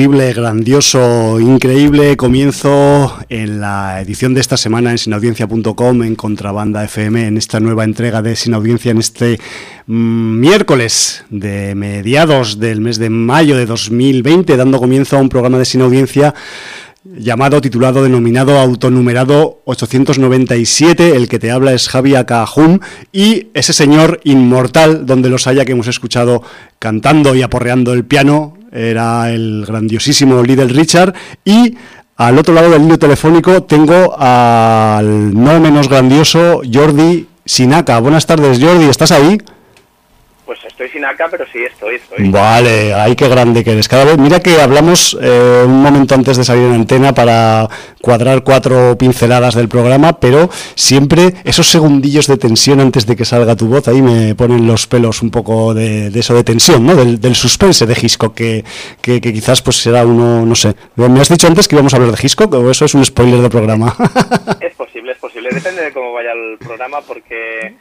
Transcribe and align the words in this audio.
Terrible, 0.00 0.32
grandioso, 0.32 1.38
increíble 1.40 2.16
comienzo 2.16 3.18
en 3.28 3.60
la 3.60 4.00
edición 4.00 4.32
de 4.32 4.40
esta 4.40 4.56
semana 4.56 4.92
en 4.92 4.96
sinaudiencia.com, 4.96 6.02
en 6.02 6.14
Contrabanda 6.14 6.82
FM, 6.84 7.26
en 7.26 7.36
esta 7.36 7.60
nueva 7.60 7.84
entrega 7.84 8.22
de 8.22 8.34
Sin 8.34 8.54
Audiencia 8.54 8.92
en 8.92 8.96
este 8.96 9.38
mm, 9.86 10.40
miércoles 10.40 11.26
de 11.28 11.74
mediados 11.74 12.58
del 12.58 12.80
mes 12.80 12.98
de 12.98 13.10
mayo 13.10 13.58
de 13.58 13.66
2020, 13.66 14.56
dando 14.56 14.78
comienzo 14.78 15.18
a 15.18 15.20
un 15.20 15.28
programa 15.28 15.58
de 15.58 15.66
Sin 15.66 15.82
Audiencia 15.82 16.34
llamado, 17.04 17.60
titulado, 17.60 18.02
denominado, 18.02 18.58
autonumerado 18.58 19.60
897. 19.66 21.14
El 21.14 21.28
que 21.28 21.38
te 21.38 21.50
habla 21.50 21.74
es 21.74 21.90
Javi 21.90 22.14
Acajum 22.14 22.78
y 23.12 23.48
ese 23.52 23.74
señor 23.74 24.20
inmortal, 24.24 25.04
donde 25.04 25.28
los 25.28 25.46
haya 25.46 25.66
que 25.66 25.72
hemos 25.72 25.88
escuchado 25.88 26.42
cantando 26.78 27.34
y 27.34 27.42
aporreando 27.42 27.92
el 27.92 28.06
piano, 28.06 28.56
era 28.72 29.30
el 29.30 29.64
grandiosísimo 29.66 30.42
Little 30.42 30.66
Richard 30.66 31.14
y 31.44 31.76
al 32.16 32.38
otro 32.38 32.54
lado 32.54 32.70
del 32.70 32.84
hilo 32.84 32.98
telefónico 32.98 33.62
tengo 33.62 34.14
al 34.18 35.32
no 35.32 35.58
menos 35.60 35.88
grandioso 35.88 36.60
Jordi 36.70 37.26
Sinaca. 37.44 37.98
Buenas 38.00 38.26
tardes 38.26 38.60
Jordi, 38.62 38.84
¿estás 38.84 39.12
ahí? 39.12 39.38
Pues 40.50 40.64
estoy 40.64 40.88
sin 40.88 41.04
acá, 41.04 41.28
pero 41.30 41.44
sí 41.52 41.62
estoy, 41.62 41.94
estoy. 41.94 42.28
Vale, 42.28 42.92
ay, 42.92 43.14
qué 43.14 43.28
grande 43.28 43.62
que 43.62 43.70
eres. 43.70 43.86
Cada 43.86 44.04
vez, 44.04 44.18
mira 44.18 44.40
que 44.40 44.60
hablamos 44.60 45.16
eh, 45.22 45.62
un 45.64 45.80
momento 45.80 46.16
antes 46.16 46.36
de 46.36 46.42
salir 46.42 46.64
en 46.64 46.72
antena 46.72 47.14
para 47.14 47.68
cuadrar 48.02 48.42
cuatro 48.42 48.98
pinceladas 48.98 49.54
del 49.54 49.68
programa, 49.68 50.18
pero 50.18 50.50
siempre 50.74 51.34
esos 51.44 51.68
segundillos 51.68 52.26
de 52.26 52.36
tensión 52.36 52.80
antes 52.80 53.06
de 53.06 53.14
que 53.14 53.24
salga 53.24 53.54
tu 53.54 53.68
voz, 53.68 53.86
ahí 53.86 54.02
me 54.02 54.34
ponen 54.34 54.66
los 54.66 54.88
pelos 54.88 55.22
un 55.22 55.30
poco 55.30 55.72
de, 55.72 56.08
eso 56.08 56.34
de 56.34 56.42
tensión, 56.42 56.84
¿no? 56.84 56.96
Del, 56.96 57.36
suspense 57.36 57.86
de 57.86 57.94
Hitchcock, 57.94 58.34
que, 58.34 58.64
que, 59.00 59.20
quizás 59.20 59.62
pues 59.62 59.76
será 59.76 60.04
uno, 60.04 60.44
no 60.44 60.56
sé. 60.56 60.74
¿Me 60.96 61.20
has 61.20 61.28
dicho 61.28 61.46
antes 61.46 61.68
que 61.68 61.76
íbamos 61.76 61.94
a 61.94 61.98
hablar 61.98 62.10
de 62.10 62.18
Hitchcock 62.20 62.52
o 62.54 62.72
eso 62.72 62.86
es 62.86 62.94
un 62.94 63.04
spoiler 63.04 63.38
del 63.38 63.50
programa? 63.50 63.94
es 64.60 64.74
posible, 64.74 65.12
es 65.12 65.18
posible. 65.18 65.50
Depende 65.52 65.82
de 65.82 65.92
cómo 65.92 66.12
vaya 66.12 66.32
el 66.32 66.58
programa 66.58 67.02
porque 67.02 67.76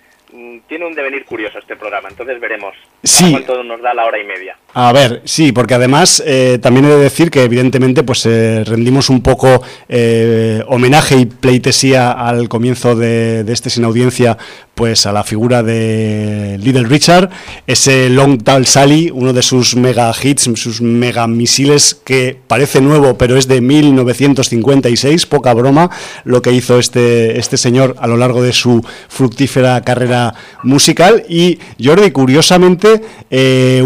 tiene 0.67 0.85
un 0.85 0.94
devenir 0.94 1.25
curioso 1.25 1.59
este 1.59 1.75
programa, 1.75 2.09
entonces 2.09 2.40
veremos 2.40 2.75
sí. 3.03 3.31
cuánto 3.31 3.63
nos 3.63 3.81
da 3.81 3.94
la 3.94 4.06
hora 4.06 4.19
y 4.19 4.23
media. 4.23 4.57
A 4.74 4.94
ver, 4.94 5.24
sí, 5.25 5.52
porque 5.52 5.74
además 5.74 6.22
eh, 6.25 6.59
también 6.62 6.85
he 6.85 6.90
de 6.90 6.97
decir 6.97 7.31
que 7.31 7.44
evidentemente 7.44 8.03
pues 8.03 8.24
eh, 8.28 8.63
rendimos 8.63 9.09
un 9.09 9.22
poco 9.22 9.63
eh, 9.88 10.63
homenaje 10.68 11.18
y 11.18 11.25
pleitesía 11.25 12.12
al 12.12 12.47
comienzo 12.50 12.96
de, 12.96 13.44
de, 13.44 13.52
este 13.52 13.72
sin 13.72 13.84
audiencia 13.84 14.38
pues 14.79 15.06
a 15.06 15.12
la 15.12 15.25
figura 15.25 15.62
de 15.62 16.58
Little 16.62 16.85
Richard, 16.85 17.29
ese 17.68 18.09
Long 18.09 18.41
Tall 18.41 18.66
Sally, 18.66 19.12
uno 19.13 19.34
de 19.34 19.41
sus 19.41 19.75
mega 19.75 20.09
hits, 20.24 20.50
sus 20.56 20.79
mega 20.79 21.28
misiles 21.28 22.00
que 22.06 22.38
parece 22.47 22.79
nuevo, 22.79 23.18
pero 23.18 23.35
es 23.35 23.50
de 23.50 23.59
1956, 23.59 25.25
poca 25.25 25.53
broma, 25.53 25.90
lo 26.24 26.41
que 26.41 26.53
hizo 26.53 26.79
este, 26.79 27.38
este 27.38 27.58
señor 27.58 27.97
a 28.00 28.08
lo 28.08 28.16
largo 28.16 28.41
de 28.41 28.53
su 28.53 28.81
fructífera 29.09 29.81
carrera 29.81 30.34
musical. 30.63 31.25
Y 31.28 31.59
Jordi, 31.84 32.12
curiosamente, 32.12 33.02
eh, 33.29 33.81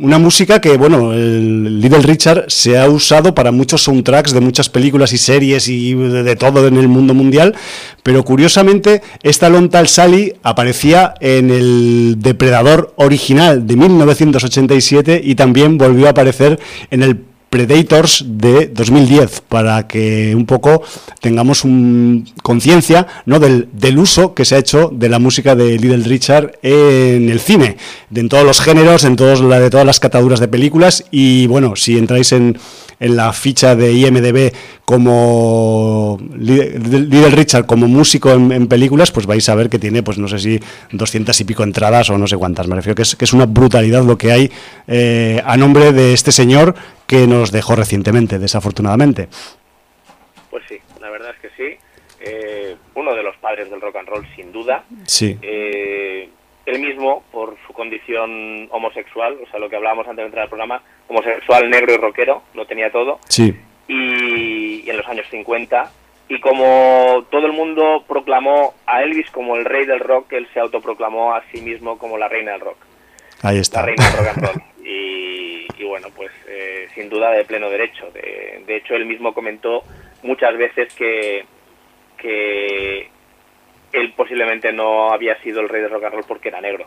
una, 0.00 0.18
música 0.18 0.60
que, 0.60 0.76
bueno, 0.76 1.12
el 1.12 1.80
Little 1.80 2.00
Richard 2.00 2.44
se 2.48 2.78
ha 2.78 2.88
usado 2.88 3.34
para 3.34 3.52
muchos 3.52 3.82
soundtracks 3.82 4.32
de 4.32 4.40
muchas 4.40 4.68
películas 4.68 5.12
y 5.12 5.18
series 5.18 5.68
y 5.68 5.94
de, 5.94 6.36
todo 6.36 6.66
en 6.66 6.76
el 6.76 6.88
mundo 6.88 7.14
mundial, 7.14 7.54
pero 8.02 8.24
curiosamente 8.24 9.02
esta 9.22 9.48
Lontal 9.48 9.88
Sally 9.88 10.34
aparecía 10.42 11.14
en 11.20 11.50
el 11.50 12.16
Depredador 12.18 12.92
original 12.96 13.66
de 13.66 13.76
1987 13.76 15.20
y 15.22 15.34
también 15.34 15.78
volvió 15.78 16.06
a 16.06 16.10
aparecer 16.10 16.58
en 16.90 17.02
el 17.02 17.20
Predators 17.50 18.24
de 18.26 18.66
2010 18.68 19.42
para 19.48 19.86
que 19.86 20.34
un 20.34 20.46
poco 20.46 20.82
tengamos 21.20 21.64
un, 21.64 22.28
conciencia 22.42 23.06
¿no? 23.24 23.38
del, 23.38 23.98
uso 23.98 24.34
que 24.34 24.44
se 24.44 24.56
ha 24.56 24.58
hecho 24.58 24.90
de 24.92 25.08
la 25.08 25.18
música 25.18 25.54
de 25.54 25.78
Little 25.78 26.04
Richard 26.04 26.58
en 26.62 27.30
el 27.30 27.40
cine, 27.40 27.76
de, 28.10 28.20
en 28.20 28.28
todos 28.28 28.44
los 28.44 28.60
géneros, 28.60 29.04
en 29.04 29.16
todos, 29.16 29.40
la, 29.40 29.60
de 29.60 29.70
todas 29.70 29.86
las 29.86 30.00
cataduras 30.00 30.40
de 30.40 30.48
películas 30.48 31.04
y 31.10 31.46
bueno, 31.46 31.76
si 31.76 31.96
entráis 31.96 32.32
en 32.32 32.58
en 32.98 33.16
la 33.16 33.32
ficha 33.32 33.76
de 33.76 33.92
IMDB 33.92 34.52
como 34.84 36.18
Little 36.38 37.30
Richard 37.30 37.66
como 37.66 37.88
músico 37.88 38.32
en, 38.32 38.68
películas, 38.68 39.10
pues 39.10 39.26
vais 39.26 39.48
a 39.48 39.54
ver 39.54 39.68
que 39.68 39.78
tiene, 39.78 40.02
pues 40.02 40.18
no 40.18 40.28
sé 40.28 40.38
si 40.38 40.60
200 40.92 41.38
y 41.40 41.44
pico 41.44 41.62
entradas 41.62 42.08
o 42.10 42.18
no 42.18 42.26
sé 42.26 42.36
cuántas. 42.36 42.68
Me 42.68 42.76
refiero 42.76 42.94
que 42.94 43.02
es, 43.02 43.16
que 43.16 43.24
es 43.24 43.32
una 43.32 43.46
brutalidad 43.46 44.04
lo 44.04 44.16
que 44.16 44.32
hay 44.32 44.50
eh, 44.86 45.42
a 45.44 45.56
nombre 45.56 45.92
de 45.92 46.14
este 46.14 46.32
señor 46.32 46.74
que 47.06 47.26
nos 47.26 47.52
dejó 47.52 47.76
recientemente, 47.76 48.38
desafortunadamente. 48.38 49.28
Pues 50.50 50.64
sí, 50.68 50.78
la 51.00 51.10
verdad 51.10 51.34
es 51.34 51.40
que 51.40 51.56
sí. 51.56 51.78
Eh, 52.20 52.76
uno 52.94 53.14
de 53.14 53.22
los 53.22 53.36
padres 53.36 53.70
del 53.70 53.80
rock 53.80 53.96
and 53.96 54.08
roll, 54.08 54.26
sin 54.34 54.52
duda. 54.52 54.84
Sí. 55.04 55.38
Eh, 55.42 56.28
él 56.66 56.80
mismo, 56.80 57.22
por 57.30 57.56
su 57.66 57.72
condición 57.72 58.68
homosexual, 58.72 59.38
o 59.42 59.50
sea, 59.50 59.60
lo 59.60 59.70
que 59.70 59.76
hablábamos 59.76 60.06
antes 60.08 60.22
de 60.22 60.26
entrar 60.26 60.42
al 60.44 60.48
programa, 60.48 60.82
homosexual, 61.06 61.70
negro 61.70 61.94
y 61.94 61.96
rockero, 61.96 62.42
lo 62.54 62.66
tenía 62.66 62.90
todo. 62.90 63.20
Sí. 63.28 63.54
Y, 63.86 64.88
en 64.88 64.96
los 64.96 65.06
años 65.06 65.26
50. 65.30 65.92
Y 66.28 66.40
como 66.40 67.24
todo 67.30 67.46
el 67.46 67.52
mundo 67.52 68.04
proclamó 68.08 68.74
a 68.84 69.02
Elvis 69.04 69.30
como 69.30 69.54
el 69.54 69.64
rey 69.64 69.86
del 69.86 70.00
rock, 70.00 70.32
él 70.32 70.48
se 70.52 70.58
autoproclamó 70.58 71.34
a 71.34 71.44
sí 71.52 71.60
mismo 71.60 71.98
como 71.98 72.18
la 72.18 72.28
reina 72.28 72.52
del 72.52 72.62
rock. 72.62 72.78
Ahí 73.42 73.58
está. 73.58 73.80
La 73.80 73.86
reina 73.86 74.10
del 74.10 74.18
rock 74.18 74.28
and 74.28 74.42
roll. 74.42 74.62
Y, 74.88 75.55
bueno, 75.84 76.08
pues 76.14 76.30
eh, 76.48 76.88
sin 76.94 77.08
duda 77.08 77.30
de 77.30 77.44
pleno 77.44 77.70
derecho. 77.70 78.10
De, 78.12 78.62
de 78.66 78.76
hecho, 78.76 78.94
él 78.94 79.06
mismo 79.06 79.34
comentó 79.34 79.82
muchas 80.22 80.56
veces 80.56 80.92
que, 80.94 81.44
que 82.16 83.08
él 83.92 84.12
posiblemente 84.16 84.72
no 84.72 85.12
había 85.12 85.40
sido 85.42 85.60
el 85.60 85.68
rey 85.68 85.82
de 85.82 85.88
rock 85.88 86.04
and 86.04 86.14
roll 86.14 86.24
porque 86.26 86.48
era 86.48 86.60
negro. 86.60 86.86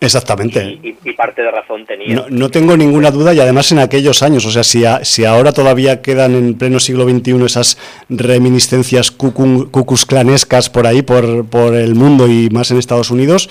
Exactamente. 0.00 0.78
Y, 0.82 1.12
parte 1.12 1.42
de 1.42 1.50
razón 1.50 1.86
tenía. 1.86 2.26
No, 2.28 2.50
tengo 2.50 2.76
ninguna 2.76 3.10
duda 3.10 3.32
y 3.32 3.40
además 3.40 3.72
en 3.72 3.78
aquellos 3.78 4.22
años, 4.22 4.44
o 4.44 4.50
sea, 4.50 4.62
si, 4.62 4.84
si 5.02 5.24
ahora 5.24 5.52
todavía 5.52 6.02
quedan 6.02 6.34
en 6.34 6.58
pleno 6.58 6.80
siglo 6.80 7.08
XXI 7.08 7.44
esas 7.44 7.78
reminiscencias 8.10 9.10
cucusclanescas 9.10 10.68
por 10.68 10.86
ahí, 10.86 11.00
por, 11.00 11.48
por 11.48 11.74
el 11.74 11.94
mundo 11.94 12.28
y 12.28 12.50
más 12.50 12.70
en 12.70 12.76
Estados 12.76 13.10
Unidos, 13.10 13.48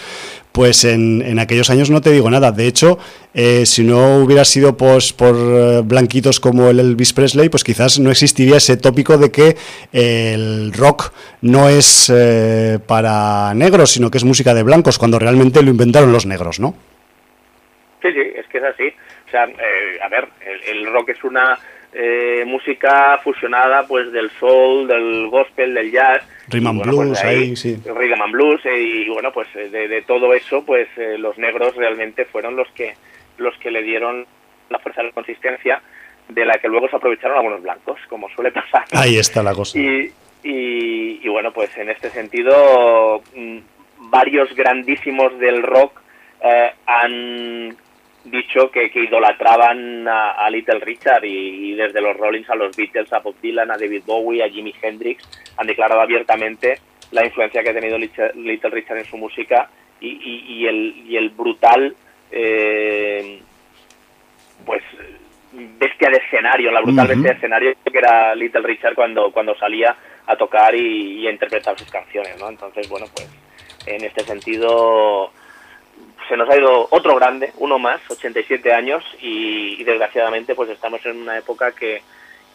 pues 0.56 0.86
en, 0.86 1.22
en, 1.22 1.38
aquellos 1.38 1.69
años 1.69 1.90
no 1.92 2.00
te 2.00 2.12
digo 2.12 2.30
nada. 2.30 2.54
De 2.54 2.66
hecho, 2.66 2.98
eh, 3.34 3.66
si 3.66 3.84
no 3.84 4.19
hubiera 4.19 4.46
sido 4.46 4.78
pues, 4.78 5.12
por 5.12 5.36
eh, 5.36 5.81
blanquitos 5.84 6.40
como 6.40 6.69
el 6.69 6.80
Elvis 6.80 7.12
Presley, 7.12 7.50
pues 7.50 7.66
quizás 7.66 8.00
no 8.00 8.10
existiría 8.10 8.56
ese 8.56 8.78
tópico 8.78 9.18
de 9.18 9.31
que 9.31 9.57
el 9.92 10.72
rock 10.72 11.12
no 11.42 11.68
es 11.68 12.10
eh, 12.10 12.80
para 12.88 13.54
negros, 13.54 13.92
sino 13.92 14.10
que 14.10 14.18
es 14.18 14.24
música 14.24 14.54
de 14.54 14.63
blancos, 14.63 14.98
cuando 14.98 15.19
realmente 15.19 15.62
lo 15.62 15.72
inventaron 15.72 16.13
los 16.13 16.25
negros, 16.25 16.62
¿no? 16.62 16.74
Sí, 18.02 18.13
sí, 18.13 18.22
es 18.38 18.48
que 18.48 18.60
es 18.60 18.63
así. 18.63 18.88
O 19.28 19.31
sea, 19.31 19.44
a 19.44 20.10
ver, 20.10 20.30
el, 20.69 20.86
rock 20.86 21.10
es 21.10 21.22
una 21.25 21.60
música 22.45 23.19
fusionada 23.24 23.88
pues 23.88 24.12
del 24.12 24.30
soul, 24.31 24.88
del 24.88 25.27
gospel, 25.30 25.74
del 25.74 25.92
jazz 25.92 26.24
Rhythm 26.47 26.80
Blues, 26.80 27.07
pues 27.07 27.24
ahí, 27.24 27.56
sí. 27.56 27.75
Rhythm 27.86 28.21
and 28.21 28.31
Blues, 28.31 28.62
eh, 28.65 28.80
y 28.80 29.09
bueno, 29.09 29.31
pues 29.31 29.47
eh, 29.56 29.69
de, 29.69 30.01
todo 30.03 30.33
eso, 30.33 30.63
pues 30.63 30.88
eh, 30.97 31.18
los 31.18 31.38
negros 31.38 31.75
realmente 31.75 32.25
fueron 32.25 32.56
los 32.56 32.68
que, 32.71 32.94
los 33.38 33.57
que 33.57 33.71
le 33.71 33.81
dieron 33.81 34.25
la 34.69 34.80
fuerza 34.80 35.01
y 35.01 35.07
la 35.07 35.12
consistencia 35.12 35.81
de 36.30 36.45
la 36.45 36.53
que 36.56 36.68
luego 36.68 36.88
se 36.89 36.95
aprovecharon 36.95 37.38
algunos 37.38 37.62
blancos, 37.62 38.00
como 38.09 38.30
suele 38.30 38.51
pasar. 38.51 38.86
Ahí 38.92 39.18
está 39.18 39.42
la 39.42 39.53
cosa. 39.53 39.77
Y, 39.80 40.12
y, 40.44 41.27
bueno, 41.27 41.51
pues 41.51 41.75
en 41.77 41.89
este 41.89 42.09
sentido, 42.12 43.21
mm, 43.36 43.57
varios 44.09 44.53
grandísimos 44.56 45.38
del 45.39 45.63
rock 45.63 46.01
han 46.86 47.75
dicho 48.25 48.72
que, 48.72 48.89
que 48.89 49.04
idolatraban 49.04 50.07
a, 50.07 50.50
Little 50.50 50.80
Richard 50.80 51.24
y, 51.24 51.74
desde 51.75 52.01
los 52.01 52.18
Rollins 52.18 52.50
a 52.50 52.56
los 52.56 52.75
Beatles, 52.75 53.12
a 53.13 53.19
Bob 53.19 53.36
Dylan, 53.42 53.72
a 53.72 53.77
David 53.77 54.04
Bowie, 54.06 54.44
a 54.44 54.50
Jimi 54.50 54.74
Hendrix, 54.81 55.24
han 55.57 55.68
declarado 55.68 56.01
abiertamente 56.01 56.80
la 57.12 57.25
influencia 57.25 57.63
que 57.63 57.69
ha 57.69 57.74
tenido 57.74 57.98
Little 57.98 58.69
Richard 58.69 58.98
en 58.98 59.06
su 59.06 59.18
música 59.18 59.69
y, 60.00 60.66
el, 60.68 61.04
y 61.07 61.18
el, 61.18 61.30
brutal, 61.30 61.95
eh, 62.31 63.39
pues, 64.66 64.83
bestia 65.51 66.10
de 66.10 66.18
escenario, 66.18 66.71
la 66.71 66.81
brutal 66.81 67.07
bestia 67.07 67.31
de 67.31 67.38
escenario 67.38 67.74
que 67.92 67.98
era 67.98 68.36
Little 68.36 68.62
Richard 68.62 68.94
cuando, 68.94 69.31
cuando 69.31 69.56
salía 69.56 69.95
a 70.28 70.36
tocar 70.36 70.75
y, 70.75 71.25
a 71.28 71.31
interpretar 71.31 71.78
sus 71.78 71.89
canciones, 71.89 72.39
¿no? 72.39 72.50
Entonces, 72.50 72.89
bueno, 72.89 73.06
pues, 73.16 73.30
en 73.86 74.04
este 74.04 74.24
sentido 74.24 75.31
se 76.27 76.38
nos 76.38 76.50
ha 76.50 76.57
ido 76.57 76.88
otro 76.91 77.15
grande, 77.15 77.53
uno 77.57 77.79
más, 77.79 78.01
87 78.09 78.73
años, 78.73 79.03
y, 79.21 79.83
desgraciadamente 79.83 80.56
pues 80.56 80.69
estamos 80.69 81.06
en 81.06 81.17
una 81.21 81.38
época 81.38 81.71
que, 81.71 82.01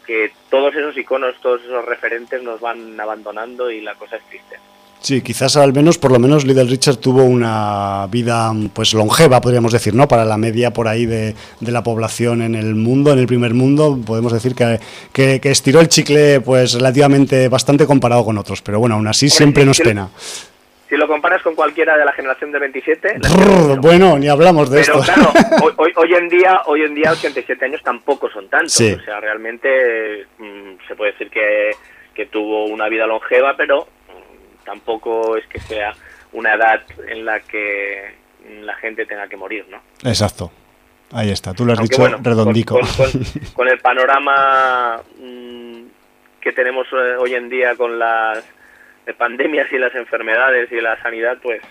que, 0.07 0.33
todos 0.49 0.75
esos 0.75 0.97
iconos, 0.97 1.41
todos 1.41 1.63
esos 1.63 1.85
referentes 1.85 2.43
nos 2.43 2.61
van 2.61 2.99
abandonando 2.99 3.71
y 3.71 3.81
la 3.81 3.95
cosa 3.95 4.17
es 4.17 4.23
triste. 4.25 4.57
Sí, 5.01 5.23
quizás 5.23 5.57
al 5.57 5.73
menos, 5.73 5.97
por 5.97 6.13
lo 6.13 6.19
menos, 6.19 6.45
Little 6.45 6.65
Richard 6.65 6.97
tuvo 6.97 7.25
una 7.25 8.07
vida 8.11 8.53
pues 8.75 8.93
longeva, 8.93 9.41
podríamos 9.41 9.73
decir, 9.73 9.95
¿no? 9.95 10.07
Para 10.07 10.27
la 10.27 10.37
media 10.37 10.75
por 10.75 10.89
ahí 10.89 11.07
de, 11.07 11.35
la 11.61 11.83
población 11.83 12.43
en 12.43 12.55
el 12.55 12.75
mundo, 12.75 13.11
en 13.13 13.19
el 13.19 13.27
primer 13.27 13.55
mundo, 13.55 13.99
podemos 14.05 14.31
decir 14.31 14.55
que, 14.55 14.79
que, 15.13 15.41
estiró 15.45 15.81
el 15.81 15.89
chicle 15.89 16.43
pues 16.43 16.75
relativamente 16.75 17.49
bastante 17.49 17.87
comparado 17.87 18.27
con 18.27 18.37
otros, 18.37 18.61
pero 18.61 18.79
bueno, 18.79 18.97
aún 18.97 19.09
así 19.09 19.31
siempre 19.31 19.65
nos 19.65 19.79
pena. 19.79 20.11
Si 20.91 20.97
lo 20.97 21.07
comparas 21.07 21.41
con 21.41 21.55
cualquiera 21.55 21.97
de 21.97 22.05
la 22.05 22.13
generación 22.13 22.51
de 22.51 22.59
27... 22.59 23.21
bueno, 23.81 24.19
ni 24.19 24.29
hablamos 24.29 24.69
de 24.69 24.81
pero, 24.81 25.01
claro, 25.01 25.33
hoy, 25.77 26.15
en 26.15 26.29
día, 26.29 26.63
hoy 26.67 26.83
en 26.83 26.97
día 26.97 27.13
87 27.13 27.65
años 27.65 27.81
tampoco 27.85 28.29
son 28.29 28.49
tantos, 28.49 28.81
o 28.81 29.05
sea, 29.05 29.21
realmente 29.21 30.27
mm, 30.39 30.89
se 30.89 30.97
puede 30.97 31.13
decir 31.13 31.31
que, 31.31 31.71
que 32.13 32.27
tuvo 32.27 32.65
una 32.67 32.89
vida 32.89 33.07
longeva, 33.07 33.57
pero 33.57 33.87
tampoco 34.65 35.37
es 35.37 35.47
que 35.47 35.61
sea 35.61 35.95
una 36.33 36.55
edad 36.55 36.83
en 37.07 37.25
la 37.25 37.39
que 37.39 38.17
la 38.63 38.75
gente 38.75 39.07
tenga 39.07 39.29
que 39.29 39.37
morir, 39.37 39.67
¿no? 39.71 39.81
Exacto. 40.03 40.51
Ahí 41.13 41.31
está, 41.31 41.55
tú 41.55 41.65
lo 41.65 41.73
has 41.73 41.81
dicho 41.81 42.05
redondico. 42.21 42.81
Con, 43.55 43.69
el 43.69 43.79
panorama 43.79 45.01
mm, 45.19 45.83
que 46.41 46.53
tenemos 46.53 46.89
eh, 46.93 47.17
hoy 47.17 47.35
en 47.35 47.49
día 47.49 47.77
con 47.77 47.99
las 47.99 48.45
pandemias 49.15 49.73
y 49.73 49.79
las 49.79 49.95
enfermedades 49.95 50.71
y 50.73 50.81
la 50.81 51.01
sanidad, 51.03 51.39
pues 51.43 51.63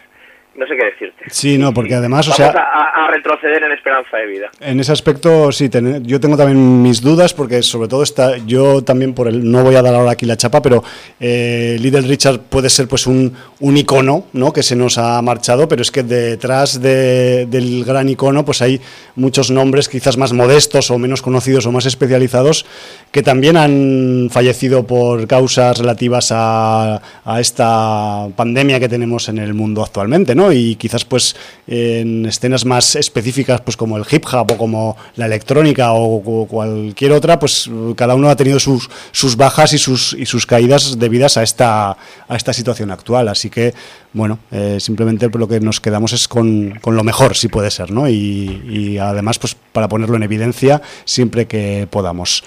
no 0.59 0.67
sé 0.67 0.75
qué 0.75 0.85
decirte. 0.85 1.23
Sí, 1.29 1.57
no, 1.57 1.73
porque 1.73 1.95
además, 1.95 2.27
o 2.27 2.33
sea... 2.33 2.49
A, 2.49 3.07
retroceder 3.09 3.63
en 3.63 3.71
esperanza 3.71 4.17
de 4.17 4.27
vida. 4.27 4.51
En 4.59 4.79
ese 4.79 4.91
aspecto, 4.91 5.51
sí, 5.51 5.67
yo 6.03 6.19
tengo 6.19 6.37
también 6.37 6.83
mis 6.83 7.01
dudas, 7.01 7.33
porque 7.33 7.63
sobre 7.63 7.87
todo 7.87 8.03
está, 8.03 8.37
yo 8.37 8.83
también 8.83 9.15
por 9.15 9.27
el, 9.27 9.49
no 9.49 9.63
voy 9.63 9.75
a 9.75 9.81
dar 9.81 9.95
ahora 9.95 10.11
aquí 10.11 10.27
la 10.27 10.37
chapa, 10.37 10.61
pero 10.61 10.83
eh, 11.19 11.77
Little 11.79 12.01
Richard 12.01 12.39
puede 12.41 12.69
ser 12.69 12.87
pues 12.87 13.07
un, 13.07 13.33
un 13.61 13.77
icono, 13.77 14.25
¿no?, 14.33 14.53
que 14.53 14.61
se 14.61 14.75
nos 14.75 14.99
ha 14.99 15.19
marchado, 15.23 15.67
pero 15.67 15.81
es 15.81 15.89
que 15.89 16.03
detrás 16.03 16.79
del 16.81 17.83
gran 17.83 18.09
icono, 18.09 18.45
pues 18.45 18.61
hay 18.61 18.79
muchos 19.15 19.49
nombres 19.49 19.89
quizás 19.89 20.17
más 20.17 20.31
modestos 20.31 20.91
o 20.91 20.99
menos 20.99 21.23
conocidos 21.23 21.65
o 21.65 21.71
más 21.71 21.87
especializados, 21.87 22.67
que 23.11 23.23
también 23.23 23.57
han 23.57 24.29
fallecido 24.29 24.85
por 24.85 25.25
causas 25.25 25.79
relativas 25.79 26.31
a, 26.31 27.01
a 27.25 27.39
esta 27.39 28.27
pandemia 28.35 28.79
que 28.79 28.89
tenemos 28.89 29.29
en 29.29 29.39
el 29.39 29.55
mundo 29.55 29.83
actualmente, 29.83 30.35
¿no? 30.35 30.48
Y 30.51 30.75
quizás 30.75 31.05
pues 31.05 31.35
en 31.67 32.25
escenas 32.25 32.65
más 32.65 32.95
específicas 32.95 33.61
pues 33.61 33.77
como 33.77 33.97
el 33.97 34.05
hip 34.09 34.25
hop 34.31 34.51
o 34.53 34.57
como 34.57 34.97
la 35.15 35.25
electrónica 35.25 35.93
o, 35.93 36.47
cualquier 36.47 37.11
otra, 37.11 37.39
pues 37.39 37.69
cada 37.95 38.15
uno 38.15 38.29
ha 38.29 38.35
tenido 38.35 38.59
sus, 38.59 38.89
sus 39.11 39.35
bajas 39.35 39.73
y 39.73 39.77
sus, 39.77 40.13
y 40.13 40.25
sus 40.25 40.45
caídas 40.45 40.97
debidas 40.99 41.37
a 41.37 41.43
esta, 41.43 41.91
a 41.91 42.35
esta 42.35 42.53
situación 42.53 42.91
actual. 42.91 43.27
Así 43.27 43.49
que, 43.49 43.73
bueno, 44.13 44.39
eh, 44.51 44.77
simplemente 44.79 45.29
lo 45.33 45.47
que 45.47 45.59
nos 45.59 45.79
quedamos 45.79 46.13
es 46.13 46.27
con, 46.27 46.79
con, 46.81 46.95
lo 46.95 47.03
mejor, 47.03 47.35
si 47.35 47.47
puede 47.47 47.71
ser, 47.71 47.91
¿no? 47.91 48.09
Y, 48.09 48.97
además, 48.97 49.39
pues 49.39 49.55
para 49.71 49.87
ponerlo 49.87 50.15
en 50.15 50.23
evidencia 50.23 50.81
siempre 51.05 51.47
que 51.47 51.87
podamos. 51.89 52.43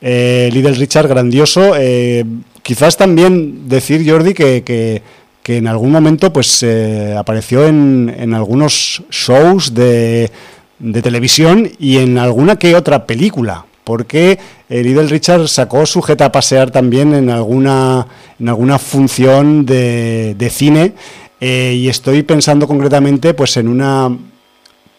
Eh, 0.00 0.50
Little 0.52 0.74
Richard, 0.74 1.08
grandioso. 1.08 1.74
Eh, 1.76 2.24
quizás 2.62 2.96
también 2.96 3.68
decir, 3.68 4.08
Jordi, 4.08 4.34
que 4.34 5.02
en 5.48 5.66
algún 5.66 5.92
momento 5.92 6.32
pues 6.32 6.62
eh, 6.62 7.14
apareció 7.16 7.66
en, 7.66 8.14
en, 8.18 8.34
algunos 8.34 9.02
shows 9.10 9.74
de, 9.74 10.30
de, 10.78 11.02
televisión 11.02 11.70
y 11.78 11.98
en 11.98 12.18
alguna 12.18 12.56
que 12.56 12.74
otra 12.74 13.06
película, 13.06 13.64
porque 13.84 14.38
Little 14.68 15.06
Richard 15.06 15.48
sacó 15.48 15.86
sujeta 15.86 16.26
a 16.26 16.32
pasear 16.32 16.70
también 16.70 17.14
en 17.14 17.30
alguna, 17.30 18.06
en 18.40 18.48
alguna 18.48 18.78
función 18.78 19.64
de, 19.64 20.34
de 20.36 20.50
cine 20.50 20.94
eh, 21.40 21.74
y 21.76 21.88
estoy 21.88 22.22
pensando 22.22 22.66
concretamente 22.66 23.34
pues 23.34 23.56
en 23.56 23.68
una 23.68 24.16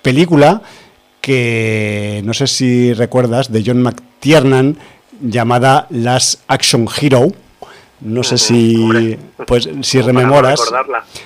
película 0.01 0.61
que 1.19 2.21
no 2.23 2.33
sé 2.33 2.47
si 2.47 2.93
recuerdas 2.93 3.51
de 3.51 3.63
John 3.65 3.81
McTiernan 3.81 4.77
llamada 5.19 5.87
Last 5.89 6.41
Action 6.47 6.87
Hero 7.01 7.31
no 7.99 8.23
sé 8.23 8.37
si, 8.37 9.17
pues, 9.47 9.67
si 9.81 10.01
rememoras. 10.01 10.61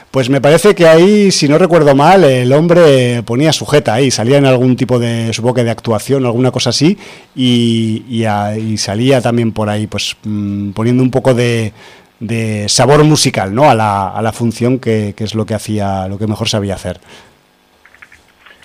Pues 0.10 0.30
me 0.30 0.40
parece 0.40 0.74
que 0.74 0.88
ahí, 0.88 1.32
si 1.32 1.50
no 1.50 1.58
recuerdo 1.58 1.96
mal, 1.96 2.24
el 2.24 2.52
hombre 2.54 3.24
ponía 3.24 3.52
sujeta 3.52 3.96
ahí, 3.96 4.10
salía 4.10 4.38
en 4.38 4.46
algún 4.46 4.76
tipo 4.76 4.98
de, 4.98 5.34
supongo 5.34 5.56
que 5.56 5.64
de 5.66 5.72
actuación, 5.72 6.26
alguna 6.26 6.52
cosa 6.52 6.70
así, 6.70 6.98
y, 7.36 8.06
y, 8.08 8.78
salía 8.78 9.22
también 9.22 9.52
por 9.52 9.70
ahí, 9.70 9.88
pues 9.88 10.16
mm, 10.24 10.72
poniendo 10.72 11.04
un 11.04 11.12
poco 11.12 11.34
de, 11.34 11.74
de 12.20 12.70
sabor 12.70 13.04
musical, 13.04 13.54
¿no? 13.54 13.70
A 13.70 13.76
la, 13.76 14.10
a 14.10 14.22
la 14.22 14.32
función 14.32 14.80
que, 14.80 15.14
que, 15.16 15.26
es 15.26 15.36
lo 15.36 15.46
que 15.46 15.56
hacía, 15.56 16.08
lo 16.08 16.18
que 16.18 16.28
mejor 16.28 16.48
sabía 16.48 16.76
hacer. 16.76 17.00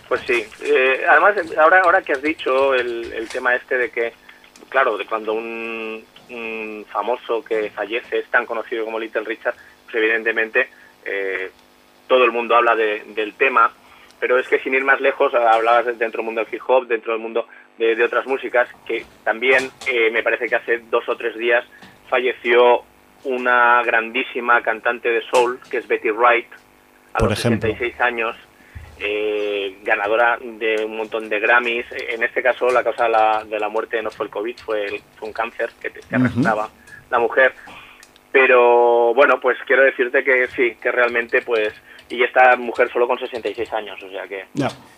Pues 0.09 0.21
sí. 0.27 0.45
Eh, 0.63 1.01
además, 1.11 1.35
ahora, 1.59 1.81
ahora 1.83 2.03
que 2.03 2.13
has 2.13 2.23
dicho 2.23 2.73
el, 2.75 3.13
el 3.13 3.29
tema 3.29 3.57
este 3.57 3.77
de 3.77 3.91
que, 3.91 4.13
claro, 4.69 4.97
de 4.97 5.07
cuando 5.07 5.33
un 5.33 6.05
un 6.31 6.85
famoso 6.89 7.45
que 7.45 7.71
fallece 7.71 8.19
es 8.19 8.27
tan 8.29 8.47
conocido 8.47 8.85
como 8.85 8.99
Little 8.99 9.25
Richard, 9.25 9.55
pues 9.85 9.97
evidentemente 9.97 10.69
eh, 11.05 11.51
todo 12.07 12.25
el 12.25 12.33
mundo 12.33 12.57
habla 12.57 12.75
del 12.75 13.35
tema, 13.35 13.73
pero 14.19 14.39
es 14.39 14.49
que 14.49 14.59
sin 14.61 14.75
ir 14.75 14.85
más 14.85 15.01
lejos, 15.01 15.35
hablabas 15.35 15.87
dentro 15.99 16.19
del 16.19 16.27
mundo 16.27 16.45
del 16.45 16.55
hip 16.55 16.63
hop, 16.67 16.87
dentro 16.87 17.13
del 17.13 17.21
mundo 17.21 17.47
de, 17.79 18.03
otras 18.03 18.27
músicas, 18.27 18.69
que 18.87 19.05
también 19.25 19.71
eh, 19.87 20.11
me 20.11 20.23
parece 20.23 20.49
que 20.49 20.57
hace 20.57 20.79
dos 20.91 21.09
o 21.09 21.17
tres 21.17 21.37
días 21.37 21.65
falleció 22.09 22.83
una 23.25 23.83
grandísima 23.83 24.63
cantante 24.63 25.11
de 25.11 25.23
soul, 25.23 25.59
que 25.71 25.79
es 25.79 25.89
Betty 25.89 26.11
Wright, 26.11 26.49
a 27.13 27.25
los 27.25 27.39
66 27.39 28.01
años, 28.01 28.37
eh, 28.99 29.79
ganadora 29.83 30.39
de 30.41 30.85
un 30.85 30.97
montón 30.97 31.29
de 31.29 31.41
Grammys. 31.41 31.87
En 32.09 32.23
este 32.23 32.43
caso, 32.43 32.69
la 32.71 32.83
causa 32.83 33.05
de 33.45 33.59
la, 33.59 33.69
muerte 33.69 34.03
no 34.03 34.11
fue 34.11 34.27
el 34.27 34.33
COVID, 34.33 34.57
fue, 34.59 35.01
un 35.21 35.33
cáncer 35.33 35.71
que, 35.81 35.91
que 35.91 36.03
la 37.11 37.19
mujer. 37.19 37.53
Pero 38.33 39.15
bueno, 39.15 39.41
pues 39.41 39.57
quiero 39.67 39.83
decirte 39.83 40.23
que 40.23 40.47
sí, 40.49 40.77
que 40.81 40.93
realmente, 40.93 41.41
pues, 41.43 41.73
y 42.09 42.23
esta 42.23 42.57
mujer 42.57 42.91
solo 42.93 43.09
con 43.09 43.19
66 43.19 43.73
años, 43.73 44.03
o 44.03 44.11
sea 44.11 44.29
que, 44.29 44.45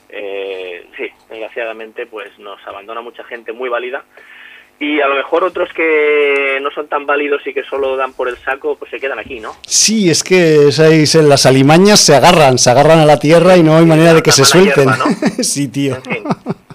eh, 0.09 0.87
sí, 0.97 1.09
desgraciadamente, 1.31 2.07
pues 2.07 2.37
nos 2.39 2.65
abandona 2.67 3.01
mucha 3.01 3.23
gente 3.25 3.53
muy 3.53 3.69
válida 3.69 4.05
y 4.81 5.01
a 5.01 5.09
lo 5.09 5.17
mejor 5.17 5.45
otros 5.45 5.69
que 5.75 6.59
no 6.63 6.71
son 6.71 6.87
tan 6.87 7.05
válidos 7.05 7.45
y 7.47 7.53
que 7.53 7.65
solo 7.65 7.97
dan 7.97 8.13
por 8.13 8.29
el 8.29 8.37
saco, 8.39 8.77
pues 8.77 8.91
se 8.91 9.01
quedan 9.01 9.19
aquí, 9.19 9.41
¿no? 9.41 9.57
Sí, 9.67 10.09
es 10.09 10.23
que 10.23 10.69
en 10.69 11.29
las 11.29 11.47
alimañas 11.47 12.01
se 12.01 12.15
agarran, 12.15 12.59
se 12.59 12.71
agarran 12.71 13.01
a 13.01 13.07
la 13.07 13.19
tierra 13.19 13.57
y 13.57 13.63
no 13.63 13.77
hay 13.77 13.87
manera 13.87 14.15
de 14.15 14.23
que 14.23 14.33
se 14.33 14.45
suelten. 14.45 14.89
sí, 15.43 15.69
tío. 15.69 15.97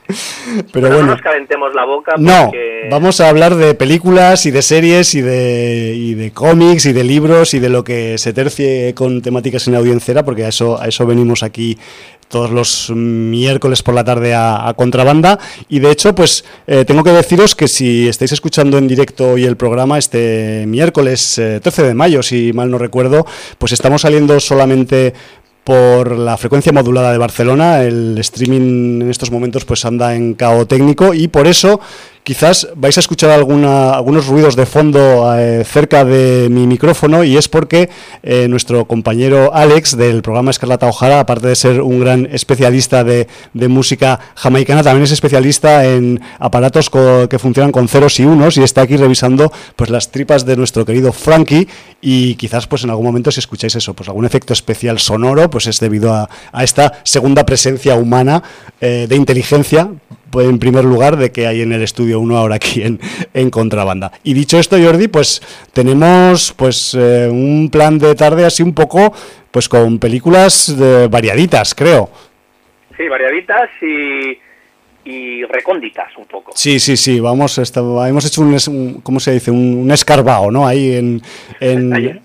Pero, 0.71 0.87
bueno, 0.87 1.03
no 1.03 1.11
nos 1.13 1.21
calentemos 1.21 1.73
la 1.73 1.85
boca. 1.85 2.13
No, 2.17 2.51
vamos 2.89 3.21
a 3.21 3.29
hablar 3.29 3.55
de 3.55 3.73
películas 3.73 4.45
y 4.45 4.51
de 4.51 4.61
series 4.61 5.15
y 5.15 5.21
de, 5.21 5.93
y 5.95 6.13
de 6.13 6.31
cómics 6.31 6.85
y 6.85 6.93
de 6.93 7.03
libros 7.03 7.53
y 7.53 7.59
de 7.59 7.69
lo 7.69 7.83
que 7.83 8.17
se 8.17 8.33
tercie 8.33 8.93
con 8.93 9.21
temáticas 9.21 9.67
en 9.67 9.75
audiencera, 9.75 10.23
porque 10.23 10.45
a 10.45 10.49
eso, 10.49 10.79
a 10.79 10.87
eso 10.87 11.05
venimos 11.05 11.43
aquí 11.43 11.77
todos 12.33 12.49
los 12.49 12.89
miércoles 12.89 13.83
por 13.83 13.93
la 13.93 14.03
tarde 14.03 14.33
a, 14.33 14.73
Contrabanda. 14.75 15.37
Y 15.69 15.79
de 15.79 15.91
hecho, 15.91 16.15
pues 16.15 16.43
eh, 16.65 16.83
tengo 16.83 17.03
que 17.03 17.11
deciros 17.11 17.53
que 17.53 17.67
si 17.67 18.07
estáis 18.07 18.31
escuchando 18.31 18.79
en 18.79 18.87
directo 18.87 19.33
hoy 19.33 19.45
el 19.45 19.55
programa, 19.55 19.99
este 19.99 20.65
miércoles 20.67 21.35
13 21.35 21.81
eh, 21.81 21.85
de 21.85 21.93
mayo, 21.93 22.23
si 22.23 22.51
mal 22.51 22.71
no 22.71 22.79
recuerdo, 22.79 23.25
pues 23.59 23.71
estamos 23.71 24.01
saliendo 24.01 24.39
solamente 24.39 25.13
por 25.63 26.11
la 26.17 26.37
frecuencia 26.37 26.71
modulada 26.71 27.11
de 27.11 27.17
Barcelona. 27.17 27.81
El 27.81 28.17
streaming 28.17 29.01
en 29.01 29.09
estos 29.09 29.31
momentos 29.31 29.65
pues 29.65 29.85
anda 29.85 30.15
en 30.15 30.33
cao 30.33 30.65
técnico 30.65 31.13
y 31.13 31.27
por 31.27 31.47
eso 31.47 31.79
quizás 32.23 32.69
vais 32.75 32.97
a 32.97 32.99
escuchar 32.99 33.31
alguna, 33.31 33.91
algunos 33.91 34.27
ruidos 34.27 34.55
de 34.55 34.65
fondo 34.65 35.33
eh, 35.37 35.63
cerca 35.65 36.05
de 36.05 36.47
mi 36.49 36.67
micrófono 36.67 37.23
y 37.23 37.37
es 37.37 37.47
porque 37.47 37.89
eh, 38.23 38.47
nuestro 38.47 38.85
compañero 38.85 39.53
Alex 39.53 39.97
del 39.97 40.21
programa 40.21 40.51
Escarlata 40.51 40.87
Ojara, 40.87 41.19
aparte 41.19 41.47
de 41.47 41.55
ser 41.55 41.81
un 41.81 41.99
gran 41.99 42.27
especialista 42.31 43.03
de, 43.03 43.27
música 43.53 44.19
jamaicana, 44.35 44.83
también 44.83 45.03
es 45.03 45.11
especialista 45.11 45.85
en 45.85 46.21
aparatos 46.39 46.89
que 46.89 47.39
funcionan 47.39 47.71
con 47.71 47.87
ceros 47.87 48.19
y 48.19 48.25
unos 48.25 48.57
y 48.57 48.63
está 48.63 48.81
aquí 48.81 48.97
revisando 48.97 49.51
pues 49.75 49.89
las 49.89 50.11
tripas 50.11 50.45
de 50.45 50.55
nuestro 50.57 50.85
querido 50.85 51.11
Frankie 51.11 51.67
y 52.01 52.35
quizás 52.35 52.67
pues 52.67 52.83
en 52.83 52.89
algún 52.89 53.05
momento 53.05 53.31
si 53.31 53.39
escucháis 53.39 53.75
eso, 53.75 53.93
pues 53.93 54.09
algún 54.09 54.25
efecto 54.25 54.53
especial 54.53 54.99
sonoro, 54.99 55.49
pues 55.49 55.67
es 55.67 55.79
debido 55.79 56.13
a, 56.13 56.29
a 56.51 56.63
esta 56.63 56.93
segunda 57.03 57.45
presencia 57.45 57.95
humana 57.95 58.43
eh, 58.81 59.07
de 59.07 59.15
inteligencia 59.15 59.89
pues, 60.33 60.49
en 60.49 60.57
primer 60.57 60.83
lugar 60.83 61.15
de 61.15 61.31
que 61.31 61.45
hay 61.45 61.61
en 61.61 61.73
el 61.73 61.83
estudio 61.83 62.19
uno 62.19 62.37
ahora 62.37 62.55
aquí 62.55 62.81
en, 62.81 62.99
en 63.35 63.51
contrabanda. 63.51 64.11
Y 64.23 64.33
dicho 64.33 64.57
esto, 64.57 64.77
Jordi, 64.83 65.07
pues 65.07 65.43
tenemos 65.73 66.53
pues 66.57 66.97
eh, 66.99 67.29
un 67.31 67.69
plan 67.71 67.99
de 67.99 68.15
tarde 68.15 68.43
así 68.43 68.63
un 68.63 68.73
poco 68.73 69.13
pues 69.51 69.69
con 69.69 69.99
películas 69.99 70.75
variaditas, 71.11 71.75
creo. 71.75 72.09
Sí, 72.97 73.07
variaditas 73.07 73.69
y, 73.83 74.39
y 75.05 75.43
recónditas 75.43 76.17
un 76.17 76.25
poco. 76.25 76.53
Sí, 76.55 76.79
sí, 76.79 76.97
sí, 76.97 77.19
vamos, 77.19 77.59
hemos 77.59 78.25
hecho 78.25 78.41
un, 78.41 79.01
¿cómo 79.03 79.19
se 79.19 79.33
dice? 79.33 79.51
Un, 79.51 79.91
escarbao, 79.91 80.49
¿no? 80.49 80.65
Ahí 80.65 80.95
en, 80.95 81.21
en, 81.59 81.93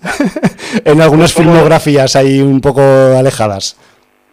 en 0.83 1.01
algunas 1.01 1.31
filmografías 1.31 2.15
ahí 2.15 2.41
un 2.41 2.59
poco 2.59 2.81
alejadas. 2.81 3.77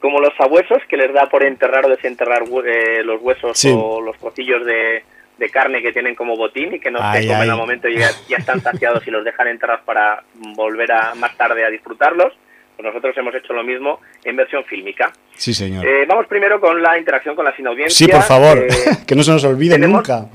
Como 0.00 0.20
los 0.20 0.34
sabuesos 0.36 0.78
que 0.88 0.96
les 0.96 1.12
da 1.12 1.26
por 1.26 1.42
enterrar 1.42 1.86
o 1.86 1.88
desenterrar 1.88 2.42
eh, 2.64 3.02
los 3.02 3.20
huesos 3.22 3.64
o 3.64 4.00
los 4.00 4.16
pocillos 4.18 4.64
de, 4.64 5.02
de, 5.38 5.50
carne 5.50 5.82
que 5.82 5.92
tienen 5.92 6.14
como 6.14 6.36
botín 6.36 6.74
y 6.74 6.80
que 6.80 6.90
no 6.90 6.98
se 7.12 7.26
comen 7.26 7.50
al 7.50 7.56
momento 7.56 7.88
y 7.88 7.98
ya, 7.98 8.10
ya 8.28 8.36
están 8.36 8.60
saciados 8.60 9.06
y 9.06 9.10
los 9.10 9.24
dejan 9.24 9.48
enterrar 9.48 9.82
para 9.84 10.22
volver 10.54 10.92
a 10.92 11.14
más 11.14 11.36
tarde 11.36 11.64
a 11.64 11.70
disfrutarlos 11.70 12.32
pues 12.76 12.86
nosotros 12.86 13.16
hemos 13.16 13.34
hecho 13.34 13.54
lo 13.54 13.64
mismo 13.64 14.00
en 14.22 14.36
versión 14.36 14.62
fílmica. 14.64 15.10
Sí, 15.34 15.54
señor. 15.54 15.84
Eh, 15.86 16.04
vamos 16.06 16.26
primero 16.26 16.60
con 16.60 16.82
la 16.82 16.98
interacción 16.98 17.34
con 17.34 17.44
la 17.44 17.56
sinaudiencia. 17.56 18.06
Sí, 18.06 18.12
por 18.12 18.22
favor, 18.22 18.58
eh, 18.58 18.68
que 19.06 19.14
no 19.14 19.22
se 19.22 19.30
nos 19.30 19.44
olvide 19.44 19.78
nunca. 19.78 20.26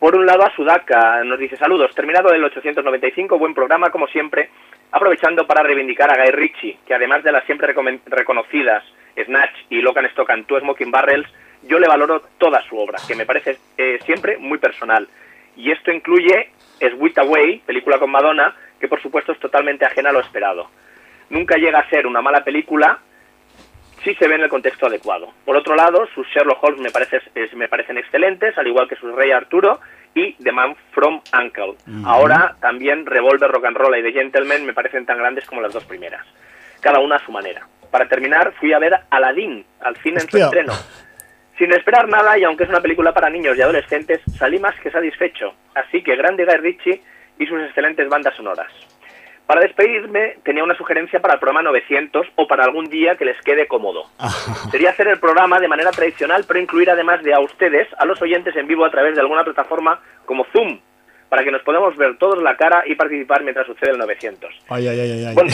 Por 0.00 0.14
un 0.14 0.26
lado 0.26 0.44
a 0.44 0.54
Sudaka, 0.54 1.22
nos 1.24 1.38
dice 1.38 1.56
saludos, 1.56 1.94
terminado 1.94 2.32
el 2.32 2.42
895, 2.44 3.38
buen 3.38 3.54
programa 3.54 3.90
como 3.90 4.06
siempre, 4.08 4.50
aprovechando 4.90 5.46
para 5.46 5.62
reivindicar 5.62 6.10
a 6.10 6.22
Guy 6.22 6.30
Ritchie, 6.32 6.78
que 6.86 6.94
además 6.94 7.22
de 7.22 7.32
las 7.32 7.44
siempre 7.44 7.74
reconocidas 8.06 8.84
Snatch 9.24 9.56
y 9.70 9.80
Locan 9.80 10.06
Stock 10.06 10.30
and 10.30 10.46
Two 10.46 10.60
Smoking 10.60 10.90
Barrels, 10.90 11.28
yo 11.62 11.78
le 11.78 11.88
valoro 11.88 12.22
toda 12.38 12.62
su 12.68 12.78
obra, 12.78 12.98
que 13.06 13.14
me 13.14 13.26
parece 13.26 13.58
eh, 13.76 13.98
siempre 14.04 14.38
muy 14.38 14.58
personal. 14.58 15.08
Y 15.56 15.72
esto 15.72 15.90
incluye 15.90 16.50
Sweet 16.78 17.18
Away, 17.18 17.62
película 17.66 17.98
con 17.98 18.10
Madonna, 18.10 18.54
que 18.78 18.86
por 18.86 19.02
supuesto 19.02 19.32
es 19.32 19.40
totalmente 19.40 19.84
ajena 19.84 20.10
a 20.10 20.12
lo 20.12 20.20
esperado 20.20 20.70
nunca 21.30 21.56
llega 21.56 21.80
a 21.80 21.90
ser 21.90 22.06
una 22.06 22.22
mala 22.22 22.44
película 22.44 22.98
si 24.02 24.14
se 24.14 24.28
ve 24.28 24.36
en 24.36 24.42
el 24.42 24.48
contexto 24.48 24.86
adecuado. 24.86 25.32
Por 25.44 25.56
otro 25.56 25.74
lado, 25.74 26.06
sus 26.14 26.26
Sherlock 26.28 26.62
Holmes 26.62 26.80
me, 26.80 26.90
parece, 26.90 27.20
me 27.54 27.68
parecen 27.68 27.98
excelentes, 27.98 28.56
al 28.56 28.66
igual 28.66 28.88
que 28.88 28.96
sus 28.96 29.14
Rey 29.14 29.32
Arturo 29.32 29.80
y 30.14 30.34
The 30.42 30.52
Man 30.52 30.76
from 30.92 31.20
Uncle. 31.32 31.74
Ahora 32.04 32.56
también 32.60 33.06
Revolver, 33.06 33.50
Rock 33.50 33.66
and 33.66 33.76
Roll 33.76 33.98
y 33.98 34.02
The 34.02 34.12
Gentleman 34.12 34.66
me 34.66 34.72
parecen 34.72 35.06
tan 35.06 35.18
grandes 35.18 35.46
como 35.46 35.60
las 35.60 35.72
dos 35.72 35.84
primeras, 35.84 36.24
cada 36.80 37.00
una 37.00 37.16
a 37.16 37.24
su 37.24 37.32
manera. 37.32 37.66
Para 37.90 38.08
terminar, 38.08 38.52
fui 38.60 38.72
a 38.72 38.78
ver 38.78 38.94
Aladdin 39.10 39.64
al 39.80 39.96
cine 39.96 40.20
en 40.20 40.30
su 40.30 40.38
estreno. 40.38 40.72
Sin 41.56 41.72
esperar 41.72 42.06
nada, 42.08 42.38
y 42.38 42.44
aunque 42.44 42.64
es 42.64 42.70
una 42.70 42.80
película 42.80 43.12
para 43.12 43.30
niños 43.30 43.56
y 43.56 43.62
adolescentes, 43.62 44.20
salí 44.38 44.58
más 44.60 44.78
que 44.80 44.90
satisfecho. 44.90 45.54
Así 45.74 46.02
que 46.02 46.14
grande 46.14 46.44
Guy 46.44 46.56
Ritchie 46.56 47.02
y 47.38 47.46
sus 47.46 47.60
excelentes 47.62 48.08
bandas 48.08 48.36
sonoras. 48.36 48.70
Para 49.48 49.62
despedirme, 49.62 50.36
tenía 50.44 50.62
una 50.62 50.76
sugerencia 50.76 51.20
para 51.20 51.32
el 51.32 51.40
programa 51.40 51.62
900 51.62 52.26
o 52.34 52.46
para 52.46 52.64
algún 52.64 52.84
día 52.90 53.16
que 53.16 53.24
les 53.24 53.40
quede 53.40 53.66
cómodo. 53.66 54.04
Sería 54.70 54.90
hacer 54.90 55.08
el 55.08 55.18
programa 55.18 55.58
de 55.58 55.68
manera 55.68 55.90
tradicional, 55.90 56.44
pero 56.46 56.60
incluir 56.60 56.90
además 56.90 57.22
de 57.22 57.32
a 57.32 57.40
ustedes, 57.40 57.88
a 57.96 58.04
los 58.04 58.20
oyentes 58.20 58.54
en 58.56 58.66
vivo 58.66 58.84
a 58.84 58.90
través 58.90 59.14
de 59.14 59.22
alguna 59.22 59.44
plataforma 59.44 60.00
como 60.26 60.44
Zoom, 60.52 60.80
para 61.28 61.44
que 61.44 61.50
nos 61.50 61.62
podamos 61.62 61.96
ver 61.96 62.16
todos 62.16 62.42
la 62.42 62.56
cara 62.56 62.84
y 62.86 62.94
participar 62.94 63.42
mientras 63.42 63.66
sucede 63.66 63.90
el 63.90 63.98
900. 63.98 64.50
Ay, 64.68 64.88
ay, 64.88 65.00
ay, 65.00 65.24
ay. 65.26 65.34
Bueno, 65.34 65.50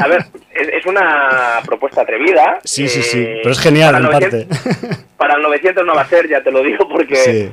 a 0.00 0.08
ver, 0.08 0.24
es, 0.50 0.86
una 0.86 1.60
propuesta 1.64 2.02
atrevida. 2.02 2.58
Sí, 2.64 2.88
sí, 2.88 3.02
sí, 3.02 3.20
eh, 3.20 3.40
pero 3.42 3.52
es 3.52 3.60
genial 3.60 3.94
en 3.96 4.10
parte. 4.10 4.46
Para 5.16 5.34
el 5.34 5.42
900 5.42 5.84
no 5.84 5.94
va 5.94 6.02
a 6.02 6.08
ser, 6.08 6.28
ya 6.28 6.42
te 6.42 6.50
lo 6.50 6.62
digo, 6.62 6.88
porque 6.88 7.50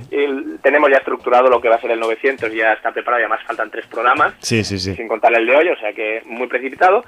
tenemos 0.62 0.90
ya 0.90 0.98
estructurado 0.98 1.50
lo 1.50 1.62
que 1.62 1.70
va 1.70 1.76
a 1.76 1.82
ser 1.82 1.92
el 1.92 2.00
900, 2.00 2.52
ya 2.54 2.74
está 2.74 2.92
preparado 2.92 3.22
y 3.22 3.24
además 3.26 3.46
faltan 3.46 3.70
tres 3.70 3.86
programas. 3.88 4.34
Sí, 4.40 4.64
sí, 4.64 4.80
sí. 4.80 4.96
Sin 4.96 5.08
contar 5.08 5.34
el 5.36 5.46
de 5.46 5.56
hoy, 5.56 5.70
o 5.70 5.78
sea 5.78 5.94
que 5.94 6.22
muy 6.26 6.48
precipitado. 6.48 7.04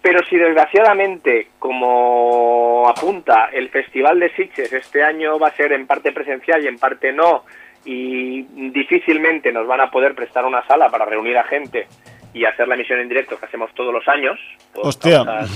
Pero 0.00 0.20
si 0.28 0.36
desgraciadamente, 0.36 1.48
como 1.58 2.88
apunta 2.88 3.50
el 3.52 3.68
Festival 3.68 4.20
de 4.20 4.32
Sitges, 4.34 4.72
este 4.72 5.02
año 5.02 5.38
va 5.38 5.48
a 5.48 5.56
ser 5.56 5.72
en 5.72 5.86
parte 5.86 6.12
presencial 6.12 6.62
y 6.64 6.68
en 6.68 6.78
parte 6.78 7.12
no, 7.12 7.44
y 7.84 8.42
difícilmente 8.70 9.52
nos 9.52 9.66
van 9.66 9.80
a 9.80 9.90
poder 9.90 10.14
prestar 10.14 10.44
una 10.44 10.66
sala 10.66 10.88
para 10.90 11.04
reunir 11.04 11.38
a 11.38 11.44
gente 11.44 11.86
y 12.34 12.44
hacer 12.44 12.68
la 12.68 12.74
emisión 12.74 13.00
en 13.00 13.08
directo 13.08 13.38
que 13.38 13.46
hacemos 13.46 13.72
todos 13.74 13.92
los 13.92 14.06
años. 14.08 14.38
Hostia. 14.74 15.24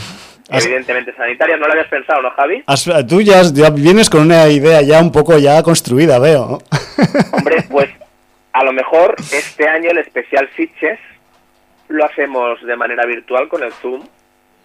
evidentemente 0.51 1.15
sanitarias. 1.15 1.59
¿No 1.59 1.67
lo 1.67 1.73
habías 1.73 1.89
pensado, 1.89 2.23
no, 2.23 2.31
Javi? 2.31 2.65
tú 3.09 3.21
ya, 3.21 3.43
vienes 3.71 4.11
con 4.11 4.23
una 4.23 4.49
idea 4.49 4.83
ya 4.83 5.01
un 5.01 5.13
poco 5.13 5.39
ya 5.39 5.63
construida, 5.63 6.19
veo. 6.19 6.59
Hombre, 7.33 7.65
pues 7.71 7.91
a 8.53 8.65
lo 8.65 8.73
mejor 8.73 9.15
este 9.33 9.69
año 9.69 9.91
el 9.91 9.99
especial 9.99 10.49
Sitches 10.57 10.99
lo 11.89 12.05
hacemos 12.05 12.63
de 12.63 12.77
manera 12.77 13.05
virtual 13.07 13.49
con 13.49 13.63
el 13.63 13.73
Zoom 13.73 14.03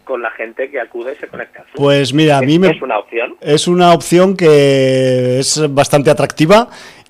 con 0.03 0.21
la 0.21 0.31
gente 0.31 0.71
que 0.71 0.79
acude 0.79 1.13
y 1.13 1.15
se 1.17 1.27
conecta. 1.27 1.65
Pues 1.75 2.13
mira, 2.13 2.37
a 2.37 2.41
mí 2.41 2.57
me... 2.57 2.69
Es 2.69 2.81
una 2.81 2.97
opción. 2.97 3.35
Es 3.41 3.67
una 3.67 3.91
opción 3.91 4.37
que 4.37 5.39
es 5.39 5.61
bastante 5.73 6.09
atractiva 6.09 6.69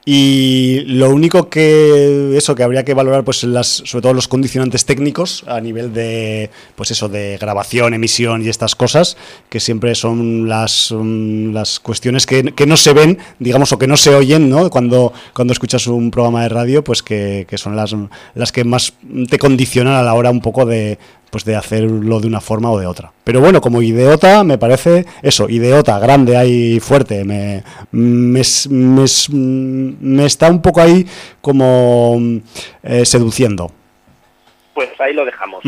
y 0.10 0.86
lo 0.86 1.10
único 1.10 1.50
que 1.50 2.38
eso 2.38 2.56
que 2.56 2.64
habría 2.64 2.86
que 2.86 2.94
valorar, 2.94 3.26
pues 3.26 3.44
las, 3.44 3.68
sobre 3.68 4.04
todo 4.04 4.14
los 4.14 4.30
condicionantes 4.30 4.86
técnicos 4.86 5.44
a 5.48 5.60
nivel 5.60 5.92
de, 5.92 6.50
pues 6.78 6.92
eso, 6.92 7.10
de 7.10 7.38
grabación, 7.38 7.94
emisión 7.94 8.42
y 8.42 8.48
estas 8.48 8.74
cosas, 8.74 9.18
que 9.50 9.60
siempre 9.60 9.96
son 9.96 10.48
las, 10.48 10.94
las 10.96 11.82
cuestiones 11.82 12.26
que, 12.26 12.54
que, 12.54 12.66
no 12.66 12.78
se 12.78 12.94
ven, 12.94 13.18
digamos, 13.40 13.74
o 13.74 13.78
que 13.78 13.88
no 13.88 13.98
se 13.98 14.16
oyen, 14.16 14.50
¿no? 14.50 14.70
Cuando, 14.70 15.12
cuando 15.34 15.52
escuchas 15.52 15.88
un 15.88 16.10
programa 16.10 16.44
de 16.44 16.50
radio, 16.50 16.86
pues 16.86 17.04
que, 17.04 17.46
que 17.50 17.58
son 17.58 17.76
las, 17.76 17.94
las 18.34 18.54
que 18.54 18.64
más 18.64 18.94
te 19.30 19.38
condicionan 19.38 19.96
a 19.96 20.04
la 20.04 20.14
hora 20.14 20.32
un 20.32 20.40
poco 20.40 20.66
de, 20.66 21.00
pues 21.30 21.46
de 21.46 21.56
hacerlo 21.56 22.20
de 22.20 22.28
una 22.28 22.42
forma 22.42 22.72
o 22.72 22.80
de 22.80 22.86
otra. 22.86 23.12
Pero 23.24 23.42
bueno, 23.42 23.62
como 23.62 23.82
idiota 23.82 24.44
me 24.44 24.58
parece 24.58 25.06
eso, 25.22 25.50
idiota, 25.50 26.00
grande 26.00 26.38
ahí, 26.38 26.80
fuerte, 26.80 27.24
me, 27.26 27.64
me, 27.92 28.42
me, 28.70 30.26
está 30.26 30.50
un 30.50 30.62
poco 30.62 30.82
ahí 30.82 31.06
como 31.42 32.20
eh, 32.84 33.06
seduciendo. 33.06 33.72
Pues 34.74 34.90
ahí 35.00 35.14
lo 35.14 35.26
dejamos. 35.26 35.64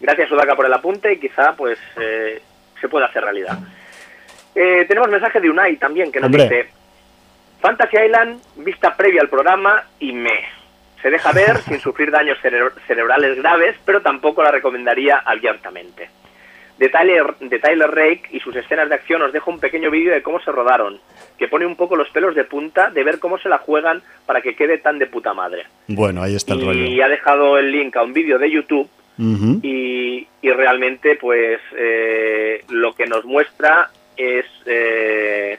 Gracias 0.00 0.28
Sudaka 0.28 0.56
por 0.56 0.66
el 0.66 0.72
apunte 0.72 1.12
y 1.12 1.18
quizá 1.18 1.54
pues 1.54 1.78
eh, 2.00 2.40
se 2.80 2.88
pueda 2.88 3.06
hacer 3.06 3.22
realidad. 3.22 3.58
Eh, 4.54 4.86
tenemos 4.88 5.08
mensaje 5.10 5.40
de 5.40 5.50
Unai 5.50 5.76
también 5.76 6.10
que 6.10 6.20
nos 6.20 6.32
dice 6.32 6.68
Fantasy 7.60 7.96
Island, 8.06 8.40
vista 8.56 8.96
previa 8.96 9.20
al 9.20 9.28
programa 9.28 9.84
y 10.00 10.12
me 10.12 10.57
se 11.02 11.10
deja 11.10 11.32
ver 11.32 11.58
sin 11.68 11.80
sufrir 11.80 12.10
daños 12.10 12.38
cerebrales 12.86 13.36
graves, 13.36 13.76
pero 13.84 14.00
tampoco 14.02 14.42
la 14.42 14.50
recomendaría 14.50 15.18
abiertamente. 15.18 16.10
De 16.78 16.88
Tyler, 16.90 17.34
de 17.40 17.58
Tyler 17.58 17.90
Rake 17.90 18.28
y 18.30 18.38
sus 18.38 18.54
escenas 18.54 18.88
de 18.88 18.94
acción 18.94 19.20
os 19.22 19.32
dejo 19.32 19.50
un 19.50 19.58
pequeño 19.58 19.90
vídeo 19.90 20.12
de 20.12 20.22
cómo 20.22 20.38
se 20.40 20.52
rodaron, 20.52 21.00
que 21.36 21.48
pone 21.48 21.66
un 21.66 21.74
poco 21.74 21.96
los 21.96 22.08
pelos 22.10 22.36
de 22.36 22.44
punta 22.44 22.90
de 22.90 23.02
ver 23.02 23.18
cómo 23.18 23.36
se 23.38 23.48
la 23.48 23.58
juegan 23.58 24.00
para 24.26 24.40
que 24.40 24.54
quede 24.54 24.78
tan 24.78 25.00
de 25.00 25.06
puta 25.06 25.34
madre. 25.34 25.64
Bueno, 25.88 26.22
ahí 26.22 26.36
está 26.36 26.54
el 26.54 26.64
rollo. 26.64 26.84
Y 26.84 27.00
ha 27.00 27.08
dejado 27.08 27.58
el 27.58 27.72
link 27.72 27.96
a 27.96 28.04
un 28.04 28.12
vídeo 28.12 28.38
de 28.38 28.50
YouTube 28.50 28.88
y, 29.62 30.26
realmente 30.42 31.16
pues 31.16 31.60
eh, 31.76 32.64
lo 32.68 32.94
que 32.94 33.06
nos 33.06 33.24
muestra 33.24 33.90
es 34.16 34.46
eh, 34.66 35.56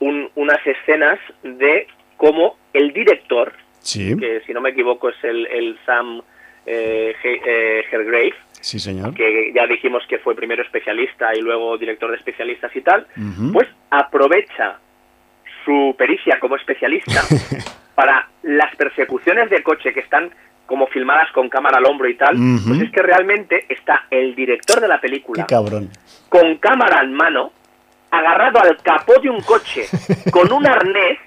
unas 0.00 0.66
escenas 0.66 1.18
de 1.42 1.86
cómo 2.16 2.56
el 2.72 2.92
director, 2.92 3.52
que 3.92 4.42
si 4.46 4.52
no 4.52 4.60
me 4.60 4.70
equivoco 4.70 5.08
es 5.08 5.16
el, 5.22 5.78
Sam 5.84 6.20
eh, 6.66 7.14
eh 7.22 8.32
Sí, 8.60 8.78
señor. 8.78 9.14
Que 9.14 9.52
ya 9.54 9.66
dijimos 9.66 10.02
que 10.08 10.18
fue 10.18 10.34
primero 10.34 10.62
especialista 10.62 11.34
y 11.34 11.40
luego 11.40 11.78
director 11.78 12.10
de 12.10 12.16
especialistas 12.16 12.74
y 12.74 12.80
tal. 12.80 13.06
Pues 13.52 13.68
aprovecha 13.90 14.78
su 15.64 15.94
pericia 15.96 16.38
como 16.40 16.56
especialista 16.56 17.22
para 17.94 18.28
las 18.42 18.74
persecuciones 18.76 19.50
de 19.50 19.62
coche 19.62 19.92
que 19.92 20.00
están 20.00 20.30
como 20.66 20.86
filmadas 20.86 21.32
con 21.32 21.48
cámara 21.48 21.78
al 21.78 21.86
hombro 21.86 22.08
y 22.08 22.14
tal, 22.14 22.36
pues 22.66 22.82
es 22.82 22.90
que 22.90 23.00
realmente 23.00 23.64
está 23.70 24.06
el 24.10 24.34
director 24.34 24.80
de 24.80 24.88
la 24.88 25.00
película 25.00 25.46
cabrón. 25.46 25.88
con 26.28 26.56
cámara 26.56 27.02
en 27.02 27.14
mano, 27.14 27.52
agarrado 28.10 28.60
al 28.60 28.76
capó 28.82 29.18
de 29.20 29.30
un 29.30 29.40
coche 29.40 29.86
con 30.30 30.52
un 30.52 30.66
arnés 30.66 31.18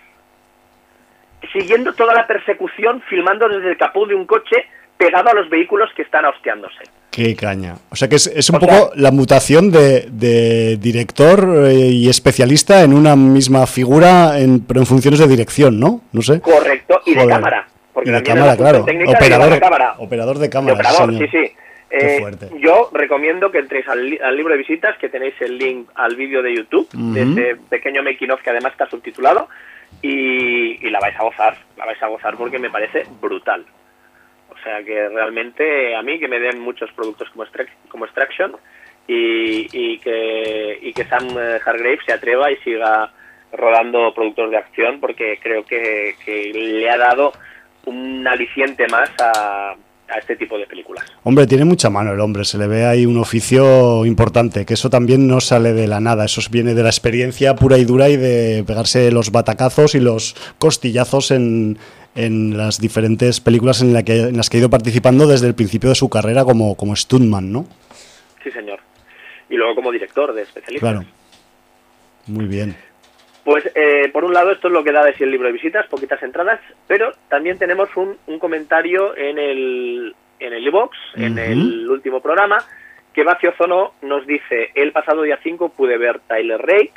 siguiendo 1.53 1.93
toda 1.93 2.13
la 2.13 2.27
persecución, 2.27 3.01
filmando 3.09 3.47
desde 3.49 3.71
el 3.71 3.77
capó 3.77 4.05
de 4.05 4.15
un 4.15 4.25
coche 4.25 4.65
pegado 4.97 5.29
a 5.29 5.33
los 5.33 5.49
vehículos 5.49 5.89
que 5.95 6.03
están 6.03 6.25
hostiándose. 6.25 6.83
Qué 7.09 7.35
caña. 7.35 7.75
O 7.89 7.95
sea 7.95 8.07
que 8.07 8.15
es, 8.15 8.49
un 8.49 8.59
poco 8.59 8.91
la 8.95 9.11
mutación 9.11 9.71
de, 9.71 10.77
director 10.79 11.65
eh, 11.65 11.73
y 11.73 12.07
especialista 12.07 12.83
en 12.83 12.93
una 12.93 13.15
misma 13.15 13.65
figura, 13.67 14.39
en, 14.39 14.65
pero 14.65 14.79
en 14.79 14.85
funciones 14.85 15.19
de 15.19 15.27
dirección, 15.27 15.79
¿no? 15.79 16.01
No 16.13 16.21
sé. 16.21 16.39
Correcto, 16.39 17.01
y 17.05 17.15
de 17.15 17.27
cámara. 17.27 17.67
Porque 17.93 18.11
de 18.11 18.23
cámara, 18.23 18.55
claro. 18.55 18.85
Operador 19.07 19.49
de 19.51 19.59
cámara. 19.59 19.95
Operador 19.97 20.37
de 20.37 20.49
cámara. 20.49 20.73
operador, 20.75 21.11
sí, 21.17 21.27
sí. 21.31 21.51
Eh, 21.93 22.21
yo 22.61 22.89
recomiendo 22.93 23.51
que 23.51 23.57
entréis 23.57 23.85
al, 23.89 24.09
libro 24.37 24.53
de 24.53 24.57
visitas, 24.57 24.97
que 24.97 25.09
tenéis 25.09 25.33
el 25.41 25.57
link 25.57 25.89
al 25.95 26.15
vídeo 26.15 26.41
de 26.41 26.55
YouTube, 26.55 26.87
de 26.93 27.21
este 27.23 27.55
pequeño 27.69 28.01
making 28.01 28.31
of 28.31 28.41
que 28.41 28.49
además 28.49 28.71
está 28.71 28.89
subtitulado, 28.89 29.49
y, 30.01 30.89
la 30.89 30.99
vais 30.99 31.15
a 31.15 31.23
gozar, 31.23 31.57
la 31.77 31.85
vais 31.85 32.01
a 32.01 32.07
gozar 32.07 32.35
porque 32.35 32.59
me 32.59 32.69
parece 32.69 33.05
brutal. 33.21 33.65
O 34.49 34.63
sea 34.63 34.83
que 34.83 35.09
realmente 35.09 35.95
a 35.95 36.01
mí 36.01 36.19
que 36.19 36.27
me 36.27 36.39
den 36.39 36.59
muchos 36.59 36.91
productos 36.91 37.29
como, 37.29 37.45
como 37.87 38.05
Extraction 38.05 38.55
y, 39.07 39.67
y, 39.71 39.97
que, 39.99 40.79
y 40.81 40.93
que 40.93 41.05
Sam 41.05 41.29
Hargrave 41.65 41.99
se 42.05 42.13
atreva 42.13 42.51
y 42.51 42.57
siga 42.57 43.11
rodando 43.53 44.13
productos 44.13 44.51
de 44.51 44.57
acción 44.57 44.99
porque 44.99 45.39
creo 45.41 45.65
que, 45.65 46.15
le 46.53 46.89
ha 46.89 46.97
dado 46.97 47.33
un 47.85 48.27
aliciente 48.27 48.87
más 48.87 49.11
a, 49.19 49.75
a 50.11 50.19
este 50.19 50.35
tipo 50.35 50.57
de 50.57 50.67
películas. 50.67 51.05
Hombre, 51.23 51.47
tiene 51.47 51.65
mucha 51.65 51.89
mano 51.89 52.11
el 52.13 52.19
hombre, 52.19 52.43
se 52.43 52.57
le 52.57 52.67
ve 52.67 52.85
ahí 52.85 53.05
un 53.05 53.17
oficio 53.17 54.05
importante, 54.05 54.65
que 54.65 54.73
eso 54.73 54.89
también 54.89 55.27
no 55.27 55.39
sale 55.39 55.73
de 55.73 55.87
la 55.87 55.99
nada, 55.99 56.25
eso 56.25 56.41
viene 56.51 56.73
de 56.73 56.83
la 56.83 56.89
experiencia 56.89 57.55
pura 57.55 57.77
y 57.77 57.85
dura 57.85 58.09
y 58.09 58.17
de 58.17 58.63
pegarse 58.65 59.11
los 59.11 59.31
batacazos 59.31 59.95
y 59.95 59.99
los 59.99 60.35
costillazos 60.59 61.31
en, 61.31 61.77
en 62.15 62.57
las 62.57 62.79
diferentes 62.79 63.39
películas 63.39 63.81
en, 63.81 63.93
la 63.93 64.03
que, 64.03 64.19
en 64.19 64.37
las 64.37 64.49
que 64.49 64.57
ha 64.57 64.59
ido 64.59 64.69
participando 64.69 65.27
desde 65.27 65.47
el 65.47 65.55
principio 65.55 65.89
de 65.89 65.95
su 65.95 66.09
carrera 66.09 66.43
como, 66.43 66.75
como 66.75 66.95
stuntman, 66.95 67.51
¿no? 67.51 67.65
Sí, 68.43 68.51
señor. 68.51 68.79
Y 69.49 69.55
luego 69.55 69.75
como 69.75 69.91
director 69.91 70.33
de 70.33 70.43
especialistas. 70.43 70.91
Claro. 70.91 71.05
Muy 72.27 72.45
bien. 72.45 72.75
Pues 73.43 73.69
eh, 73.73 74.09
por 74.13 74.23
un 74.23 74.33
lado 74.33 74.51
esto 74.51 74.67
es 74.67 74.73
lo 74.73 74.83
que 74.83 74.91
da 74.91 75.03
de 75.03 75.13
sí 75.15 75.23
el 75.23 75.31
libro 75.31 75.47
de 75.47 75.53
visitas, 75.53 75.87
poquitas 75.87 76.21
entradas, 76.21 76.59
pero 76.87 77.11
también 77.27 77.57
tenemos 77.57 77.89
un, 77.95 78.17
un 78.27 78.39
comentario 78.39 79.15
en 79.17 79.39
el 79.39 80.15
en 80.41 80.53
el 80.53 80.67
e-box, 80.67 80.97
en 81.15 81.37
el 81.37 81.87
último 81.87 82.19
programa, 82.19 82.57
que 83.13 83.23
Bacio 83.23 83.53
Zono 83.57 83.93
nos 84.01 84.25
dice, 84.25 84.71
el 84.73 84.91
pasado 84.91 85.21
día 85.21 85.39
5 85.41 85.69
pude 85.69 85.97
ver 85.97 86.19
Tyler 86.27 86.59
Rake 86.59 86.93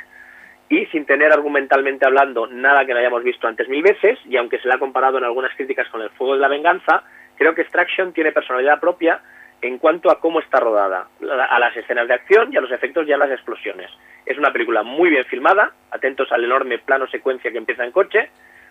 y 0.67 0.85
sin 0.87 1.05
tener 1.05 1.31
argumentalmente 1.31 2.05
hablando 2.05 2.47
nada 2.47 2.85
que 2.85 2.93
no 2.93 2.99
hayamos 2.99 3.23
visto 3.23 3.47
antes 3.47 3.69
mil 3.69 3.83
veces, 3.83 4.17
y 4.25 4.35
aunque 4.37 4.57
se 4.59 4.67
le 4.67 4.73
ha 4.73 4.79
comparado 4.79 5.19
en 5.19 5.25
algunas 5.25 5.55
críticas 5.55 5.87
con 5.89 6.01
El 6.01 6.09
Fuego 6.11 6.33
de 6.33 6.39
la 6.39 6.47
Venganza, 6.47 7.03
creo 7.37 7.53
que 7.53 7.61
Extraction 7.61 8.13
tiene 8.13 8.31
personalidad 8.31 8.79
propia 8.79 9.21
en 9.67 9.77
cuanto 9.79 10.11
a 10.11 10.19
cómo 10.19 10.39
está 10.39 10.59
rodada, 10.59 11.07
a 11.49 11.59
las 11.59 11.75
escenas 11.75 12.07
de 12.07 12.13
acción 12.13 12.53
y 12.53 12.57
a 12.57 12.61
los 12.61 12.71
efectos 12.71 13.07
y 13.07 13.13
a 13.13 13.17
las 13.17 13.31
explosiones. 13.31 13.89
Es 14.25 14.37
una 14.37 14.51
película 14.51 14.83
muy 14.83 15.09
bien 15.09 15.25
filmada, 15.25 15.71
atentos 15.91 16.31
al 16.31 16.43
enorme 16.43 16.79
plano 16.79 17.07
secuencia 17.07 17.51
que 17.51 17.57
empieza 17.57 17.83
en 17.83 17.91
coche, 17.91 18.29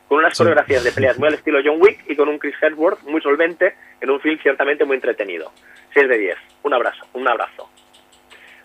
con 0.09 0.19
unas 0.19 0.37
coreografías 0.37 0.85
de 0.85 0.93
peleas 0.93 1.19
muy 1.19 1.29
al 1.29 1.35
estilo 1.35 1.61
John 1.65 1.81
Wick 1.81 2.05
y 2.09 2.15
con 2.15 2.29
un 2.29 2.39
Chris 2.39 2.55
Hemsworth 2.61 3.03
muy 3.05 3.21
solvente 3.21 3.75
en 4.01 4.11
un 4.11 4.21
film 4.21 4.39
ciertamente 4.43 4.85
muy 4.85 4.97
entretenido. 4.97 5.51
6 5.95 6.09
de 6.09 6.19
10. 6.19 6.37
Un 6.63 6.75
abrazo, 6.75 7.07
un 7.15 7.27
abrazo. 7.27 7.71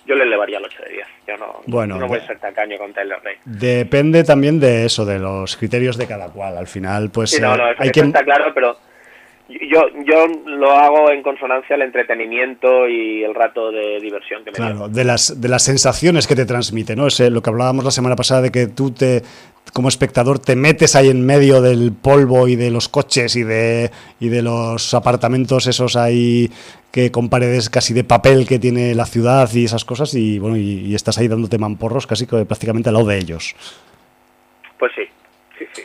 Yo 0.05 0.15
le 0.15 0.23
elevaría 0.23 0.57
el 0.57 0.65
8 0.65 0.83
de 0.83 0.89
10. 0.93 1.07
Yo 1.27 1.37
no, 1.37 1.61
bueno, 1.67 1.97
no 1.97 2.07
voy 2.07 2.19
a 2.19 2.27
ser 2.27 2.39
tacaño 2.39 2.77
con 2.77 2.93
Tyler 2.93 3.19
Rey. 3.23 3.37
Depende 3.45 4.23
también 4.23 4.59
de 4.59 4.85
eso, 4.85 5.05
de 5.05 5.19
los 5.19 5.55
criterios 5.55 5.97
de 5.97 6.07
cada 6.07 6.29
cual. 6.29 6.57
Al 6.57 6.67
final, 6.67 7.09
pues. 7.13 7.29
Sí, 7.31 7.41
no, 7.41 7.55
no, 7.55 7.69
eh, 7.69 7.75
hay 7.77 7.91
que... 7.91 7.99
está 8.01 8.23
claro, 8.23 8.51
pero 8.53 8.77
yo, 9.49 9.81
yo 10.05 10.27
lo 10.45 10.71
hago 10.71 11.11
en 11.11 11.23
consonancia 11.23 11.75
al 11.75 11.81
entretenimiento 11.81 12.87
y 12.87 13.23
el 13.23 13.33
rato 13.33 13.71
de 13.71 13.99
diversión 13.99 14.43
que 14.43 14.51
me 14.51 14.57
Claro, 14.57 14.87
de 14.87 15.03
las, 15.03 15.41
de 15.41 15.47
las 15.47 15.63
sensaciones 15.63 16.27
que 16.27 16.35
te 16.35 16.45
transmite, 16.45 16.95
¿no? 16.95 17.07
Es 17.07 17.19
lo 17.19 17.41
que 17.41 17.49
hablábamos 17.49 17.83
la 17.83 17.91
semana 17.91 18.15
pasada 18.15 18.41
de 18.41 18.51
que 18.51 18.67
tú 18.67 18.91
te, 18.91 19.23
como 19.73 19.89
espectador, 19.89 20.39
te 20.39 20.55
metes 20.55 20.95
ahí 20.95 21.09
en 21.09 21.25
medio 21.25 21.61
del 21.61 21.91
polvo 21.93 22.47
y 22.47 22.55
de 22.55 22.69
los 22.69 22.89
coches 22.89 23.35
y 23.35 23.43
de, 23.43 23.89
y 24.19 24.29
de 24.29 24.41
los 24.43 24.93
apartamentos 24.93 25.65
esos 25.65 25.95
ahí 25.95 26.51
que 26.91 27.11
con 27.11 27.29
paredes 27.29 27.69
casi 27.69 27.93
de 27.93 28.03
papel 28.03 28.47
que 28.47 28.59
tiene 28.59 28.93
la 28.93 29.05
ciudad 29.05 29.49
y 29.53 29.65
esas 29.65 29.85
cosas 29.85 30.13
y 30.13 30.39
bueno, 30.39 30.57
y, 30.57 30.85
y 30.85 30.95
estás 30.95 31.17
ahí 31.17 31.27
dándote 31.27 31.57
mamporros 31.57 32.05
casi 32.07 32.25
prácticamente 32.25 32.89
al 32.89 32.95
lado 32.95 33.07
de 33.07 33.17
ellos. 33.17 33.55
Pues 34.77 34.91
sí, 34.95 35.03
sí, 35.57 35.65
sí. 35.73 35.81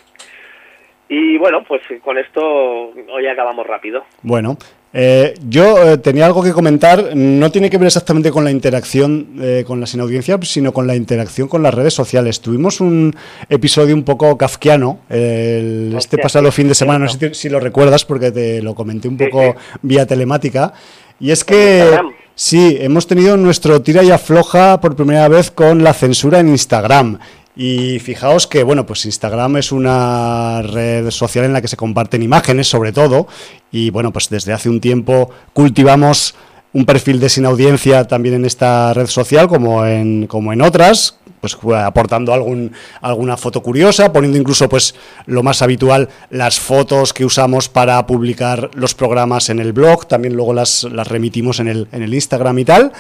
Y 1.16 1.38
bueno, 1.38 1.62
pues 1.62 1.80
con 2.02 2.18
esto 2.18 2.40
hoy 2.42 3.26
acabamos 3.30 3.64
rápido. 3.64 4.02
Bueno, 4.22 4.58
eh, 4.92 5.34
yo 5.48 5.92
eh, 5.92 5.98
tenía 5.98 6.26
algo 6.26 6.42
que 6.42 6.50
comentar, 6.50 7.14
no 7.14 7.52
tiene 7.52 7.70
que 7.70 7.78
ver 7.78 7.86
exactamente 7.86 8.32
con 8.32 8.42
la 8.42 8.50
interacción 8.50 9.36
eh, 9.40 9.62
con 9.64 9.78
la 9.78 9.86
sin 9.86 10.00
audiencia, 10.00 10.36
sino 10.42 10.72
con 10.72 10.88
la 10.88 10.96
interacción 10.96 11.46
con 11.46 11.62
las 11.62 11.72
redes 11.72 11.94
sociales. 11.94 12.40
Tuvimos 12.40 12.80
un 12.80 13.14
episodio 13.48 13.94
un 13.94 14.02
poco 14.02 14.36
kafkiano 14.36 14.98
este 15.08 16.18
pasado 16.18 16.50
fin 16.50 16.66
de 16.66 16.74
semana, 16.74 17.04
no 17.04 17.08
sé 17.08 17.32
si, 17.32 17.48
lo 17.48 17.60
recuerdas 17.60 18.04
porque 18.04 18.32
te 18.32 18.60
lo 18.60 18.74
comenté 18.74 19.06
un 19.06 19.16
poco 19.16 19.54
vía 19.82 20.06
telemática. 20.06 20.72
Y 21.20 21.30
es 21.30 21.44
que 21.44 21.96
sí, 22.34 22.76
hemos 22.80 23.06
tenido 23.06 23.36
nuestro 23.36 23.82
tira 23.82 24.02
y 24.02 24.10
afloja 24.10 24.80
por 24.80 24.96
primera 24.96 25.28
vez 25.28 25.52
con 25.52 25.84
la 25.84 25.94
censura 25.94 26.40
en 26.40 26.48
Instagram. 26.48 27.20
Y 27.56 28.00
fijaos 28.00 28.46
que, 28.46 28.64
bueno, 28.64 28.84
pues 28.84 29.04
Instagram 29.04 29.58
es 29.58 29.70
una 29.70 30.62
red 30.62 31.10
social 31.10 31.44
en 31.44 31.52
la 31.52 31.60
que 31.60 31.68
se 31.68 31.76
comparten 31.76 32.22
imágenes, 32.22 32.66
sobre 32.68 32.92
todo, 32.92 33.28
y 33.70 33.90
bueno, 33.90 34.12
pues 34.12 34.28
desde 34.28 34.52
hace 34.52 34.68
un 34.68 34.80
tiempo 34.80 35.30
cultivamos 35.52 36.34
un 36.72 36.84
perfil 36.84 37.20
de 37.20 37.28
sin 37.28 37.46
audiencia 37.46 38.04
también 38.08 38.34
en 38.34 38.44
esta 38.44 38.92
red 38.92 39.06
social, 39.06 39.46
como 39.46 39.86
en, 39.86 40.26
como 40.26 40.52
en 40.52 40.60
otras, 40.62 41.18
pues 41.44 41.58
aportando 41.76 42.32
algún, 42.32 42.72
alguna 43.02 43.36
foto 43.36 43.62
curiosa, 43.62 44.12
poniendo 44.12 44.38
incluso 44.38 44.68
pues 44.68 44.94
lo 45.26 45.42
más 45.42 45.60
habitual, 45.60 46.08
las 46.30 46.58
fotos 46.58 47.12
que 47.12 47.24
usamos 47.24 47.68
para 47.68 48.06
publicar 48.06 48.70
los 48.74 48.94
programas 48.94 49.50
en 49.50 49.58
el 49.58 49.74
blog, 49.74 50.06
también 50.06 50.34
luego 50.34 50.54
las, 50.54 50.84
remitimos 50.84 51.60
en 51.60 51.68
el, 51.68 51.88
en 51.92 52.02
el 52.02 52.14
Instagram 52.14 52.58
y 52.58 52.64
tal. 52.64 52.92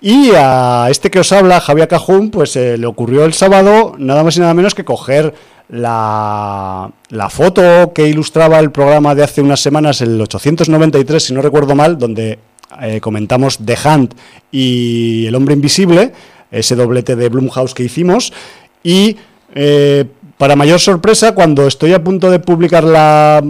Y 0.00 0.32
a 0.36 0.88
este 0.90 1.10
que 1.10 1.20
os 1.20 1.32
habla, 1.32 1.60
Javier 1.60 1.88
Cajún, 1.88 2.30
pues 2.30 2.56
eh, 2.56 2.76
le 2.76 2.86
ocurrió 2.86 3.24
el 3.24 3.32
sábado 3.32 3.94
nada 3.96 4.24
más 4.24 4.36
y 4.36 4.40
nada 4.40 4.52
menos 4.52 4.74
que 4.74 4.84
coger 4.84 5.34
la, 5.68 6.90
la, 7.08 7.30
foto 7.30 7.92
que 7.94 8.08
ilustraba 8.08 8.58
el 8.58 8.70
programa 8.70 9.14
de 9.14 9.22
hace 9.22 9.40
unas 9.40 9.60
semanas, 9.60 10.00
el 10.02 10.20
893, 10.20 11.22
si 11.22 11.32
no 11.32 11.40
recuerdo 11.40 11.74
mal, 11.74 11.96
donde 11.96 12.38
eh, 12.80 13.00
comentamos 13.00 13.58
The 13.64 13.76
Hunt 13.84 14.14
y 14.50 15.26
El 15.26 15.34
Hombre 15.34 15.54
Invisible, 15.54 16.12
ese 16.50 16.76
doblete 16.76 17.16
de 17.16 17.28
Blumhouse 17.28 17.74
que 17.74 17.82
hicimos, 17.82 18.32
y 18.82 19.16
eh, 19.54 20.04
para 20.38 20.56
mayor 20.56 20.80
sorpresa, 20.80 21.34
cuando 21.34 21.66
estoy 21.66 21.92
a 21.92 22.02
punto 22.02 22.30
de 22.30 22.38
publicar 22.38 22.84
la, 22.84 23.42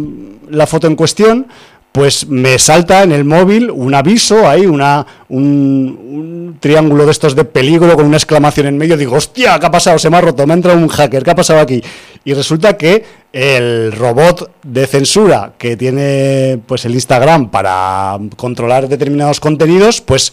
la 0.50 0.66
foto 0.66 0.86
en 0.86 0.96
cuestión, 0.96 1.46
pues 1.94 2.26
me 2.26 2.58
salta 2.58 3.04
en 3.04 3.12
el 3.12 3.24
móvil 3.24 3.70
un 3.70 3.94
aviso, 3.94 4.48
ahí 4.48 4.66
una, 4.66 5.06
un, 5.28 6.56
triángulo 6.58 7.04
de 7.04 7.12
estos 7.12 7.36
de 7.36 7.44
peligro 7.44 7.94
con 7.94 8.06
una 8.06 8.16
exclamación 8.16 8.66
en 8.66 8.76
medio. 8.76 8.96
Digo, 8.96 9.14
hostia, 9.14 9.60
¿qué 9.60 9.66
ha 9.66 9.70
pasado? 9.70 9.96
Se 10.00 10.10
me 10.10 10.16
ha 10.16 10.20
roto, 10.20 10.44
me 10.44 10.54
ha 10.54 10.56
entrado 10.56 10.76
un 10.76 10.88
hacker, 10.88 11.22
¿qué 11.22 11.30
ha 11.30 11.36
pasado 11.36 11.60
aquí? 11.60 11.80
Y 12.24 12.34
resulta 12.34 12.76
que 12.76 13.04
el 13.32 13.92
robot 13.92 14.50
de 14.64 14.88
censura 14.88 15.52
que 15.56 15.76
tiene 15.76 16.58
pues 16.66 16.84
el 16.84 16.94
Instagram 16.94 17.52
para 17.52 18.18
controlar 18.34 18.88
determinados 18.88 19.38
contenidos, 19.38 20.00
pues 20.00 20.32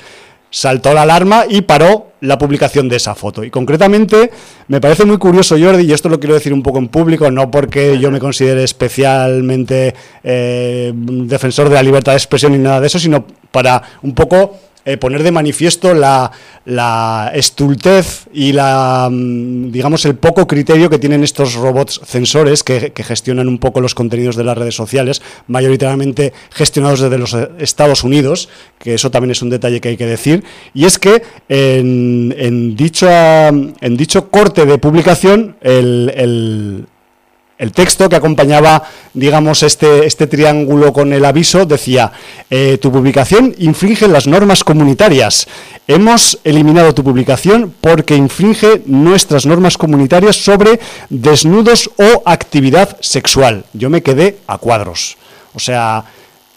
saltó 0.52 0.94
la 0.94 1.02
alarma 1.02 1.46
y 1.50 1.62
paró 1.62 2.12
la 2.20 2.38
publicación 2.38 2.88
de 2.88 2.98
esa 2.98 3.16
foto. 3.16 3.44
Y 3.44 3.50
concretamente 3.50 4.30
me 4.68 4.80
parece 4.80 5.06
muy 5.06 5.18
curioso, 5.18 5.56
Jordi, 5.60 5.86
y 5.86 5.94
esto 5.94 6.10
lo 6.10 6.20
quiero 6.20 6.36
decir 6.36 6.54
un 6.54 6.62
poco 6.62 6.78
en 6.78 6.90
público, 6.90 7.32
no 7.32 7.50
porque 7.50 7.98
yo 7.98 8.12
me 8.12 8.20
considere 8.20 8.64
especialmente 8.64 9.96
eh, 10.24 10.92
defensor 10.94 11.70
de 11.70 11.76
la 11.76 11.84
libertad 11.84 12.12
de 12.12 12.18
expresión 12.18 12.52
ni 12.52 12.60
nada 12.60 12.80
de 12.80 12.88
eso, 12.88 13.00
sino 13.00 13.26
para 13.52 13.82
un 14.04 14.14
poco 14.14 14.58
eh, 14.86 14.98
poner 14.98 15.24
de 15.24 15.32
manifiesto 15.32 15.94
la, 15.94 16.32
la, 16.66 17.32
estultez 17.34 18.28
y 18.34 18.52
la, 18.52 19.10
mm, 19.12 19.72
digamos, 19.72 20.06
el 20.06 20.16
poco 20.16 20.48
criterio 20.48 20.90
que 20.90 21.00
tienen 21.00 21.24
estos 21.24 21.56
robots 21.56 22.02
censores 22.06 22.64
que, 22.64 22.92
gestionan 23.02 23.48
un 23.48 23.58
poco 23.58 23.82
los 23.82 23.96
contenidos 23.96 24.36
de 24.36 24.44
las 24.44 24.58
redes 24.58 24.76
sociales, 24.76 25.22
mayoritariamente 25.48 26.34
gestionados 26.52 27.00
desde 27.00 27.18
los 27.18 27.36
Estados 27.60 28.04
Unidos, 28.04 28.50
que 28.78 28.94
eso 28.94 29.12
también 29.12 29.32
es 29.32 29.42
un 29.42 29.50
detalle 29.50 29.82
que 29.82 29.90
hay 29.90 29.98
que 29.98 30.06
decir, 30.06 30.44
y 30.74 30.86
es 30.86 31.00
que 31.00 31.24
en, 31.50 32.34
en, 32.38 32.76
dicho, 32.76 33.08
en 33.10 33.98
dicho 33.98 34.30
corte 34.30 34.66
de 34.66 34.78
publicación 34.78 35.56
el 35.62 36.12
el 36.16 36.86
texto 37.72 38.10
que 38.10 38.16
acompañaba, 38.16 38.82
digamos, 39.14 39.62
este, 39.62 40.08
este 40.08 40.26
triángulo 40.26 40.92
con 40.92 41.14
el 41.14 41.24
aviso 41.24 41.68
decía, 41.68 42.12
eh, 42.50 42.80
tu 42.82 42.92
publicación 42.92 43.54
infringe 43.60 44.08
las 44.08 44.26
normas 44.26 44.64
comunitarias. 44.64 45.48
Hemos 45.88 46.40
eliminado 46.44 46.96
tu 46.96 47.04
publicación 47.04 47.72
porque 47.80 48.16
infringe 48.16 48.82
nuestras 48.88 49.46
normas 49.46 49.78
comunitarias 49.78 50.38
sobre 50.38 50.80
desnudos 51.10 51.92
o 51.98 52.24
actividad 52.26 52.98
sexual. 53.00 53.66
Yo 53.74 53.92
me 53.92 54.02
quedé 54.02 54.38
a 54.48 54.58
cuadros. 54.58 55.18
O 55.54 55.60
sea, 55.60 56.06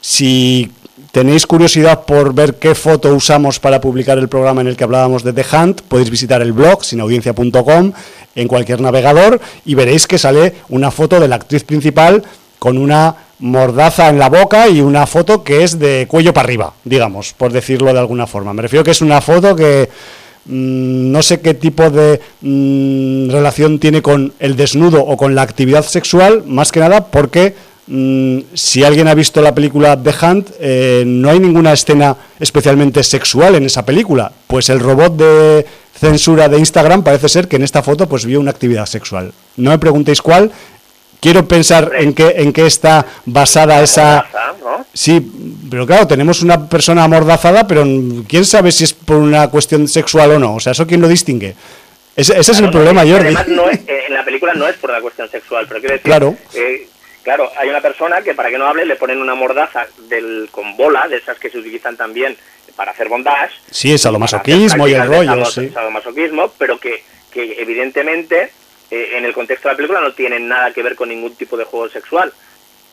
si 0.00 0.70
tenéis 1.14 1.46
curiosidad 1.46 2.06
por 2.06 2.34
ver 2.34 2.56
qué 2.56 2.74
foto 2.74 3.14
usamos 3.14 3.60
para 3.60 3.80
publicar 3.80 4.18
el 4.18 4.28
programa 4.28 4.62
en 4.62 4.66
el 4.66 4.76
que 4.76 4.82
hablábamos 4.82 5.22
de 5.22 5.32
The 5.32 5.44
Hunt, 5.56 5.82
podéis 5.82 6.10
visitar 6.10 6.42
el 6.42 6.52
blog 6.52 6.84
sinaudiencia.com 6.84 7.92
en 8.34 8.48
cualquier 8.48 8.80
navegador 8.80 9.40
y 9.64 9.76
veréis 9.76 10.08
que 10.08 10.18
sale 10.18 10.54
una 10.70 10.90
foto 10.90 11.20
de 11.20 11.28
la 11.28 11.36
actriz 11.36 11.62
principal 11.62 12.24
con 12.58 12.78
una 12.78 13.14
mordaza 13.38 14.08
en 14.08 14.18
la 14.18 14.28
boca 14.28 14.66
y 14.68 14.80
una 14.80 15.06
foto 15.06 15.44
que 15.44 15.62
es 15.62 15.78
de 15.78 16.06
cuello 16.08 16.34
para 16.34 16.46
arriba, 16.46 16.72
digamos, 16.82 17.32
por 17.32 17.52
decirlo 17.52 17.92
de 17.92 18.00
alguna 18.00 18.26
forma. 18.26 18.52
Me 18.52 18.62
refiero 18.62 18.82
que 18.82 18.90
es 18.90 19.00
una 19.00 19.20
foto 19.20 19.54
que 19.54 19.88
mm, 20.46 21.12
no 21.12 21.22
sé 21.22 21.40
qué 21.40 21.54
tipo 21.54 21.90
de 21.90 22.20
mm, 22.40 23.30
relación 23.30 23.78
tiene 23.78 24.02
con 24.02 24.32
el 24.40 24.56
desnudo 24.56 25.04
o 25.04 25.16
con 25.16 25.36
la 25.36 25.42
actividad 25.42 25.84
sexual, 25.84 26.42
más 26.44 26.72
que 26.72 26.80
nada 26.80 27.06
porque 27.06 27.54
mm, 27.86 28.38
si 28.54 28.84
alguien 28.84 29.08
ha 29.08 29.14
visto 29.14 29.40
la 29.40 29.54
película 29.54 30.00
The 30.00 30.14
Hunt, 30.22 30.50
eh, 30.60 31.04
no 31.06 31.30
hay 31.30 31.40
ninguna 31.40 31.72
escena 31.72 32.16
especialmente 32.40 33.02
sexual 33.02 33.54
en 33.54 33.64
esa 33.64 33.84
película, 33.84 34.32
pues 34.46 34.68
el 34.68 34.80
robot 34.80 35.16
de 35.16 35.66
censura 35.98 36.48
de 36.48 36.58
Instagram, 36.58 37.02
parece 37.02 37.28
ser 37.28 37.48
que 37.48 37.56
en 37.56 37.62
esta 37.62 37.82
foto 37.82 38.08
pues 38.08 38.26
vio 38.26 38.40
una 38.40 38.50
actividad 38.50 38.86
sexual. 38.86 39.32
no 39.56 39.70
me 39.70 39.78
preguntéis 39.78 40.20
cuál, 40.20 40.50
quiero 41.24 41.48
pensar 41.48 41.92
en 41.98 42.12
qué, 42.12 42.34
en 42.36 42.52
qué 42.52 42.66
está 42.66 43.06
basada 43.24 43.82
esa... 43.82 44.26
Sí, 44.92 45.26
pero 45.70 45.86
claro, 45.86 46.06
tenemos 46.06 46.42
una 46.42 46.68
persona 46.68 47.04
amordazada, 47.04 47.66
pero 47.66 47.84
quién 48.28 48.44
sabe 48.44 48.70
si 48.70 48.84
es 48.84 48.92
por 48.92 49.16
una 49.16 49.48
cuestión 49.48 49.88
sexual 49.88 50.32
o 50.32 50.38
no. 50.38 50.54
O 50.54 50.60
sea, 50.60 50.72
¿eso 50.72 50.86
quién 50.86 51.00
lo 51.00 51.08
distingue? 51.08 51.54
Ese, 52.14 52.38
es 52.38 52.48
el 52.60 52.70
problema, 52.70 53.00
Jordi. 53.00 53.34
Además, 53.34 53.46
eh, 53.48 54.04
en 54.08 54.14
la 54.14 54.24
película 54.24 54.54
no 54.54 54.68
es 54.68 54.76
por 54.76 54.90
una 54.90 55.00
cuestión 55.00 55.28
sexual, 55.30 55.64
pero 55.66 55.80
quiero 55.80 55.94
decir... 55.94 56.04
Claro. 56.04 56.36
Eh, 56.54 56.88
claro, 57.24 57.50
hay 57.56 57.68
una 57.68 57.80
persona 57.80 58.22
que 58.22 58.34
para 58.34 58.50
que 58.50 58.58
no 58.58 58.68
hable 58.68 58.84
le 58.84 58.96
ponen 58.96 59.20
una 59.20 59.34
mordaza 59.34 59.86
del, 60.08 60.48
con 60.52 60.76
bola, 60.76 61.08
de 61.08 61.16
esas 61.16 61.38
que 61.38 61.50
se 61.50 61.58
utilizan 61.58 61.96
también 61.96 62.36
para 62.76 62.92
hacer 62.92 63.08
bondage. 63.08 63.54
Sí, 63.70 63.92
es 63.92 64.02
sadomasoquismo 64.02 64.86
y 64.86 64.94
el 64.94 65.06
rollo, 65.06 65.44
sí. 65.46 65.70
Sadomasoquismo, 65.70 66.52
pero 66.58 66.78
que, 66.78 67.02
que 67.32 67.60
evidentemente 67.60 68.52
eh, 68.90 69.12
en 69.16 69.24
el 69.24 69.32
contexto 69.32 69.68
de 69.68 69.72
la 69.72 69.76
película 69.76 70.00
no 70.00 70.12
tienen 70.12 70.46
nada 70.46 70.72
que 70.72 70.82
ver 70.82 70.94
con 70.94 71.08
ningún 71.08 71.34
tipo 71.34 71.56
de 71.56 71.64
juego 71.64 71.88
sexual. 71.88 72.32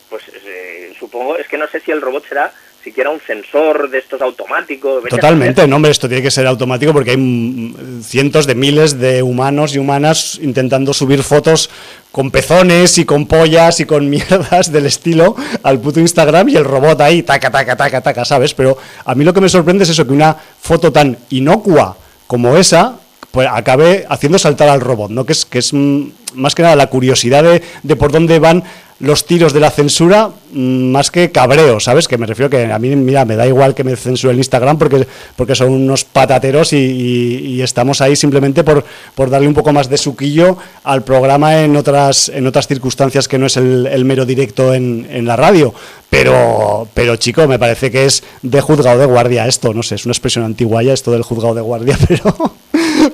Pues 0.08 0.24
eh, 0.44 0.94
supongo, 0.98 1.36
es 1.36 1.46
que 1.48 1.58
no 1.58 1.68
sé 1.68 1.80
si 1.80 1.90
el 1.90 2.00
robot 2.00 2.26
será 2.28 2.52
siquiera 2.82 3.10
un 3.10 3.20
sensor 3.20 3.88
de 3.90 3.98
estos 3.98 4.20
automáticos. 4.20 5.04
Totalmente, 5.04 5.66
no, 5.66 5.76
hombre, 5.76 5.90
esto 5.90 6.08
tiene 6.08 6.22
que 6.22 6.30
ser 6.30 6.46
automático 6.46 6.92
porque 6.92 7.12
hay 7.12 8.02
cientos 8.02 8.46
de 8.46 8.54
miles 8.54 8.98
de 8.98 9.22
humanos 9.22 9.74
y 9.74 9.78
humanas 9.78 10.38
intentando 10.42 10.92
subir 10.92 11.22
fotos 11.22 11.70
con 12.10 12.30
pezones 12.30 12.98
y 12.98 13.04
con 13.04 13.26
pollas 13.26 13.80
y 13.80 13.86
con 13.86 14.10
mierdas 14.10 14.72
del 14.72 14.86
estilo 14.86 15.36
al 15.62 15.80
puto 15.80 16.00
Instagram 16.00 16.48
y 16.48 16.56
el 16.56 16.64
robot 16.64 17.00
ahí, 17.00 17.22
taca, 17.22 17.50
taca, 17.50 17.76
taca, 17.76 18.00
taca, 18.00 18.24
¿sabes? 18.24 18.54
Pero 18.54 18.76
a 19.04 19.14
mí 19.14 19.24
lo 19.24 19.32
que 19.32 19.40
me 19.40 19.48
sorprende 19.48 19.84
es 19.84 19.90
eso, 19.90 20.06
que 20.06 20.12
una 20.12 20.34
foto 20.34 20.92
tan 20.92 21.16
inocua 21.30 21.96
como 22.26 22.56
esa 22.56 22.98
pues 23.32 23.48
acabe 23.50 24.06
haciendo 24.08 24.38
saltar 24.38 24.68
al 24.68 24.80
robot, 24.80 25.10
¿no? 25.10 25.24
Que 25.26 25.32
es, 25.32 25.44
que 25.44 25.58
es 25.58 25.72
mm, 25.72 26.04
más 26.34 26.54
que 26.54 26.62
nada 26.62 26.76
la 26.76 26.86
curiosidad 26.86 27.42
de, 27.42 27.62
de 27.82 27.96
por 27.96 28.12
dónde 28.12 28.38
van 28.38 28.62
los 29.02 29.26
tiros 29.26 29.52
de 29.52 29.58
la 29.58 29.70
censura 29.70 30.30
mm, 30.52 30.92
más 30.92 31.10
que 31.10 31.32
cabreo, 31.32 31.80
¿sabes? 31.80 32.06
Que 32.06 32.16
me 32.16 32.26
refiero 32.26 32.48
que 32.48 32.70
a 32.70 32.78
mí, 32.78 32.94
mira, 32.94 33.24
me 33.24 33.34
da 33.34 33.46
igual 33.46 33.74
que 33.74 33.82
me 33.82 33.96
censure 33.96 34.32
el 34.32 34.38
Instagram 34.38 34.78
porque, 34.78 35.06
porque 35.34 35.56
son 35.56 35.70
unos 35.70 36.04
patateros 36.04 36.72
y, 36.72 37.60
estamos 37.62 38.00
ahí 38.00 38.16
simplemente 38.16 38.64
por, 38.64 38.84
por, 39.14 39.30
darle 39.30 39.48
un 39.48 39.54
poco 39.54 39.72
más 39.72 39.88
de 39.88 39.96
suquillo 39.96 40.56
al 40.84 41.02
programa 41.02 41.62
en 41.62 41.76
otras, 41.76 42.28
en 42.28 42.46
otras 42.46 42.66
circunstancias 42.66 43.28
que 43.28 43.38
no 43.38 43.46
es 43.46 43.56
el, 43.56 44.04
mero 44.04 44.24
directo 44.24 44.72
en, 44.72 45.06
en, 45.10 45.26
la 45.26 45.36
radio. 45.36 45.74
Pero, 46.10 46.86
pero, 46.94 47.16
chico, 47.16 47.46
me 47.48 47.58
parece 47.58 47.90
que 47.90 48.04
es 48.04 48.22
de 48.42 48.60
juzgado 48.60 48.98
de 49.00 49.06
guardia 49.06 49.46
esto, 49.46 49.74
no 49.74 49.82
sé, 49.82 49.96
es 49.96 50.04
una 50.06 50.12
expresión 50.12 50.44
antigua 50.44 50.82
ya 50.82 50.92
esto 50.92 51.10
del 51.10 51.22
juzgado 51.22 51.54
de 51.54 51.60
guardia, 51.60 51.98
pero, 52.08 52.54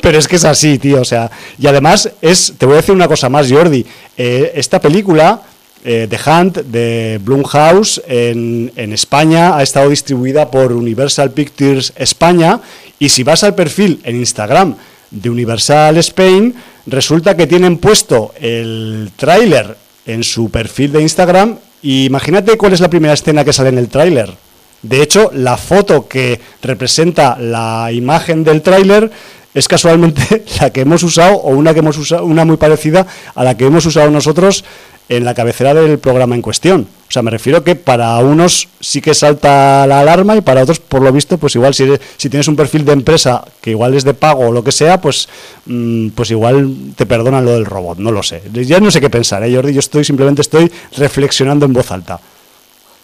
pero 0.00 0.18
es 0.18 0.28
que 0.28 0.36
es 0.36 0.44
así, 0.44 0.78
tío, 0.78 1.00
o 1.00 1.04
sea, 1.04 1.30
y 1.58 1.66
además 1.66 2.10
es, 2.20 2.54
te 2.56 2.66
voy 2.66 2.74
a 2.74 2.76
decir 2.78 2.94
una 2.94 3.08
cosa 3.08 3.28
más, 3.28 3.50
Jordi, 3.50 3.84
eh, 4.16 4.52
esta 4.54 4.80
película 4.80 5.42
eh, 5.84 6.08
The 6.10 6.18
Hunt 6.30 6.56
de 6.58 7.20
Blumhouse 7.22 8.02
en, 8.06 8.72
en, 8.74 8.92
España 8.92 9.56
ha 9.56 9.62
estado 9.62 9.90
distribuida 9.90 10.50
por 10.50 10.72
Universal 10.72 11.30
Pictures 11.30 11.92
España 11.96 12.60
y 12.98 13.10
si 13.10 13.22
vas 13.22 13.44
al 13.44 13.54
perfil 13.54 14.00
en 14.02 14.16
Instagram 14.16 14.74
de 15.10 15.30
Universal 15.30 15.96
Spain 15.98 16.54
resulta 16.86 17.36
que 17.36 17.46
tienen 17.46 17.78
puesto 17.78 18.34
el 18.40 19.12
tráiler 19.16 19.76
en 20.06 20.24
su 20.24 20.50
perfil 20.50 20.92
de 20.92 21.02
Instagram 21.02 21.58
y 21.82 22.06
imagínate 22.06 22.56
cuál 22.56 22.72
es 22.72 22.80
la 22.80 22.90
primera 22.90 23.14
escena 23.14 23.44
que 23.44 23.52
sale 23.52 23.68
en 23.68 23.78
el 23.78 23.88
tráiler. 23.88 24.34
De 24.82 25.02
hecho, 25.02 25.30
la 25.34 25.56
foto 25.56 26.06
que 26.06 26.40
representa 26.62 27.36
la 27.38 27.90
imagen 27.92 28.44
del 28.44 28.62
tráiler 28.62 29.10
es 29.54 29.68
casualmente 29.68 30.44
la 30.60 30.70
que 30.70 30.82
hemos 30.82 31.02
usado 31.02 31.36
o 31.36 31.50
una 31.50 31.72
que 31.72 31.80
hemos 31.80 31.98
usado, 31.98 32.24
una 32.24 32.44
muy 32.44 32.56
parecida 32.56 33.06
a 33.34 33.44
la 33.44 33.56
que 33.56 33.66
hemos 33.66 33.86
usado 33.86 34.10
nosotros 34.10 34.64
en 35.08 35.24
la 35.24 35.34
cabecera 35.34 35.72
del 35.74 35.98
programa 35.98 36.34
en 36.34 36.42
cuestión. 36.42 36.86
O 37.08 37.10
sea, 37.10 37.22
me 37.22 37.30
refiero 37.30 37.64
que 37.64 37.74
para 37.74 38.18
unos 38.18 38.68
sí 38.80 39.00
que 39.00 39.14
salta 39.14 39.86
la 39.86 40.00
alarma 40.00 40.36
y 40.36 40.42
para 40.42 40.62
otros, 40.62 40.78
por 40.78 41.00
lo 41.00 41.10
visto, 41.10 41.38
pues 41.38 41.54
igual 41.54 41.72
si, 41.72 41.88
si 42.18 42.28
tienes 42.28 42.48
un 42.48 42.56
perfil 42.56 42.84
de 42.84 42.92
empresa 42.92 43.42
que 43.62 43.70
igual 43.70 43.94
es 43.94 44.04
de 44.04 44.12
pago 44.12 44.48
o 44.48 44.52
lo 44.52 44.62
que 44.62 44.72
sea, 44.72 45.00
pues, 45.00 45.28
mm, 45.64 46.08
pues 46.10 46.30
igual 46.30 46.92
te 46.94 47.06
perdonan 47.06 47.46
lo 47.46 47.52
del 47.52 47.64
robot, 47.64 47.98
no 47.98 48.12
lo 48.12 48.22
sé. 48.22 48.42
Ya 48.52 48.80
no 48.80 48.90
sé 48.90 49.00
qué 49.00 49.08
pensar, 49.08 49.42
¿eh, 49.42 49.54
Jordi? 49.54 49.72
Yo 49.72 49.80
estoy 49.80 50.04
simplemente 50.04 50.42
estoy 50.42 50.70
reflexionando 50.98 51.64
en 51.64 51.72
voz 51.72 51.90
alta. 51.90 52.20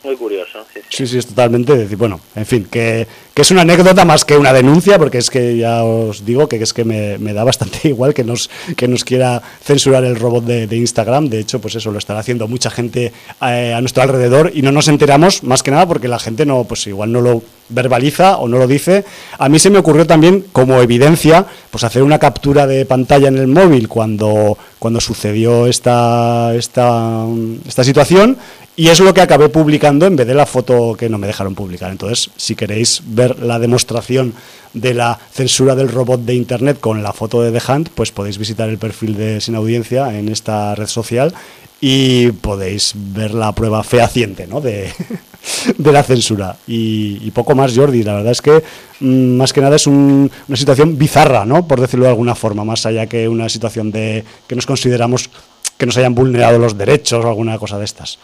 Muy 0.03 0.17
curioso. 0.17 0.67
Sí, 0.95 1.09
sí, 1.09 1.19
es 1.19 1.27
totalmente. 1.27 1.77
Decir, 1.77 1.99
bueno, 1.99 2.21
en 2.37 2.47
fin, 2.47 2.69
que, 2.71 3.09
que, 3.35 3.43
es 3.43 3.51
una 3.51 3.63
anécdota 3.63 4.05
más 4.05 4.25
que 4.25 4.37
una 4.37 4.53
denuncia, 4.53 4.97
porque 4.97 5.19
es 5.19 5.29
que 5.29 5.57
ya 5.57 5.83
os 5.83 6.25
digo 6.25 6.49
que, 6.49 6.63
es 6.63 6.73
que 6.73 6.85
me, 6.85 7.19
me, 7.19 7.33
da 7.33 7.43
bastante 7.43 7.81
igual 7.89 8.15
que 8.15 8.23
nos, 8.23 8.49
que 8.77 8.87
nos 8.87 9.03
quiera 9.03 9.43
censurar 9.61 10.05
el 10.05 10.15
robot 10.15 10.45
de, 10.45 10.77
Instagram. 10.77 11.31
De 11.31 11.41
hecho, 11.41 11.61
pues 11.61 11.75
eso 11.75 11.91
lo 11.91 11.99
estará 11.99 12.21
haciendo 12.21 12.47
mucha 12.47 12.71
gente 12.71 13.13
eh, 13.43 13.75
a 13.77 13.81
nuestro 13.81 14.05
alrededor 14.05 14.53
y 14.55 14.63
no 14.63 14.71
nos 14.71 14.87
enteramos 14.87 15.43
más 15.43 15.65
que 15.65 15.73
nada 15.73 15.89
porque 15.89 16.07
la 16.07 16.21
gente 16.21 16.47
no, 16.47 16.63
pues 16.63 16.87
igual 16.87 17.11
no 17.11 17.21
lo 17.21 17.43
verbaliza 17.71 18.37
o 18.37 18.47
no 18.47 18.59
lo 18.59 18.69
dice. 18.69 19.05
A 19.39 19.49
mí 19.49 19.59
se 19.59 19.71
me 19.71 19.79
ocurrió 19.79 20.07
también, 20.07 20.45
como 20.53 20.81
evidencia, 20.81 21.45
pues 21.73 21.83
hacer 21.83 22.05
una 22.05 22.21
captura 22.21 22.69
de 22.69 22.87
pantalla 22.87 23.27
en 23.27 23.39
el 23.39 23.49
móvil 23.49 23.89
cuando, 23.89 24.57
cuando 24.79 25.01
sucedió 25.01 25.67
esta, 25.67 26.55
esta, 26.55 27.27
esta 27.67 27.83
situación 27.83 28.39
y 28.77 28.89
es 28.89 28.99
lo 28.99 29.15
que 29.15 29.21
acabé 29.21 29.49
publicando 29.49 30.07
en 30.07 30.17
vez 30.17 30.27
de 30.27 30.35
la 30.35 30.47
foto 30.47 30.84
que 30.93 31.09
no 31.09 31.19
me 31.19 31.27
dejaron 31.27 31.55
publicar. 31.55 31.91
Entonces, 31.91 32.31
si 32.37 32.55
queréis 32.55 33.03
ver 33.07 33.39
la 33.41 33.59
demostración 33.59 34.35
de 34.75 34.93
la 34.93 35.19
censura 35.33 35.75
del 35.75 35.89
robot 35.89 36.21
de 36.21 36.35
Internet 36.35 36.81
con 36.81 37.03
la 37.03 37.13
foto 37.13 37.41
de 37.41 37.59
The 37.59 37.73
Hunt, 37.73 37.89
pues 37.95 38.13
podéis 38.13 38.39
visitar 38.39 38.69
el 38.69 38.79
perfil 38.79 39.17
de 39.17 39.41
Sin 39.41 39.55
Audiencia 39.55 40.19
en 40.19 40.29
esta 40.29 40.75
red 40.75 40.87
social 40.87 41.33
y 41.81 42.33
podéis 42.33 42.93
ver 42.95 43.35
la 43.35 43.53
prueba 43.53 43.83
fehaciente 43.83 44.47
¿no? 44.47 44.61
de, 44.61 44.91
de 45.79 45.93
la 45.93 46.03
censura. 46.03 46.57
Y, 46.67 47.31
poco 47.33 47.55
más, 47.55 47.77
Jordi. 47.77 48.03
La 48.03 48.15
verdad 48.15 48.33
es 48.33 48.43
que 48.43 48.63
mm, 49.01 49.37
más 49.37 49.53
que 49.53 49.61
nada 49.61 49.77
es 49.77 49.87
una 49.87 50.31
situación 50.55 50.97
bizarra, 50.99 51.45
¿no? 51.45 51.67
por 51.67 51.81
decirlo 51.81 52.05
de 52.05 52.11
alguna 52.11 52.35
forma, 52.35 52.65
más 52.65 52.87
allá 52.87 53.07
que 53.07 53.29
una 53.29 53.49
situación 53.49 53.91
de 53.91 54.25
que 54.47 54.57
nos 54.57 54.67
consideramos 54.67 55.31
que 55.77 55.87
nos 55.87 55.97
hayan 55.97 56.15
vulnerado 56.15 56.59
los 56.59 56.79
derechos 56.79 57.25
o 57.25 57.29
alguna 57.29 57.59
cosa 57.59 57.79
de 57.79 57.85
estas. 57.85 58.19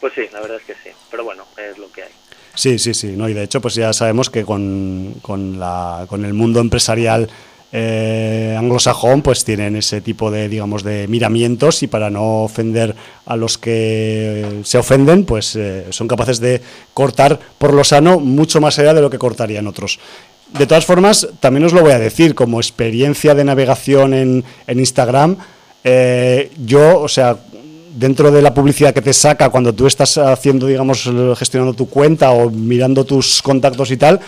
Pues 0.00 0.14
sí, 0.14 0.22
la 0.32 0.40
verdad 0.40 0.58
es 0.58 0.64
que 0.64 0.74
sí, 0.82 0.94
pero 1.10 1.24
bueno, 1.24 1.44
es 1.56 1.78
lo 1.78 1.90
que 1.92 2.04
hay. 2.04 2.10
Sí, 2.54 2.78
sí, 2.78 2.94
sí, 2.94 3.08
no, 3.16 3.28
y 3.28 3.34
de 3.34 3.44
hecho 3.44 3.60
pues 3.60 3.74
ya 3.74 3.92
sabemos 3.92 4.30
que 4.30 4.44
con, 4.44 5.14
con, 5.22 5.60
la, 5.60 6.06
con 6.08 6.24
el 6.24 6.34
mundo 6.34 6.60
empresarial 6.60 7.30
eh, 7.72 8.56
anglosajón 8.58 9.22
pues 9.22 9.44
tienen 9.44 9.76
ese 9.76 10.00
tipo 10.00 10.32
de 10.32 10.48
digamos 10.48 10.82
de 10.82 11.06
miramientos 11.06 11.84
y 11.84 11.86
para 11.86 12.10
no 12.10 12.42
ofender 12.42 12.96
a 13.26 13.36
los 13.36 13.58
que 13.58 14.62
se 14.64 14.78
ofenden 14.78 15.24
pues 15.24 15.54
eh, 15.54 15.86
son 15.90 16.08
capaces 16.08 16.40
de 16.40 16.60
cortar 16.92 17.38
por 17.58 17.72
lo 17.72 17.84
sano 17.84 18.18
mucho 18.18 18.60
más 18.60 18.80
allá 18.80 18.92
de 18.92 19.00
lo 19.02 19.10
que 19.10 19.18
cortarían 19.18 19.68
otros. 19.68 20.00
De 20.48 20.66
todas 20.66 20.84
formas 20.84 21.28
también 21.38 21.64
os 21.64 21.72
lo 21.72 21.82
voy 21.82 21.92
a 21.92 22.00
decir 22.00 22.34
como 22.34 22.58
experiencia 22.58 23.36
de 23.36 23.44
navegación 23.44 24.14
en, 24.14 24.44
en 24.66 24.78
Instagram 24.80 25.36
eh, 25.84 26.50
yo 26.58 26.98
o 26.98 27.08
sea 27.08 27.38
dentro 27.94 28.30
de 28.30 28.42
la 28.42 28.54
publicidad 28.54 28.94
que 28.94 29.02
te 29.02 29.12
saca 29.12 29.48
cuando 29.50 29.72
tú 29.72 29.86
estás 29.86 30.16
haciendo, 30.18 30.66
digamos, 30.66 31.10
gestionando 31.36 31.74
tu 31.74 31.88
cuenta 31.88 32.30
o 32.30 32.50
mirando 32.50 33.04
tus 33.04 33.42
contactos 33.42 33.90
y 33.90 33.96
tal, 33.96 34.20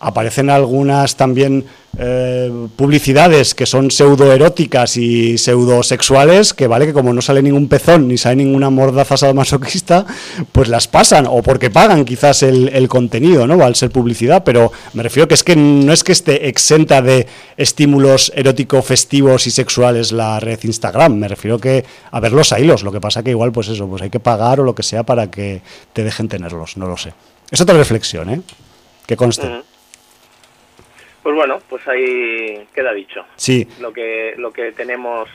aparecen 0.00 0.50
algunas 0.50 1.16
también 1.16 1.64
eh, 2.00 2.52
publicidades 2.76 3.56
que 3.56 3.66
son 3.66 3.90
pseudoeróticas 3.90 4.96
y 4.96 5.36
pseudosexuales, 5.36 6.54
que 6.54 6.68
vale 6.68 6.86
que 6.86 6.92
como 6.92 7.12
no 7.12 7.20
sale 7.20 7.42
ningún 7.42 7.66
pezón 7.66 8.06
ni 8.06 8.16
sale 8.16 8.36
ninguna 8.36 8.70
mordaza 8.70 9.32
masoquista, 9.32 10.06
pues 10.52 10.68
las 10.68 10.86
pasan, 10.86 11.26
o 11.28 11.42
porque 11.42 11.70
pagan 11.70 12.04
quizás 12.04 12.44
el, 12.44 12.88
contenido, 12.88 13.46
¿no? 13.48 13.64
Al 13.64 13.74
ser 13.74 13.90
publicidad, 13.90 14.44
pero 14.44 14.70
me 14.92 15.02
refiero 15.02 15.26
que 15.26 15.34
es 15.34 15.42
que 15.42 15.56
no 15.56 15.92
es 15.92 16.04
que 16.04 16.12
esté 16.12 16.48
exenta 16.48 17.02
de 17.02 17.26
estímulos 17.56 18.30
erótico 18.36 18.80
festivos 18.82 19.48
y 19.48 19.50
sexuales 19.50 20.12
la 20.12 20.38
red 20.38 20.60
Instagram, 20.62 21.14
me 21.14 21.26
refiero 21.26 21.58
que 21.58 21.84
a 22.12 22.20
ver 22.20 22.32
los 22.32 22.52
hilos, 22.52 22.84
lo 22.84 22.92
que 22.92 23.00
pasa 23.00 23.24
que 23.24 23.30
igual 23.30 23.50
pues 23.50 23.68
eso, 23.68 23.88
pues 23.88 24.02
hay 24.02 24.10
que 24.10 24.20
pagar 24.20 24.60
o 24.60 24.64
lo 24.64 24.74
que 24.74 24.84
sea 24.84 25.02
para 25.02 25.30
que 25.30 25.62
te 25.92 26.04
dejen 26.04 26.28
tenerlos, 26.28 26.76
no 26.76 26.86
lo 26.86 26.96
sé. 26.96 27.12
Es 27.50 27.60
otra 27.60 27.76
reflexión, 27.76 28.30
¿eh? 28.30 28.40
Que 29.06 29.16
conste. 29.16 29.48
Pues 31.28 31.36
bueno, 31.36 31.58
pues 31.68 31.86
ahí 31.86 32.66
queda 32.74 32.94
dicho. 32.94 33.22
Sí. 33.36 33.68
Lo 33.82 33.92
que, 33.92 34.32
lo 34.38 34.50
que 34.50 34.72
tenemos 34.72 35.28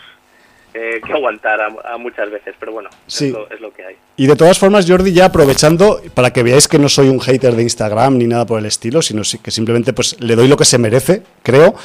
eh, 0.73 0.99
que 1.06 1.13
aguantar 1.13 1.62
a, 1.62 1.97
muchas 1.99 2.32
veces, 2.32 2.56
pero 2.60 2.71
bueno, 2.71 2.89
es, 3.08 3.21
lo, 3.62 3.71
que 3.71 3.86
hay. 3.86 3.95
Y 4.17 4.25
de 4.25 4.36
todas 4.36 4.58
formas, 4.58 4.89
Jordi, 4.89 5.13
ya 5.13 5.25
aprovechando, 5.25 6.01
para 6.15 6.34
que 6.34 6.41
veáis 6.41 6.67
que 6.67 6.79
no 6.79 6.89
soy 6.89 7.10
un 7.10 7.19
hater 7.19 7.56
de 7.56 7.62
Instagram 7.62 8.17
ni 8.17 8.25
nada 8.25 8.47
por 8.47 8.58
el 8.58 8.65
estilo, 8.65 9.03
sino 9.03 9.21
que 9.43 9.51
simplemente 9.51 9.93
pues 9.93 10.19
le 10.19 10.36
doy 10.36 10.47
lo 10.47 10.58
que 10.58 10.65
se 10.65 10.79
merece, 10.79 11.21
creo, 11.43 11.75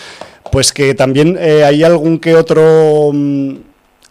pues 0.50 0.72
que 0.72 0.94
también 0.94 1.36
eh, 1.38 1.64
hay 1.64 1.84
algún 1.84 2.18
que 2.18 2.34
otro... 2.34 3.10
Mm, 3.12 3.56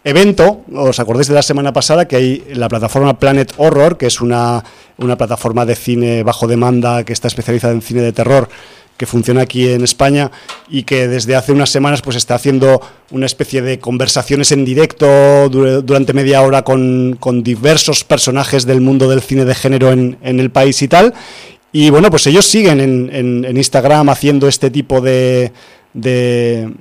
evento, 0.04 0.64
os 0.74 1.02
acordáis 1.02 1.28
de 1.28 1.34
la 1.34 1.42
semana 1.42 1.74
pasada 1.74 2.08
que 2.08 2.16
hay 2.16 2.44
la 2.54 2.70
plataforma 2.70 3.20
Planet 3.20 3.52
Horror, 3.58 3.98
que 3.98 4.06
es 4.06 4.22
una, 4.22 4.64
una 4.98 5.18
plataforma 5.18 5.66
de 5.66 5.76
cine 5.76 6.24
bajo 6.24 6.48
demanda 6.48 7.04
que 7.04 7.12
está 7.12 7.28
especializada 7.28 7.74
en 7.74 7.82
cine 7.82 8.02
de 8.02 8.14
terror, 8.14 8.48
que 8.98 9.06
funciona 9.06 9.42
aquí 9.42 9.70
en 9.70 9.84
España 9.84 10.32
y 10.70 10.84
que 10.84 11.08
desde 11.08 11.36
hace 11.36 11.52
unas 11.52 11.70
semanas 11.70 12.02
pues 12.02 12.16
está 12.16 12.36
haciendo 12.36 12.82
una 13.12 13.26
especie 13.26 13.62
de 13.62 13.80
conversaciones 13.80 14.52
en 14.52 14.66
directo 14.66 15.50
durante 15.50 16.14
media 16.14 16.42
hora 16.42 16.64
con, 16.64 17.18
diversos 17.44 18.04
personajes 18.04 18.66
del 18.66 18.82
mundo 18.82 19.10
del 19.10 19.22
cine 19.22 19.46
de 19.46 19.56
género 19.56 19.92
en, 19.92 20.18
el 20.22 20.50
país 20.50 20.82
y 20.82 20.88
tal. 20.88 21.14
Y 21.72 21.90
bueno, 21.90 22.10
pues 22.10 22.26
ellos 22.28 22.46
siguen 22.46 22.80
en, 22.80 23.46
en 23.46 23.58
Instagram 23.58 24.10
haciendo 24.10 24.48
este 24.48 24.72
tipo 24.72 25.00
de, 25.02 25.52
de 25.94 26.72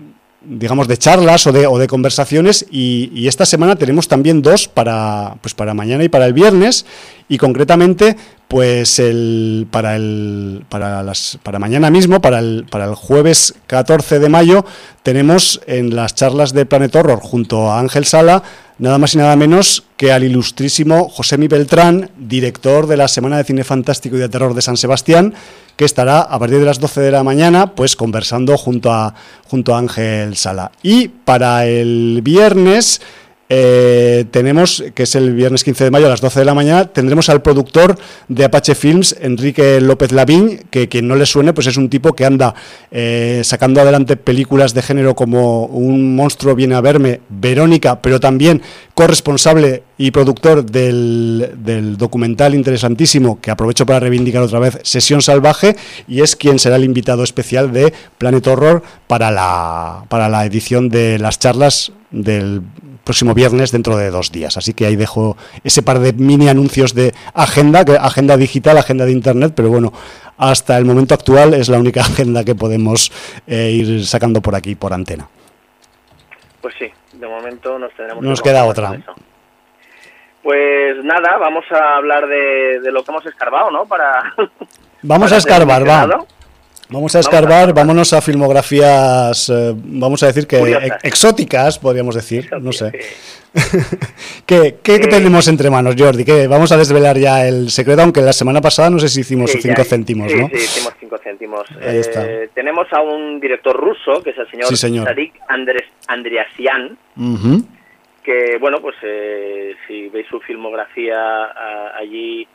digamos, 0.48 0.88
de 0.88 0.96
charlas 0.96 1.46
o 1.46 1.52
de, 1.52 1.66
o 1.66 1.78
de 1.78 1.86
conversaciones 1.86 2.66
y, 2.70 3.26
esta 3.26 3.44
semana 3.44 3.76
tenemos 3.76 4.06
también 4.06 4.40
dos 4.40 4.68
para, 4.68 5.36
pues 5.40 5.54
para 5.54 5.74
mañana 5.74 6.04
y 6.04 6.08
para 6.08 6.26
el 6.26 6.32
viernes 6.32 6.86
y 7.28 7.38
concretamente 7.38 8.16
pues 8.48 9.00
el, 9.00 9.66
para, 9.70 9.96
el, 9.96 10.64
para, 10.68 11.02
las, 11.02 11.38
para 11.42 11.58
mañana 11.58 11.90
mismo, 11.90 12.20
para 12.20 12.38
el, 12.38 12.64
para 12.70 12.84
el 12.84 12.94
jueves 12.94 13.54
14 13.66 14.20
de 14.20 14.28
mayo, 14.28 14.64
tenemos 15.02 15.60
en 15.66 15.96
las 15.96 16.14
charlas 16.14 16.52
de 16.52 16.66
Planet 16.66 16.94
Horror 16.94 17.20
junto 17.20 17.70
a 17.70 17.80
Ángel 17.80 18.04
Sala 18.04 18.42
nada 18.78 18.98
más 18.98 19.14
y 19.14 19.18
nada 19.18 19.36
menos 19.36 19.84
que 19.96 20.12
al 20.12 20.24
ilustrísimo 20.24 21.08
José 21.08 21.38
Mi 21.38 21.48
Beltrán, 21.48 22.10
director 22.18 22.86
de 22.86 22.96
la 22.96 23.08
Semana 23.08 23.38
de 23.38 23.44
Cine 23.44 23.64
Fantástico 23.64 24.16
y 24.16 24.20
de 24.20 24.28
Terror 24.28 24.54
de 24.54 24.62
San 24.62 24.76
Sebastián, 24.76 25.34
que 25.76 25.84
estará 25.84 26.20
a 26.20 26.38
partir 26.38 26.58
de 26.58 26.66
las 26.66 26.80
12 26.80 27.00
de 27.00 27.10
la 27.10 27.22
mañana 27.22 27.74
pues 27.74 27.96
conversando 27.96 28.56
junto 28.56 28.92
a, 28.92 29.14
junto 29.48 29.74
a 29.74 29.78
Ángel 29.78 30.36
Sala. 30.36 30.72
Y 30.82 31.08
para 31.08 31.66
el 31.66 32.20
viernes 32.22 33.00
eh, 33.48 34.24
tenemos, 34.30 34.82
que 34.94 35.04
es 35.04 35.14
el 35.14 35.34
viernes 35.34 35.62
15 35.62 35.84
de 35.84 35.90
mayo 35.90 36.06
a 36.06 36.10
las 36.10 36.20
12 36.20 36.40
de 36.40 36.44
la 36.44 36.54
mañana, 36.54 36.86
tendremos 36.86 37.28
al 37.28 37.42
productor 37.42 37.96
de 38.28 38.44
Apache 38.44 38.74
Films, 38.74 39.16
Enrique 39.20 39.80
López 39.80 40.10
Lavín, 40.10 40.64
que 40.70 40.88
quien 40.88 41.06
no 41.06 41.14
le 41.14 41.26
suene, 41.26 41.52
pues 41.52 41.68
es 41.68 41.76
un 41.76 41.88
tipo 41.88 42.14
que 42.14 42.24
anda 42.24 42.54
eh, 42.90 43.42
sacando 43.44 43.80
adelante 43.80 44.16
películas 44.16 44.74
de 44.74 44.82
género 44.82 45.14
como 45.14 45.66
Un 45.66 46.16
monstruo 46.16 46.54
viene 46.54 46.74
a 46.74 46.80
verme, 46.80 47.20
Verónica, 47.28 48.02
pero 48.02 48.18
también 48.18 48.62
corresponsable 48.94 49.84
y 49.98 50.10
productor 50.10 50.64
del, 50.66 51.96
documental 51.96 52.54
interesantísimo, 52.54 53.40
que 53.40 53.50
aprovecho 53.50 53.86
para 53.86 54.00
reivindicar 54.00 54.42
otra 54.42 54.58
vez, 54.58 54.78
Sesión 54.82 55.22
Salvaje, 55.22 55.76
y 56.08 56.20
es 56.20 56.36
quien 56.36 56.58
será 56.58 56.76
el 56.76 56.84
invitado 56.84 57.22
especial 57.22 57.72
de 57.72 57.92
Planet 58.18 58.46
Horror 58.46 58.82
para 59.06 59.30
la, 59.30 60.04
para 60.08 60.28
la 60.28 60.44
edición 60.44 60.88
de 60.88 61.18
las 61.18 61.38
charlas 61.38 61.92
del 62.10 62.62
próximo 63.06 63.34
viernes 63.34 63.70
dentro 63.70 63.96
de 63.96 64.10
dos 64.10 64.32
días. 64.32 64.56
Así 64.56 64.74
que 64.74 64.84
ahí 64.84 64.96
dejo 64.96 65.36
ese 65.62 65.82
par 65.82 66.00
de 66.00 66.12
mini 66.12 66.48
anuncios 66.48 66.92
de 66.92 67.14
agenda, 67.32 67.84
agenda 68.00 68.36
digital, 68.36 68.76
agenda 68.76 69.06
de 69.06 69.12
internet, 69.12 69.52
pero 69.54 69.70
bueno, 69.70 69.92
hasta 70.36 70.76
el 70.76 70.84
momento 70.84 71.14
actual 71.14 71.54
es 71.54 71.68
la 71.68 71.78
única 71.78 72.00
agenda 72.10 72.44
que 72.44 72.54
podemos 72.54 73.12
eh, 73.46 73.70
ir 73.70 74.04
sacando 74.04 74.42
por 74.42 74.54
aquí, 74.56 74.74
por 74.74 74.92
antena. 74.92 75.28
Pues 76.60 76.74
sí, 76.78 76.90
de 77.12 77.28
momento 77.28 77.78
nos 77.78 77.94
tenemos 77.94 78.22
Nos 78.22 78.42
queda 78.42 78.64
otra. 78.64 78.98
Pues 80.42 81.04
nada, 81.04 81.38
vamos 81.38 81.64
a 81.70 81.96
hablar 81.96 82.26
de, 82.26 82.80
lo 82.90 83.04
que 83.04 83.12
hemos 83.12 83.26
escarbado, 83.26 83.70
¿no? 83.70 83.86
Para 83.86 84.34
vamos 85.02 85.32
a 85.32 85.36
escarbar, 85.42 85.88
va. 85.88 86.26
Vamos 86.88 87.16
a 87.16 87.20
escarbar, 87.20 87.74
vámonos 87.74 88.12
a 88.12 88.20
filmografías, 88.20 89.50
eh, 89.50 89.72
vamos 89.74 90.22
a 90.22 90.28
decir 90.28 90.46
que 90.46 90.88
exóticas, 91.02 91.80
podríamos 91.80 92.14
decir, 92.14 92.48
no 92.60 92.70
sé. 92.70 92.92
¿Qué, 94.46 94.76
qué, 94.82 94.98
tenemos 95.00 95.48
entre 95.48 95.68
manos, 95.68 95.96
Jordi? 95.98 96.24
¿Qué? 96.24 96.46
Vamos 96.46 96.70
a 96.70 96.76
desvelar 96.76 97.18
ya 97.18 97.46
el 97.46 97.70
secreto, 97.70 98.02
aunque 98.02 98.20
la 98.20 98.32
semana 98.32 98.60
pasada 98.60 98.90
no 98.90 99.00
sé 99.00 99.08
si 99.08 99.22
hicimos 99.22 99.50
5 99.50 99.82
céntimos, 99.82 100.32
¿no? 100.32 100.48
Sí, 100.48 100.56
hicimos 100.56 100.94
5 101.00 101.18
céntimos. 101.24 101.66
Eh, 101.80 102.50
tenemos 102.54 102.86
a 102.92 103.00
un 103.00 103.40
director 103.40 103.76
ruso, 103.76 104.22
que 104.22 104.30
es 104.30 104.38
el 104.38 104.48
señor, 104.48 104.76
señor. 104.76 105.06
Sadik 105.06 105.34
Andreasian, 106.06 106.96
que, 108.22 108.58
bueno, 108.60 108.80
pues 108.80 108.94
eh, 109.02 109.74
si 109.88 110.08
veis 110.08 110.26
su 110.28 110.38
filmografía 110.40 111.50
allí 111.96 112.46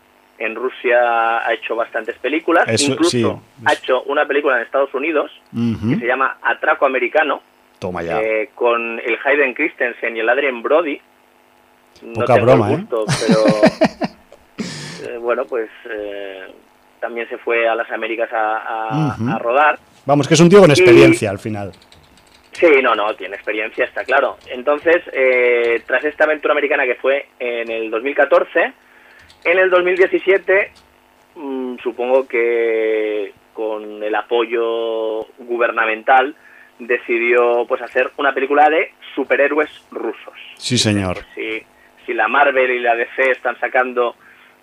en 0.45 0.55
Rusia 0.55 1.45
ha 1.45 1.53
hecho 1.53 1.75
bastantes 1.75 2.17
películas, 2.17 2.67
incluso 2.81 3.41
ha 3.65 3.73
hecho 3.73 4.03
una 4.03 4.25
película 4.25 4.57
en 4.57 4.63
Estados 4.63 4.93
Unidos 4.93 5.31
que 5.51 5.95
se 5.97 6.07
llama 6.07 6.37
Atraco 6.41 6.85
Americano, 6.85 7.41
Toma 7.81 8.03
ya. 8.03 8.21
Eh, 8.21 8.51
con 8.53 8.99
el 8.99 9.17
Hayden 9.25 9.55
Christensen 9.55 10.15
y 10.15 10.19
el 10.19 10.29
Adrien 10.29 10.61
Brody. 10.61 11.01
no 12.03 12.25
tengo 12.25 12.41
broma, 12.41 12.71
¿eh? 12.71 12.75
gusto, 12.77 13.05
pero 13.19 15.09
eh, 15.09 15.17
bueno, 15.17 15.45
pues 15.45 15.67
también 16.99 17.27
se 17.27 17.39
fue 17.39 17.67
a 17.67 17.73
las 17.73 17.89
Américas 17.89 18.29
a, 18.31 19.39
rodar. 19.39 19.79
Vamos, 20.05 20.27
que 20.27 20.35
es 20.35 20.39
un 20.39 20.49
tío 20.49 20.59
con 20.59 20.69
experiencia 20.69 21.31
al 21.31 21.39
final. 21.39 21.71
Sí, 22.51 22.67
no, 22.83 22.93
no, 22.93 23.15
tiene 23.15 23.35
experiencia, 23.35 23.85
está 23.85 24.03
claro. 24.03 24.37
Entonces, 24.51 25.01
tras 25.87 26.03
esta 26.03 26.25
aventura 26.25 26.51
americana 26.51 26.85
que 26.85 26.95
fue 26.95 27.29
en 27.39 27.71
el 27.71 27.89
2014, 27.89 28.73
en 29.43 29.57
el 29.57 29.69
2017, 29.69 30.71
mm, 31.35 31.75
supongo 31.81 32.27
que 32.27 33.33
con 33.53 34.03
el 34.03 34.15
apoyo 34.15 35.21
gubernamental, 35.39 36.35
decidió 36.79 37.65
pues 37.67 37.81
hacer 37.81 38.11
una 38.17 38.33
película 38.33 38.69
de 38.69 38.93
superhéroes 39.13 39.69
rusos. 39.91 40.33
Sí, 40.57 40.77
señor. 40.77 41.19
Si, 41.35 41.61
si 42.05 42.13
la 42.13 42.27
Marvel 42.27 42.71
y 42.71 42.79
la 42.79 42.95
DC 42.95 43.31
están 43.31 43.59
sacando 43.59 44.15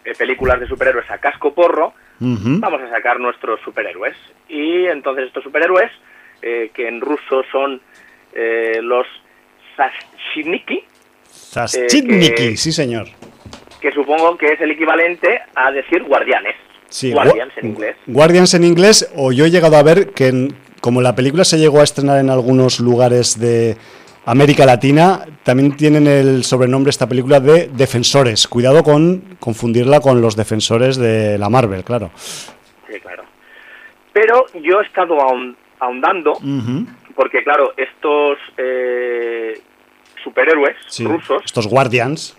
eh, 0.04 0.12
películas 0.16 0.58
de 0.60 0.66
superhéroes 0.66 1.10
a 1.10 1.18
casco 1.18 1.54
porro, 1.54 1.94
vamos 2.20 2.82
a 2.82 2.90
sacar 2.90 3.20
nuestros 3.20 3.60
superhéroes. 3.60 4.16
Y 4.48 4.86
entonces 4.86 5.26
estos 5.26 5.44
superhéroes, 5.44 5.92
eh, 6.42 6.70
que 6.74 6.88
en 6.88 7.00
ruso 7.00 7.44
son 7.52 7.80
eh, 8.34 8.80
los 8.82 9.06
Sashiniki. 9.76 10.82
Sashiniki, 11.30 12.56
sí, 12.56 12.72
señor 12.72 13.06
que 13.80 13.92
supongo 13.92 14.36
que 14.36 14.52
es 14.52 14.60
el 14.60 14.70
equivalente 14.70 15.40
a 15.54 15.70
decir 15.70 16.02
guardianes. 16.04 16.54
Sí, 16.88 17.12
Guardians 17.12 17.52
en 17.58 17.66
inglés. 17.66 17.96
Guardians 18.06 18.54
en 18.54 18.64
inglés, 18.64 19.12
o 19.14 19.30
yo 19.30 19.44
he 19.44 19.50
llegado 19.50 19.76
a 19.76 19.82
ver 19.82 20.10
que 20.10 20.48
como 20.80 21.02
la 21.02 21.14
película 21.14 21.44
se 21.44 21.58
llegó 21.58 21.80
a 21.80 21.84
estrenar 21.84 22.18
en 22.18 22.30
algunos 22.30 22.80
lugares 22.80 23.38
de 23.38 23.76
América 24.24 24.64
Latina, 24.64 25.24
también 25.42 25.76
tienen 25.76 26.06
el 26.06 26.44
sobrenombre 26.44 26.90
esta 26.90 27.06
película 27.06 27.40
de 27.40 27.68
Defensores. 27.68 28.48
Cuidado 28.48 28.82
con 28.82 29.36
confundirla 29.38 30.00
con 30.00 30.20
los 30.20 30.36
defensores 30.36 30.96
de 30.96 31.36
la 31.38 31.50
Marvel, 31.50 31.84
claro. 31.84 32.10
Sí, 32.16 32.98
claro. 33.00 33.24
Pero 34.12 34.46
yo 34.62 34.80
he 34.80 34.86
estado 34.86 35.18
ahondando, 35.78 36.40
porque 37.14 37.42
claro, 37.42 37.74
estos 37.76 38.38
eh, 38.56 39.60
superhéroes 40.22 40.76
rusos... 41.00 41.42
Estos 41.44 41.66
Guardians 41.66 42.36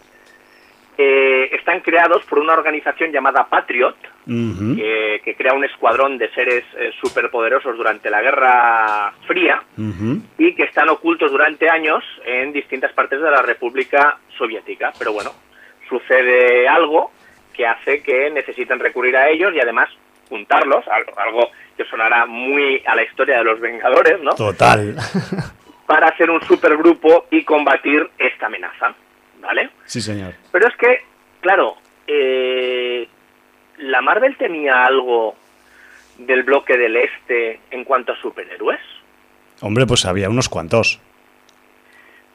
eh, 1.02 1.56
están 1.56 1.80
creados 1.80 2.26
por 2.26 2.40
una 2.40 2.52
organización 2.52 3.14
llamada 3.14 3.48
Patriot, 3.48 3.96
que, 4.26 5.36
crea 5.38 5.54
un 5.54 5.64
escuadrón 5.64 6.18
de 6.18 6.30
seres 6.32 6.66
eh, 6.78 6.92
superpoderosos 7.00 7.78
durante 7.78 8.10
la 8.10 8.22
Guerra 8.22 9.14
Fría 9.26 9.64
y 10.38 10.54
que 10.56 10.64
están 10.64 10.90
ocultos 10.90 11.32
durante 11.32 11.70
años 11.70 12.04
en 12.26 12.52
distintas 12.52 12.92
partes 12.92 13.22
de 13.22 13.32
la 13.32 13.42
República 13.42 14.18
Soviética. 14.38 14.92
Pero 15.00 15.14
bueno, 15.14 15.32
sucede 15.88 16.68
algo 16.68 17.12
que 17.54 17.66
hace 17.66 18.04
que 18.04 18.30
necesiten 18.32 18.78
recurrir 18.80 19.16
a 19.16 19.30
ellos 19.30 19.54
y 19.56 19.62
además 19.62 19.88
juntarlos, 20.28 20.84
algo 20.90 21.50
que 21.78 21.86
sonará 21.86 22.26
muy 22.26 22.84
a 22.86 22.94
la 22.94 23.04
historia 23.04 23.38
de 23.38 23.46
los 23.46 23.62
Vengadores, 23.62 24.22
¿no? 24.22 24.32
Total. 24.36 24.98
para 25.88 26.10
hacer 26.10 26.30
un 26.30 26.42
supergrupo 26.42 27.28
y 27.32 27.46
combatir 27.46 28.06
esta 28.18 28.48
amenaza. 28.48 28.94
¿Vale? 29.50 29.72
Sí, 29.86 30.00
señor. 30.00 30.36
Pero 30.52 30.68
es 30.68 30.76
que, 30.76 31.02
claro, 31.42 31.76
eh, 32.06 33.08
¿la 33.80 34.00
Marvel 34.00 34.38
tenía 34.38 34.86
algo 34.86 35.34
del 36.20 36.44
bloque 36.44 36.78
del 36.78 36.96
este 36.96 37.60
en 37.72 37.84
cuanto 37.84 38.12
a 38.12 38.22
superhéroes? 38.22 38.80
Hombre, 39.62 39.88
pues 39.88 40.06
había 40.06 40.30
unos 40.30 40.50
cuantos. 40.50 41.00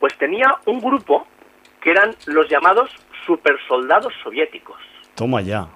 Pues 0.00 0.18
tenía 0.18 0.56
un 0.66 0.80
grupo 0.80 1.24
que 1.80 1.92
eran 1.92 2.16
los 2.26 2.48
llamados 2.50 2.90
supersoldados 3.24 4.12
soviéticos. 4.24 4.80
Toma 5.14 5.40
ya. 5.40 5.68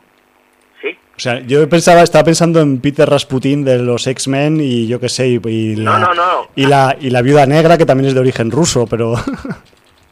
Sí. 0.82 0.98
O 1.16 1.20
sea, 1.20 1.38
yo 1.38 1.68
pensaba, 1.68 2.02
estaba 2.02 2.24
pensando 2.24 2.60
en 2.60 2.80
Peter 2.80 3.08
Rasputin 3.08 3.64
de 3.64 3.78
los 3.78 4.08
X-Men 4.08 4.60
y 4.60 4.88
yo 4.88 4.98
qué 4.98 5.08
sé, 5.08 5.28
y, 5.28 5.38
no, 5.76 5.98
no, 5.98 6.14
no. 6.14 6.48
y, 6.56 6.66
la, 6.66 6.96
y 7.00 7.10
la 7.10 7.22
viuda 7.22 7.46
negra 7.46 7.78
que 7.78 7.86
también 7.86 8.08
es 8.08 8.14
de 8.14 8.20
origen 8.20 8.50
ruso, 8.50 8.88
pero... 8.88 9.14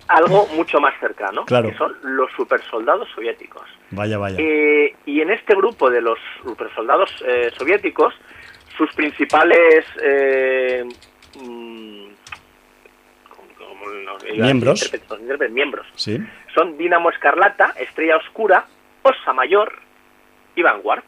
algo 0.09 0.47
mucho 0.55 0.81
más 0.81 0.95
cercano, 1.01 1.45
que 1.45 1.75
son 1.77 1.97
los 2.03 2.31
supersoldados 2.37 3.09
soviéticos. 3.15 3.65
Vaya, 3.91 4.19
vaya. 4.19 4.37
Eh, 4.39 4.95
y 5.07 5.21
en 5.21 5.31
este 5.31 5.55
grupo 5.55 5.91
de 5.91 6.01
los 6.01 6.19
supersoldados 6.43 7.11
eh, 7.27 7.51
soviéticos, 7.57 8.15
sus 8.77 8.93
principales 8.95 9.85
eh, 10.03 10.85
mm, 11.41 12.07
miembros, 14.37 14.93
miembros 15.51 15.87
¿Sí? 15.95 16.19
son 16.55 16.77
Dinamo 16.77 17.11
Escarlata, 17.11 17.75
Estrella 17.79 18.17
Oscura, 18.17 18.67
Osa 19.03 19.33
Mayor 19.33 19.73
y 20.55 20.63
Vanguard. 20.63 21.05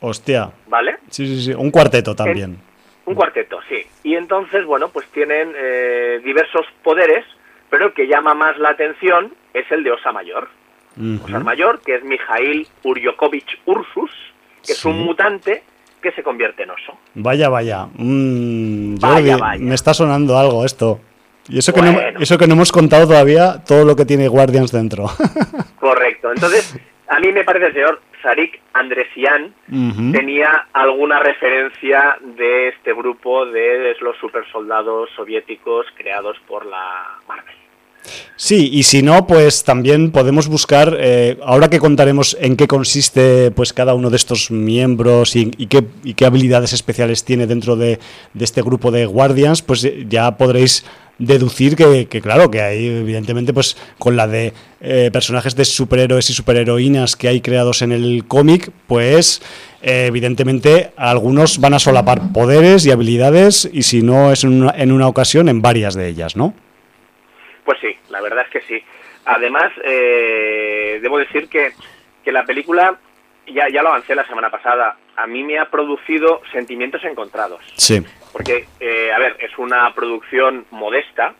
Hostia. 0.00 0.50
¿Vale? 0.66 0.98
Sí, 1.10 1.26
sí, 1.26 1.42
sí. 1.42 1.54
Un 1.54 1.70
cuarteto 1.70 2.14
también. 2.14 2.58
un 3.06 3.14
cuarteto, 3.14 3.60
sí. 3.68 3.86
Y 4.02 4.16
entonces, 4.16 4.64
bueno, 4.64 4.88
pues 4.88 5.06
tienen 5.08 5.52
eh, 5.56 6.20
diversos 6.24 6.66
poderes, 6.82 7.24
pero 7.72 7.86
el 7.86 7.92
que 7.94 8.06
llama 8.06 8.34
más 8.34 8.58
la 8.58 8.68
atención 8.68 9.32
es 9.54 9.64
el 9.72 9.82
de 9.82 9.92
Osa 9.92 10.12
Mayor. 10.12 10.46
Osa 11.24 11.38
Mayor, 11.38 11.80
que 11.80 11.94
es 11.94 12.04
Mijail 12.04 12.68
Uryokovich 12.82 13.60
Ursus, 13.64 14.10
que 14.62 14.72
es 14.72 14.84
un 14.84 15.02
mutante 15.06 15.62
que 16.02 16.12
se 16.12 16.22
convierte 16.22 16.64
en 16.64 16.70
oso. 16.70 16.98
Vaya, 17.14 17.48
vaya. 17.48 17.86
Mm, 17.94 18.96
vaya, 18.96 19.38
vaya. 19.38 19.64
Me 19.64 19.74
está 19.74 19.94
sonando 19.94 20.36
algo 20.36 20.66
esto. 20.66 21.00
Y 21.48 21.60
eso, 21.60 21.72
que 21.72 21.80
no, 21.80 21.98
eso 22.20 22.36
que 22.36 22.46
no 22.46 22.52
hemos 22.52 22.70
contado 22.70 23.06
todavía, 23.06 23.64
todo 23.66 23.86
lo 23.86 23.96
que 23.96 24.04
tiene 24.04 24.28
Guardians 24.28 24.70
dentro. 24.70 25.06
Correcto. 25.80 26.30
Entonces, 26.30 26.78
a 27.08 27.20
mí 27.20 27.32
me 27.32 27.42
parece 27.42 27.72
señor 27.72 28.02
Sarik 28.22 28.60
Andresian 28.74 29.54
tenía 30.12 30.66
alguna 30.74 31.20
referencia 31.20 32.18
de 32.20 32.68
este 32.68 32.92
grupo 32.92 33.46
de 33.46 33.96
los 34.02 34.18
supersoldados 34.18 35.08
soviéticos 35.16 35.86
creados 35.96 36.36
por 36.46 36.66
la 36.66 37.18
Marvel. 37.26 37.61
Sí, 38.36 38.70
y 38.72 38.82
si 38.82 39.02
no, 39.02 39.26
pues 39.26 39.62
también 39.62 40.10
podemos 40.10 40.48
buscar, 40.48 40.96
eh, 40.98 41.38
ahora 41.44 41.70
que 41.70 41.78
contaremos 41.78 42.36
en 42.40 42.56
qué 42.56 42.66
consiste 42.66 43.50
pues 43.52 43.72
cada 43.72 43.94
uno 43.94 44.10
de 44.10 44.16
estos 44.16 44.50
miembros 44.50 45.36
y, 45.36 45.46
qué, 45.50 45.84
y 46.02 46.14
qué, 46.14 46.26
habilidades 46.26 46.72
especiales 46.72 47.24
tiene 47.24 47.46
dentro 47.46 47.76
de, 47.76 48.00
este 48.38 48.62
grupo 48.62 48.90
de 48.90 49.06
Guardians, 49.06 49.62
pues 49.62 49.86
ya 50.08 50.36
podréis 50.36 50.84
deducir 51.18 51.76
que, 51.76 52.06
claro, 52.20 52.50
que 52.50 52.60
hay 52.62 52.86
evidentemente 52.86 53.52
pues 53.52 53.76
con 53.98 54.16
la 54.16 54.26
de 54.26 54.52
eh, 54.80 55.10
personajes 55.12 55.54
de 55.54 55.64
superhéroes 55.64 56.28
y 56.30 56.32
superheroínas 56.32 57.14
que 57.16 57.28
hay 57.28 57.40
creados 57.40 57.82
en 57.82 57.92
el 57.92 58.24
cómic, 58.26 58.72
pues 58.88 59.40
eh, 59.82 60.06
evidentemente 60.08 60.92
algunos 60.96 61.58
van 61.58 61.74
a 61.74 61.78
solapar 61.78 62.32
poderes 62.32 62.86
y 62.86 62.90
habilidades 62.90 63.68
y 63.72 63.84
si 63.84 64.02
no 64.02 64.32
es 64.32 64.42
en 64.42 64.62
una, 64.62 64.74
en 64.76 64.90
una 64.90 65.06
ocasión 65.06 65.48
en 65.48 65.62
varias 65.62 65.94
de 65.94 66.08
ellas, 66.08 66.34
¿no? 66.34 66.54
Pues 67.64 67.78
sí, 67.80 67.96
la 68.10 68.20
verdad 68.20 68.44
es 68.44 68.50
que 68.50 68.60
sí. 68.62 68.84
Además, 69.24 69.72
eh, 69.84 70.98
debo 71.00 71.18
decir 71.18 71.48
que, 71.48 71.72
que 72.24 72.32
la 72.32 72.44
película, 72.44 72.98
ya, 73.46 73.68
ya 73.68 73.82
lo 73.82 73.90
avancé 73.90 74.14
la 74.14 74.26
semana 74.26 74.50
pasada, 74.50 74.96
a 75.16 75.26
mí 75.26 75.42
me 75.42 75.58
ha 75.58 75.70
producido 75.70 76.40
sentimientos 76.52 77.04
encontrados. 77.04 77.60
Sí. 77.76 78.02
Porque, 78.32 78.66
eh, 78.80 79.12
a 79.12 79.18
ver, 79.18 79.36
es 79.40 79.56
una 79.58 79.94
producción 79.94 80.66
modesta, 80.70 81.34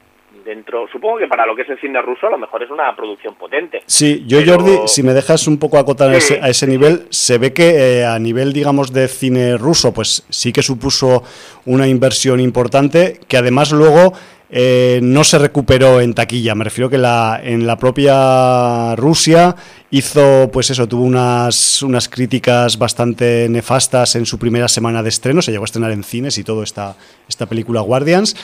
dentro, 0.45 0.89
supongo 0.91 1.19
que 1.19 1.29
para 1.29 1.47
lo 1.47 1.55
que 1.55 1.63
es 1.63 1.69
el 1.69 1.79
cine 1.79 2.01
ruso 2.03 2.27
a 2.27 2.31
lo 2.31 2.39
mejor 2.39 2.63
es 2.63 2.71
una 2.71 2.95
producción 2.97 3.35
potente. 3.35 3.83
Sí, 3.87 4.25
yo 4.27 4.41
Jordi, 4.45 4.89
si 4.89 5.03
me 5.03 5.13
dejas 5.13 5.47
un 5.47 5.59
poco 5.59 5.79
acotar 5.79 6.11
a, 6.11 6.17
ese, 6.17 6.67
nivel, 6.67 7.07
se 7.11 7.39
ve 7.39 7.53
que 7.53 8.01
eh, 8.01 8.07
a 8.07 8.19
nivel, 8.19 8.53
digamos, 8.53 8.93
de 8.93 9.09
cine 9.09 9.57
ruso, 9.57 9.93
pues 9.93 10.25
sí 10.31 10.53
que 10.53 10.63
supuso 10.63 11.23
una 11.67 11.87
inversión 11.87 12.41
importante, 12.41 13.21
que 13.29 13.37
además 13.37 13.73
luego 13.73 14.15
eh, 14.55 15.01
no 15.03 15.25
se 15.25 15.39
recuperó 15.39 16.03
en 16.03 16.13
taquilla. 16.13 16.55
Me 16.55 16.65
refiero 16.65 16.91
que 16.91 16.99
la, 16.99 17.41
en 17.43 17.67
la 17.67 17.79
propia 17.79 18.95
Rusia 18.97 19.57
hizo, 19.91 20.51
pues 20.53 20.69
eso, 20.69 20.87
tuvo 20.87 21.05
unas, 21.05 21.83
unas 21.83 22.07
críticas 22.11 22.77
bastante 22.77 23.49
nefastas 23.49 24.15
en 24.15 24.27
su 24.27 24.39
primera 24.39 24.69
semana 24.69 25.03
de 25.03 25.09
estreno. 25.09 25.41
Se 25.41 25.53
llegó 25.53 25.65
a 25.65 25.67
estrenar 25.67 25.91
en 25.91 26.05
cines 26.05 26.37
y 26.37 26.45
todo 26.45 26.63
esta, 26.63 26.97
esta 27.27 27.47
película 27.47 27.81
Guardians. 27.81 28.37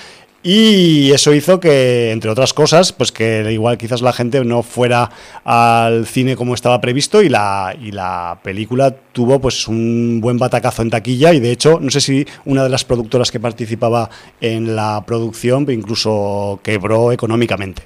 Y 0.43 1.11
eso 1.11 1.35
hizo 1.35 1.59
que, 1.59 2.13
entre 2.13 2.31
otras 2.31 2.55
cosas, 2.55 2.93
pues 2.93 3.11
que 3.11 3.51
igual 3.51 3.77
quizás 3.77 4.03
la 4.03 4.13
gente 4.13 4.45
no 4.45 4.63
fuera 4.63 5.11
al 5.45 6.07
cine 6.07 6.37
como 6.37 6.55
estaba 6.55 6.81
previsto 6.81 7.23
y 7.23 7.29
la, 7.29 7.75
y 7.79 7.91
la 7.91 8.39
película 8.43 8.95
tuvo 9.13 9.41
pues 9.41 9.67
un 9.67 10.21
buen 10.21 10.39
batacazo 10.39 10.83
en 10.83 10.91
taquilla 10.91 11.35
y 11.35 11.41
de 11.41 11.51
hecho 11.51 11.81
no 11.81 11.91
sé 11.91 12.01
si 12.01 12.25
una 12.45 12.63
de 12.63 12.69
las 12.69 12.85
productoras 12.85 13.33
que 13.33 13.41
participaba 13.41 14.11
en 14.41 14.77
la 14.77 15.03
producción 15.05 15.67
incluso 15.71 16.61
quebró 16.63 17.11
económicamente. 17.11 17.83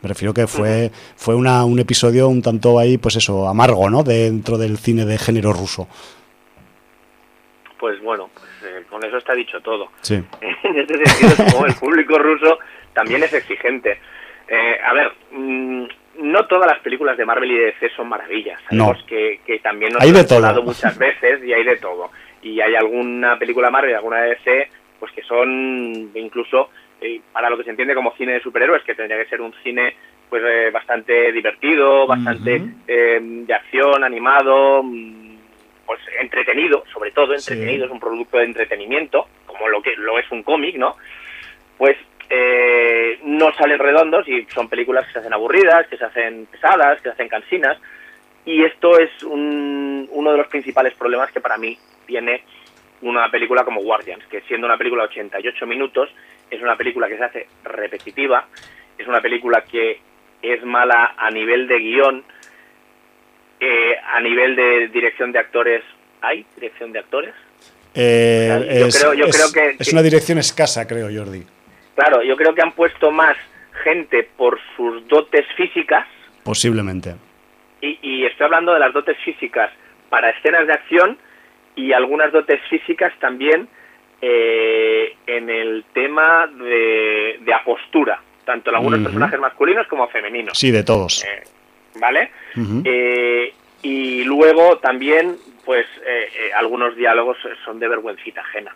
Me 0.00 0.08
refiero 0.08 0.34
que 0.34 0.46
fue, 0.48 0.90
fue 1.14 1.36
una, 1.36 1.64
un 1.64 1.78
episodio 1.78 2.26
un 2.28 2.42
tanto 2.42 2.78
ahí, 2.78 2.98
pues 2.98 3.16
eso, 3.16 3.46
amargo, 3.46 3.88
¿no? 3.88 4.02
Dentro 4.02 4.58
del 4.58 4.78
cine 4.78 5.04
de 5.04 5.16
género 5.16 5.52
ruso. 5.52 5.86
Pues 7.78 8.02
bueno, 8.02 8.28
con 8.88 9.04
eso 9.04 9.18
está 9.18 9.34
dicho 9.34 9.60
todo. 9.60 9.90
en 10.10 10.78
este 10.78 11.04
sentido, 11.04 11.52
como 11.52 11.66
el 11.66 11.74
público 11.74 12.18
ruso 12.18 12.58
también 12.92 13.22
es 13.22 13.32
exigente. 13.32 13.98
Eh, 14.48 14.76
a 14.84 14.92
ver, 14.92 15.12
mm, 15.30 15.84
no 16.18 16.46
todas 16.46 16.66
las 16.66 16.80
películas 16.80 17.16
de 17.16 17.24
Marvel 17.24 17.50
y 17.50 17.58
de 17.58 17.64
DC 17.66 17.90
son 17.96 18.08
maravillas. 18.08 18.60
Sabemos 18.68 19.02
que, 19.04 19.40
también 19.62 19.92
nos 19.92 20.02
hay 20.02 20.10
han 20.10 20.32
hablado 20.32 20.62
muchas 20.62 20.96
veces 20.98 21.42
y 21.44 21.52
hay 21.52 21.64
de 21.64 21.76
todo. 21.76 22.10
Y 22.42 22.60
hay 22.60 22.74
alguna 22.74 23.38
película 23.38 23.70
Marvel 23.70 23.92
y 23.92 23.94
alguna 23.94 24.22
de 24.22 24.30
DC 24.30 24.68
pues 24.98 25.12
que 25.12 25.22
son 25.22 26.10
incluso 26.14 26.70
eh, 27.00 27.20
para 27.32 27.50
lo 27.50 27.56
que 27.56 27.64
se 27.64 27.70
entiende 27.70 27.94
como 27.94 28.14
cine 28.16 28.34
de 28.34 28.40
superhéroes, 28.40 28.84
que 28.84 28.94
tendría 28.94 29.22
que 29.22 29.28
ser 29.28 29.40
un 29.40 29.52
cine 29.64 29.96
pues 30.28 30.42
eh, 30.46 30.70
bastante 30.72 31.32
divertido, 31.32 32.06
bastante 32.06 32.62
de 32.86 33.54
acción, 33.54 34.04
animado, 34.04 34.82
mm, 34.82 35.21
pues 35.92 36.16
entretenido, 36.18 36.84
sobre 36.90 37.10
todo 37.10 37.34
entretenido, 37.34 37.84
es 37.84 37.90
un 37.90 38.00
producto 38.00 38.38
de 38.38 38.44
entretenimiento, 38.44 39.26
como 39.46 39.68
lo 39.68 39.82
que 39.82 39.94
lo 39.96 40.18
es 40.18 40.30
un 40.30 40.42
cómic, 40.42 40.76
¿no? 40.76 40.96
Pues 41.76 41.98
eh, 42.30 43.18
no 43.24 43.52
salen 43.52 43.78
redondos 43.78 44.26
y 44.26 44.46
son 44.46 44.70
películas 44.70 45.06
que 45.06 45.12
se 45.12 45.18
hacen 45.18 45.34
aburridas, 45.34 45.86
que 45.88 45.98
se 45.98 46.04
hacen 46.06 46.46
pesadas, 46.46 46.96
que 46.96 47.10
se 47.10 47.10
hacen 47.10 47.28
cansinas. 47.28 47.78
Y 48.46 48.64
esto 48.64 48.98
es 48.98 49.10
uno 49.22 50.32
de 50.32 50.38
los 50.38 50.46
principales 50.46 50.94
problemas 50.94 51.30
que 51.30 51.42
para 51.42 51.58
mí 51.58 51.76
tiene 52.06 52.42
una 53.02 53.30
película 53.30 53.62
como 53.62 53.82
Guardians, 53.82 54.24
que 54.28 54.40
siendo 54.42 54.66
una 54.66 54.78
película 54.78 55.02
de 55.02 55.10
88 55.10 55.66
minutos, 55.66 56.08
es 56.50 56.62
una 56.62 56.76
película 56.76 57.06
que 57.06 57.18
se 57.18 57.24
hace 57.24 57.46
repetitiva, 57.64 58.46
es 58.96 59.06
una 59.06 59.20
película 59.20 59.62
que 59.70 60.00
es 60.40 60.64
mala 60.64 61.14
a 61.18 61.30
nivel 61.30 61.68
de 61.68 61.78
guion, 61.78 62.24
eh, 63.64 63.96
a 64.12 64.20
nivel 64.20 64.56
de 64.56 64.88
dirección 64.88 65.30
de 65.30 65.38
actores, 65.38 65.84
¿hay 66.20 66.44
dirección 66.56 66.90
de 66.90 66.98
actores? 66.98 67.32
Eh, 67.94 68.48
yo, 68.80 68.86
es, 68.86 68.98
creo, 68.98 69.14
yo 69.14 69.26
creo 69.28 69.52
que, 69.52 69.76
es 69.78 69.92
una 69.92 70.02
dirección 70.02 70.38
escasa, 70.38 70.84
creo, 70.88 71.06
Jordi. 71.14 71.44
Claro, 71.94 72.24
yo 72.24 72.36
creo 72.36 72.56
que 72.56 72.62
han 72.62 72.72
puesto 72.72 73.12
más 73.12 73.36
gente 73.84 74.28
por 74.36 74.58
sus 74.74 75.06
dotes 75.06 75.46
físicas. 75.56 76.08
Posiblemente. 76.42 77.14
Y, 77.80 78.24
estoy 78.24 78.46
hablando 78.46 78.72
de 78.74 78.80
las 78.80 78.92
dotes 78.92 79.16
físicas 79.24 79.70
para 80.10 80.30
escenas 80.30 80.66
de 80.66 80.72
acción 80.72 81.18
y 81.76 81.92
algunas 81.92 82.32
dotes 82.32 82.60
físicas 82.68 83.12
también 83.20 83.68
eh, 84.20 85.14
en 85.26 85.48
el 85.48 85.84
tema 85.92 86.48
de, 86.48 87.38
de 87.40 87.54
apostura, 87.54 88.20
tanto 88.44 88.70
en 88.70 88.76
algunos 88.76 89.00
personajes 89.00 89.38
masculinos 89.38 89.86
como 89.86 90.08
femeninos. 90.08 90.58
Sí, 90.58 90.72
de 90.72 90.82
todos. 90.82 91.24
¿Vale? 92.00 92.30
Eh, 92.84 93.52
y 93.82 94.24
luego 94.24 94.78
también, 94.78 95.36
pues, 95.64 95.86
eh, 96.06 96.24
eh, 96.26 96.50
algunos 96.56 96.96
diálogos 96.96 97.36
son 97.64 97.78
de 97.78 97.88
vergüencita 97.88 98.40
ajena. 98.40 98.74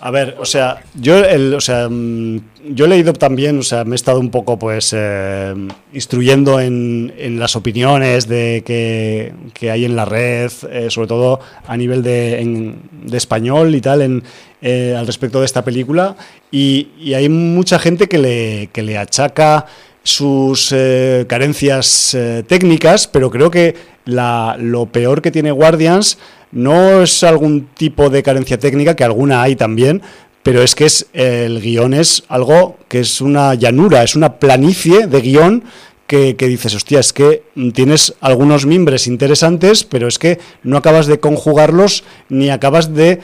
a 0.00 0.12
ver, 0.12 0.36
o 0.38 0.44
sea, 0.44 0.84
yo, 0.94 1.18
el, 1.24 1.52
o 1.52 1.60
sea, 1.60 1.88
mm, 1.90 2.38
yo 2.66 2.84
he 2.84 2.88
leído 2.88 3.12
también, 3.12 3.58
o 3.58 3.62
sea, 3.64 3.84
me 3.84 3.92
he 3.92 3.96
estado 3.96 4.20
un 4.20 4.30
poco, 4.30 4.56
pues, 4.56 4.94
instruyendo 5.92 6.60
en, 6.60 7.12
en, 7.18 7.40
las 7.40 7.56
opiniones 7.56 8.28
de 8.28 8.62
que, 8.64 9.32
que, 9.54 9.72
hay 9.72 9.84
en 9.84 9.96
la 9.96 10.04
red, 10.04 10.50
sobre 10.90 11.08
todo 11.08 11.40
a 11.66 11.76
nivel 11.76 12.04
de, 12.04 12.76
de 12.92 13.16
español 13.16 13.74
y 13.74 13.80
tal, 13.80 14.02
en, 14.02 14.22
al 14.96 15.06
respecto 15.06 15.40
de 15.40 15.46
esta 15.46 15.64
película, 15.64 16.14
y, 16.52 16.90
y 16.96 17.14
hay 17.14 17.28
mucha 17.28 17.80
gente 17.80 18.08
que 18.08 18.18
le, 18.18 18.68
que 18.72 18.82
le 18.82 18.96
achaca 18.96 19.66
sus 20.08 20.72
eh, 20.72 21.26
carencias 21.28 22.14
eh, 22.14 22.42
técnicas, 22.46 23.06
pero 23.06 23.30
creo 23.30 23.50
que 23.50 23.74
lo 24.06 24.86
peor 24.86 25.20
que 25.20 25.30
tiene 25.30 25.50
Guardians 25.50 26.18
no 26.50 27.02
es 27.02 27.22
algún 27.22 27.68
tipo 27.74 28.08
de 28.08 28.22
carencia 28.22 28.58
técnica, 28.58 28.96
que 28.96 29.04
alguna 29.04 29.42
hay 29.42 29.54
también, 29.54 30.00
pero 30.42 30.62
es 30.62 30.74
que 30.74 30.86
es 30.86 31.06
el 31.12 31.60
guion 31.60 31.92
es 31.92 32.22
algo 32.28 32.78
que 32.88 33.00
es 33.00 33.20
una 33.20 33.54
llanura, 33.54 34.02
es 34.02 34.16
una 34.16 34.38
planicie 34.38 35.08
de 35.08 35.20
guion 35.20 35.64
que, 36.06 36.36
que, 36.36 36.48
dices, 36.48 36.74
hostia, 36.74 37.00
es 37.00 37.12
que 37.12 37.42
tienes 37.74 38.14
algunos 38.22 38.64
mimbres 38.64 39.06
interesantes, 39.06 39.84
pero 39.84 40.08
es 40.08 40.18
que 40.18 40.38
no 40.62 40.78
acabas 40.78 41.06
de 41.06 41.20
conjugarlos 41.20 42.02
ni 42.30 42.48
acabas 42.48 42.94
de 42.94 43.20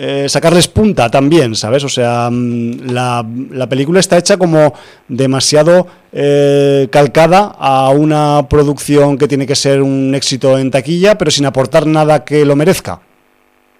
eh, 0.00 0.28
sacarles 0.28 0.68
punta 0.68 1.10
también, 1.10 1.56
¿sabes? 1.56 1.82
O 1.82 1.88
sea, 1.88 2.28
mm, 2.30 2.92
la, 2.92 3.26
la 3.50 3.68
película 3.68 3.98
está 3.98 4.16
hecha 4.16 4.36
como 4.36 4.72
demasiado 5.08 5.88
eh, 6.12 6.86
calcada 6.92 7.56
a 7.58 7.90
una 7.90 8.46
producción 8.48 9.18
que 9.18 9.26
tiene 9.26 9.44
que 9.44 9.56
ser 9.56 9.82
un 9.82 10.14
éxito 10.14 10.56
en 10.56 10.70
taquilla, 10.70 11.18
pero 11.18 11.32
sin 11.32 11.46
aportar 11.46 11.84
nada 11.84 12.24
que 12.24 12.44
lo 12.44 12.54
merezca. 12.54 13.00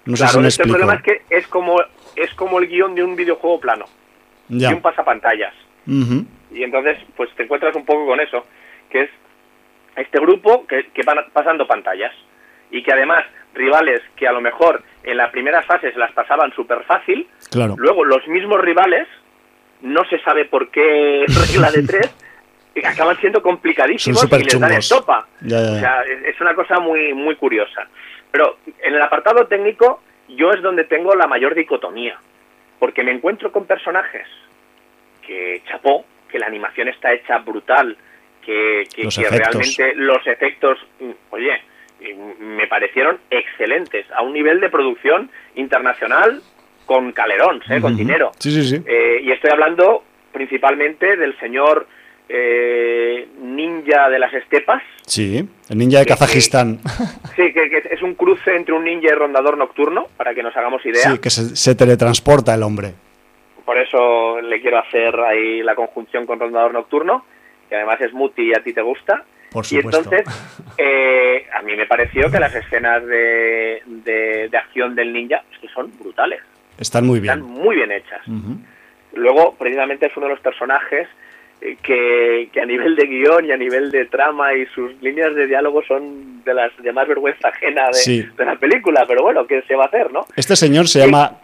No 0.03 0.17
sé 0.17 0.27
si 0.27 0.39
me 0.39 0.49
este 0.49 0.63
problema 0.63 0.95
es 0.95 1.03
que 1.03 1.21
es 1.29 1.47
como, 1.47 1.79
es 2.17 2.33
como 2.33 2.59
el 2.59 2.67
guion 2.67 2.95
de 2.95 3.03
un 3.03 3.15
videojuego 3.15 3.61
plano, 3.61 3.85
ya. 4.49 4.67
de 4.67 4.75
un 4.75 4.81
pasapantallas. 4.81 5.53
Y 5.87 6.63
entonces, 6.63 6.97
pues 7.15 7.29
te 7.37 7.43
encuentras 7.43 7.73
un 7.77 7.85
poco 7.85 8.05
con 8.05 8.19
eso, 8.19 8.45
que 8.89 9.03
es 9.03 9.09
este 9.95 10.19
grupo 10.19 10.67
que, 10.67 10.89
que 10.93 11.03
van 11.03 11.19
pasando 11.31 11.65
pantallas 11.65 12.11
y 12.71 12.83
que 12.83 12.91
además 12.91 13.23
rivales 13.53 14.01
que 14.17 14.27
a 14.27 14.33
lo 14.33 14.41
mejor 14.41 14.83
en 15.03 15.17
la 15.17 15.31
primera 15.31 15.61
fase 15.63 15.91
se 15.91 15.99
las 15.99 16.11
pasaban 16.11 16.53
súper 16.53 16.83
fácil, 16.83 17.27
Claro. 17.51 17.75
luego 17.77 18.03
los 18.05 18.27
mismos 18.27 18.59
rivales, 18.61 19.07
no 19.81 20.03
se 20.09 20.19
sabe 20.19 20.45
por 20.45 20.69
qué 20.71 21.25
regla 21.53 21.71
de 21.71 21.83
tres, 21.83 22.15
acaban 22.85 23.17
siendo 23.19 23.41
complicadísimos 23.41 24.23
y 24.31 24.43
les 24.43 24.59
dan 24.59 24.71
estopa. 24.73 25.27
Ya. 25.41 25.57
O 25.57 25.79
sea, 25.79 26.03
es 26.03 26.39
una 26.39 26.53
cosa 26.55 26.79
muy, 26.79 27.13
muy 27.13 27.35
curiosa. 27.35 27.87
Pero 28.31 28.57
en 28.81 28.93
el 28.95 29.01
apartado 29.01 29.47
técnico, 29.47 30.01
yo 30.29 30.51
es 30.51 30.61
donde 30.61 30.85
tengo 30.85 31.13
la 31.15 31.27
mayor 31.27 31.55
dicotomía. 31.55 32.17
Porque 32.79 33.03
me 33.03 33.11
encuentro 33.11 33.51
con 33.51 33.65
personajes 33.65 34.25
que 35.25 35.61
chapó, 35.67 36.05
que 36.29 36.39
la 36.39 36.45
animación 36.47 36.87
está 36.87 37.11
hecha 37.11 37.39
brutal, 37.39 37.97
que, 38.45 38.87
que- 38.95 39.03
Los 39.03 39.15
que 39.15 39.21
efectos. 39.23 39.77
realmente 39.77 39.95
los 39.95 40.25
efectos, 40.27 40.77
mm, 40.99 41.11
oye, 41.31 41.61
me 42.39 42.67
parecieron 42.67 43.17
excelentes, 43.29 44.05
a 44.11 44.21
un 44.21 44.33
nivel 44.33 44.59
de 44.59 44.69
producción 44.69 45.29
internacional 45.55 46.41
con 46.85 47.11
calerón, 47.11 47.61
¿eh? 47.69 47.79
con 47.81 47.95
dinero. 47.95 48.31
Sí, 48.39 48.51
sí, 48.51 48.63
sí. 48.63 48.83
Eh, 48.87 49.21
y 49.23 49.31
estoy 49.31 49.51
hablando 49.51 50.03
principalmente 50.31 51.17
del 51.17 51.37
señor 51.39 51.87
eh, 52.27 53.27
ninja 53.41 54.09
de 54.09 54.19
las 54.19 54.33
estepas, 54.33 54.81
Sí, 55.05 55.43
el 55.69 55.77
ninja 55.77 55.99
de 55.99 56.05
que- 56.05 56.09
Kazajistán. 56.09 56.79
Sí, 57.35 57.53
que, 57.53 57.69
que 57.69 57.83
es 57.91 58.01
un 58.03 58.13
cruce 58.15 58.55
entre 58.55 58.73
un 58.73 58.83
ninja 58.83 59.07
y 59.07 59.15
rondador 59.15 59.57
nocturno, 59.57 60.07
para 60.17 60.35
que 60.35 60.43
nos 60.43 60.55
hagamos 60.55 60.85
idea. 60.85 61.11
Sí, 61.11 61.17
que 61.19 61.29
se, 61.29 61.55
se 61.55 61.73
teletransporta 61.75 62.53
el 62.53 62.63
hombre. 62.63 62.93
Por 63.65 63.77
eso 63.77 64.41
le 64.41 64.61
quiero 64.61 64.77
hacer 64.79 65.15
ahí 65.19 65.61
la 65.63 65.75
conjunción 65.75 66.25
con 66.25 66.39
rondador 66.39 66.73
nocturno, 66.73 67.25
que 67.69 67.75
además 67.75 68.01
es 68.01 68.13
muti 68.13 68.43
y 68.49 68.53
a 68.53 68.63
ti 68.63 68.73
te 68.73 68.81
gusta. 68.81 69.23
Por 69.51 69.65
Y 69.71 69.77
entonces, 69.77 70.23
eh, 70.77 71.45
a 71.53 71.61
mí 71.63 71.75
me 71.75 71.85
pareció 71.87 72.29
que 72.29 72.39
las 72.39 72.53
escenas 72.53 73.05
de, 73.05 73.81
de- 73.85 74.47
de 74.49 74.57
acción 74.57 74.95
del 74.95 75.11
ninja 75.11 75.43
es 75.51 75.57
que 75.59 75.67
son 75.69 75.91
brutales, 75.99 76.39
Están 76.77 77.05
muy 77.07 77.19
están 77.19 77.41
bien. 77.41 77.63
muy 77.63 77.75
bien 77.75 77.91
hechas. 77.91 78.21
Luego, 79.13 79.55
precisamente 79.57 80.05
es 80.05 80.15
uno 80.17 80.27
de 80.27 80.33
los 80.33 80.41
personajes 80.41 81.07
eh, 81.61 81.77
que, 81.81 82.49
que 82.53 82.61
a 82.61 82.65
nivel 82.65 82.95
de 82.95 83.07
guion 83.07 83.45
y 83.45 83.51
a 83.51 83.57
nivel 83.57 83.89
de 83.91 84.05
trama 84.05 84.53
y 84.53 84.65
sus 84.67 84.93
líneas 85.01 85.33
de 85.35 85.47
diálogo 85.47 85.81
son 85.87 86.43
de 86.45 86.53
las 86.53 86.71
de 86.81 86.93
más 86.93 87.07
vergüenza 87.07 87.47
ajena 87.49 87.87
de, 87.87 87.93
Sí. 87.95 88.25
de 88.37 88.45
la 88.45 88.55
película, 88.55 89.05
pero 89.07 89.23
bueno, 89.23 89.45
¿qué 89.47 89.61
se 89.67 89.75
va 89.75 89.85
a 89.85 89.87
hacer, 89.87 90.11
no? 90.13 90.25
Este 90.35 90.55
señor 90.55 90.87
se 90.87 91.01
Sí. 91.01 91.05
llama 91.05 91.37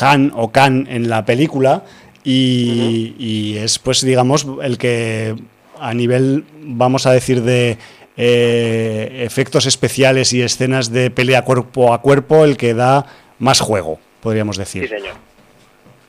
Han 0.00 0.32
o 0.34 0.50
Khan 0.50 0.86
en 0.90 1.08
la 1.08 1.24
película 1.24 1.82
y, 2.24 3.14
y 3.18 3.58
es, 3.58 3.78
pues, 3.78 4.04
digamos, 4.04 4.46
el 4.62 4.76
que 4.78 5.34
a 5.80 5.94
nivel, 5.94 6.44
vamos 6.60 7.06
a 7.06 7.12
decir, 7.12 7.42
de 7.42 7.78
eh, 8.16 9.22
efectos 9.24 9.66
especiales 9.66 10.32
y 10.32 10.42
escenas 10.42 10.92
de 10.92 11.10
pelea 11.10 11.42
cuerpo 11.42 11.92
a 11.94 12.00
cuerpo, 12.02 12.44
el 12.44 12.56
que 12.56 12.74
da 12.74 13.06
más 13.38 13.60
juego, 13.60 13.98
podríamos 14.20 14.56
Sí, 14.56 14.60
decir. 14.62 14.88
señor, 14.88 15.14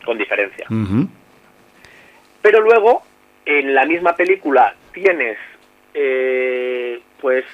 con 0.06 0.18
diferencia. 0.18 0.66
Pero 2.42 2.62
luego, 2.62 3.04
en 3.46 3.74
la 3.76 3.86
misma 3.86 4.16
película 4.16 4.74
tienes, 4.94 5.38
eh, 5.94 7.00
pues, 7.22 7.46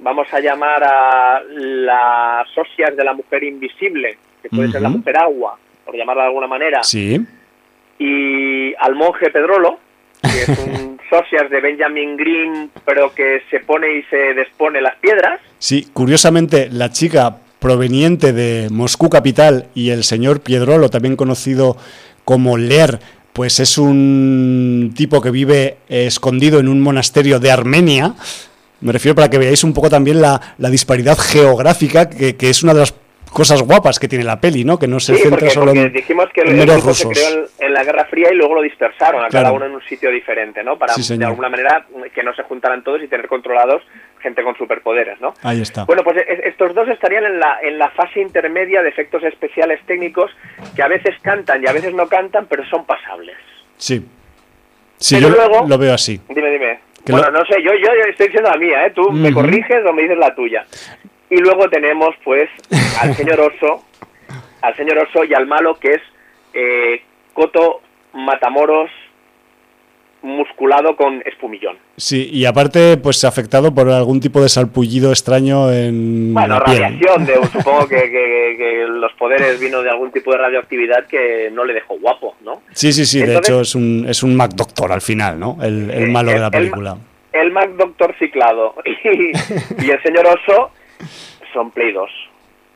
vamos 0.00 0.26
a 0.32 0.40
llamar 0.40 0.82
a 0.84 1.42
las 1.54 2.48
socias 2.50 2.96
de 2.96 3.04
la 3.04 3.12
mujer 3.12 3.44
invisible, 3.44 4.18
que 4.42 4.48
puede 4.48 4.70
ser 4.72 4.82
la 4.82 4.88
mujer 4.88 5.16
agua, 5.18 5.58
por 5.84 5.94
llamarla 5.96 6.22
de 6.24 6.28
alguna 6.28 6.46
manera, 6.46 6.82
Sí, 6.82 7.20
y 7.98 8.74
al 8.74 8.94
monje 8.94 9.30
Pedrolo, 9.30 9.78
que 10.32 10.52
es 10.52 10.58
un 10.58 10.96
socias 11.08 11.50
de 11.50 11.60
Benjamin 11.60 12.16
Grimm, 12.16 12.68
pero 12.84 13.14
que 13.14 13.42
se 13.50 13.60
pone 13.60 13.98
y 13.98 14.02
se 14.04 14.34
despone 14.34 14.80
las 14.80 14.96
piedras. 14.96 15.40
sí. 15.58 15.88
Curiosamente, 15.92 16.68
la 16.70 16.90
chica 16.90 17.38
proveniente 17.58 18.32
de 18.32 18.68
Moscú 18.70 19.08
capital 19.08 19.66
y 19.74 19.90
el 19.90 20.04
señor 20.04 20.40
Piedrolo, 20.40 20.90
también 20.90 21.16
conocido 21.16 21.76
como 22.24 22.58
Ler, 22.58 22.98
pues 23.32 23.60
es 23.60 23.78
un 23.78 24.92
tipo 24.96 25.20
que 25.20 25.30
vive 25.30 25.78
escondido 25.88 26.58
en 26.58 26.68
un 26.68 26.80
monasterio 26.80 27.38
de 27.38 27.50
Armenia. 27.50 28.14
Me 28.80 28.92
refiero 28.92 29.14
para 29.14 29.30
que 29.30 29.38
veáis 29.38 29.64
un 29.64 29.72
poco 29.72 29.90
también 29.90 30.20
la, 30.20 30.54
la 30.58 30.70
disparidad 30.70 31.18
geográfica, 31.18 32.08
que, 32.08 32.36
que 32.36 32.50
es 32.50 32.62
una 32.62 32.74
de 32.74 32.80
las 32.80 32.94
cosas 33.36 33.62
guapas 33.62 33.98
que 33.98 34.08
tiene 34.08 34.24
la 34.24 34.40
peli, 34.40 34.64
¿no? 34.64 34.78
Que 34.78 34.86
no 34.88 34.98
se 34.98 35.14
Sí, 35.14 35.22
centra 35.22 35.38
porque, 35.38 35.50
solo 35.50 35.66
porque 35.66 35.82
en, 35.82 35.92
dijimos 35.92 36.26
que 36.32 36.40
el 36.40 36.66
grupo 36.66 36.94
se 36.94 37.08
creó 37.08 37.28
en, 37.28 37.66
en 37.66 37.72
la 37.74 37.84
Guerra 37.84 38.04
Fría 38.06 38.32
y 38.32 38.36
luego 38.36 38.54
lo 38.54 38.62
dispersaron 38.62 39.24
a 39.24 39.28
cada 39.28 39.52
uno 39.52 39.66
en 39.66 39.72
un 39.72 39.82
sitio 39.82 40.10
diferente, 40.10 40.64
¿no? 40.64 40.78
Para 40.78 40.94
Sí, 40.94 41.16
de 41.16 41.24
alguna 41.24 41.48
manera 41.48 41.86
que 42.14 42.22
no 42.22 42.34
se 42.34 42.42
juntaran 42.44 42.82
todos 42.82 43.02
y 43.02 43.08
tener 43.08 43.28
controlados 43.28 43.82
gente 44.20 44.42
con 44.42 44.56
superpoderes, 44.56 45.20
¿no? 45.20 45.34
Ahí 45.42 45.60
está. 45.60 45.84
Bueno, 45.84 46.02
pues 46.02 46.16
es- 46.26 46.40
estos 46.44 46.74
dos 46.74 46.88
estarían 46.88 47.24
en 47.24 47.38
la, 47.38 47.58
en 47.62 47.78
la 47.78 47.90
fase 47.90 48.20
intermedia 48.20 48.82
de 48.82 48.88
efectos 48.88 49.22
especiales 49.22 49.80
técnicos 49.86 50.30
que 50.74 50.82
a 50.82 50.88
veces 50.88 51.14
cantan 51.22 51.62
y 51.62 51.66
a 51.68 51.72
veces 51.72 51.92
no 51.94 52.08
cantan, 52.08 52.46
pero 52.48 52.64
son 52.66 52.84
pasables. 52.86 53.36
Sí. 53.76 54.04
Sí, 54.98 55.16
Pero 55.16 55.28
yo 55.28 55.34
luego- 55.36 55.66
lo 55.68 55.76
veo 55.78 55.92
así. 55.94 56.20
Dime, 56.28 56.50
dime. 56.50 56.78
Que 57.04 57.12
bueno, 57.12 57.30
lo- 57.30 57.38
no 57.38 57.44
sé, 57.46 57.62
yo, 57.62 57.70
yo 57.74 57.88
estoy 58.08 58.26
diciendo 58.28 58.50
la 58.50 58.56
mía, 58.56 58.86
¿eh? 58.86 58.90
Tú 58.92 59.12
me 59.12 59.32
corriges 59.32 59.84
o 59.86 59.92
me 59.92 60.02
dices 60.02 60.18
la 60.18 60.34
tuya. 60.34 60.64
Y 61.30 61.36
luego 61.38 61.68
tenemos, 61.68 62.14
pues, 62.24 62.48
al 63.00 63.14
señor 63.14 63.40
Oso, 63.40 63.84
al 64.62 64.76
señor 64.76 64.98
Oso 64.98 65.24
y 65.24 65.34
al 65.34 65.46
malo 65.46 65.74
que 65.78 65.94
es 65.94 66.02
eh, 66.54 67.02
Coto 67.34 67.80
Matamoros 68.14 68.90
musculado 70.22 70.96
con 70.96 71.22
espumillón. 71.24 71.76
Sí, 71.96 72.28
y 72.32 72.46
aparte, 72.46 72.96
pues 72.96 73.22
afectado 73.24 73.72
por 73.72 73.88
algún 73.90 74.18
tipo 74.20 74.42
de 74.42 74.48
salpullido 74.48 75.10
extraño 75.10 75.70
en 75.72 76.34
Bueno, 76.34 76.58
la 76.58 76.64
piel. 76.64 76.78
radiación, 76.82 77.26
de, 77.26 77.34
supongo 77.52 77.86
que, 77.86 77.96
que- 78.10 78.54
que 78.58 78.84
los 78.88 79.12
poderes 79.12 79.60
vino 79.60 79.82
de 79.82 79.90
algún 79.90 80.10
tipo 80.10 80.32
de 80.32 80.38
radioactividad 80.38 81.06
que 81.06 81.50
no 81.52 81.64
le 81.64 81.74
dejó 81.74 81.96
guapo, 81.98 82.34
¿no? 82.42 82.62
Sí, 82.72 82.92
sí, 82.92 83.04
sí, 83.06 83.20
de 83.22 83.36
hecho 83.36 83.60
es 83.60 83.74
un, 83.74 84.06
es 84.08 84.22
un 84.22 84.34
Mac 84.34 84.52
Doctor 84.54 84.90
al 84.90 85.00
final, 85.02 85.38
¿no? 85.38 85.58
El, 85.62 85.90
el 85.90 86.10
malo 86.10 86.32
de 86.32 86.38
la 86.38 86.46
el- 86.46 86.50
película. 86.52 86.96
El 87.32 87.52
Mac 87.52 87.70
Doctor 87.76 88.14
ciclado 88.18 88.74
y, 89.04 89.86
y 89.86 89.90
el 89.90 90.02
señor 90.02 90.26
Oso 90.26 90.70
son 91.52 91.70
Play 91.70 91.92
2, 91.92 92.08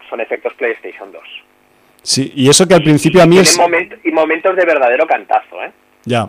son 0.08 0.20
efectos 0.20 0.52
PlayStation 0.54 1.10
2. 1.12 1.22
Sí, 2.02 2.32
y 2.34 2.48
eso 2.48 2.66
que 2.66 2.74
al 2.74 2.82
principio 2.82 3.22
a 3.22 3.26
mí 3.26 3.38
es... 3.38 3.58
moment- 3.58 3.98
y 4.04 4.10
momentos 4.10 4.56
de 4.56 4.64
verdadero 4.64 5.06
cantazo, 5.06 5.62
¿eh? 5.62 5.70
Ya. 6.06 6.28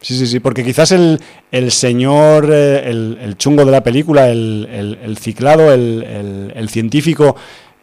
Sí, 0.00 0.14
sí, 0.16 0.26
sí, 0.26 0.38
porque 0.40 0.62
quizás 0.62 0.92
el, 0.92 1.18
el 1.50 1.70
señor, 1.72 2.48
eh, 2.52 2.82
el, 2.90 3.18
el 3.20 3.36
chungo 3.38 3.64
de 3.64 3.72
la 3.72 3.82
película, 3.82 4.28
el, 4.28 4.98
el- 5.02 5.16
ciclado, 5.18 5.72
el 5.72 6.68
científico, 6.68 7.36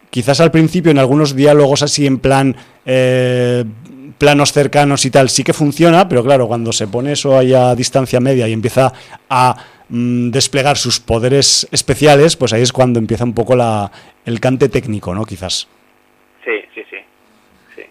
quizás 0.08 0.40
al 0.40 0.50
principio 0.50 0.90
en 0.92 0.98
algunos 0.98 1.34
diálogos 1.34 1.82
así 1.82 2.06
en 2.06 2.18
plan 2.18 2.54
eh, 2.86 3.64
planos 4.18 4.52
cercanos 4.52 5.04
y 5.04 5.10
tal, 5.10 5.28
sí 5.30 5.42
que 5.42 5.52
funciona, 5.52 6.08
pero 6.08 6.22
claro, 6.22 6.46
cuando 6.46 6.70
se 6.72 6.86
pone 6.86 7.12
eso 7.12 7.36
ahí 7.36 7.54
a 7.54 7.74
distancia 7.74 8.20
media 8.20 8.46
y 8.46 8.52
empieza 8.52 8.92
a 9.28 9.56
mm, 9.92 10.30
desplegar 10.30 10.76
sus 10.76 10.98
poderes 10.98 11.68
especiales, 11.70 12.36
pues 12.36 12.52
ahí 12.52 12.62
es 12.62 12.72
cuando 12.72 12.98
empieza 12.98 13.24
un 13.24 13.34
poco 13.34 13.54
la, 13.54 13.90
el 14.24 14.40
cante 14.40 14.68
técnico, 14.68 15.14
¿no? 15.14 15.24
Quizás. 15.24 15.68
Sí, 16.44 16.50
sí, 16.74 16.82
sí. 16.90 16.96
sí. 17.76 17.82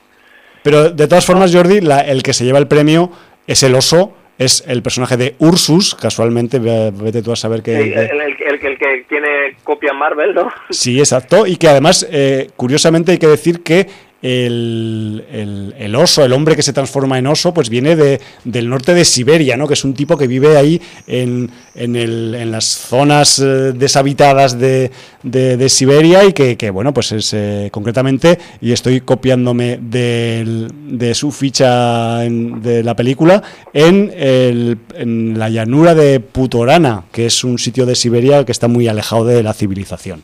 Pero 0.63 0.89
de 0.89 1.07
todas 1.07 1.25
formas, 1.25 1.53
Jordi, 1.55 1.79
la- 1.81 2.01
el 2.01 2.21
que 2.23 2.33
se 2.33 2.43
lleva 2.43 2.59
el 2.59 2.67
premio 2.67 3.11
es 3.47 3.63
el 3.63 3.75
oso, 3.75 4.17
es 4.37 4.63
el 4.67 4.81
personaje 4.81 5.17
de 5.17 5.35
Ursus, 5.39 5.93
casualmente, 5.95 6.57
ve- 6.59 6.91
vete 6.91 7.21
tú 7.21 7.31
a 7.31 7.35
saber 7.35 7.61
que... 7.61 7.75
Sí, 7.75 7.93
el, 7.93 7.93
el- 7.93 8.21
el- 8.21 8.21
el- 8.21 8.65
el 8.65 8.77
que 8.77 9.05
tiene 9.07 9.55
copia 9.63 9.93
Marvel, 9.93 10.33
¿no? 10.33 10.51
Sí, 10.71 10.99
exacto, 10.99 11.45
y 11.45 11.55
que 11.57 11.67
además, 11.69 12.07
eh, 12.11 12.49
curiosamente 12.55 13.11
hay 13.11 13.17
que 13.19 13.27
decir 13.27 13.61
que 13.61 13.87
el, 14.21 15.73
el- 15.77 15.95
oso, 15.95 16.23
el 16.23 16.31
hombre 16.33 16.55
que 16.55 16.61
se 16.63 16.73
transforma 16.73 17.17
en 17.19 17.27
oso, 17.27 17.53
pues 17.53 17.69
viene 17.69 17.95
de, 17.95 18.21
del 18.43 18.69
norte 18.69 18.93
de 18.93 19.03
Siberia, 19.03 19.57
¿no? 19.57 19.67
que 19.67 19.73
es 19.73 19.83
un 19.83 19.93
tipo 19.93 20.17
que 20.17 20.25
vive 20.27 20.55
ahí 20.57 20.81
en, 21.07 21.49
en, 21.75 21.95
el- 21.95 22.35
en 22.35 22.51
las 22.51 22.65
zonas 22.65 23.39
eh, 23.39 23.73
deshabitadas 23.73 24.57
de, 24.59 24.91
de- 25.23 25.69
Siberia 25.69 26.23
y 26.25 26.33
que, 26.33 26.55
que, 26.57 26.69
bueno, 26.69 26.93
pues 26.93 27.11
es 27.11 27.33
eh, 27.33 27.69
concretamente, 27.71 28.37
y 28.61 28.71
estoy 28.71 29.01
copiándome 29.01 29.79
de 29.81 31.11
su 31.13 31.31
ficha 31.31 32.23
en- 32.25 32.61
de 32.61 32.83
la 32.83 32.95
película, 32.95 33.41
en, 33.73 34.11
en 34.15 35.39
la 35.39 35.49
llanura 35.49 35.95
de 35.95 36.19
Putorana, 36.19 37.03
que 37.11 37.25
es 37.25 37.43
un 37.43 37.57
sitio 37.57 37.85
de 37.85 37.95
Siberia 37.95 38.45
que 38.45 38.51
está 38.51 38.67
muy 38.67 38.87
alejado 38.87 39.25
de 39.25 39.43
la 39.43 39.53
civilización. 39.53 40.23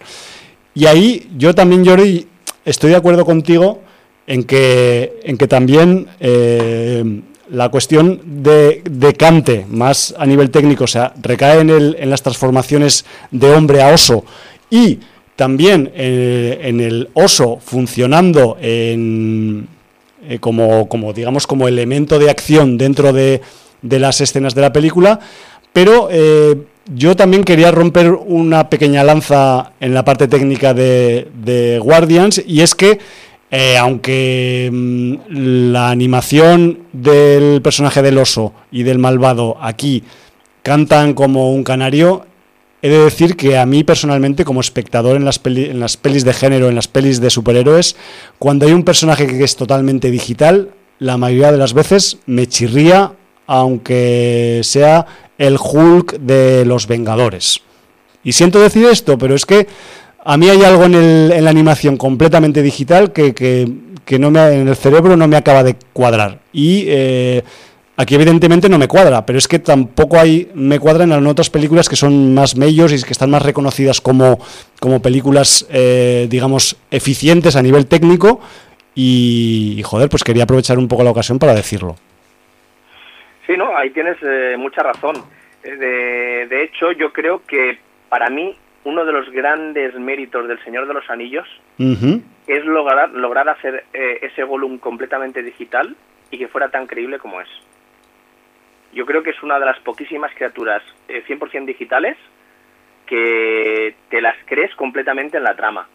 Y 0.76 0.86
ahí 0.86 1.30
yo 1.38 1.56
también, 1.56 1.86
Jordi, 1.86 2.28
estoy 2.66 2.92
de 2.92 2.96
acuerdo 2.98 3.26
contigo 3.26 3.82
en 4.28 4.44
que, 4.44 5.20
en 5.24 5.38
que 5.38 5.48
también 5.48 6.08
eh, 6.20 7.22
la 7.50 7.70
cuestión 7.70 8.22
de, 8.44 8.82
de 8.84 9.14
Cante, 9.14 9.66
más 9.70 10.14
a 10.18 10.26
nivel 10.26 10.52
técnico, 10.52 10.84
o 10.84 10.88
sea, 10.88 11.14
recae 11.22 11.62
en, 11.62 11.70
el, 11.70 11.96
en 12.00 12.10
las 12.10 12.22
transformaciones 12.22 13.06
de 13.32 13.50
hombre 13.52 13.82
a 13.82 13.94
oso 13.94 14.26
y 14.70 15.00
también 15.38 15.92
eh, 15.96 16.60
en 16.64 16.82
el 16.82 17.10
oso 17.14 17.60
funcionando 17.64 18.58
en, 18.62 19.68
eh, 20.28 20.40
como, 20.40 20.90
como, 20.90 21.14
digamos, 21.14 21.48
como 21.48 21.70
elemento 21.70 22.20
de 22.20 22.30
acción 22.30 22.78
dentro 22.78 23.14
de, 23.14 23.42
de 23.82 24.00
las 24.00 24.20
escenas 24.20 24.54
de 24.54 24.62
la 24.62 24.74
película, 24.74 25.20
pero 25.72 26.10
yo 26.94 27.16
también 27.16 27.44
quería 27.44 27.72
romper 27.72 28.12
una 28.12 28.70
pequeña 28.70 29.04
lanza 29.04 29.74
en 29.80 29.94
la 29.94 30.06
parte 30.06 30.28
técnica 30.28 30.74
de, 30.74 31.80
Guardians 31.82 32.42
y 32.46 32.62
es 32.62 32.76
que 32.76 33.00
eh, 33.50 33.78
aunque 33.78 34.70
mm, 34.72 35.72
la 35.72 35.90
animación 35.90 36.80
del 36.94 37.62
personaje 37.62 38.02
del 38.02 38.18
oso 38.18 38.54
y 38.72 38.84
del 38.84 39.00
malvado 39.00 39.58
aquí 39.62 40.04
cantan 40.64 41.14
como 41.14 41.54
un 41.54 41.64
canario, 41.64 42.26
he 42.82 42.90
de 42.90 43.00
decir 43.00 43.38
que 43.38 43.58
a 43.58 43.66
mí 43.66 43.84
personalmente 43.84 44.44
como 44.44 44.60
espectador 44.60 45.16
en 45.16 45.26
las, 45.26 45.40
en 45.46 45.80
las 45.80 45.98
pelis 45.98 46.26
de 46.26 46.34
género, 46.34 46.68
en 46.68 46.76
las 46.76 46.88
pelis 46.88 47.22
de 47.22 47.30
superhéroes, 47.30 47.96
cuando 48.38 48.66
hay 48.66 48.74
un 48.74 48.84
personaje 48.84 49.28
que 49.28 49.44
es 49.44 49.56
totalmente 49.56 50.12
digital, 50.12 50.72
la 51.00 51.18
mayoría 51.18 51.52
de 51.52 51.58
las 51.58 51.74
veces 51.74 52.18
me 52.26 52.48
chirría 52.48 53.14
aunque 53.46 54.60
sea 54.64 55.06
el 55.38 55.58
Hulk 55.58 56.20
de 56.20 56.66
los 56.66 56.88
Vengadores. 56.88 57.62
Y 58.24 58.34
siento 58.34 58.60
decir 58.60 58.86
esto, 58.86 59.18
pero 59.18 59.36
es 59.36 59.46
que 59.46 59.68
a 60.30 60.36
mí 60.36 60.50
hay 60.50 60.62
algo 60.62 60.84
en, 60.84 60.94
el, 60.94 61.32
en 61.32 61.46
la 61.46 61.50
animación 61.50 61.96
completamente 61.96 62.62
digital 62.62 63.14
que, 63.14 63.34
que, 63.34 64.20
no 64.20 64.30
me, 64.30 64.42
en 64.52 64.68
el 64.68 64.76
cerebro 64.76 65.16
no 65.16 65.26
me 65.26 65.38
acaba 65.38 65.64
de 65.64 65.78
cuadrar. 65.94 66.40
Y 66.52 66.84
eh, 66.90 67.44
aquí 67.96 68.16
evidentemente 68.16 68.68
no 68.68 68.78
me 68.78 68.90
cuadra, 68.90 69.26
pero 69.26 69.38
es 69.38 69.48
que 69.48 69.60
tampoco 69.60 70.20
hay, 70.20 70.52
me 70.54 70.80
cuadran 70.80 71.14
en 71.14 71.26
otras 71.28 71.50
películas 71.50 71.88
que 71.88 71.96
son 71.96 72.34
más 72.34 72.58
medios 72.58 72.92
y 72.92 73.02
que 73.02 73.14
están 73.14 73.32
más 73.32 73.42
reconocidas 73.42 74.02
como, 74.02 74.38
como 74.82 75.02
películas, 75.02 75.66
eh, 75.72 76.28
digamos, 76.30 76.76
eficientes 76.92 77.56
a 77.56 77.62
nivel 77.62 77.88
técnico. 77.88 78.42
Y, 78.96 79.82
joder, 79.86 80.10
pues 80.10 80.26
quería 80.26 80.44
aprovechar 80.44 80.78
un 80.78 80.90
poco 80.90 81.06
la 81.06 81.12
ocasión 81.12 81.40
para 81.40 81.54
decirlo. 81.54 81.96
Sí, 83.46 83.56
no, 83.56 83.78
ahí 83.78 83.92
tienes 83.92 84.18
eh, 84.22 84.58
mucha 84.58 84.84
razón. 84.84 85.24
Eh, 85.64 86.48
de, 86.50 86.64
hecho, 86.64 86.92
yo 86.92 87.14
creo 87.14 87.44
que 87.48 87.78
para 88.10 88.30
mí 88.30 88.58
uno 88.88 89.04
de 89.04 89.12
los 89.12 89.30
grandes 89.32 89.94
méritos 89.96 90.48
del 90.48 90.64
Señor 90.64 90.88
de 90.88 90.94
los 90.94 91.10
Anillos 91.10 91.46
es 91.78 92.66
lograr, 92.66 93.10
lograr 93.10 93.50
hacer 93.50 93.84
eh, 93.94 94.20
ese 94.22 94.46
volumen 94.46 94.78
completamente 94.78 95.44
digital 95.44 95.94
y 96.32 96.38
que 96.38 96.48
fuera 96.48 96.70
tan 96.70 96.88
creíble 96.88 97.20
como 97.20 97.42
es. 97.42 97.50
Yo 98.94 99.06
creo 99.06 99.24
que 99.24 99.32
es 99.32 99.44
una 99.44 99.60
de 99.60 99.66
las 99.66 99.78
poquísimas 99.80 100.34
criaturas 100.34 100.82
100% 101.10 101.66
digitales 101.66 102.16
que 103.06 103.94
te 104.10 104.22
las 104.22 104.38
crees 104.46 104.74
completamente 104.76 105.36
en 105.36 105.44
la 105.44 105.58
trama. 105.58 105.90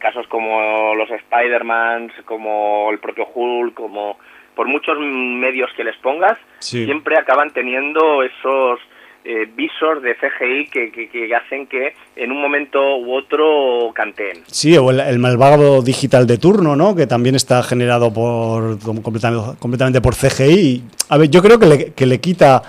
casos 0.00 0.26
como 0.26 0.96
los 0.96 1.08
Spider-Man, 1.12 2.12
como 2.24 2.90
el 2.90 2.98
propio 2.98 3.28
Hulk, 3.32 3.74
como 3.74 4.18
por 4.56 4.66
muchos 4.66 4.98
medios 4.98 5.70
que 5.76 5.84
les 5.84 5.96
pongas, 5.98 6.38
siempre 6.58 7.16
acaban 7.16 7.52
teniendo 7.52 8.24
esos 8.24 8.80
eh, 9.24 9.48
visors 9.54 10.02
de 10.02 10.14
CGI 10.16 10.66
que, 10.68 11.34
hacen 11.34 11.66
que 11.66 11.94
en 12.16 12.32
un 12.32 12.40
momento 12.40 12.96
u 12.98 13.14
otro 13.14 13.92
canteen. 13.94 14.38
Sí, 14.46 14.76
o 14.76 14.90
el, 14.90 15.18
malvado 15.18 15.82
digital 15.82 16.26
de 16.26 16.38
turno, 16.38 16.74
¿no? 16.74 16.94
Que 16.94 17.06
también 17.06 17.34
está 17.34 17.62
generado 17.62 18.12
por 18.12 18.78
completamente, 18.80 19.58
completamente 19.58 20.00
por 20.00 20.14
CGI. 20.16 20.82
A 21.08 21.18
ver, 21.18 21.30
yo 21.30 21.42
creo 21.42 21.58
que 21.58 21.66
le, 21.66 21.92
que 21.92 22.06
le 22.06 22.20
quita, 22.20 22.62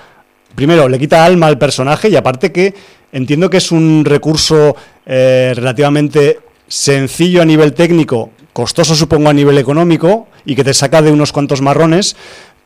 primero, 0.56 0.88
le 0.88 0.99
quita 0.99 1.26
alma 1.26 1.47
al 1.47 1.58
personaje 1.58 2.10
y 2.10 2.16
aparte 2.16 2.51
que 2.51 2.74
entiendo 3.12 3.49
que 3.49 3.58
es 3.58 3.72
un 3.72 4.04
recurso 4.06 4.76
eh, 5.06 5.54
relativamente 5.56 6.39
sencillo 6.68 7.41
a 7.41 7.45
nivel 7.45 7.74
técnico, 7.74 8.32
costoso 8.51 8.95
supongo 8.95 9.30
a 9.30 9.34
nivel 9.34 9.58
económico 9.58 10.28
y 10.45 10.56
que 10.56 10.64
te 10.64 10.74
saca 10.74 11.01
de 11.01 11.12
unos 11.12 11.32
cuantos 11.32 11.62
marrones, 11.62 12.16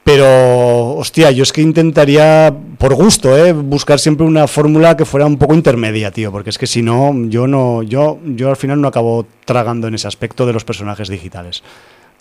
pero 0.08 0.94
hostia, 0.96 1.32
yo 1.32 1.44
es 1.44 1.52
que 1.52 1.60
intentaría, 1.60 2.50
por 2.80 2.96
gusto, 2.96 3.38
¿eh? 3.38 3.52
buscar 3.52 4.00
siempre 4.00 4.26
una 4.26 4.48
fórmula 4.48 4.96
que 4.96 5.04
fuera 5.04 5.26
un 5.26 5.38
poco 5.38 5.54
intermedia, 5.54 6.12
tío, 6.12 6.32
porque 6.32 6.50
es 6.50 6.58
que 6.58 6.66
si 6.66 6.82
no, 6.82 7.12
yo 7.28 7.46
no, 7.46 7.84
yo, 7.84 8.18
yo 8.24 8.50
al 8.50 8.56
final 8.56 8.80
no 8.80 8.88
acabo 8.88 9.28
tragando 9.44 9.90
en 9.90 9.96
ese 9.96 10.08
aspecto 10.08 10.46
de 10.46 10.54
los 10.54 10.64
personajes 10.64 11.10
digitales. 11.10 11.62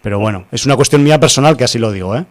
Pero 0.03 0.19
bueno, 0.19 0.47
es 0.51 0.67
una 0.67 0.75
cuestión 0.75 1.05
mía 1.05 1.21
personal 1.21 1.57
que 1.57 1.63
así 1.63 1.79
lo 1.79 1.93
digo, 1.93 2.17
¿eh? 2.17 2.25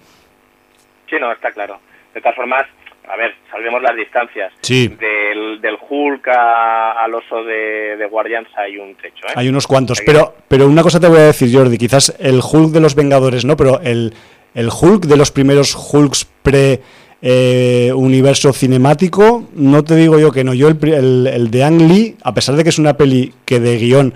Sí, 1.09 1.15
no, 1.21 1.31
está 1.31 1.53
claro. 1.53 1.79
De 2.13 2.19
todas 2.19 2.35
formas, 2.35 2.65
a 3.07 3.15
ver, 3.15 3.33
salvemos 3.49 3.81
las 3.81 3.95
distancias. 3.95 4.51
Sí. 4.59 4.89
Del, 4.89 5.61
del 5.61 5.77
Hulk 5.89 6.27
al 6.27 7.13
oso 7.13 7.45
de, 7.45 7.95
de, 7.95 8.05
Guardians 8.07 8.49
hay 8.57 8.77
un 8.77 8.93
trecho. 8.95 9.25
¿eh? 9.27 9.33
Hay 9.35 9.47
unos 9.47 9.67
cuantos, 9.67 10.01
pero, 10.05 10.35
pero 10.49 10.67
una 10.67 10.83
cosa 10.83 10.99
te 10.99 11.07
voy 11.07 11.19
a 11.19 11.27
decir, 11.27 11.49
Jordi, 11.55 11.77
quizás 11.77 12.13
el 12.19 12.41
Hulk 12.41 12.71
de 12.71 12.81
los 12.81 12.93
Vengadores, 12.93 13.45
¿no? 13.45 13.55
Pero 13.55 13.79
el, 13.79 14.13
el 14.55 14.69
Hulk 14.69 15.05
de 15.05 15.17
los 15.17 15.31
primeros 15.31 15.75
Hulks 15.75 16.25
pre... 16.41 16.81
Eh, 17.27 17.91
universo 17.95 18.53
cinemático, 18.53 19.47
no 19.55 19.83
te 19.83 19.95
digo 19.95 20.19
yo 20.19 20.31
que 20.31 20.43
no. 20.43 20.53
Yo 20.53 20.67
el, 20.67 21.27
el, 21.27 21.49
de 21.49 21.63
Ang 21.63 21.81
Lee, 21.81 22.15
a 22.21 22.35
pesar 22.35 22.55
de 22.55 22.61
que 22.61 22.69
es 22.69 22.77
una 22.77 22.97
peli 22.97 23.33
que 23.45 23.59
de 23.59 23.77
guion 23.79 24.13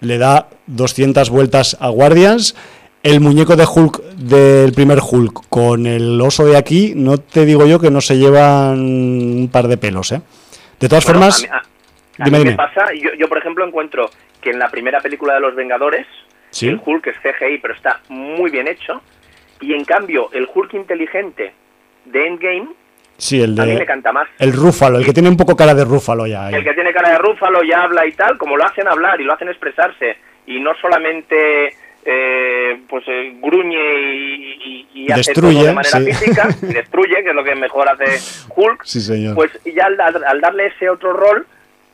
le 0.00 0.18
da 0.18 0.48
200 0.66 1.30
vueltas 1.30 1.78
a 1.80 1.88
Guardians, 1.88 2.54
el 3.02 3.20
muñeco 3.20 3.56
de 3.56 3.64
Hulk 3.64 4.02
del 4.16 4.72
primer 4.72 4.98
Hulk 5.00 5.48
con 5.48 5.86
el 5.86 6.20
oso 6.20 6.44
de 6.46 6.56
aquí, 6.56 6.92
no 6.94 7.18
te 7.18 7.44
digo 7.44 7.66
yo 7.66 7.80
que 7.80 7.90
no 7.90 8.00
se 8.00 8.16
llevan 8.16 8.78
un 8.80 9.48
par 9.50 9.68
de 9.68 9.76
pelos, 9.76 10.12
¿eh? 10.12 10.20
De 10.78 10.88
todas 10.88 11.04
formas, 11.04 11.46
a 12.18 12.24
mí, 12.24 12.44
me 12.44 12.52
pasa, 12.52 12.86
yo, 13.18 13.28
por 13.28 13.38
ejemplo 13.38 13.66
encuentro 13.66 14.10
que 14.40 14.50
en 14.50 14.58
la 14.58 14.68
primera 14.68 15.00
película 15.00 15.34
de 15.34 15.40
los 15.40 15.54
Vengadores, 15.54 16.06
el 16.60 16.80
Hulk 16.84 17.06
es 17.06 17.16
CGI, 17.18 17.58
pero 17.58 17.74
está 17.74 18.00
muy 18.08 18.50
bien 18.50 18.68
hecho, 18.68 19.00
y 19.62 19.72
en 19.72 19.84
cambio 19.84 20.28
el 20.32 20.48
Hulk 20.52 20.74
inteligente 20.74 21.52
de 22.04 22.26
Endgame 22.26 22.68
Sí, 23.22 23.40
el 23.40 23.54
de. 23.54 23.62
A 23.62 23.66
mí 23.66 23.74
me 23.74 23.86
canta 23.86 24.12
más. 24.12 24.26
El 24.40 24.52
Rúfalo, 24.52 24.98
el 24.98 25.04
que 25.04 25.12
tiene 25.12 25.28
un 25.28 25.36
poco 25.36 25.54
cara 25.54 25.74
de 25.74 25.84
Rúfalo 25.84 26.26
ya. 26.26 26.50
El 26.50 26.64
que 26.64 26.74
tiene 26.74 26.92
cara 26.92 27.10
de 27.10 27.18
Rúfalo 27.18 27.62
ya 27.62 27.84
habla 27.84 28.04
y 28.04 28.12
tal, 28.12 28.36
como 28.36 28.56
lo 28.56 28.64
hacen 28.64 28.88
hablar 28.88 29.20
y 29.20 29.24
lo 29.24 29.32
hacen 29.32 29.48
expresarse, 29.48 30.16
y 30.46 30.58
no 30.58 30.72
solamente 30.80 31.72
eh, 32.04 32.80
pues 32.88 33.04
eh, 33.06 33.36
gruñe 33.40 33.78
y, 34.92 35.06
destruye, 35.06 35.64
de 35.64 35.72
manera 35.72 36.00
física, 36.00 36.48
destruye, 36.62 37.22
que 37.22 37.30
es 37.30 37.34
lo 37.34 37.44
que 37.44 37.54
mejor 37.54 37.88
hace 37.88 38.18
Hulk, 38.56 38.82
sí, 38.82 39.00
señor. 39.00 39.36
pues 39.36 39.52
ya 39.64 39.86
al, 39.86 40.40
darle 40.40 40.66
ese 40.66 40.90
otro 40.90 41.12
rol, 41.12 41.46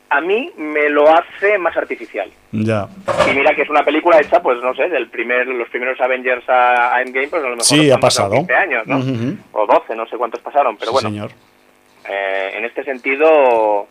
a 0.09 0.21
mí 0.21 0.51
me 0.57 0.89
lo 0.89 1.07
hace 1.09 1.57
más 1.57 1.75
artificial. 1.77 2.31
Ya. 2.51 2.87
Y 3.29 3.35
mira 3.35 3.53
que 3.55 3.61
es 3.61 3.69
una 3.69 3.83
película 3.83 4.19
hecha, 4.19 4.41
pues 4.41 4.61
no 4.61 4.73
sé, 4.73 4.89
del 4.89 5.07
primer, 5.09 5.47
los 5.47 5.69
primeros 5.69 5.99
Avengers 6.01 6.43
a, 6.47 7.01
Endgame, 7.01 7.27
pues 7.27 7.43
a 7.43 7.45
lo 7.45 7.55
mejor 7.55 7.65
sí, 7.65 7.91
ha 7.91 7.97
pasado. 7.97 8.35
15 8.35 8.55
años, 8.55 8.87
¿no? 8.87 8.97
O 9.51 9.65
12, 9.67 9.95
no 9.95 10.07
sé 10.07 10.17
cuántos 10.17 10.41
pasaron, 10.41 10.77
pero 10.77 10.91
bueno. 10.91 11.09
Señor. 11.09 11.31
Eh, 12.09 12.53
en 12.55 12.65
este 12.65 12.83
sentido 12.83 13.87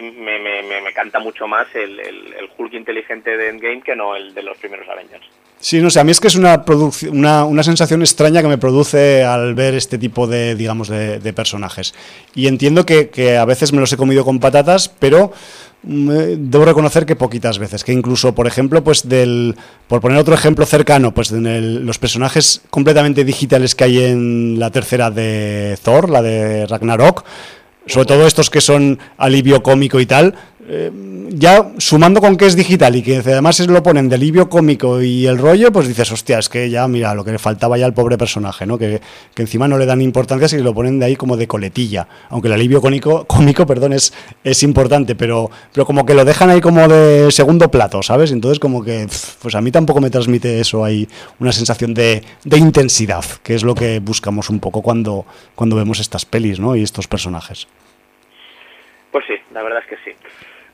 me, 0.00 0.38
me, 0.38 0.80
me, 0.80 0.92
canta 0.92 1.18
mucho 1.18 1.46
más 1.46 1.66
el, 1.74 2.00
el, 2.00 2.34
el 2.34 2.50
Hulk 2.56 2.72
inteligente 2.72 3.36
de 3.36 3.50
Endgame 3.50 3.82
que 3.82 3.94
no 3.94 4.16
el 4.16 4.34
de 4.34 4.42
los 4.42 4.56
primeros 4.58 4.88
Avengers. 4.88 5.26
Sí, 5.62 5.80
no 5.80 5.90
sé, 5.90 6.00
a 6.00 6.04
mí 6.04 6.10
es 6.10 6.18
que 6.18 6.26
es 6.26 6.34
una, 6.34 6.64
una, 7.12 7.44
una, 7.44 7.62
sensación 7.62 8.00
extraña 8.02 8.42
que 8.42 8.48
me 8.48 8.58
produce 8.58 9.22
al 9.22 9.54
ver 9.54 9.74
este 9.74 9.96
tipo 9.96 10.26
de, 10.26 10.56
digamos, 10.56 10.88
de, 10.88 11.32
personajes. 11.32 11.94
Y 12.34 12.48
entiendo 12.48 12.84
que, 12.84 13.38
a 13.38 13.44
veces 13.44 13.72
me 13.72 13.78
los 13.78 13.92
he 13.92 13.96
comido 13.96 14.24
con 14.24 14.40
patatas, 14.40 14.88
pero 14.88 15.30
mm, 15.84 16.10
eh, 16.10 16.36
debo 16.36 16.64
reconocer 16.64 17.06
que 17.06 17.14
poquitas 17.14 17.60
veces. 17.60 17.84
Que 17.84 17.92
incluso, 17.92 18.34
por 18.34 18.48
ejemplo, 18.48 18.82
pues 18.82 19.08
del, 19.08 19.54
por 19.86 20.00
poner 20.00 20.18
otro 20.18 20.34
ejemplo 20.34 20.66
cercano, 20.66 21.14
pues 21.14 21.30
en 21.30 21.86
los 21.86 22.00
personajes 22.00 22.62
completamente 22.68 23.22
digitales 23.22 23.76
que 23.76 23.84
hay 23.84 24.02
en 24.02 24.58
la 24.58 24.72
tercera 24.72 25.12
de 25.12 25.78
Thor, 25.80 26.10
la 26.10 26.22
de 26.22 26.66
Ragnarok, 26.66 27.24
sobre 27.86 28.06
todo 28.06 28.26
estos 28.26 28.50
que 28.50 28.60
son 28.60 28.98
alivio 29.16 29.62
cómico 29.62 30.00
y 30.00 30.06
tal, 30.06 30.34
eh, 30.68 30.92
ya 31.30 31.72
sumando 31.78 32.20
con 32.20 32.36
que 32.36 32.46
es 32.46 32.54
digital 32.54 32.94
y 32.94 33.02
que 33.02 33.16
además 33.16 33.56
se 33.56 33.66
lo 33.66 33.82
ponen 33.82 34.08
de 34.08 34.14
alivio 34.14 34.48
cómico 34.48 35.02
y 35.02 35.26
el 35.26 35.38
rollo, 35.38 35.72
pues 35.72 35.88
dices, 35.88 36.12
hostia, 36.12 36.38
es 36.38 36.48
que 36.48 36.70
ya, 36.70 36.86
mira, 36.86 37.14
lo 37.14 37.24
que 37.24 37.32
le 37.32 37.38
faltaba 37.38 37.76
ya 37.76 37.84
al 37.84 37.94
pobre 37.94 38.16
personaje, 38.16 38.64
¿no? 38.64 38.78
Que, 38.78 39.00
encima 39.36 39.66
no 39.66 39.76
le 39.76 39.86
dan 39.86 40.00
importancia 40.00 40.46
si 40.46 40.58
lo 40.58 40.72
ponen 40.72 41.00
de 41.00 41.06
ahí 41.06 41.16
como 41.16 41.36
de 41.36 41.48
coletilla. 41.48 42.06
Aunque 42.28 42.46
el 42.46 42.54
alivio 42.54 42.80
cómico, 42.80 43.24
cómico 43.24 43.66
perdón, 43.66 43.92
es, 43.92 44.14
es 44.44 44.62
importante, 44.62 45.16
pero, 45.16 45.50
pero 45.72 45.84
como 45.84 46.06
que 46.06 46.14
lo 46.14 46.24
dejan 46.24 46.48
ahí 46.50 46.60
como 46.60 46.86
de 46.86 47.32
segundo 47.32 47.68
plato, 47.70 48.02
¿sabes? 48.02 48.30
Entonces 48.30 48.60
como 48.60 48.84
que, 48.84 49.08
pues 49.40 49.56
a 49.56 49.60
mí 49.60 49.72
tampoco 49.72 50.00
me 50.00 50.10
transmite 50.10 50.60
eso 50.60 50.84
ahí 50.84 51.08
una 51.40 51.50
sensación 51.50 51.92
de, 51.92 52.22
de 52.44 52.58
intensidad, 52.58 53.24
que 53.42 53.56
es 53.56 53.64
lo 53.64 53.74
que 53.74 53.98
buscamos 53.98 54.48
un 54.48 54.60
poco 54.60 54.80
cuando, 54.80 55.26
cuando 55.56 55.74
vemos 55.74 55.98
estas 55.98 56.24
pelis, 56.24 56.60
¿no? 56.60 56.76
Y 56.76 56.82
estos 56.82 57.08
personajes. 57.08 57.66
Pues 59.10 59.24
sí, 59.26 59.34
la 59.52 59.62
verdad 59.62 59.82
es 59.82 59.88
que 59.88 60.10
sí. 60.10 60.16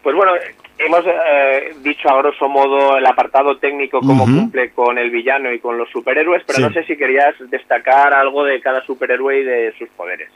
Pues 0.02 0.14
bueno, 0.14 0.32
hemos 0.78 1.04
eh, 1.06 1.74
dicho 1.80 2.08
a 2.08 2.18
grosso 2.18 2.48
modo 2.48 2.96
el 2.96 3.06
apartado 3.06 3.58
técnico, 3.58 4.00
cómo 4.00 4.24
cumple 4.24 4.70
con 4.70 4.96
el 4.98 5.10
villano 5.10 5.52
y 5.52 5.58
con 5.58 5.76
los 5.76 5.90
superhéroes, 5.90 6.42
pero 6.46 6.60
no 6.60 6.72
sé 6.72 6.84
si 6.84 6.96
querías 6.96 7.34
destacar 7.50 8.14
algo 8.14 8.44
de 8.44 8.60
cada 8.60 8.84
superhéroe 8.84 9.40
y 9.40 9.44
de 9.44 9.74
sus 9.78 9.88
poderes. 9.90 10.30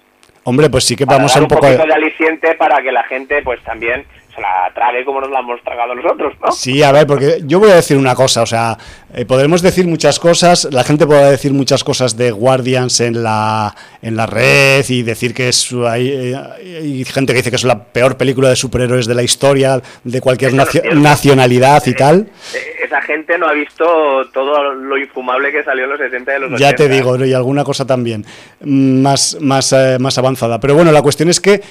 Hombre, 0.45 0.69
pues 0.69 0.85
sí 0.85 0.97
que 0.97 1.05
vamos 1.05 1.37
a 1.37 1.41
un, 1.41 1.47
poco 1.47 1.67
de... 1.67 1.81
aliciente 1.81 2.55
para 2.57 2.83
que 2.83 2.91
la 2.91 3.05
gente 3.05 3.43
pues 3.43 3.63
también 3.63 4.05
se 4.35 4.41
la 4.41 4.71
trague 4.75 5.05
como 5.05 5.21
nos 5.21 5.31
la 5.31 5.41
hemos 5.41 5.63
tragado 5.63 5.95
nosotros, 5.95 6.35
¿no? 6.43 6.53
Sí, 6.53 6.83
a 6.83 6.93
ver, 6.93 7.07
porque 7.07 7.43
yo 7.45 7.61
voy 7.61 7.71
a 7.71 7.77
decir 7.77 7.97
una 7.97 8.15
cosa, 8.15 8.43
o 8.43 8.47
sea, 8.47 8.79
eh, 9.15 9.27
podremos 9.27 9.61
decir 9.61 9.87
muchas 9.87 10.19
cosas, 10.19 10.69
la 10.73 10.85
gente 10.85 11.07
podrá 11.07 11.31
decir 11.31 11.53
muchas 11.53 11.85
cosas 11.85 12.17
de 12.17 12.31
Guardians 12.31 13.01
en 13.01 13.23
la, 13.23 13.75
en 14.01 14.17
la 14.17 14.27
red 14.27 14.85
y 14.89 15.03
decir 15.03 15.35
que 15.35 15.49
es 15.49 15.71
hay, 15.87 16.09
eh, 16.09 16.37
hay 16.81 17.05
gente 17.05 17.33
que 17.33 17.39
dice 17.39 17.51
que 17.51 17.57
es 17.57 17.65
la 17.65 17.85
peor 17.85 18.17
película 18.17 18.49
de 18.49 18.57
superhéroes 18.57 19.07
de 19.07 19.15
la 19.15 19.23
historia, 19.23 19.83
de 20.05 20.21
cualquier 20.21 20.55
nacionalidad 20.55 21.83
y 21.87 21.95
tal. 21.95 22.29
Eh, 22.55 22.85
esa 22.85 23.03
gente 23.03 23.37
no 23.39 23.49
ha 23.49 23.53
visto 23.53 23.85
todo 24.33 24.75
lo 24.75 24.99
infumable 24.99 25.53
que 25.53 25.63
salió 25.63 25.85
en 25.85 25.91
los 25.91 25.99
60 25.99 26.33
de 26.33 26.39
los 26.41 26.53
80. 26.53 26.71
Ya 26.71 26.75
te 26.75 26.89
digo, 26.89 27.23
y 27.25 27.33
alguna 27.33 27.65
cosa 27.65 27.87
también 27.87 28.25
más, 28.61 29.39
más, 29.41 29.75
más 29.99 30.19
avanzada. 30.19 30.59
Pero 30.61 30.75
bueno, 30.75 30.93
la 30.93 31.03
cuestión 31.03 31.29
es 31.29 31.41
que 31.41 31.63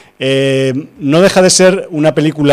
no 1.00 1.22
deja 1.22 1.42
de 1.42 1.50
ser 1.50 1.88
una 1.92 2.16
película 2.16 2.51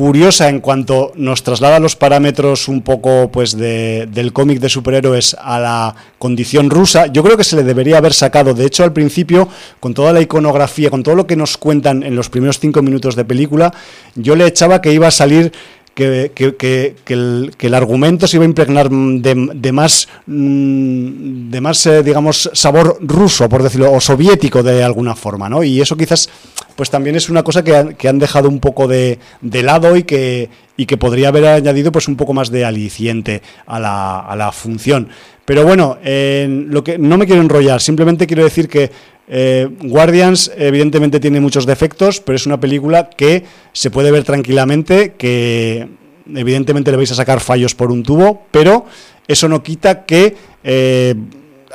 curiosa 0.00 0.48
en 0.48 0.60
cuanto 0.60 1.12
nos 1.16 1.42
traslada 1.42 1.78
los 1.78 1.94
parámetros 1.94 2.68
un 2.68 2.80
poco 2.80 3.30
pues 3.30 3.54
de, 3.54 4.08
del 4.10 4.32
cómic 4.32 4.58
de 4.58 4.70
superhéroes 4.70 5.36
a 5.38 5.60
la 5.60 5.94
condición 6.18 6.70
rusa. 6.70 7.08
Yo 7.08 7.22
creo 7.22 7.36
que 7.36 7.44
se 7.44 7.54
le 7.54 7.64
debería 7.64 7.98
haber 7.98 8.14
sacado, 8.14 8.54
de 8.54 8.64
hecho 8.64 8.82
al 8.82 8.94
principio, 8.94 9.46
con 9.78 9.92
toda 9.92 10.14
la 10.14 10.22
iconografía, 10.22 10.88
con 10.88 11.02
todo 11.02 11.16
lo 11.16 11.26
que 11.26 11.36
nos 11.36 11.58
cuentan 11.58 12.02
en 12.02 12.16
los 12.16 12.30
primeros 12.30 12.58
cinco 12.58 12.80
minutos 12.80 13.14
de 13.14 13.26
película, 13.26 13.74
yo 14.14 14.36
le 14.36 14.46
echaba 14.46 14.80
que 14.80 14.90
iba 14.90 15.06
a 15.06 15.10
salir 15.10 15.52
que, 15.94 16.32
que, 16.34 16.94
el, 17.08 17.54
el, 17.58 17.74
argumento 17.74 18.26
se 18.26 18.36
iba 18.36 18.44
a 18.44 18.48
impregnar 18.48 18.88
de, 18.90 19.72
más, 19.72 20.08
mm, 20.26 21.50
de 21.50 21.60
más 21.60 21.86
eh, 21.86 22.02
digamos, 22.02 22.50
sabor 22.52 22.98
ruso, 23.00 23.48
por 23.48 23.62
decirlo, 23.62 23.92
o 23.92 24.00
soviético 24.00 24.62
de 24.62 24.82
alguna 24.82 25.14
forma, 25.14 25.48
¿no? 25.48 25.62
Y 25.62 25.80
eso 25.80 25.96
quizás, 25.96 26.28
pues 26.76 26.90
también 26.90 27.16
es 27.16 27.28
una 27.28 27.42
cosa 27.42 27.62
que, 27.64 28.08
han 28.08 28.18
dejado 28.18 28.48
un 28.48 28.60
poco 28.60 28.88
de, 28.88 29.18
lado 29.42 29.96
y 29.96 30.04
que, 30.04 30.48
y 30.80 30.86
que 30.86 30.96
podría 30.96 31.28
haber 31.28 31.44
añadido 31.44 31.92
pues 31.92 32.08
un 32.08 32.16
poco 32.16 32.32
más 32.32 32.50
de 32.50 32.64
aliciente 32.64 33.42
a 33.66 33.78
la, 33.78 34.20
a 34.20 34.34
la 34.34 34.50
función. 34.50 35.08
Pero 35.44 35.66
bueno, 35.66 35.98
lo 36.02 36.82
que 36.82 36.96
no 36.96 37.18
me 37.18 37.26
quiero 37.26 37.42
enrollar, 37.42 37.82
simplemente 37.82 38.26
quiero 38.26 38.44
decir 38.44 38.66
que 38.66 38.90
eh, 39.28 39.68
Guardians 39.82 40.50
evidentemente 40.56 41.20
tiene 41.20 41.38
muchos 41.38 41.66
defectos, 41.66 42.20
pero 42.20 42.36
es 42.36 42.46
una 42.46 42.58
película 42.58 43.10
que 43.10 43.44
se 43.72 43.90
puede 43.90 44.10
ver 44.10 44.24
tranquilamente, 44.24 45.12
que 45.18 45.86
evidentemente 46.34 46.90
le 46.90 46.96
vais 46.96 47.12
a 47.12 47.14
sacar 47.14 47.40
fallos 47.40 47.74
por 47.74 47.92
un 47.92 48.02
tubo, 48.02 48.46
pero 48.50 48.86
eso 49.28 49.48
no 49.48 49.62
quita 49.62 50.06
que 50.06 50.34
eh, 50.64 51.14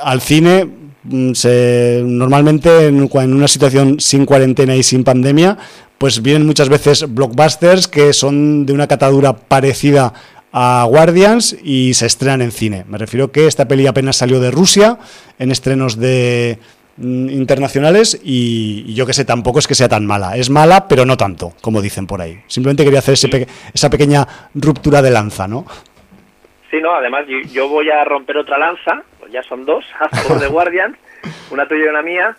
al 0.02 0.20
cine 0.20 0.68
mm, 1.04 1.32
se, 1.32 2.02
normalmente 2.04 2.88
en, 2.88 3.08
en, 3.10 3.34
una 3.34 3.48
situación 3.48 4.00
sin 4.00 4.26
cuarentena 4.26 4.74
y 4.74 4.82
sin 4.82 5.04
pandemia, 5.04 5.56
pues 5.98 6.22
vienen 6.22 6.46
muchas 6.46 6.68
veces 6.68 7.12
blockbusters 7.12 7.88
que 7.88 8.12
son 8.12 8.66
de 8.66 8.72
una 8.72 8.86
catadura 8.86 9.34
parecida 9.34 10.12
a 10.52 10.86
Guardians 10.88 11.56
y 11.62 11.94
se 11.94 12.06
estrenan 12.06 12.42
en 12.42 12.52
cine. 12.52 12.84
Me 12.88 12.98
refiero 12.98 13.32
que 13.32 13.46
esta 13.46 13.68
peli 13.68 13.86
apenas 13.86 14.16
salió 14.16 14.40
de 14.40 14.50
Rusia 14.50 14.98
en 15.38 15.50
estrenos 15.50 15.98
de, 15.98 16.58
Mm, 16.98 17.28
internacionales 17.28 18.18
y, 18.24 18.94
yo 18.94 19.04
que 19.04 19.12
sé, 19.12 19.26
tampoco 19.26 19.58
es 19.58 19.68
que 19.68 19.74
sea 19.74 19.88
tan 19.88 20.06
mala. 20.06 20.36
Es 20.36 20.48
mala, 20.48 20.88
pero 20.88 21.04
no 21.04 21.16
tanto, 21.18 21.52
como 21.60 21.82
dicen 21.82 22.06
por 22.06 22.22
ahí. 22.22 22.40
Simplemente 22.46 22.84
quería 22.84 23.00
hacer 23.00 23.16
esa 23.74 23.90
pequeña 23.90 24.26
ruptura 24.54 25.02
de 25.02 25.10
lanza, 25.10 25.46
¿no? 25.46 25.66
Sí, 26.70 26.80
no, 26.80 26.94
además 26.94 27.26
yo, 27.52 27.68
voy 27.68 27.90
a 27.90 28.02
romper 28.04 28.38
otra 28.38 28.58
lanza, 28.58 29.02
pues 29.20 29.30
ya 29.30 29.42
son 29.42 29.66
dos, 29.66 29.84
a 30.00 30.08
favor 30.08 30.40
de 30.40 30.48
Guardians, 30.48 30.96
una 31.50 31.68
tuya 31.68 31.84
y 31.84 31.88
una 31.88 32.02
mía, 32.02 32.36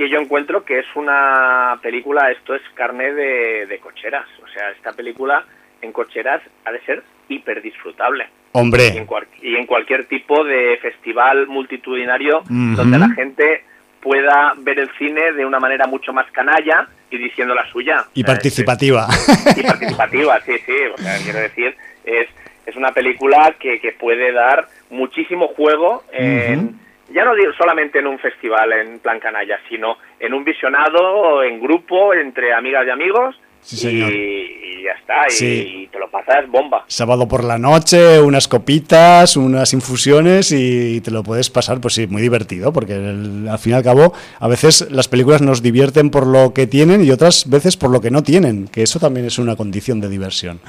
que 0.00 0.08
yo 0.08 0.18
encuentro 0.18 0.64
que 0.64 0.78
es 0.78 0.86
una 0.94 1.78
película, 1.82 2.30
esto 2.30 2.54
es 2.54 2.62
carne 2.72 3.12
de, 3.12 3.78
cocheras. 3.82 4.24
O 4.42 4.48
sea, 4.48 4.70
esta 4.70 4.94
película 4.94 5.44
en 5.82 5.92
cocheras 5.92 6.40
ha 6.64 6.72
de 6.72 6.80
ser 6.86 7.02
hiper 7.28 7.60
disfrutable. 7.60 8.26
Hombre. 8.52 8.94
Y 9.42 9.56
en, 9.56 9.66
cualquier 9.66 10.06
tipo 10.06 10.42
de 10.42 10.78
festival 10.80 11.48
multitudinario 11.48 12.42
donde 12.48 12.98
la 12.98 13.10
gente 13.10 13.62
pueda 14.00 14.54
ver 14.56 14.78
el 14.78 14.90
cine 14.96 15.32
de 15.32 15.44
una 15.44 15.60
manera 15.60 15.86
mucho 15.86 16.14
más 16.14 16.30
canalla 16.30 16.88
y 17.10 17.18
diciendo 17.18 17.54
la 17.54 17.70
suya. 17.70 18.06
Y 18.14 18.24
participativa. 18.24 19.06
y 19.54 19.62
participativa, 19.62 20.40
sí, 20.46 20.52
sí. 20.64 20.76
O 20.94 20.96
sea, 20.96 21.18
quiero 21.22 21.40
decir, 21.40 21.76
es, 22.06 22.26
es 22.64 22.74
una 22.74 22.92
película 22.92 23.54
que, 23.60 23.78
que 23.78 23.92
puede 23.92 24.32
dar 24.32 24.66
muchísimo 24.88 25.48
juego 25.48 26.04
en, 26.10 26.80
ya 27.12 27.24
no 27.24 27.34
digo 27.34 27.52
solamente 27.52 27.98
en 27.98 28.06
un 28.06 28.18
festival 28.18 28.72
en 28.72 28.98
plan 29.00 29.20
canalla, 29.20 29.58
sino 29.68 29.96
en 30.18 30.34
un 30.34 30.44
visionado, 30.44 31.42
en 31.42 31.60
grupo, 31.60 32.14
entre 32.14 32.52
amigas 32.52 32.86
y 32.86 32.90
amigos, 32.90 33.36
y, 33.72 34.82
ya 34.82 34.92
está, 34.92 35.26
y, 35.44 35.86
te 35.88 35.98
lo 35.98 36.10
pasas 36.10 36.48
bomba. 36.48 36.84
Sábado 36.86 37.28
por 37.28 37.44
la 37.44 37.58
noche, 37.58 38.20
unas 38.20 38.48
copitas, 38.48 39.36
unas 39.36 39.72
infusiones 39.74 40.50
y 40.52 41.00
te 41.02 41.10
lo 41.10 41.22
puedes 41.22 41.50
pasar, 41.50 41.80
pues 41.80 41.94
sí, 41.94 42.06
muy 42.06 42.22
divertido, 42.22 42.72
porque 42.72 42.94
al 42.94 43.58
fin 43.58 43.72
y 43.72 43.76
al 43.76 43.82
cabo 43.82 44.14
a 44.38 44.48
veces 44.48 44.90
las 44.90 45.08
películas 45.08 45.42
nos 45.42 45.62
divierten 45.62 46.10
por 46.10 46.26
lo 46.26 46.54
que 46.54 46.66
tienen 46.66 47.04
y 47.04 47.10
otras 47.10 47.50
veces 47.50 47.76
por 47.76 47.90
lo 47.90 48.00
que 48.00 48.10
no 48.10 48.22
tienen, 48.22 48.66
que 48.68 48.82
eso 48.82 48.98
también 48.98 49.26
es 49.26 49.38
una 49.38 49.56
condición 49.56 50.00
de 50.00 50.08
diversión. 50.08 50.60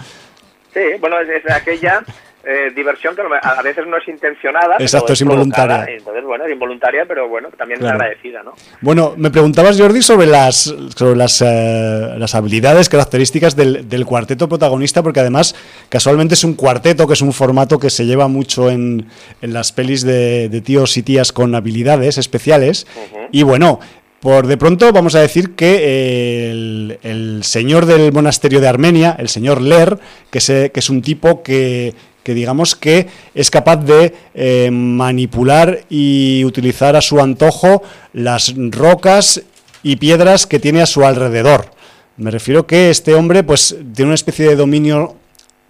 Sí, 0.74 0.82
bueno, 1.00 1.20
es 1.20 1.50
aquella 1.52 2.04
eh, 2.44 2.72
diversión 2.76 3.16
que 3.16 3.22
a 3.22 3.62
veces 3.62 3.86
no 3.88 3.98
es 3.98 4.08
intencionada. 4.08 4.76
Exacto, 4.80 5.14
es, 5.14 5.22
involuntaria. 5.22 5.86
Entonces, 5.88 6.24
bueno, 6.24 6.46
es 6.46 6.52
involuntaria, 6.52 7.06
pero 7.06 7.30
bueno, 7.30 7.50
también 7.56 7.84
es 7.84 7.90
agradecida, 7.90 8.42
¿no? 8.42 8.54
Bueno, 8.82 9.14
me 9.16 9.30
preguntabas, 9.30 9.80
Jordi, 9.80 10.02
sobre 10.02 10.26
las, 10.28 10.74
sobre 10.96 11.16
las, 11.16 11.42
eh, 11.42 12.16
las 12.18 12.34
habilidades, 12.34 12.90
características 12.90 13.56
del, 13.56 13.88
del, 13.88 14.06
cuarteto 14.06 14.50
protagonista, 14.50 15.04
porque 15.04 15.20
además, 15.20 15.56
casualmente 15.90 16.34
es 16.34 16.44
un 16.44 16.56
cuarteto, 16.56 17.08
que 17.08 17.14
es 17.14 17.22
un 17.22 17.34
formato 17.34 17.78
que 17.78 17.90
se 17.90 18.06
lleva 18.06 18.28
mucho 18.28 18.72
en, 18.72 19.06
en 19.42 19.54
las 19.54 19.72
pelis 19.72 20.04
de, 20.04 20.50
de 20.50 20.62
tíos 20.62 20.98
y 20.98 21.04
tías 21.04 21.32
con 21.32 21.54
habilidades 21.54 22.18
especiales. 22.18 22.88
Y 23.32 23.44
bueno, 23.44 23.80
por 24.22 24.46
de 24.46 24.56
pronto 24.56 24.92
vamos 24.94 25.16
a 25.16 25.20
decir 25.20 25.56
que 25.56 26.52
el, 26.52 27.00
el, 27.02 27.44
señor 27.44 27.88
del 27.88 28.12
monasterio 28.14 28.62
de 28.62 28.68
Armenia, 28.68 29.16
el 29.18 29.30
señor 29.30 29.62
Ler, 29.62 29.98
que, 30.30 30.40
se, 30.40 30.72
que 30.72 30.80
es 30.80 30.92
un 30.92 31.02
tipo 31.02 31.42
que, 31.42 31.96
que 32.24 32.34
digamos 32.34 32.76
que 32.76 33.08
es 33.34 33.50
capaz 33.50 33.78
de 33.78 34.14
eh, 34.34 34.70
manipular 34.72 35.82
y 35.90 36.44
utilizar 36.46 36.96
a 36.96 37.02
su 37.02 37.20
antojo 37.20 37.84
las 38.14 38.54
rocas 38.56 39.42
y 39.84 39.96
piedras 39.96 40.46
que 40.46 40.60
tiene 40.60 40.82
a 40.82 40.86
su 40.86 41.04
alrededor. 41.06 41.72
Me 42.18 42.32
refiero 42.32 42.68
que 42.68 42.90
este 42.90 43.16
hombre 43.16 43.44
pues 43.44 43.76
tiene 43.96 44.10
una 44.10 44.16
especie 44.16 44.48
de 44.48 44.56
dominio, 44.56 45.16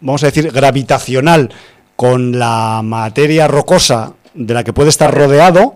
vamos 0.02 0.24
a 0.24 0.28
decir, 0.28 0.52
gravitacional 0.52 1.50
con 1.96 2.38
la 2.38 2.82
materia 2.84 3.48
rocosa 3.48 4.14
de 4.34 4.54
la 4.54 4.64
que 4.64 4.74
puede 4.74 4.90
estar 4.90 5.14
rodeado 5.14 5.76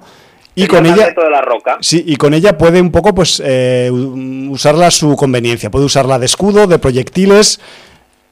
y 0.55 0.67
con 0.67 0.85
ella 0.85 1.13
la 1.29 1.41
roca. 1.41 1.77
sí 1.81 2.03
y 2.07 2.15
con 2.15 2.33
ella 2.33 2.57
puede 2.57 2.81
un 2.81 2.91
poco 2.91 3.13
pues 3.13 3.41
eh, 3.45 3.91
usarla 3.91 4.87
a 4.87 4.91
su 4.91 5.15
conveniencia 5.15 5.69
puede 5.69 5.85
usarla 5.85 6.17
de 6.17 6.25
escudo 6.25 6.65
de 6.65 6.79
proyectiles 6.79 7.59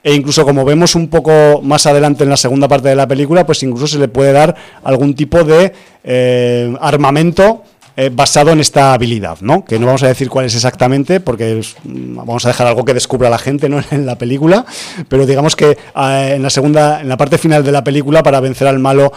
e 0.03 0.13
incluso 0.13 0.43
como 0.43 0.65
vemos 0.65 0.95
un 0.95 1.07
poco 1.07 1.61
más 1.63 1.85
adelante 1.85 2.23
en 2.23 2.29
la 2.29 2.37
segunda 2.37 2.67
parte 2.67 2.89
de 2.89 2.95
la 2.95 3.07
película, 3.07 3.45
pues 3.45 3.63
incluso 3.63 3.87
se 3.87 3.99
le 3.99 4.09
puede 4.09 4.33
dar 4.33 4.53
algún 4.83 5.15
tipo 5.15 5.43
de 5.43 5.71
eh, 6.03 6.75
armamento 6.81 7.63
eh, 7.95 8.09
basado 8.11 8.51
en 8.51 8.59
esta 8.59 8.93
habilidad, 8.93 9.37
¿no? 9.41 9.63
Que 9.63 9.79
no 9.79 9.85
vamos 9.85 10.01
a 10.03 10.07
decir 10.07 10.27
cuál 10.27 10.45
es 10.45 10.55
exactamente, 10.55 11.19
porque 11.19 11.61
mm, 11.83 12.15
vamos 12.17 12.43
a 12.43 12.49
dejar 12.49 12.67
algo 12.67 12.83
que 12.83 12.93
descubra 12.93 13.29
la 13.29 13.37
gente, 13.37 13.69
¿no? 13.69 13.81
En 13.91 14.05
la 14.05 14.17
película, 14.17 14.65
pero 15.07 15.25
digamos 15.25 15.55
que 15.55 15.71
eh, 15.71 16.33
en 16.35 16.41
la 16.43 16.49
segunda, 16.49 16.99
en 16.99 17.07
la 17.07 17.15
parte 17.15 17.37
final 17.37 17.63
de 17.63 17.71
la 17.71 17.83
película, 17.83 18.23
para 18.23 18.41
vencer 18.41 18.67
al 18.67 18.79
malo, 18.79 19.13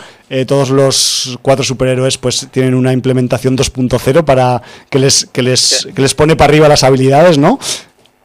todos 0.47 0.70
los 0.70 1.39
cuatro 1.41 1.64
superhéroes, 1.64 2.18
pues 2.18 2.49
tienen 2.51 2.74
una 2.74 2.93
implementación 2.93 3.57
2.0 3.57 4.24
para 4.24 4.61
que 4.91 4.99
les, 4.99 5.24
que 5.26 5.41
les, 5.41 5.89
que 5.95 6.03
les 6.03 6.14
pone 6.14 6.37
para 6.37 6.51
arriba 6.51 6.68
las 6.68 6.82
habilidades, 6.82 7.39
¿no? 7.39 7.59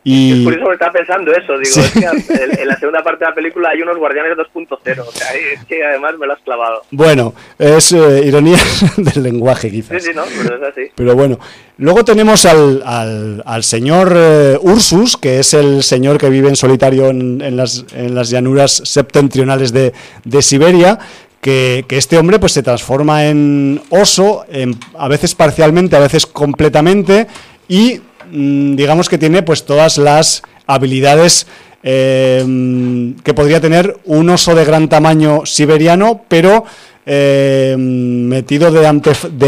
Y... 0.03 0.39
Es 0.39 0.43
por 0.43 0.53
eso 0.53 0.65
que 0.65 0.73
estaba 0.73 0.91
pensando 0.93 1.31
eso, 1.31 1.53
digo, 1.59 1.79
es 1.79 1.91
que 1.91 2.61
en 2.61 2.67
la 2.67 2.75
segunda 2.77 3.03
parte 3.03 3.23
de 3.23 3.29
la 3.29 3.35
película 3.35 3.69
hay 3.69 3.81
unos 3.83 3.97
guardianes 3.97 4.35
2.0, 4.35 4.99
o 4.99 5.11
sea, 5.11 5.27
es 5.35 5.63
que 5.65 5.83
además 5.83 6.17
me 6.17 6.25
lo 6.25 6.33
has 6.33 6.39
clavado. 6.39 6.81
Bueno, 6.89 7.35
es 7.59 7.91
eh, 7.91 8.23
ironía 8.25 8.57
del 8.97 9.23
lenguaje 9.23 9.69
quizás. 9.69 10.01
Sí, 10.01 10.09
sí, 10.09 10.15
no, 10.15 10.23
pero 10.41 10.55
es 10.55 10.63
así. 10.63 10.81
Pero 10.95 11.15
bueno, 11.15 11.39
luego 11.77 12.03
tenemos 12.03 12.45
al, 12.45 12.81
al, 12.83 13.43
al 13.45 13.63
señor 13.63 14.13
eh, 14.15 14.57
Ursus, 14.59 15.17
que 15.17 15.37
es 15.37 15.53
el 15.53 15.83
señor 15.83 16.17
que 16.17 16.29
vive 16.29 16.49
en 16.49 16.55
solitario 16.55 17.09
en, 17.09 17.41
en, 17.41 17.55
las, 17.55 17.85
en 17.93 18.15
las 18.15 18.31
llanuras 18.31 18.71
septentrionales 18.71 19.71
de, 19.71 19.93
de 20.23 20.41
Siberia, 20.41 20.97
que, 21.41 21.85
que, 21.87 21.97
este 21.97 22.17
hombre 22.17 22.39
pues 22.39 22.53
se 22.53 22.63
transforma 22.63 23.25
en 23.25 23.81
oso, 23.89 24.45
en, 24.49 24.75
a 24.97 25.07
veces 25.07 25.35
parcialmente, 25.35 25.95
a 25.95 25.99
veces 25.99 26.25
completamente, 26.25 27.27
y 27.67 28.01
digamos 28.31 29.09
que 29.09 29.17
tiene 29.17 29.43
pues 29.43 29.65
todas 29.65 29.97
las 29.97 30.41
habilidades 30.65 31.47
eh, 31.83 33.13
que 33.23 33.33
podría 33.33 33.59
tener 33.59 33.97
un 34.05 34.29
oso 34.29 34.53
de 34.53 34.65
gran 34.65 34.87
tamaño 34.87 35.45
siberiano, 35.45 36.21
pero 36.27 36.63
eh, 37.05 37.75
metido 37.77 38.71
de, 38.71 38.85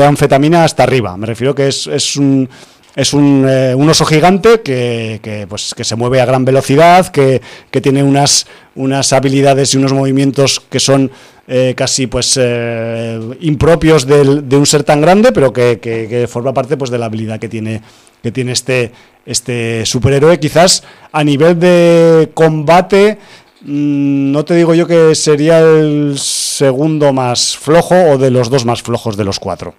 anfetamina 0.04 0.64
hasta 0.64 0.84
arriba. 0.84 1.16
Me 1.16 1.28
refiero 1.28 1.54
que 1.54 1.68
es, 1.68 1.86
es, 1.86 2.16
un, 2.16 2.50
es 2.96 3.14
eh, 3.14 3.76
un 3.78 3.90
oso 3.90 4.06
gigante 4.06 4.62
que, 4.62 5.20
que, 5.22 5.46
pues, 5.48 5.76
que 5.76 5.84
se 5.84 5.96
mueve 5.96 6.22
a 6.22 6.26
gran 6.26 6.44
velocidad, 6.44 7.08
que, 7.08 7.40
que 7.70 7.82
tiene 7.82 8.02
unas, 8.02 8.48
unas 8.74 9.14
habilidades 9.14 9.76
y 9.76 9.78
unos 9.78 9.94
movimientos 9.94 10.60
que 10.60 10.80
son 10.80 11.12
casi 11.76 12.08
pues 12.08 12.40
impropios 13.42 14.08
del, 14.08 14.48
de 14.48 14.56
un 14.56 14.66
ser 14.66 14.84
tan 14.86 15.02
grande, 15.02 15.34
pero 15.34 15.52
que, 15.52 16.26
forma 16.32 16.54
parte 16.54 16.78
pues 16.78 16.90
de 16.90 16.98
la 16.98 17.08
habilidad 17.08 17.38
que 17.38 17.50
tiene, 17.50 17.82
que 18.24 18.32
tiene 18.32 18.54
este, 18.54 18.92
este 19.26 19.86
superhéroe. 19.86 20.40
Quizás 20.40 20.84
a 21.12 21.24
nivel 21.24 21.60
de 21.60 22.32
combate, 22.34 23.20
mmm, 23.62 24.32
no 24.32 24.44
te 24.46 24.56
digo 24.56 24.74
yo 24.74 24.88
que 24.88 25.14
sería 25.14 25.60
el 25.60 26.18
segundo 26.18 27.14
más 27.14 27.56
flojo 27.56 27.96
o 27.96 28.18
de 28.18 28.32
los 28.32 28.50
dos 28.50 28.66
más 28.66 28.82
flojos 28.82 29.18
de 29.18 29.26
los 29.26 29.40
cuatro 29.40 29.76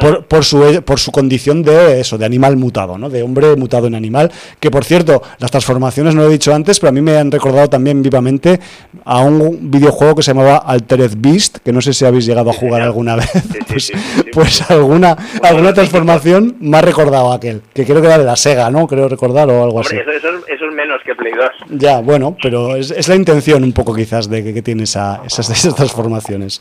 por, 0.00 0.24
por, 0.24 0.44
su, 0.44 0.82
por 0.84 0.98
su 0.98 1.12
condición 1.12 1.62
de 1.62 2.00
eso, 2.00 2.18
de 2.18 2.24
animal 2.24 2.56
mutado, 2.56 2.98
¿no? 2.98 3.08
De 3.10 3.22
hombre 3.22 3.56
mutado 3.56 3.86
en 3.86 3.94
animal. 3.94 4.30
Que 4.60 4.70
por 4.70 4.84
cierto, 4.84 5.22
las 5.38 5.50
transformaciones 5.50 6.14
no 6.14 6.22
lo 6.22 6.28
he 6.28 6.32
dicho 6.32 6.54
antes, 6.54 6.80
pero 6.80 6.90
a 6.90 6.92
mí 6.92 7.00
me 7.00 7.16
han 7.16 7.30
recordado 7.30 7.68
también 7.68 8.02
vivamente 8.02 8.60
a 9.04 9.20
un 9.20 9.70
videojuego 9.70 10.16
que 10.16 10.22
se 10.22 10.32
llamaba 10.32 10.58
Altered 10.58 11.12
Beast, 11.16 11.58
que 11.58 11.72
no 11.72 11.80
sé 11.80 11.92
si 11.92 12.04
habéis 12.04 12.26
llegado 12.26 12.50
a 12.50 12.52
jugar 12.52 12.82
alguna 12.82 13.16
vez. 13.16 13.30
pues, 13.68 13.92
pues 14.32 14.70
alguna, 14.70 15.16
alguna 15.42 15.72
transformación 15.72 16.56
me 16.60 16.78
ha 16.78 16.82
recordado 16.82 17.32
a 17.32 17.36
aquel, 17.36 17.62
que 17.74 17.84
creo 17.84 18.00
que 18.00 18.06
era 18.06 18.18
de 18.18 18.24
la 18.24 18.36
Sega, 18.36 18.70
¿no? 18.70 18.86
Creo 18.86 19.08
recordar 19.08 19.48
o 19.50 19.62
algo 19.62 19.80
así. 19.80 19.96
Eso, 19.96 20.10
eso, 20.10 20.28
eso, 20.48 20.64
es 20.66 20.74
menos 20.74 21.00
que 21.04 21.14
Play 21.14 21.32
2. 21.32 21.80
Ya, 21.80 22.00
bueno, 22.00 22.36
pero 22.42 22.76
es, 22.76 22.90
es 22.90 23.08
la 23.08 23.14
intención 23.14 23.64
un 23.64 23.72
poco 23.72 23.94
quizás 23.94 24.28
de 24.28 24.44
que, 24.44 24.54
que 24.54 24.62
tiene 24.62 24.84
esa, 24.84 25.22
esas, 25.26 25.50
esas 25.50 25.74
transformaciones. 25.74 26.60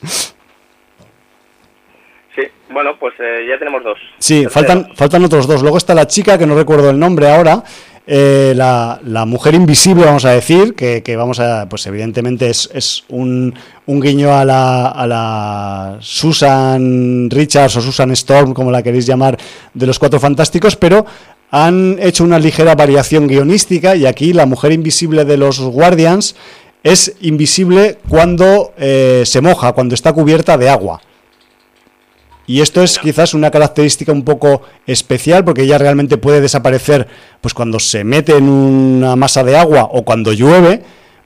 Bueno, 2.69 2.91
pues 2.99 3.13
eh, 3.19 3.45
ya 3.49 3.57
tenemos 3.57 3.83
dos. 3.83 3.97
Sí, 4.19 4.45
faltan, 4.49 4.89
faltan 4.95 5.23
otros 5.23 5.47
dos. 5.47 5.61
Luego 5.61 5.77
está 5.77 5.95
la 5.95 6.07
chica, 6.07 6.37
que 6.37 6.45
no 6.45 6.55
recuerdo 6.55 6.89
el 6.89 6.99
nombre 6.99 7.29
ahora, 7.29 7.63
eh, 8.05 8.53
la, 8.55 8.99
la, 9.03 9.25
mujer 9.25 9.53
invisible, 9.53 10.05
vamos 10.05 10.25
a 10.25 10.31
decir, 10.31 10.75
que, 10.75 11.03
que 11.03 11.15
vamos 11.15 11.39
a, 11.39 11.67
pues 11.67 11.85
evidentemente 11.87 12.49
es, 12.49 12.69
es 12.73 13.03
un, 13.09 13.53
un, 13.85 13.99
guiño 13.99 14.33
a 14.33 14.45
la, 14.45 14.87
a 14.87 15.07
la 15.07 15.97
Susan 15.99 17.29
Richards 17.29 17.77
o 17.77 17.81
Susan 17.81 18.11
Storm, 18.11 18.53
como 18.53 18.71
la 18.71 18.81
queréis 18.83 19.05
llamar, 19.05 19.37
de 19.73 19.87
los 19.87 19.99
Cuatro 19.99 20.19
Fantásticos, 20.19 20.75
pero 20.75 21.05
han 21.51 21.97
hecho 21.99 22.23
una 22.23 22.39
ligera 22.39 22.75
variación 22.75 23.27
guionística 23.27 23.95
y 23.95 24.05
aquí 24.05 24.33
la 24.33 24.45
mujer 24.45 24.71
invisible 24.71 25.25
de 25.25 25.37
los 25.37 25.59
Guardians 25.59 26.35
es 26.83 27.15
invisible 27.21 27.97
cuando 28.07 28.73
eh, 28.77 29.23
se 29.25 29.41
moja, 29.41 29.73
cuando 29.73 29.95
está 29.95 30.13
cubierta 30.13 30.57
de 30.57 30.69
agua. 30.69 31.01
Y 32.47 32.61
esto 32.61 32.81
es 32.81 32.97
quizás 32.97 33.33
una 33.33 33.51
característica 33.51 34.13
un 34.13 34.23
poco 34.23 34.61
especial 34.87 35.43
porque 35.43 35.63
ella 35.63 35.77
realmente 35.77 36.17
puede 36.17 36.39
desaparecer 36.39 37.05
pues 37.41 37.53
cuando 37.53 37.77
se 37.77 38.05
mete 38.05 38.37
en 38.37 38.47
una 38.47 39.17
masa 39.17 39.43
de 39.43 39.57
agua 39.57 39.89
o 39.91 40.03
cuando 40.03 40.31
llueve, 40.31 40.81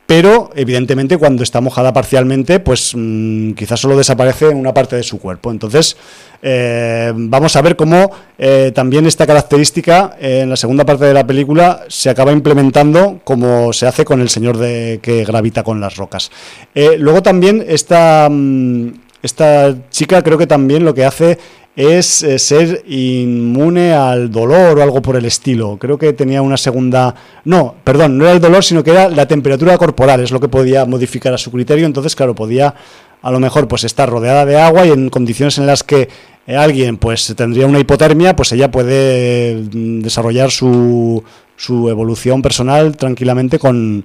pero 0.08 0.50
evidentemente 0.56 1.18
cuando 1.18 1.44
está 1.44 1.62
mojada 1.62 1.94
parcialmente, 1.94 2.60
pues 2.60 2.94
mmm, 2.96 3.52
quizás 3.52 3.80
solo 3.80 3.96
desaparece 3.96 4.50
en 4.50 4.58
una 4.58 4.74
parte 4.74 4.96
de 4.96 5.04
su 5.04 5.20
cuerpo. 5.20 5.52
Entonces, 5.52 5.96
eh, 6.42 7.14
vamos 7.16 7.56
a 7.56 7.62
ver 7.62 7.76
cómo 7.76 8.12
eh, 8.38 8.72
también 8.74 9.06
esta 9.06 9.28
característica 9.28 10.18
eh, 10.20 10.42
en 10.42 10.50
la 10.50 10.58
segunda 10.58 10.86
parte 10.86 11.06
de 11.06 11.14
la 11.14 11.26
película 11.26 11.84
se 11.88 12.10
acaba 12.10 12.32
implementando 12.32 13.22
como 13.24 13.72
se 13.74 13.86
hace 13.86 14.04
con 14.04 14.22
el 14.22 14.30
señor 14.30 14.58
de 14.58 15.00
que 15.02 15.24
gravita 15.24 15.64
con 15.64 15.80
las 15.80 15.96
rocas. 15.96 16.32
Luego 16.74 17.22
también 17.22 17.64
esta... 17.66 18.28
Mmm, 18.30 18.90
esta 19.22 19.76
chica 19.90 20.22
creo 20.22 20.38
que 20.38 20.48
también 20.48 20.84
lo 20.84 20.94
que 20.94 21.06
hace 21.06 21.38
es 21.76 22.24
eh, 22.24 22.38
ser 22.38 22.84
inmune 22.88 23.94
al 23.94 24.30
dolor 24.30 24.78
o 24.78 24.84
algo 24.84 25.02
por 25.02 25.16
el 25.16 25.26
estilo. 25.26 25.78
Creo 25.78 25.98
que 25.98 26.14
tenía 26.14 26.42
una 26.42 26.58
segunda... 26.58 27.16
No, 27.46 27.76
perdón, 27.84 28.18
no 28.18 28.26
era 28.26 28.34
el 28.34 28.42
dolor, 28.42 28.64
sino 28.64 28.84
que 28.84 28.92
era 28.92 29.10
la 29.10 29.28
temperatura 29.28 29.78
corporal, 29.78 30.20
es 30.20 30.32
lo 30.32 30.40
que 30.40 30.50
podía 30.50 30.86
modificar 30.86 31.34
a 31.34 31.38
su 31.38 31.52
criterio. 31.52 31.86
Entonces, 31.86 32.16
claro, 32.16 32.36
podía 32.36 32.76
a 33.22 33.32
lo 33.32 33.40
mejor 33.40 33.68
pues 33.68 33.84
estar 33.84 34.10
rodeada 34.10 34.46
de 34.46 34.60
agua 34.60 34.86
y 34.86 34.90
en 34.90 35.10
condiciones 35.10 35.58
en 35.60 35.68
las 35.68 35.84
que 35.84 36.10
eh, 36.48 36.56
alguien 36.56 36.98
pues 36.98 37.34
tendría 37.38 37.68
una 37.68 37.80
hipotermia, 37.80 38.36
pues 38.36 38.52
ella 38.52 38.72
puede 38.72 39.64
mm, 39.72 40.02
desarrollar 40.02 40.52
su, 40.52 41.24
su 41.56 41.90
evolución 41.90 42.42
personal 42.42 42.98
tranquilamente 42.98 43.60
con, 43.60 44.04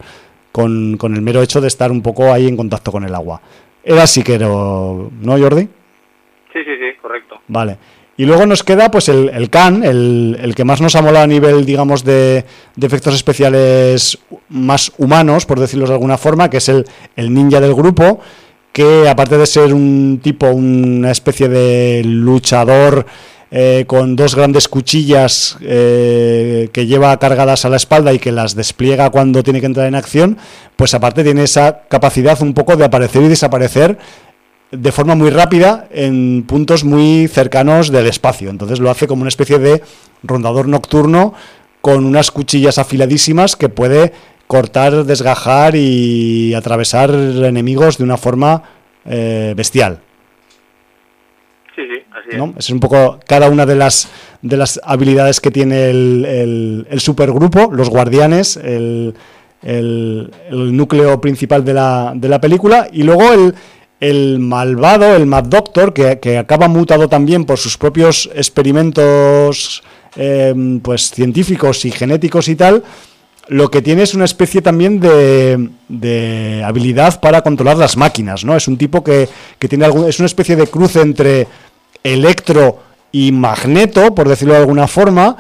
con, 0.53 0.97
con 0.99 1.15
el 1.15 1.23
mero 1.23 1.43
hecho 1.43 1.61
de 1.61 1.69
estar 1.69 1.91
un 1.91 2.03
poco 2.03 2.33
ahí 2.33 2.47
en 2.47 2.57
contacto 2.57 2.93
con 2.93 3.05
el 3.05 3.15
agua. 3.15 3.41
Era 3.89 4.05
que 4.25 4.37
¿no, 4.37 5.11
Jordi? 5.25 5.69
Sí, 6.53 6.59
sí, 6.65 6.77
sí, 6.77 6.99
correcto. 7.01 7.37
Vale. 7.47 7.79
Y 8.17 8.25
luego 8.25 8.45
nos 8.45 8.65
queda 8.65 8.91
pues 8.91 9.09
el, 9.09 9.29
el 9.29 9.49
Khan, 9.49 9.85
el, 9.85 10.37
el, 10.41 10.57
que 10.57 10.65
más 10.65 10.81
nos 10.81 10.97
ha 10.97 11.03
molado 11.03 11.25
a 11.25 11.29
nivel, 11.29 11.65
digamos, 11.65 12.03
de, 12.03 12.45
de, 12.75 12.87
efectos 12.87 13.15
especiales 13.15 14.19
más 14.49 14.93
humanos, 14.99 15.47
por 15.47 15.61
decirlo 15.61 15.87
de 15.87 15.93
alguna 15.93 16.19
forma, 16.19 16.51
que 16.51 16.57
es 16.57 16.69
el, 16.69 16.85
el 17.15 17.33
ninja 17.33 17.61
del 17.61 17.75
grupo, 17.75 18.19
que 18.73 19.09
aparte 19.09 19.39
de 19.39 19.47
ser 19.47 19.73
un 19.73 20.19
tipo, 20.21 20.49
una 20.51 21.13
especie 21.13 21.49
de 21.49 22.03
luchador 22.05 23.07
eh, 23.51 23.85
con 23.87 24.17
dos 24.17 24.35
grandes 24.35 24.67
cuchillas 24.69 25.57
eh, 25.61 26.69
que 26.73 26.87
lleva 26.87 27.17
cargadas 27.19 27.65
a 27.65 27.69
la 27.69 27.77
espalda 27.77 28.13
y 28.13 28.19
que 28.19 28.33
las 28.33 28.57
despliega 28.57 29.11
cuando 29.11 29.43
tiene 29.43 29.61
que 29.61 29.67
entrar 29.67 29.87
en 29.87 29.95
acción, 29.95 30.39
pues 30.75 30.95
aparte 30.95 31.23
tiene 31.23 31.45
esa 31.45 31.83
capacidad 31.89 32.41
un 32.43 32.55
poco 32.55 32.77
de 32.77 32.85
aparecer 32.85 33.23
y 33.23 33.29
desaparecer 33.29 33.99
de 34.73 34.93
forma 34.93 35.15
muy 35.15 35.31
rápida 35.31 35.87
en 35.91 36.45
puntos 36.47 36.85
muy 36.85 37.29
cercanos 37.29 37.91
del 37.91 38.07
espacio. 38.07 38.51
Entonces 38.51 38.81
lo 38.81 38.91
hace 38.91 39.07
como 39.07 39.23
una 39.23 39.29
especie 39.29 39.59
de 39.59 39.83
rondador 40.23 40.67
nocturno 40.67 41.35
con 41.81 42.05
unas 42.05 42.33
cuchillas 42.33 42.79
afiladísimas 42.79 43.55
que 43.55 43.69
puede 43.69 44.13
cortar, 44.49 45.05
desgajar 45.05 45.77
y 45.77 46.55
atravesar 46.55 47.11
enemigos 47.11 47.99
de 47.99 48.05
una 48.05 48.17
forma 48.17 48.63
eh, 49.05 49.55
bestial. 49.57 50.01
Sí, 51.77 51.83
sí, 51.83 52.03
así 52.11 52.29
es. 52.31 52.39
¿no? 52.39 52.55
Es 52.59 52.71
un 52.71 52.81
poco 52.81 53.21
cada 53.29 53.51
una 53.51 53.67
de 53.67 53.77
las 53.77 54.09
de 54.43 54.57
las 54.57 54.81
habilidades 54.83 55.41
que 55.41 55.51
tiene 55.51 55.91
el, 55.91 56.25
el, 56.25 56.87
el 56.91 57.01
supergrupo, 57.01 57.71
los 57.73 57.91
guardianes, 57.91 58.57
el, 58.57 59.15
el, 59.63 60.31
núcleo 60.51 61.21
principal 61.21 61.65
de 61.65 61.75
la, 61.75 62.13
de 62.15 62.29
la 62.29 62.41
película, 62.41 62.89
y 62.93 63.03
luego 63.03 63.33
el, 63.33 63.55
el 64.01 64.39
malvado, 64.39 65.17
el 65.17 65.27
Mad 65.27 65.45
Doctor, 65.45 65.93
que, 65.93 66.19
que, 66.21 66.39
acaba 66.39 66.69
mutado 66.69 67.09
también 67.09 67.45
por 67.45 67.59
sus 67.59 67.77
propios 67.77 68.31
experimentos 68.35 69.83
eh, 70.17 70.55
pues 70.83 71.11
científicos 71.11 71.85
y 71.85 71.91
genéticos 71.91 72.49
y 72.49 72.57
tal, 72.57 72.85
lo 73.49 73.71
que 73.71 73.83
tiene 73.83 74.03
es 74.03 74.15
una 74.15 74.25
especie 74.25 74.61
también 74.61 74.99
de, 74.99 75.69
de 75.89 76.63
habilidad 76.65 77.21
para 77.21 77.43
controlar 77.43 77.77
las 77.77 77.97
máquinas, 77.97 78.45
¿no? 78.45 78.57
Es 78.57 78.67
un 78.67 78.77
tipo 78.77 79.05
que, 79.05 79.29
que 79.59 79.69
tiene 79.69 79.85
algún, 79.85 80.09
es 80.09 80.19
una 80.19 80.27
especie 80.27 80.57
de 80.57 80.67
cruce 80.67 81.01
entre 81.01 81.47
electro 82.13 82.79
y 83.13 83.33
magneto, 83.33 84.15
por 84.15 84.29
decirlo 84.29 84.55
de 84.55 84.61
alguna 84.61 84.87
forma, 84.87 85.37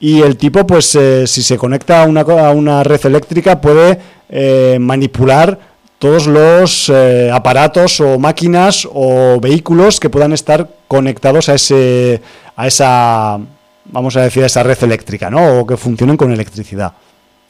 y 0.00 0.22
el 0.22 0.36
tipo, 0.38 0.66
pues, 0.66 0.94
eh, 0.94 1.26
si 1.26 1.42
se 1.42 1.58
conecta 1.58 2.02
a 2.02 2.06
una, 2.06 2.22
a 2.22 2.50
una, 2.52 2.82
red 2.82 3.04
eléctrica, 3.04 3.60
puede 3.60 4.00
eh, 4.30 4.78
manipular 4.80 5.58
todos 5.98 6.26
los 6.26 6.88
eh, 6.88 7.30
aparatos 7.30 8.00
o 8.00 8.18
máquinas 8.18 8.88
o 8.90 9.38
vehículos 9.38 10.00
que 10.00 10.08
puedan 10.08 10.32
estar 10.32 10.66
conectados 10.88 11.50
a 11.50 11.54
ese 11.54 12.22
a 12.56 12.66
esa 12.66 13.38
vamos 13.84 14.16
a 14.16 14.22
decir 14.22 14.42
a 14.42 14.46
esa 14.46 14.62
red 14.62 14.82
eléctrica, 14.82 15.28
¿no? 15.28 15.60
O 15.60 15.66
que 15.66 15.76
funcionen 15.76 16.16
con 16.16 16.32
electricidad. 16.32 16.94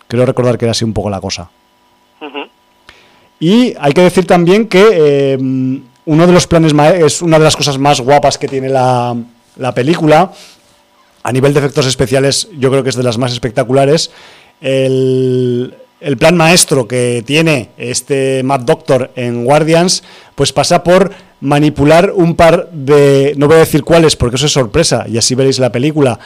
Creo 0.08 0.26
recordar 0.26 0.58
que 0.58 0.64
era 0.64 0.72
así 0.72 0.84
un 0.84 0.92
poco 0.92 1.08
la 1.08 1.20
cosa. 1.20 1.48
Uh 2.20 2.24
-huh. 2.24 2.48
Y 3.38 3.74
hay 3.78 3.92
que 3.92 4.02
decir 4.02 4.26
también 4.26 4.66
que 4.66 5.38
uno 6.10 6.26
de 6.26 6.32
los 6.32 6.48
planes 6.48 6.72
es 6.98 7.22
una 7.22 7.38
de 7.38 7.44
las 7.44 7.56
cosas 7.56 7.78
más 7.78 8.00
guapas 8.00 8.36
que 8.36 8.48
tiene 8.48 8.68
la, 8.68 9.16
la 9.56 9.72
película 9.72 10.32
a 11.22 11.32
nivel 11.32 11.54
de 11.54 11.60
efectos 11.60 11.86
especiales 11.86 12.48
yo 12.58 12.68
creo 12.68 12.82
que 12.82 12.88
es 12.88 12.96
de 12.96 13.04
las 13.04 13.16
más 13.16 13.32
espectaculares. 13.32 14.10
El, 14.60 15.72
el, 16.00 16.16
plan 16.16 16.36
maestro 16.36 16.88
que 16.88 17.22
tiene 17.24 17.70
este 17.78 18.42
Mad 18.42 18.62
Doctor 18.62 19.12
en 19.14 19.44
Guardians, 19.44 20.02
pues 20.34 20.52
pasa 20.52 20.82
por 20.82 21.12
manipular 21.42 22.10
un 22.10 22.34
par 22.34 22.68
de, 22.72 23.34
no 23.36 23.46
voy 23.46 23.56
a 23.56 23.60
decir 23.60 23.84
cuáles 23.84 24.16
porque 24.16 24.34
eso 24.34 24.46
es 24.46 24.52
sorpresa 24.52 25.06
y 25.08 25.16
así 25.16 25.36
veréis 25.36 25.60
la 25.60 25.70
película, 25.70 26.18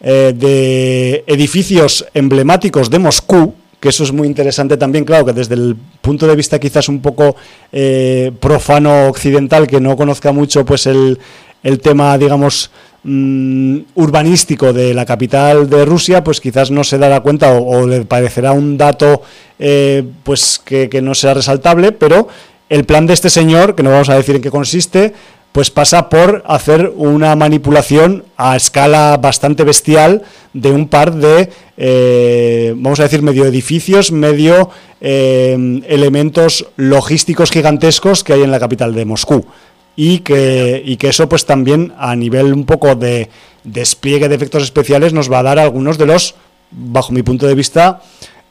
eh, 0.00 0.32
de 0.36 1.24
edificios 1.26 2.06
emblemáticos 2.14 2.90
de 2.90 3.00
Moscú, 3.00 3.54
que 3.82 3.88
eso 3.88 4.04
es 4.04 4.12
muy 4.12 4.28
interesante 4.28 4.76
también, 4.76 5.04
claro, 5.04 5.26
que 5.26 5.32
desde 5.32 5.56
el 5.56 5.76
punto 6.00 6.28
de 6.28 6.36
vista 6.36 6.60
quizás 6.60 6.88
un 6.88 7.02
poco 7.02 7.34
eh, 7.72 8.30
profano 8.38 9.08
occidental, 9.08 9.66
que 9.66 9.80
no 9.80 9.96
conozca 9.96 10.30
mucho 10.30 10.64
pues 10.64 10.86
el, 10.86 11.18
el 11.64 11.80
tema, 11.80 12.16
digamos, 12.16 12.70
mmm, 13.02 13.78
urbanístico 13.96 14.72
de 14.72 14.94
la 14.94 15.04
capital 15.04 15.68
de 15.68 15.84
Rusia, 15.84 16.22
pues 16.22 16.40
quizás 16.40 16.70
no 16.70 16.84
se 16.84 16.96
dará 16.96 17.18
cuenta 17.22 17.54
o, 17.54 17.80
o 17.80 17.86
le 17.88 18.04
parecerá 18.04 18.52
un 18.52 18.78
dato 18.78 19.22
eh, 19.58 20.04
pues 20.22 20.62
que, 20.64 20.88
que, 20.88 21.02
no 21.02 21.12
será 21.12 21.34
resaltable, 21.34 21.90
pero 21.90 22.28
el 22.68 22.84
plan 22.84 23.08
de 23.08 23.14
este 23.14 23.30
señor, 23.30 23.74
que 23.74 23.82
no 23.82 23.90
vamos 23.90 24.10
a 24.10 24.14
decir 24.14 24.36
en 24.36 24.42
qué 24.42 24.50
consiste, 24.52 25.12
pues 25.52 25.70
pasa 25.70 26.08
por 26.08 26.42
hacer 26.46 26.92
una 26.96 27.36
manipulación 27.36 28.24
a 28.36 28.56
escala 28.56 29.18
bastante 29.18 29.64
bestial 29.64 30.22
de 30.54 30.70
un 30.70 30.88
par 30.88 31.14
de, 31.14 31.50
eh, 31.76 32.72
vamos 32.76 33.00
a 33.00 33.04
decir, 33.04 33.22
medio 33.22 33.44
edificios, 33.44 34.12
medio 34.12 34.70
eh, 35.00 35.82
elementos 35.86 36.66
logísticos 36.76 37.50
gigantescos 37.50 38.24
que 38.24 38.32
hay 38.32 38.42
en 38.42 38.50
la 38.50 38.60
capital 38.60 38.94
de 38.94 39.04
Moscú. 39.04 39.46
Y 39.94 40.20
que, 40.20 40.82
y 40.82 40.96
que 40.96 41.10
eso 41.10 41.28
pues 41.28 41.44
también 41.44 41.92
a 41.98 42.16
nivel 42.16 42.54
un 42.54 42.64
poco 42.64 42.94
de 42.94 43.28
despliegue 43.62 44.30
de 44.30 44.34
efectos 44.34 44.62
especiales 44.62 45.12
nos 45.12 45.30
va 45.30 45.40
a 45.40 45.42
dar 45.42 45.58
algunos 45.58 45.98
de 45.98 46.06
los, 46.06 46.34
bajo 46.70 47.12
mi 47.12 47.22
punto 47.22 47.46
de 47.46 47.54
vista, 47.54 48.00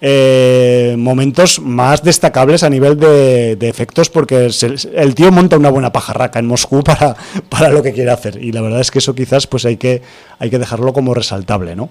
eh, 0.03 0.95
momentos 0.97 1.59
más 1.59 2.03
destacables 2.03 2.63
a 2.63 2.69
nivel 2.69 2.99
de, 2.99 3.53
efectos 3.61 4.09
porque 4.09 4.49
el 4.95 5.15
tío 5.15 5.31
monta 5.31 5.57
una 5.57 5.69
buena 5.69 5.91
pajarraca 5.91 6.39
en 6.39 6.47
Moscú 6.47 6.83
para, 6.85 7.15
para 7.49 7.69
lo 7.69 7.83
que 7.83 7.93
quiere 7.93 8.09
hacer 8.09 8.37
y 8.41 8.51
la 8.51 8.61
verdad 8.61 8.81
es 8.81 8.89
que 8.89 8.97
eso 8.97 9.13
quizás 9.13 9.45
pues 9.45 9.65
hay 9.65 9.77
que, 9.77 10.01
hay 10.39 10.49
que 10.49 10.57
dejarlo 10.57 10.91
como 10.91 11.13
resaltable, 11.13 11.75
¿no? 11.75 11.89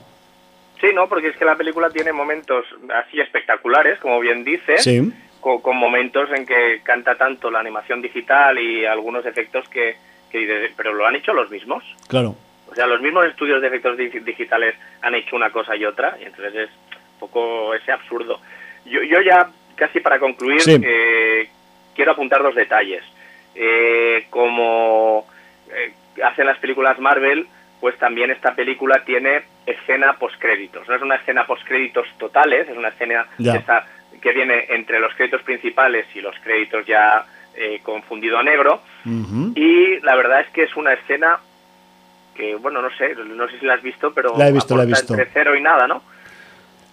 Sí, 0.81 0.89
no, 0.95 1.09
porque 1.09 1.29
es 1.29 1.37
que 1.37 1.45
la 1.45 1.57
película 1.57 1.91
tiene 1.91 2.13
momentos 2.13 2.65
así 2.95 3.21
espectaculares, 3.21 3.99
como 3.99 4.19
bien 4.19 4.43
dice, 4.43 4.77
con, 5.41 5.77
momentos 5.77 6.31
en 6.35 6.47
que 6.47 6.81
canta 6.83 7.17
tanto 7.17 7.51
la 7.51 7.61
animación 7.61 8.01
digital 8.01 8.59
y 8.59 8.87
algunos 8.87 9.27
efectos 9.27 9.69
que, 9.69 9.97
que 10.33 10.73
pero 10.77 10.95
lo 10.95 11.07
han 11.07 11.17
hecho 11.17 11.35
los 11.35 11.51
mismos. 11.51 11.85
Claro. 12.09 12.35
O 12.67 12.75
sea, 12.75 12.87
los 12.87 13.01
mismos 13.03 13.27
estudios 13.27 13.61
de 13.61 13.69
efectos 13.69 13.97
digitales 13.97 14.75
han 15.03 15.15
hecho 15.15 15.37
una 15.37 15.51
cosa 15.51 15.77
y 15.77 15.85
otra, 15.85 16.17
y 16.21 16.25
entonces 16.25 16.55
es 16.55 16.71
poco 17.21 17.75
ese 17.75 17.93
absurdo. 17.93 18.41
Yo, 18.85 19.03
yo 19.03 19.21
ya, 19.21 19.51
casi 19.77 20.01
para 20.01 20.19
concluir, 20.19 20.63
eh, 20.67 21.49
quiero 21.95 22.13
apuntar 22.13 22.43
dos 22.43 22.55
detalles. 22.55 23.05
Eh, 23.55 24.27
como 24.31 25.27
eh, 25.71 25.93
hacen 26.25 26.47
las 26.47 26.59
películas 26.59 26.99
Marvel, 26.99 27.47
pues 27.81 27.97
también 27.99 28.31
esta 28.31 28.55
película 28.55 29.05
tiene 29.05 29.43
escena 29.67 30.15
postcréditos. 30.15 30.89
No 30.89 30.97
es 30.97 31.03
una 31.03 31.17
escena 31.17 31.47
postcréditos 31.47 32.07
totales, 32.19 32.69
es 32.69 32.77
una 32.77 32.89
escena 32.89 33.27
que, 34.21 34.33
viene 34.33 34.67
entre 34.71 34.99
los 35.01 35.15
créditos 35.15 35.43
principales 35.43 36.07
y 36.15 36.21
los 36.21 36.35
créditos 36.41 36.87
ya 36.87 37.25
confundido 37.83 38.39
a 38.39 38.43
negro. 38.43 38.83
Y 39.55 40.01
la 40.01 40.15
verdad 40.17 40.41
es 40.41 40.49
que 40.51 40.63
es 40.63 40.77
una 40.77 40.93
escena 40.95 41.39
que, 42.35 42.55
bueno, 42.55 42.81
no 42.81 42.91
sé, 42.97 43.15
no 43.15 43.49
sé 43.49 43.59
si 43.59 43.67
la 43.67 43.75
has 43.75 43.83
visto, 43.83 44.13
pero 44.13 44.37
la 44.39 44.49
he 44.49 44.53
visto, 44.53 44.77
la 44.77 44.85
he 44.85 44.87
visto. 44.87 45.15
entre 45.15 45.31
cero 45.33 45.55
y 45.57 45.61
nada, 45.61 45.87
¿no? 45.87 46.03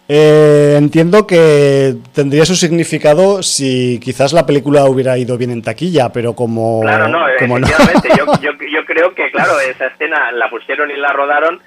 Eh, 0.09 0.75
entiendo 0.77 1.27
que 1.27 1.95
tendría 2.13 2.45
su 2.45 2.55
significado 2.55 3.43
si 3.43 3.99
quizás 3.99 4.31
la 4.31 4.45
película 4.45 4.85
hubiera 4.85 5.17
ido 5.17 5.37
bien 5.37 5.51
en 5.51 5.61
taquilla, 5.61 6.11
pero 6.13 6.33
como. 6.33 6.81
Claro, 6.81 7.09
no, 7.09 7.27
efectivamente. 7.27 8.09
Yo, 8.17 8.25
yo, 8.41 8.85
creo 8.85 9.13
que, 9.13 9.29
claro, 9.31 9.59
esa 9.59 9.87
escena 9.87 10.31
la 10.31 10.49
pusieron 10.49 10.89
y 10.91 10.95
la 10.95 11.11
rodaron. 11.11 11.59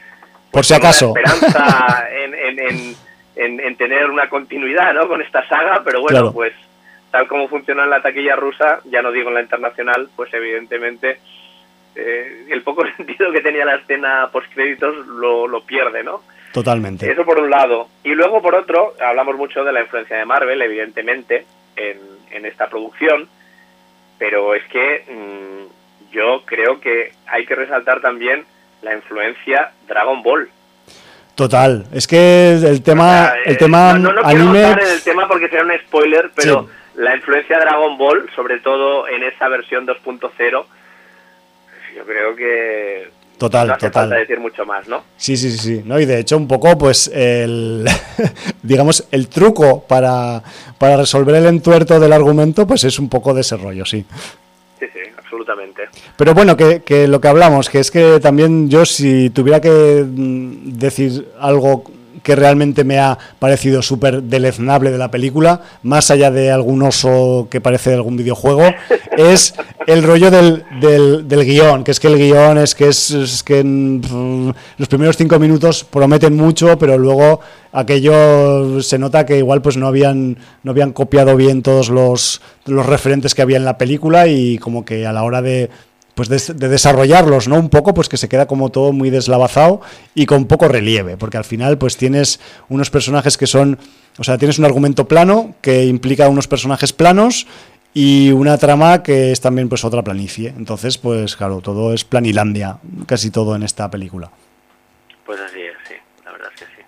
Por 0.51 0.65
si 0.65 0.75
acaso. 0.75 1.15
esperanza 1.17 2.07
en, 2.25 2.35
en, 2.35 3.61
en, 3.61 3.77
tener 3.77 4.11
una 4.11 4.29
continuidad 4.29 4.95
¿no? 4.95 5.07
con 5.07 5.23
esta 5.23 5.47
saga, 5.49 5.83
pero 5.85 6.01
bueno, 6.01 6.33
pues 6.33 6.53
tal 7.11 7.27
como 7.27 7.49
funciona 7.49 7.85
en 7.85 7.91
la 7.91 8.03
taquilla 8.03 8.37
rusa, 8.37 8.81
ya 8.85 9.03
no 9.03 9.13
digo 9.13 9.29
en 9.29 9.35
la 9.35 9.43
internacional, 9.43 10.09
pues 10.17 10.33
evidentemente 10.33 11.21
eh, 11.95 12.47
el 12.51 12.63
poco 12.63 12.85
sentido 12.97 13.33
que 13.33 13.41
tenía 13.41 13.65
la 13.65 13.77
escena 13.77 14.29
post 14.33 14.53
créditos 14.53 15.07
lo, 15.07 15.47
lo 15.47 15.65
pierde, 15.65 16.03
¿no? 16.03 16.23
Totalmente. 16.53 17.11
Eso 17.11 17.25
por 17.25 17.39
un 17.39 17.51
lado. 17.51 17.89
Y 18.03 18.11
luego 18.11 18.43
por 18.43 18.55
otro, 18.55 18.95
hablamos 19.01 19.37
mucho 19.37 19.65
de 19.65 19.73
la 19.73 19.83
influencia 19.83 20.17
de 20.17 20.25
Marvel, 20.25 20.61
evidentemente, 20.63 21.47
en, 21.77 21.99
en 22.31 22.47
esta 22.47 22.69
producción, 22.69 23.29
pero 24.19 24.55
es 24.55 24.65
que 24.65 25.05
mm, 25.09 26.11
yo 26.13 26.43
creo 26.45 26.81
que 26.81 27.13
hay 27.27 27.47
que 27.47 27.55
resaltar 27.55 28.01
también 28.01 28.45
la 28.83 28.95
influencia 28.95 29.73
Dragon 29.87 30.23
Ball. 30.23 30.51
Total, 31.35 31.87
es 31.93 32.07
que 32.07 32.53
el 32.53 32.83
tema, 32.83 33.33
el 33.47 33.55
eh, 33.55 33.57
tema 33.57 33.95
no, 33.95 34.13
no, 34.13 34.23
quiero 34.23 34.55
en 34.55 34.79
el 34.79 35.03
tema 35.03 35.27
porque 35.27 35.49
será 35.49 35.65
un 35.65 35.73
spoiler, 35.87 36.31
pero 36.35 36.69
la 36.97 37.17
influencia 37.17 37.59
Dragon 37.59 37.97
Ball, 37.97 38.29
sobre 38.35 38.59
todo 38.59 39.09
en 39.09 39.23
esa 39.23 39.49
versión 39.49 39.87
2.0, 39.87 40.65
yo 41.97 42.05
creo 42.05 42.37
que 42.37 43.09
Total, 43.41 43.69
no 43.69 43.73
hace 43.73 43.87
total. 43.87 44.11
Falta 44.11 44.17
decir 44.17 44.39
mucho 44.39 44.67
más, 44.67 44.87
¿no? 44.87 45.03
Sí, 45.17 45.35
sí, 45.35 45.51
sí, 45.57 45.81
¿no? 45.83 45.99
Y 45.99 46.05
de 46.05 46.19
hecho, 46.19 46.37
un 46.37 46.47
poco, 46.47 46.77
pues, 46.77 47.09
el, 47.09 47.87
digamos, 48.63 49.09
el 49.11 49.29
truco 49.29 49.81
para, 49.81 50.43
para 50.77 50.99
resolver 50.99 51.37
el 51.37 51.47
entuerto 51.47 51.99
del 51.99 52.13
argumento, 52.13 52.67
pues 52.67 52.85
es 52.85 52.99
un 52.99 53.09
poco 53.09 53.33
de 53.33 53.41
ese 53.41 53.57
rollo, 53.57 53.87
sí. 53.87 54.05
Sí, 54.79 54.85
sí, 54.93 54.99
absolutamente. 55.17 55.89
Pero 56.19 56.35
bueno, 56.35 56.55
que, 56.55 56.83
que 56.83 57.09
lo 57.09 57.19
que 57.19 57.29
hablamos, 57.29 57.71
que 57.71 57.79
es 57.79 57.91
que 57.91 58.21
también 58.21 58.69
yo, 58.69 58.85
si 58.85 59.31
tuviera 59.31 59.59
que 59.59 60.05
mm, 60.07 60.73
decir 60.73 61.29
algo 61.41 61.85
que 62.23 62.37
realmente 62.37 62.85
me 62.85 62.99
ha 62.99 63.19
parecido 63.39 63.83
súper 63.83 64.23
deleznable 64.23 64.91
de 64.91 64.99
la 64.99 65.11
película, 65.11 65.63
más 65.83 66.11
allá 66.11 66.31
de 66.31 66.51
algún 66.51 66.83
oso 66.83 67.49
que 67.51 67.61
parece 67.61 67.91
de 67.91 67.97
algún 67.97 68.17
videojuego, 68.17 68.63
es 69.17 69.55
el 69.87 70.03
rollo 70.03 70.31
del, 70.31 70.65
del, 70.81 71.45
guion, 71.45 71.85
que 71.85 71.91
es 71.91 72.01
que 72.01 72.09
el 72.09 72.19
guion 72.19 72.59
es 72.59 72.75
que 72.75 72.89
es, 72.89 73.43
que 73.45 73.61
en, 73.61 74.55
los 74.77 74.89
primeros 74.89 75.17
cinco 75.17 75.39
minutos 75.39 75.85
prometen 75.85 76.37
mucho, 76.37 76.79
pero 76.79 76.99
luego 76.99 77.41
aquello 77.73 78.81
se 78.83 78.99
nota 78.99 79.27
que 79.27 79.39
igual 79.39 79.63
pues 79.63 79.77
no 79.77 79.87
habían 79.87 80.39
no 80.63 80.73
habían 80.73 80.93
copiado 80.93 81.37
bien 81.37 81.63
todos 81.63 81.89
los, 81.89 82.41
los 82.67 82.87
referentes 82.87 83.35
que 83.35 83.43
había 83.43 83.57
en 83.57 83.65
la 83.65 83.79
película 83.79 84.27
y 84.27 84.59
como 84.59 84.85
que 84.85 85.07
a 85.07 85.13
la 85.13 85.23
hora 85.23 85.43
de 85.43 85.71
pues 86.15 86.29
de, 86.29 86.69
desarrollarlos, 86.69 87.49
¿no? 87.49 87.57
Un 87.57 87.69
poco, 87.69 87.95
pues 87.95 88.09
que 88.09 88.17
se 88.17 88.29
queda 88.29 88.47
como 88.47 88.71
todo 88.71 88.93
muy 88.93 89.11
deslavazado 89.11 89.81
y 90.15 90.27
con 90.27 90.47
poco 90.47 90.69
relieve, 90.69 91.17
porque 91.17 91.37
al 91.37 91.45
final, 91.45 91.79
pues 91.79 91.97
tienes 91.97 92.41
unos 92.69 92.91
personajes 92.91 93.37
que 93.37 93.47
son, 93.47 93.79
o 94.19 94.25
sea, 94.25 94.39
tienes 94.39 94.59
un 94.59 94.65
argumento 94.65 95.09
plano 95.09 95.55
que 95.61 95.85
implica 95.85 96.29
unos 96.29 96.49
personajes 96.49 96.93
planos 96.93 97.47
y 97.93 98.31
una 98.31 98.57
trama 98.59 99.03
que 99.03 99.33
es 99.33 99.41
también 99.41 99.69
pues 99.69 99.85
otra 99.85 100.03
planicie. 100.03 100.53
Entonces, 100.57 100.99
pues 100.99 101.37
claro, 101.37 101.61
todo 101.61 101.93
es 101.93 102.05
planilandia, 102.05 102.79
casi 103.07 103.31
todo 103.31 103.57
en 103.57 103.63
esta 103.63 103.91
película. 103.91 104.31
Pues 105.25 105.41
así 105.41 105.61
es, 105.61 105.77
sí, 105.89 105.95
la 106.25 106.33
verdad 106.33 106.49
es 106.55 106.61
que 106.61 106.67
sí. 106.67 106.83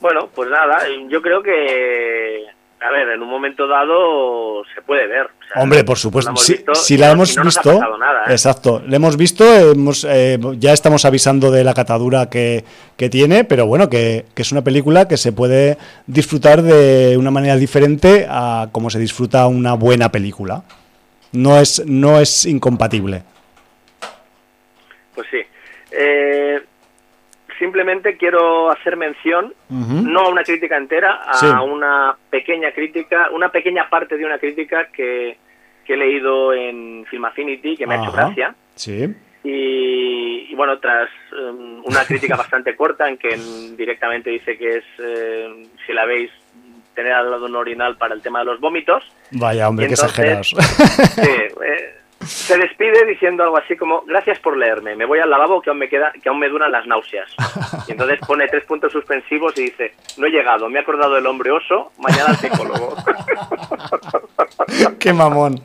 Bueno, 0.00 0.28
pues 0.34 0.50
nada, 0.50 0.80
yo 1.08 1.22
creo 1.22 1.42
que 1.42 2.44
a 2.84 2.90
ver, 2.90 3.08
en 3.08 3.22
un 3.22 3.30
momento 3.30 3.66
dado 3.66 4.62
se 4.74 4.82
puede 4.82 5.06
ver. 5.06 5.28
Hombre, 5.54 5.84
por 5.84 5.96
supuesto. 5.96 6.36
si, 6.36 6.98
la 6.98 7.12
hemos 7.12 7.34
visto, 7.42 7.72
¿eh? 7.72 7.80
exacto, 8.28 8.82
la 8.86 8.96
hemos 8.96 9.16
visto, 9.16 9.44
hemos, 9.72 10.06
eh, 10.08 10.38
ya 10.58 10.74
estamos 10.74 11.06
avisando 11.06 11.50
de 11.50 11.64
la 11.64 11.72
catadura 11.72 12.28
que, 12.28 12.64
tiene, 13.10 13.44
pero 13.44 13.66
bueno, 13.66 13.88
que, 13.88 14.26
es 14.36 14.52
una 14.52 14.62
película 14.62 15.08
que 15.08 15.16
se 15.16 15.32
puede 15.32 15.78
disfrutar 16.06 16.60
de 16.60 17.16
una 17.16 17.30
manera 17.30 17.56
diferente 17.56 18.26
a 18.28 18.68
como 18.70 18.90
se 18.90 18.98
disfruta 18.98 19.46
una 19.46 19.72
buena 19.72 20.10
película. 20.10 20.62
No 21.32 21.58
es, 21.58 21.82
no 21.86 22.20
es 22.20 22.44
incompatible. 22.44 23.22
Pues 25.14 25.26
sí. 25.30 25.40
Eh, 25.90 26.60
simplemente 27.58 28.16
quiero 28.16 28.70
hacer 28.70 28.96
mención, 28.96 29.54
no 29.68 30.20
a 30.20 30.28
una 30.28 30.42
crítica 30.42 30.76
entera, 30.76 31.20
a 31.24 31.62
una 31.62 32.16
pequeña 32.30 32.72
crítica, 32.72 33.28
una 33.32 33.50
pequeña 33.50 33.88
parte 33.88 34.16
de 34.16 34.24
una 34.24 34.38
crítica 34.38 34.88
que, 34.92 35.36
he 35.86 35.96
leído 35.96 36.52
en 36.52 37.04
Film 37.10 37.24
Affinity, 37.26 37.76
que 37.76 37.86
me 37.86 37.94
ha 37.94 38.02
hecho 38.02 38.12
gracia. 38.12 38.54
Sí. 38.74 39.14
Y, 39.44 40.54
bueno, 40.54 40.78
tras 40.78 41.10
um, 41.32 41.82
una 41.84 42.04
crítica 42.06 42.36
bastante 42.38 42.74
corta 42.74 43.08
en 43.08 43.18
que 43.18 43.38
directamente 43.76 44.30
dice 44.30 44.56
que 44.56 44.78
es, 44.78 44.84
eh, 44.98 45.66
si 45.86 45.92
la 45.92 46.06
veis, 46.06 46.30
tener 46.94 47.12
al 47.12 47.30
lado 47.30 47.46
un 47.46 47.56
orinal 47.56 47.96
para 47.96 48.14
el 48.14 48.22
tema 48.22 48.38
de 48.38 48.46
los 48.46 48.60
vómitos. 48.60 49.04
Vaya, 49.32 49.68
hombre, 49.68 49.88
qué 49.88 49.94
exagerados. 49.94 50.54
Sí, 51.14 51.30
eh, 51.30 51.94
se 52.24 52.58
despide 52.58 53.04
diciendo 53.06 53.42
algo 53.42 53.58
así 53.58 53.76
como 53.76 54.02
gracias 54.02 54.38
por 54.38 54.56
leerme, 54.56 54.96
me 54.96 55.04
voy 55.04 55.18
al 55.18 55.30
lavabo 55.30 55.60
que 55.60 55.70
aún 55.70 55.78
me 55.78 55.88
queda, 55.88 56.12
que 56.12 56.28
aún 56.28 56.38
me 56.38 56.48
duran 56.48 56.72
las 56.72 56.86
náuseas. 56.86 57.34
Y 57.88 57.92
entonces 57.92 58.18
pone 58.26 58.46
tres 58.48 58.64
puntos 58.64 58.92
suspensivos 58.92 59.56
y 59.58 59.64
dice, 59.64 59.94
no 60.16 60.26
he 60.26 60.30
llegado, 60.30 60.68
me 60.68 60.78
he 60.78 60.82
acordado 60.82 61.14
del 61.14 61.26
hombre 61.26 61.50
oso, 61.50 61.92
mañana 61.98 62.30
al 62.30 62.36
psicólogo. 62.36 62.96
Qué 64.98 65.12
mamón. 65.12 65.60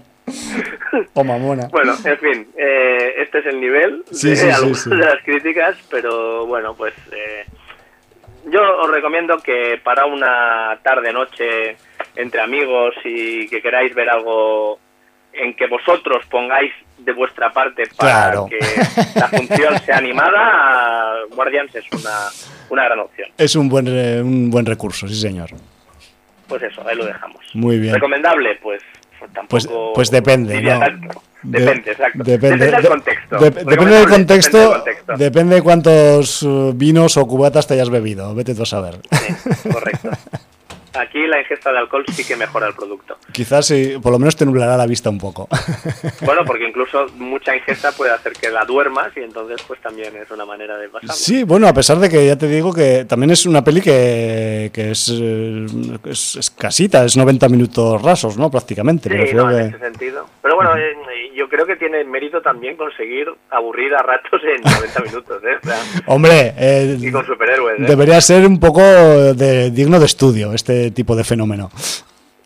O 1.14 1.24
mamona. 1.24 1.68
Bueno, 1.72 1.94
en 2.04 2.18
fin, 2.18 2.48
eh, 2.58 3.16
este 3.18 3.40
es 3.40 3.46
el 3.48 3.60
nivel 3.60 4.04
de 4.12 4.52
algunas 4.52 4.90
de 4.90 4.98
las 4.98 5.24
críticas, 5.24 5.78
pero 5.90 6.46
bueno, 6.46 6.76
pues 6.76 6.94
eh, 7.12 7.46
yo 8.46 8.62
os 8.82 8.90
recomiendo 8.92 9.38
que 9.40 9.80
para 9.84 10.06
una 10.06 10.80
tarde 10.84 11.12
noche 11.14 11.78
entre 12.16 12.42
amigos 12.42 12.96
y 13.04 13.48
que 13.48 13.62
queráis 13.62 13.94
ver 13.94 14.10
algo 14.10 14.80
en 15.34 15.54
que 15.56 15.68
vosotros 15.68 16.26
pongáis 16.30 16.72
de 16.98 17.14
vuestra 17.14 17.52
parte 17.52 17.84
para 17.96 18.34
que 18.50 18.60
la 19.16 19.28
función 19.28 19.80
sea 19.80 19.98
animada, 19.98 21.14
Guardians 21.32 21.74
es 21.76 21.86
una, 21.92 22.28
una 22.70 22.86
gran 22.86 23.00
opción. 23.00 23.30
Es 23.38 23.56
un 23.56 23.70
buen, 23.70 23.88
un 23.88 24.50
buen 24.50 24.66
recurso, 24.66 25.08
sí 25.08 25.16
señor. 25.16 25.50
Pues 26.48 26.64
eso, 26.64 26.86
ahí 26.88 26.96
lo 26.96 27.06
dejamos. 27.06 27.46
Muy 27.54 27.80
bien. 27.80 27.94
Recomendable, 27.94 28.56
pues 28.62 28.82
pues, 29.50 29.68
pues 29.94 30.12
depende, 30.12 30.62
¿no? 30.62 30.80
Depende, 31.42 31.92
exacto. 31.92 32.24
Depende, 32.24 32.66
del 32.66 32.88
contexto. 32.88 33.38
depende 33.40 33.96
del 33.96 34.08
contexto. 34.08 34.84
Depende 35.18 35.56
de 35.56 35.62
cuántos 35.62 36.44
uh, 36.44 36.74
vinos 36.76 37.16
o 37.18 37.26
cubatas 37.26 37.66
te 37.66 37.76
hayas 37.76 37.90
bebido. 37.90 38.36
Vete 38.36 38.54
tú 38.54 38.64
a 38.64 38.66
saber. 38.66 39.00
Sí, 39.12 39.70
correcto. 39.70 40.10
Aquí 41.00 41.26
la 41.28 41.40
ingesta 41.40 41.72
de 41.72 41.80
alcohol 41.80 42.04
sí 42.12 42.26
que 42.26 42.36
mejora 42.36 42.68
el 42.68 42.74
producto. 42.74 43.18
Quizás 43.32 43.68
sí, 43.68 43.98
por 44.02 44.12
lo 44.12 44.20
menos 44.20 44.36
te 44.36 44.46
nublará 44.46 44.76
la 44.76 44.86
vista 44.86 45.10
un 45.10 45.18
poco. 45.18 45.48
Bueno, 46.22 46.44
porque 46.46 46.68
incluso 46.68 47.08
mucha 47.16 47.56
ingesta 47.56 47.92
puede 47.92 48.12
hacer 48.12 48.34
que 48.34 48.50
la 48.50 48.66
duermas 48.66 49.16
y 49.16 49.22
entonces 49.22 49.62
pues 49.68 49.80
también 49.82 50.16
es 50.16 50.30
una 50.30 50.46
manera 50.46 50.78
de 50.78 50.90
pasarlo. 50.90 51.14
Sí, 51.14 51.44
bueno, 51.44 51.68
a 51.68 51.74
pesar 51.74 51.98
de 51.98 52.10
que 52.10 52.26
ya 52.26 52.38
te 52.38 52.48
digo 52.48 52.74
que 52.74 53.06
también 53.06 53.32
es 53.32 53.46
una 53.46 53.64
peli 53.64 53.82
que, 53.82 54.70
que 54.74 54.92
es, 54.92 55.12
eh, 55.12 55.66
es, 56.06 56.54
casita, 56.58 57.06
es 57.06 57.18
90 57.18 57.50
minutos 57.50 58.02
rasos, 58.02 58.38
¿no? 58.38 58.52
Prácticamente. 58.52 59.10
Sí, 59.10 59.36
no, 59.36 59.50
en 59.50 59.68
ese 59.68 59.80
sentido. 59.80 60.26
Pero 60.42 60.56
bueno, 60.56 60.76
eh, 60.78 60.96
yo 61.36 61.48
creo 61.48 61.66
que 61.66 61.78
tiene 61.78 62.04
mérito 62.04 62.42
también 62.42 62.76
conseguir 62.76 63.28
aburrir 63.50 63.96
a 63.96 64.04
ratos 64.04 64.42
en 64.44 64.62
90 64.62 65.02
minutos, 65.02 65.44
¿eh? 65.44 65.58
Hombre, 66.06 66.54
eh, 66.58 66.98
y 67.00 67.12
con 67.12 67.26
superhéroes. 67.26 67.80
¿eh? 67.80 67.86
Debería 67.88 68.20
ser 68.20 68.46
un 68.46 68.60
poco 68.60 68.82
de, 68.82 69.72
digno 69.72 70.00
de 70.00 70.06
estudio 70.06 70.54
este 70.54 70.89
tipo 70.92 71.16
de 71.16 71.24
fenómeno. 71.24 71.70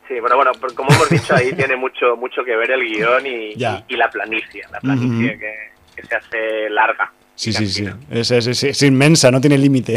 Sí, 0.07 0.15
pero 0.21 0.35
bueno, 0.35 0.51
como 0.75 0.91
hemos 0.91 1.09
dicho, 1.09 1.35
ahí 1.35 1.53
tiene 1.53 1.75
mucho 1.75 2.15
mucho 2.17 2.43
que 2.43 2.55
ver 2.55 2.71
el 2.71 2.81
guion 2.81 3.25
y, 3.25 3.53
y, 3.53 3.95
la 3.95 4.09
planicia, 4.09 4.67
la 4.71 4.79
planicia 4.79 5.37
que, 5.37 6.03
se 6.07 6.15
hace 6.15 6.69
larga. 6.69 7.11
Sí, 7.35 7.53
sí, 7.53 7.67
sí. 7.67 7.87
Es, 8.11 8.31
es, 8.31 8.83
inmensa, 8.83 9.31
no 9.31 9.41
tiene 9.41 9.57
límite. 9.57 9.95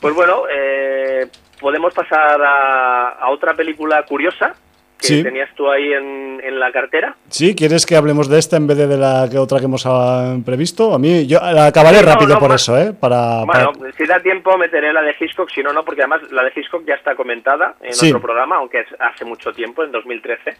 pues 0.00 0.14
bueno, 0.14 0.44
eh, 0.52 1.28
podemos 1.60 1.92
pasar 1.94 2.40
a, 2.42 3.08
a 3.10 3.30
otra 3.30 3.54
película 3.54 4.04
curiosa 4.04 4.54
que 5.00 5.22
tenías 5.22 5.48
tú 5.54 5.70
ahí 5.70 5.92
en, 5.92 6.40
en, 6.42 6.58
la 6.58 6.70
cartera. 6.72 7.16
Sí, 7.28 7.54
¿quieres 7.54 7.86
que 7.86 7.96
hablemos 7.96 8.28
de 8.28 8.38
esta 8.38 8.56
en 8.56 8.66
vez 8.66 8.76
de 8.76 8.96
la 8.96 9.28
que 9.30 9.38
otra 9.38 9.58
que 9.58 9.64
hemos 9.64 9.84
ah, 9.86 10.36
previsto? 10.44 10.94
A 10.94 10.98
mí, 10.98 11.26
yo 11.26 11.38
la 11.40 11.66
acabaré 11.66 12.02
rápido 12.02 12.38
por 12.38 12.52
eso, 12.52 12.78
¿eh? 12.78 12.92
Para, 12.92 13.44
bueno, 13.44 13.72
si 13.96 14.06
da 14.06 14.20
tiempo 14.20 14.56
meteré 14.58 14.92
la 14.92 15.02
de 15.02 15.14
Hitchcock, 15.18 15.50
si 15.50 15.62
no, 15.62 15.72
no, 15.72 15.84
porque 15.84 16.02
además 16.02 16.22
la 16.30 16.44
de 16.44 16.52
Hitchcock 16.54 16.84
ya 16.86 16.94
está 16.94 17.14
comentada 17.14 17.76
en 17.80 17.94
otro 17.94 18.20
programa, 18.20 18.56
aunque 18.56 18.80
es 18.80 18.86
hace 18.98 19.24
mucho 19.24 19.52
tiempo, 19.52 19.82
en 19.84 19.92
2013. 19.92 20.56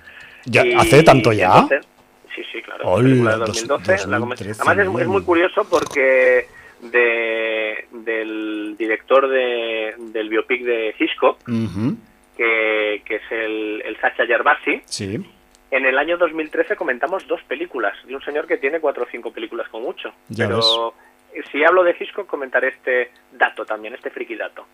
¿Ya? 0.47 0.64
¿Hace 0.78 1.03
tanto 1.03 1.32
ya? 1.32 1.66
sí, 2.34 2.43
sí, 2.53 2.62
claro. 2.62 2.84
Hola, 2.84 3.36
2012. 3.36 3.95
además 4.09 4.41
es, 4.41 5.07
muy 5.07 5.22
curioso 5.22 5.66
porque 5.68 6.47
de, 6.82 7.86
del 7.93 8.76
director 8.78 9.28
de, 9.28 9.95
del 10.12 10.28
biopic 10.28 10.62
de 10.64 10.95
Hitchcock, 10.99 11.38
que, 12.41 13.16
es 13.16 13.22
el, 13.30 13.82
el 13.84 13.97
Sacha 14.01 14.26
Gervasi. 14.26 14.82
Sí. 14.86 15.18
En 15.70 15.86
el 15.86 15.99
año 15.99 16.16
2013 16.16 16.74
comentamos 16.76 17.26
dos 17.28 17.43
películas 17.45 17.95
de 18.07 18.14
un 18.14 18.22
señor 18.22 18.47
que 18.47 18.57
tiene 18.57 18.80
cuatro 18.80 19.05
o 19.05 19.07
cinco 19.11 19.32
películas 19.32 19.68
con 19.68 19.82
mucho. 19.82 20.12
pero 20.36 20.95
si 21.53 21.64
hablo 21.64 21.84
de 21.84 21.95
Hitchcock 21.99 22.26
comentaré 22.26 22.68
este 22.68 23.11
dato 23.32 23.64
también, 23.64 23.95
este 23.95 24.11
friki 24.11 24.34
dato. 24.34 24.66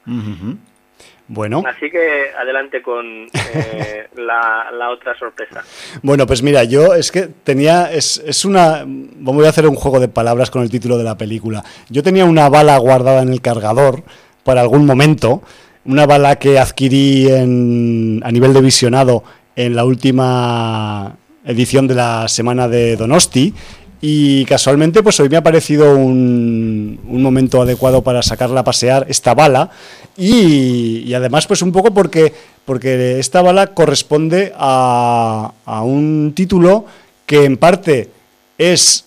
Bueno. 1.28 1.62
Así 1.66 1.90
que 1.90 2.30
adelante 2.38 2.80
con 2.80 3.26
eh, 3.34 4.08
la, 4.16 4.88
otra 4.90 5.18
sorpresa. 5.18 5.62
Bueno, 6.02 6.24
pues 6.26 6.42
mira, 6.42 6.64
yo 6.64 6.94
es 6.94 7.10
que 7.10 7.22
tenía, 7.26 7.92
es, 7.92 8.22
es 8.24 8.44
una, 8.44 8.84
voy 8.86 9.44
a 9.44 9.50
hacer 9.50 9.66
un 9.66 9.74
juego 9.74 10.00
de 10.00 10.08
palabras 10.08 10.50
con 10.50 10.62
el 10.62 10.70
título 10.70 10.96
de 10.96 11.04
la 11.04 11.18
película. 11.18 11.62
Yo 11.90 12.02
tenía 12.02 12.24
una 12.24 12.48
bala 12.48 12.78
guardada 12.78 13.22
en 13.22 13.32
el 13.32 13.42
cargador 13.42 14.04
para 14.44 14.62
algún 14.62 14.86
momento 14.86 15.42
una 15.86 16.06
bala 16.06 16.36
que 16.36 16.58
adquirí 16.58 17.28
en, 17.28 18.20
a 18.24 18.32
nivel 18.32 18.52
de 18.52 18.60
visionado 18.60 19.22
en 19.54 19.76
la 19.76 19.84
última 19.84 21.16
edición 21.44 21.86
de 21.86 21.94
la 21.94 22.28
semana 22.28 22.68
de 22.68 22.96
Donosti 22.96 23.54
y 24.00 24.44
casualmente 24.44 25.02
pues 25.02 25.18
hoy 25.20 25.28
me 25.28 25.36
ha 25.36 25.42
parecido 25.42 25.96
un, 25.96 27.00
un 27.08 27.22
momento 27.22 27.62
adecuado 27.62 28.02
para 28.02 28.22
sacarla 28.22 28.60
a 28.60 28.64
pasear 28.64 29.06
esta 29.08 29.34
bala 29.34 29.70
y, 30.16 31.12
además 31.14 31.46
pues 31.46 31.62
un 31.62 31.72
poco 31.72 31.92
porque, 31.92 32.32
porque 32.64 33.18
esta 33.18 33.42
bala 33.42 33.68
corresponde 33.68 34.52
a, 34.56 35.52
a 35.64 35.82
un 35.82 36.32
título 36.34 36.84
que 37.26 37.44
en 37.44 37.56
parte 37.56 38.10
es 38.58 39.04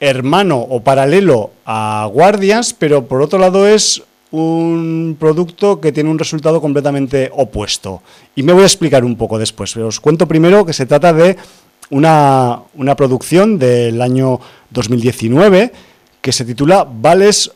hermano 0.00 0.58
o 0.58 0.80
paralelo 0.80 1.52
a 1.64 2.08
Guardians, 2.12 2.74
pero 2.74 3.06
por 3.06 3.22
otro 3.22 3.38
lado 3.38 3.66
es 3.66 4.02
un 4.34 5.16
producto 5.18 5.80
que 5.80 5.92
tiene 5.92 6.10
un 6.10 6.18
resultado 6.18 6.60
completamente 6.60 7.30
opuesto. 7.32 8.02
Y 8.34 8.42
me 8.42 8.52
voy 8.52 8.64
a 8.64 8.66
explicar 8.66 9.04
un 9.04 9.14
poco 9.14 9.38
después. 9.38 9.76
Os 9.76 10.00
cuento 10.00 10.26
primero 10.26 10.66
que 10.66 10.72
se 10.72 10.86
trata 10.86 11.12
de 11.12 11.36
una, 11.90 12.64
producción 12.96 13.60
del 13.60 14.02
año 14.02 14.40
2019 14.70 15.70
que 16.20 16.32
se 16.32 16.44
titula 16.44 16.84
Ballets, 16.84 17.52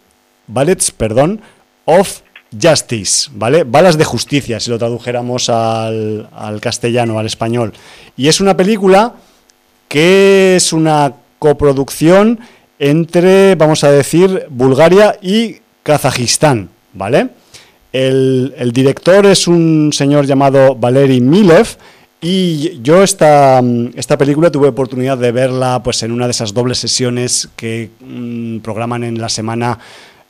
Ballets 0.46 0.92
perdón, 0.92 1.40
of 1.84 2.20
Justice, 2.52 3.28
¿vale? 3.32 3.64
Balas 3.64 3.98
de 3.98 4.04
justicia, 4.04 4.60
si 4.60 4.70
lo 4.70 4.78
tradujéramos 4.78 5.48
al, 5.48 6.28
al 6.32 6.60
castellano, 6.60 7.18
al 7.18 7.26
español. 7.26 7.72
Y 8.16 8.28
es 8.28 8.40
una 8.40 8.56
película 8.56 9.14
que 9.88 10.54
es 10.54 10.72
una 10.72 11.14
coproducción 11.40 12.38
entre, 12.78 13.56
vamos 13.56 13.82
a 13.82 13.90
decir, 13.90 14.46
Bulgaria 14.50 15.18
y 15.20 15.56
Kazajistán, 15.88 16.68
¿vale? 16.92 17.30
El, 17.94 18.52
director 18.74 19.24
es 19.24 19.48
un 19.48 19.90
señor 19.94 20.26
llamado 20.26 20.74
Valery 20.74 21.22
Milev 21.22 21.66
y 22.20 22.78
yo 22.82 23.02
esta, 23.02 23.62
esta, 23.94 24.18
película 24.18 24.50
tuve 24.50 24.68
oportunidad 24.68 25.16
de 25.16 25.32
verla 25.32 25.82
pues 25.82 26.02
en 26.02 26.12
una 26.12 26.26
de 26.26 26.32
esas 26.32 26.52
dobles 26.52 26.76
sesiones 26.76 27.48
que 27.56 27.88
mm, 28.00 28.58
programan 28.58 29.02
en 29.02 29.18
la 29.18 29.30
semana 29.30 29.78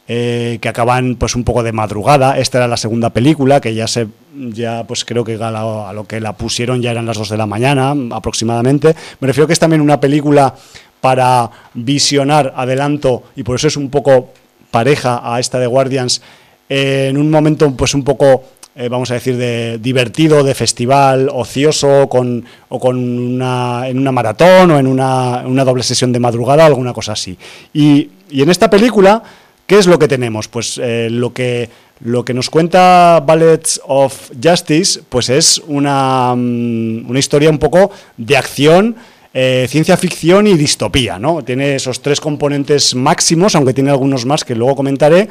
eh, 0.06 0.58
que 0.62 0.68
acaban 0.68 1.16
pues 1.16 1.34
un 1.34 1.42
poco 1.42 1.64
de 1.64 1.72
madrugada. 1.72 2.38
Esta 2.38 2.58
era 2.58 2.68
la 2.68 2.76
segunda 2.76 3.10
película 3.10 3.60
que 3.60 3.74
ya 3.74 3.88
se 3.88 4.06
ya 4.36 4.84
pues 4.86 5.04
creo 5.04 5.24
que 5.24 5.34
a, 5.42 5.88
a 5.88 5.92
lo 5.92 6.06
que 6.06 6.20
la 6.20 6.34
pusieron 6.34 6.80
ya 6.82 6.92
eran 6.92 7.04
las 7.04 7.18
dos 7.18 7.30
de 7.30 7.36
la 7.36 7.46
mañana 7.46 7.96
aproximadamente. 8.12 8.94
Me 9.18 9.26
refiero 9.26 9.48
que 9.48 9.54
es 9.54 9.58
también 9.58 9.80
una 9.80 9.98
película 9.98 10.54
para 11.00 11.50
visionar 11.74 12.54
adelanto 12.56 13.24
y 13.34 13.42
por 13.42 13.56
eso 13.56 13.66
es 13.66 13.76
un 13.76 13.90
poco 13.90 14.30
pareja 14.70 15.20
a 15.22 15.40
esta 15.40 15.58
de 15.58 15.66
Guardians 15.66 16.22
en 16.68 17.16
un 17.16 17.30
momento 17.30 17.70
pues 17.72 17.94
un 17.94 18.04
poco 18.04 18.44
eh, 18.76 18.88
vamos 18.88 19.10
a 19.10 19.14
decir 19.14 19.36
de 19.36 19.78
divertido 19.78 20.44
de 20.44 20.54
festival 20.54 21.28
ocioso 21.32 22.08
con, 22.08 22.44
o 22.68 22.78
con 22.78 22.96
una, 22.96 23.88
en 23.88 23.98
una 23.98 24.12
maratón 24.12 24.70
o 24.70 24.78
en 24.78 24.86
una, 24.86 25.42
una 25.46 25.64
doble 25.64 25.82
sesión 25.82 26.12
de 26.12 26.20
madrugada 26.20 26.64
alguna 26.64 26.92
cosa 26.92 27.12
así. 27.12 27.36
Y, 27.72 28.10
y, 28.30 28.42
en 28.42 28.50
esta 28.50 28.70
película 28.70 29.22
qué 29.66 29.78
es 29.78 29.88
lo 29.88 29.98
que 29.98 30.06
tenemos 30.06 30.46
pues 30.46 30.78
eh, 30.80 31.08
lo 31.10 31.32
que 31.32 31.68
lo 32.00 32.24
que 32.24 32.34
nos 32.34 32.50
cuenta 32.50 33.20
Ballets 33.26 33.80
of 33.84 34.30
Justice 34.40 35.00
pues 35.08 35.28
es 35.28 35.60
una, 35.66 36.34
mm, 36.36 37.10
una 37.10 37.18
historia 37.18 37.50
un 37.50 37.58
poco 37.58 37.90
de 38.16 38.36
acción 38.36 38.94
eh, 39.40 39.68
ciencia 39.68 39.96
ficción 39.96 40.48
y 40.48 40.54
distopía, 40.54 41.16
¿no? 41.20 41.44
Tiene 41.44 41.76
esos 41.76 42.02
tres 42.02 42.20
componentes 42.20 42.96
máximos, 42.96 43.54
aunque 43.54 43.72
tiene 43.72 43.90
algunos 43.90 44.26
más 44.26 44.42
que 44.42 44.56
luego 44.56 44.74
comentaré, 44.74 45.28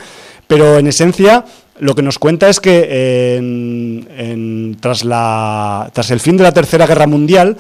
pero 0.48 0.80
en 0.80 0.88
esencia 0.88 1.44
lo 1.78 1.94
que 1.94 2.04
nos 2.04 2.18
cuenta 2.18 2.48
es 2.48 2.62
que 2.62 2.80
tras, 4.80 5.02
el 5.04 6.20
fin 6.22 6.38
de 6.38 6.44
la 6.44 6.54
Tercera 6.54 6.88
Guerra 6.88 7.06
Mundial, 7.06 7.58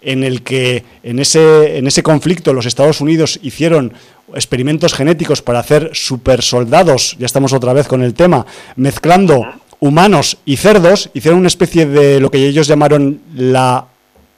en 0.00 0.24
el 0.24 0.40
que 0.40 0.84
en 1.02 1.18
ese, 1.18 1.76
en 1.76 1.86
ese 1.86 2.02
conflicto 2.02 2.54
los 2.54 2.64
Estados 2.64 3.02
Unidos 3.02 3.38
hicieron 3.42 3.92
experimentos 4.34 4.94
genéticos 4.94 5.42
para 5.42 5.58
hacer 5.58 5.90
supersoldados, 5.92 7.14
ya 7.18 7.26
estamos 7.26 7.52
otra 7.52 7.74
vez 7.74 7.86
con 7.86 8.02
el 8.02 8.14
tema, 8.14 8.46
mezclando 8.74 9.44
humanos 9.80 10.38
y 10.46 10.56
cerdos, 10.56 11.10
hicieron 11.12 11.40
una 11.40 11.48
especie 11.48 11.84
de 11.84 12.20
lo 12.20 12.30
que 12.30 12.46
ellos 12.46 12.66
llamaron 12.66 13.20
la 13.34 13.89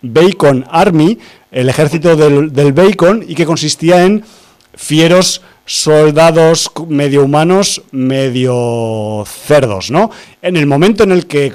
Bacon 0.03 0.66
Army, 0.70 1.18
el 1.50 1.68
ejército 1.68 2.16
del, 2.16 2.72
bacon, 2.72 3.24
y 3.26 3.34
que 3.34 3.46
consistía 3.46 4.05
en 4.05 4.24
fieros 4.74 5.42
soldados 5.64 6.70
medio 6.88 7.24
humanos, 7.24 7.82
medio 7.92 9.24
cerdos, 9.26 9.90
¿no? 9.90 10.11
En 10.42 10.57
el 10.57 10.66
momento 10.66 11.05
en 11.05 11.12
el 11.12 11.26
que 11.26 11.55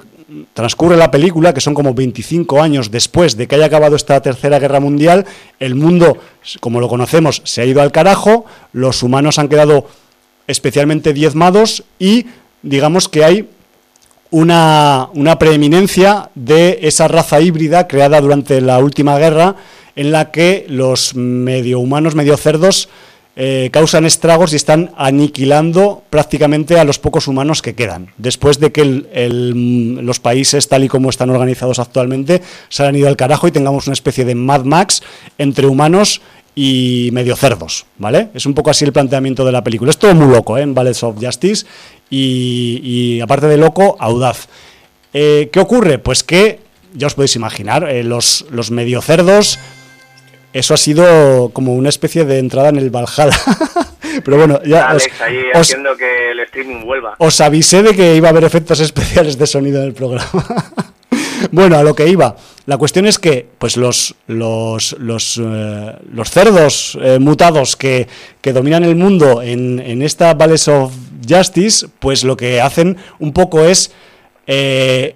transcurre 0.54 0.98
la 0.98 1.12
película, 1.12 1.54
que 1.54 1.62
son 1.62 1.74
como 1.74 1.94
25 1.94 2.62
años 2.62 2.92
después 2.92 3.38
de 3.38 3.48
que 3.48 3.56
haya 3.56 3.66
acabado 3.66 3.96
esta 3.96 4.22
tercera 4.22 4.60
guerra 4.60 4.80
mundial, 4.80 5.26
el 5.60 5.76
mundo, 5.76 6.18
como 6.60 6.80
lo 6.80 6.90
conocemos, 6.90 7.42
se 7.46 7.62
ha 7.62 7.66
ido 7.66 7.82
al 7.82 7.92
carajo, 7.92 8.46
los 8.74 9.04
humanos 9.04 9.40
han 9.40 9.48
quedado 9.48 9.88
especialmente 10.48 11.14
diezmados 11.14 11.84
y 12.00 12.28
digamos 12.62 13.08
que 13.08 13.24
hay 13.24 13.50
una, 14.32 15.10
una 15.14 15.40
preeminencia 15.40 16.30
de 16.36 16.80
esa 16.84 17.08
raza 17.08 17.42
híbrida 17.42 17.88
creada 17.88 18.22
durante 18.22 18.62
la 18.62 18.80
última 18.80 19.18
guerra 19.18 19.56
en 19.96 20.12
la 20.12 20.32
que 20.32 20.66
los 20.70 21.16
medio 21.16 21.80
humanos, 21.80 22.16
medio 22.16 22.38
cerdos 22.38 22.90
eh, 23.40 23.70
causan 23.72 24.04
estragos 24.04 24.52
y 24.52 24.56
están 24.56 24.94
aniquilando 24.98 26.02
prácticamente 26.10 26.80
a 26.80 26.84
los 26.84 26.98
pocos 26.98 27.28
humanos 27.28 27.62
que 27.62 27.76
quedan. 27.76 28.10
Después 28.18 28.60
de 28.60 28.72
que 28.72 28.84
los 28.84 30.20
países, 30.20 30.68
tal 30.68 30.84
y 30.84 30.88
como 30.88 31.12
están 31.12 31.30
organizados 31.30 31.78
actualmente, 31.78 32.42
se 32.70 32.84
han 32.84 32.96
ido 32.96 33.08
al 33.08 33.16
carajo 33.16 33.48
y 33.48 33.52
tengamos 33.52 33.86
una 33.86 33.94
especie 33.94 34.26
de 34.26 34.34
Mad 34.34 34.64
Max 34.64 35.04
entre 35.38 35.68
humanos 35.68 36.22
y 36.60 37.12
medio 37.14 37.36
cerdos, 37.36 37.86
¿vale? 38.00 38.30
Es 38.34 38.48
un 38.48 38.56
poco 38.56 38.72
así 38.72 38.84
el 38.84 38.92
planteamiento 38.92 39.46
de 39.46 39.52
la 39.52 39.64
película. 39.64 39.92
Es 39.92 40.00
todo 40.00 40.16
muy 40.16 40.34
loco, 40.34 40.58
¿eh? 40.58 40.64
En 40.64 40.74
Ballets 40.74 41.04
of 41.04 41.24
Justice 41.24 41.68
y, 42.10 43.22
aparte 43.22 43.46
de 43.46 43.58
loco, 43.58 43.96
audaz. 44.00 44.48
Eh, 45.14 45.50
¿Qué 45.54 45.60
ocurre? 45.60 46.00
Pues 46.00 46.24
que, 46.24 46.60
ya 46.96 47.06
os 47.06 47.14
podéis 47.14 47.36
imaginar, 47.36 47.88
eh, 47.88 48.04
los, 48.04 48.48
los 48.50 48.72
medio 48.72 49.04
cerdos 49.04 49.60
eso 50.52 50.74
ha 50.74 50.78
sido 50.78 51.50
como 51.54 51.76
una 51.76 51.90
especie 51.90 52.26
de 52.26 52.40
entrada 52.40 52.70
en 52.70 52.78
el 52.78 52.90
Valhalla. 52.90 53.38
Pero 54.26 54.38
bueno, 54.38 54.60
ya 54.64 54.90
Alex, 54.90 55.06
os, 55.14 55.22
ahí 55.22 55.38
haciendo 55.54 55.96
que 55.96 56.32
el 56.32 56.40
streaming 56.40 56.86
vuelva. 56.86 57.14
Os 57.20 57.40
avisé 57.40 57.84
de 57.84 57.96
que 57.96 58.16
iba 58.16 58.30
a 58.30 58.32
haber 58.32 58.46
efectos 58.46 58.80
especiales 58.80 59.38
de 59.38 59.46
sonido 59.46 59.80
en 59.82 59.90
el 59.90 59.94
programa. 59.94 60.28
bueno, 61.52 61.78
a 61.78 61.84
lo 61.84 61.96
que 61.96 62.08
iba. 62.08 62.36
La 62.66 62.78
cuestión 62.78 63.06
es 63.06 63.20
que, 63.20 63.48
pues 63.58 63.78
los 63.78 64.16
los, 64.28 64.96
los, 65.00 65.42
eh, 65.42 65.94
cerdos 66.26 66.98
eh, 67.02 67.18
mutados 67.20 67.76
que, 67.76 68.08
que, 68.42 68.54
dominan 68.54 68.84
el 68.84 68.96
mundo 68.96 69.42
en, 69.42 69.80
en 69.80 70.02
esta 70.02 70.34
Valles 70.34 70.68
of 70.68 70.94
Justice, 71.28 71.88
pues 72.00 72.24
lo 72.24 72.36
que 72.36 72.62
hacen 72.62 72.98
un 73.20 73.34
poco 73.34 73.64
es 73.64 73.92
eh, 74.48 75.16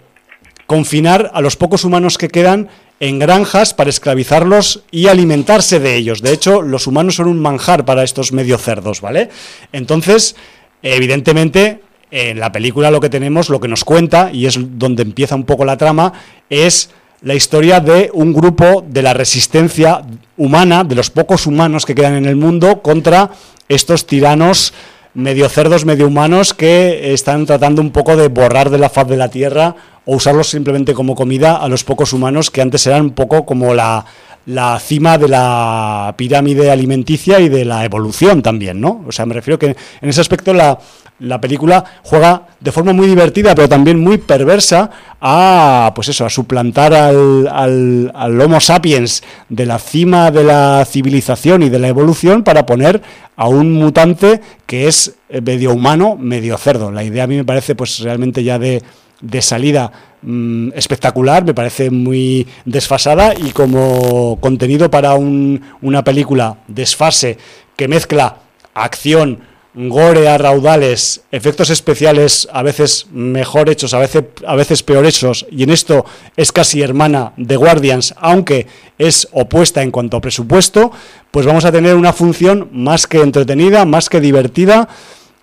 confinar 0.65 1.31
a 1.33 1.41
los 1.41 1.55
pocos 1.55 1.83
humanos 1.83 2.17
que 2.17 2.29
quedan 2.29 2.69
en 3.01 3.17
granjas 3.17 3.73
para 3.73 3.89
esclavizarlos 3.89 4.83
y 4.91 5.07
alimentarse 5.07 5.79
de 5.79 5.95
ellos. 5.95 6.21
De 6.21 6.31
hecho, 6.31 6.61
los 6.61 6.85
humanos 6.85 7.15
son 7.15 7.27
un 7.27 7.41
manjar 7.41 7.83
para 7.83 8.03
estos 8.03 8.31
medio 8.31 8.57
cerdos, 8.57 9.01
¿vale? 9.01 9.29
Entonces, 9.71 10.35
evidentemente, 10.83 11.81
en 12.11 12.39
la 12.39 12.51
película 12.51 12.91
lo 12.91 12.99
que 12.99 13.09
tenemos, 13.09 13.49
lo 13.49 13.59
que 13.59 13.69
nos 13.69 13.83
cuenta, 13.83 14.29
y 14.31 14.45
es 14.45 14.59
donde 14.77 15.03
empieza 15.03 15.35
un 15.35 15.45
poco 15.45 15.65
la 15.65 15.77
trama, 15.77 16.13
es 16.49 16.91
la 17.21 17.35
historia 17.35 17.79
de 17.79 18.09
un 18.13 18.33
grupo 18.33 18.83
de 18.85 19.01
la 19.01 19.13
resistencia 19.13 20.01
humana, 20.37 20.83
de 20.83 20.95
los 20.95 21.09
pocos 21.09 21.47
humanos 21.47 21.85
que 21.85 21.95
quedan 21.95 22.15
en 22.15 22.25
el 22.25 22.35
mundo, 22.35 22.81
contra 22.81 23.31
estos 23.69 24.05
tiranos 24.05 24.73
medio 25.13 25.47
cerdos, 25.49 25.85
medio 25.85 26.07
humanos 26.07 26.53
que 26.53 27.13
están 27.13 27.45
tratando 27.45 27.81
un 27.81 27.91
poco 27.91 28.15
de 28.15 28.27
borrar 28.27 28.69
de 28.69 28.77
la 28.77 28.89
faz 28.89 29.07
de 29.07 29.17
la 29.17 29.29
tierra 29.29 29.75
o 30.05 30.15
usarlos 30.15 30.47
simplemente 30.47 30.93
como 30.93 31.15
comida 31.15 31.57
a 31.57 31.67
los 31.67 31.83
pocos 31.83 32.13
humanos 32.13 32.49
que 32.49 32.61
antes 32.61 32.87
eran 32.87 33.01
un 33.01 33.11
poco 33.11 33.45
como 33.45 33.73
la, 33.73 34.05
la 34.45 34.79
cima 34.79 35.17
de 35.17 35.27
la 35.27 36.13
pirámide 36.17 36.71
alimenticia 36.71 37.39
y 37.39 37.49
de 37.49 37.65
la 37.65 37.85
evolución 37.85 38.41
también, 38.41 38.79
¿no? 38.79 39.03
O 39.07 39.11
sea, 39.11 39.25
me 39.25 39.33
refiero 39.33 39.59
que 39.59 39.67
en 39.67 40.09
ese 40.09 40.21
aspecto 40.21 40.53
la, 40.53 40.79
la 41.21 41.39
película 41.39 41.83
juega 42.03 42.47
de 42.59 42.71
forma 42.71 42.93
muy 42.93 43.07
divertida, 43.07 43.55
pero 43.55 43.69
también 43.69 43.99
muy 43.99 44.17
perversa, 44.17 44.89
a 45.21 45.91
pues 45.95 46.09
eso, 46.09 46.25
a 46.25 46.29
suplantar 46.29 46.93
al, 46.93 47.47
al, 47.47 48.11
al, 48.13 48.41
Homo 48.41 48.59
sapiens 48.59 49.23
de 49.49 49.65
la 49.65 49.79
cima 49.79 50.31
de 50.31 50.43
la 50.43 50.85
civilización 50.85 51.63
y 51.63 51.69
de 51.69 51.79
la 51.79 51.87
evolución 51.87 52.43
para 52.43 52.65
poner 52.65 53.01
a 53.35 53.47
un 53.47 53.73
mutante 53.73 54.41
que 54.65 54.87
es 54.87 55.15
medio 55.43 55.73
humano, 55.73 56.17
medio 56.19 56.57
cerdo. 56.57 56.91
La 56.91 57.03
idea 57.03 57.23
a 57.23 57.27
mí 57.27 57.37
me 57.37 57.45
parece 57.45 57.75
pues 57.75 57.99
realmente 57.99 58.43
ya 58.43 58.59
de 58.59 58.81
de 59.21 59.41
salida 59.41 59.91
mm, 60.21 60.69
espectacular, 60.75 61.45
me 61.45 61.53
parece 61.53 61.89
muy 61.89 62.47
desfasada 62.65 63.33
y 63.35 63.51
como 63.51 64.37
contenido 64.41 64.89
para 64.91 65.13
una 65.15 66.03
película 66.03 66.57
desfase 66.67 67.37
que 67.75 67.87
mezcla 67.87 68.37
acción, 68.73 69.39
gore 69.73 70.27
a 70.27 70.37
raudales, 70.37 71.21
efectos 71.31 71.69
especiales 71.69 72.47
a 72.51 72.61
veces 72.61 73.07
mejor 73.11 73.69
hechos, 73.69 73.93
a 73.93 73.99
veces, 73.99 74.23
a 74.45 74.55
veces 74.55 74.83
peor 74.83 75.05
hechos, 75.05 75.45
y 75.49 75.63
en 75.63 75.69
esto 75.69 76.05
es 76.35 76.51
casi 76.51 76.81
hermana 76.81 77.33
de 77.37 77.55
Guardians, 77.55 78.13
aunque 78.17 78.67
es 78.97 79.27
opuesta 79.31 79.81
en 79.81 79.91
cuanto 79.91 80.17
a 80.17 80.21
presupuesto, 80.21 80.91
pues 81.31 81.45
vamos 81.45 81.65
a 81.65 81.71
tener 81.71 81.95
una 81.95 82.13
función 82.13 82.69
más 82.73 83.07
que 83.07 83.21
entretenida, 83.21 83.85
más 83.85 84.09
que 84.09 84.19
divertida, 84.19 84.89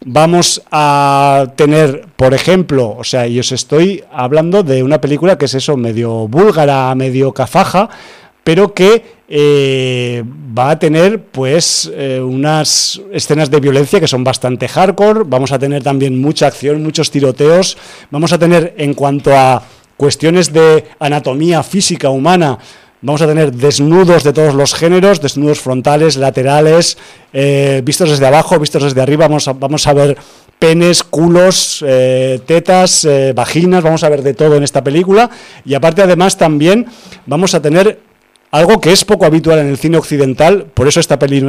vamos 0.04 0.62
a 0.70 1.46
tener, 1.56 2.06
por 2.16 2.34
ejemplo, 2.34 2.94
o 2.98 3.04
sea, 3.04 3.26
y 3.26 3.40
os 3.40 3.50
estoy 3.52 4.04
hablando 4.12 4.62
de 4.62 4.82
una 4.82 5.00
película 5.00 5.38
que 5.38 5.46
es 5.46 5.54
eso, 5.54 5.76
medio 5.76 6.28
búlgara, 6.28 6.94
medio 6.94 7.32
cafaja, 7.32 7.88
pero 8.44 8.74
que 8.74 9.17
eh, 9.28 10.24
va 10.26 10.70
a 10.70 10.78
tener 10.78 11.22
pues 11.22 11.90
eh, 11.94 12.18
unas 12.20 13.00
escenas 13.12 13.50
de 13.50 13.60
violencia 13.60 14.00
que 14.00 14.08
son 14.08 14.24
bastante 14.24 14.66
hardcore, 14.68 15.24
vamos 15.26 15.52
a 15.52 15.58
tener 15.58 15.82
también 15.82 16.20
mucha 16.20 16.46
acción, 16.46 16.82
muchos 16.82 17.10
tiroteos, 17.10 17.76
vamos 18.10 18.32
a 18.32 18.38
tener 18.38 18.74
en 18.78 18.94
cuanto 18.94 19.36
a 19.36 19.62
cuestiones 19.98 20.52
de 20.52 20.84
anatomía 20.98 21.62
física 21.62 22.08
humana, 22.08 22.58
Vamos 23.00 23.22
a 23.22 23.28
tener 23.28 23.52
desnudos 23.52 24.24
de 24.24 24.32
todos 24.32 24.54
los 24.54 24.74
géneros, 24.74 25.20
desnudos 25.20 25.60
frontales, 25.60 26.16
laterales, 26.16 26.98
eh, 27.32 27.80
vistos 27.84 28.10
desde 28.10 28.26
abajo, 28.26 28.58
vistos 28.58 28.82
desde 28.82 29.00
arriba. 29.00 29.28
Vamos 29.28 29.46
a, 29.46 29.52
vamos 29.52 29.86
a 29.86 29.92
ver 29.92 30.18
penes, 30.58 31.04
culos, 31.04 31.84
tetas, 32.44 33.04
eh, 33.04 33.32
vaginas, 33.36 33.84
vamos 33.84 34.02
a 34.02 34.08
ver 34.08 34.22
de 34.22 34.34
todo 34.34 34.56
en 34.56 34.64
esta 34.64 34.82
película. 34.82 35.30
Y 35.64 35.74
aparte, 35.74 36.02
además, 36.02 36.36
también 36.36 36.86
vamos 37.24 37.54
a 37.54 37.62
tener 37.62 38.00
algo 38.50 38.80
que 38.80 38.92
es 38.92 39.04
poco 39.04 39.26
habitual 39.26 39.58
en 39.58 39.68
el 39.68 39.78
cine 39.78 39.98
occidental, 39.98 40.66
por 40.74 40.88
eso 40.88 41.00
esta 41.00 41.18
peli 41.18 41.40
no 41.40 41.48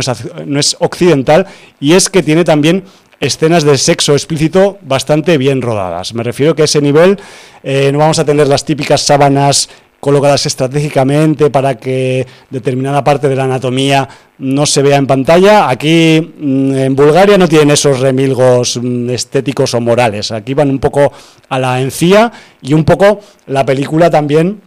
es, 0.59 0.77
occidental, 0.79 1.47
y 1.79 1.93
es 1.93 2.09
que 2.09 2.23
tiene 2.23 2.43
también 2.43 2.83
escenas 3.19 3.63
de 3.63 3.77
sexo 3.77 4.13
explícito 4.13 4.77
bastante 4.81 5.37
bien 5.37 5.61
rodadas. 5.61 6.13
Me 6.13 6.23
refiero 6.23 6.55
que 6.55 6.63
a 6.63 6.65
ese 6.65 6.81
nivel 6.81 7.19
no 7.63 7.99
vamos 7.99 8.19
a 8.19 8.25
tener 8.25 8.47
las 8.47 8.65
típicas 8.65 9.01
sábanas 9.01 9.69
colocadas 9.99 10.45
estratégicamente 10.45 11.49
para 11.49 11.77
que 11.77 12.25
determinada 12.49 13.03
parte 13.03 13.27
de 13.27 13.35
la 13.35 13.43
anatomía 13.43 14.07
no 14.37 14.65
se 14.65 14.81
vea 14.81 14.97
en 14.97 15.07
pantalla. 15.07 15.69
Aquí 15.69 16.21
mm, 16.21 16.75
en 16.75 16.95
Bulgaria 16.95 17.37
no 17.37 17.47
tienen 17.47 17.71
esos 17.71 17.99
remilgos 17.99 18.79
mm, 18.81 19.09
estéticos 19.09 19.73
o 19.73 19.81
morales. 19.81 20.31
Aquí 20.31 20.53
van 20.53 20.69
un 20.69 20.79
poco 20.79 21.11
a 21.49 21.59
la 21.59 21.81
encía 21.81 22.31
y 22.61 22.73
un 22.73 22.85
poco 22.85 23.19
la 23.47 23.65
película 23.65 24.09
también 24.09 24.61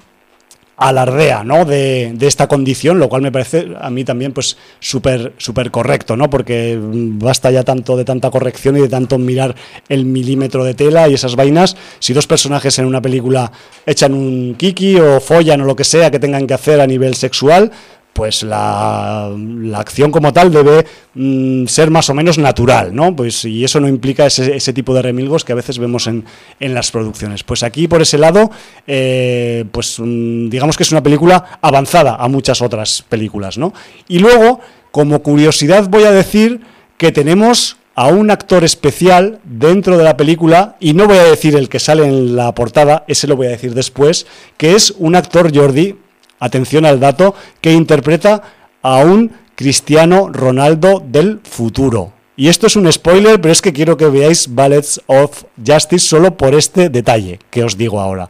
alardea 0.76 1.44
¿no? 1.44 1.64
de, 1.64 2.12
de, 2.14 2.26
esta 2.26 2.48
condición, 2.48 2.98
lo 2.98 3.08
cual 3.08 3.22
me 3.22 3.30
parece 3.30 3.68
a 3.80 3.90
mí 3.90 4.04
también 4.04 4.32
pues 4.32 4.56
súper 4.80 5.32
super 5.36 5.70
correcto, 5.70 6.16
¿no? 6.16 6.30
porque 6.30 6.78
basta 6.80 7.50
ya 7.50 7.62
tanto 7.62 7.96
de 7.96 8.04
tanta 8.04 8.30
corrección 8.30 8.76
y 8.76 8.80
de 8.80 8.88
tanto 8.88 9.18
mirar 9.18 9.54
el 9.88 10.04
milímetro 10.04 10.64
de 10.64 10.74
tela 10.74 11.08
y 11.08 11.14
esas 11.14 11.36
vainas. 11.36 11.76
Si 11.98 12.12
dos 12.12 12.26
personajes 12.26 12.78
en 12.78 12.86
una 12.86 13.02
película 13.02 13.52
echan 13.86 14.14
un 14.14 14.54
kiki 14.56 14.98
o 14.98 15.20
follan 15.20 15.60
o 15.60 15.64
lo 15.64 15.76
que 15.76 15.84
sea 15.84 16.10
que 16.10 16.18
tengan 16.18 16.46
que 16.46 16.54
hacer 16.54 16.80
a 16.80 16.86
nivel 16.86 17.14
sexual, 17.14 17.70
pues 18.12 18.42
la, 18.42 19.30
acción 19.74 20.10
como 20.10 20.32
tal 20.32 20.52
debe 20.52 20.86
mm, 21.14 21.66
ser 21.66 21.90
más 21.90 22.10
o 22.10 22.14
menos 22.14 22.38
natural, 22.38 22.94
¿no? 22.94 23.14
Pues 23.16 23.44
y 23.44 23.64
eso 23.64 23.80
no 23.80 23.88
implica 23.88 24.26
ese, 24.26 24.54
ese 24.54 24.72
tipo 24.72 24.94
de 24.94 25.02
remilgos 25.02 25.44
que 25.44 25.52
a 25.52 25.56
veces 25.56 25.78
vemos 25.78 26.06
en, 26.06 26.24
en, 26.60 26.74
las 26.74 26.90
producciones. 26.90 27.42
Pues 27.42 27.62
aquí 27.62 27.88
por 27.88 28.02
ese 28.02 28.18
lado, 28.18 28.50
eh, 28.86 29.64
pues 29.72 29.98
mm, 29.98 30.48
digamos 30.48 30.76
que 30.76 30.82
es 30.82 30.92
una 30.92 31.02
película 31.02 31.58
avanzada 31.62 32.16
a 32.16 32.28
muchas 32.28 32.60
otras 32.62 33.02
películas, 33.08 33.58
¿no? 33.58 33.72
Y 34.08 34.18
luego, 34.18 34.60
como 34.90 35.22
curiosidad 35.22 35.88
voy 35.88 36.04
a 36.04 36.12
decir 36.12 36.60
que 36.98 37.12
tenemos 37.12 37.78
a 37.94 38.08
un 38.08 38.30
actor 38.30 38.64
especial 38.64 39.40
dentro 39.44 39.98
de 39.98 40.04
la 40.04 40.16
película, 40.16 40.76
y 40.80 40.94
no 40.94 41.06
voy 41.06 41.18
a 41.18 41.24
decir 41.24 41.56
el 41.56 41.68
que 41.68 41.78
sale 41.78 42.06
en 42.06 42.36
la 42.36 42.54
portada, 42.54 43.04
ese 43.06 43.26
lo 43.26 43.36
voy 43.36 43.48
a 43.48 43.50
decir 43.50 43.74
después, 43.74 44.26
que 44.56 44.74
es 44.74 44.94
un 44.98 45.14
actor 45.14 45.54
Jordi 45.54 45.96
atención 46.42 46.84
al 46.84 47.00
dato, 47.00 47.34
que 47.60 47.72
interpreta 47.72 48.42
a 48.82 48.98
un 48.98 49.30
Cristiano 49.54 50.28
Ronaldo 50.28 51.02
del 51.06 51.40
futuro. 51.42 52.12
Y 52.34 52.48
esto 52.48 52.66
es 52.66 52.76
un 52.76 52.90
spoiler, 52.90 53.40
pero 53.40 53.52
es 53.52 53.62
que 53.62 53.72
quiero 53.72 53.96
que 53.96 54.06
veáis 54.06 54.52
Ballets 54.52 55.00
of 55.06 55.44
Justice 55.64 56.06
solo 56.06 56.36
por 56.36 56.54
este 56.54 56.88
detalle 56.88 57.38
que 57.50 57.62
os 57.62 57.76
digo 57.76 58.00
ahora. 58.00 58.28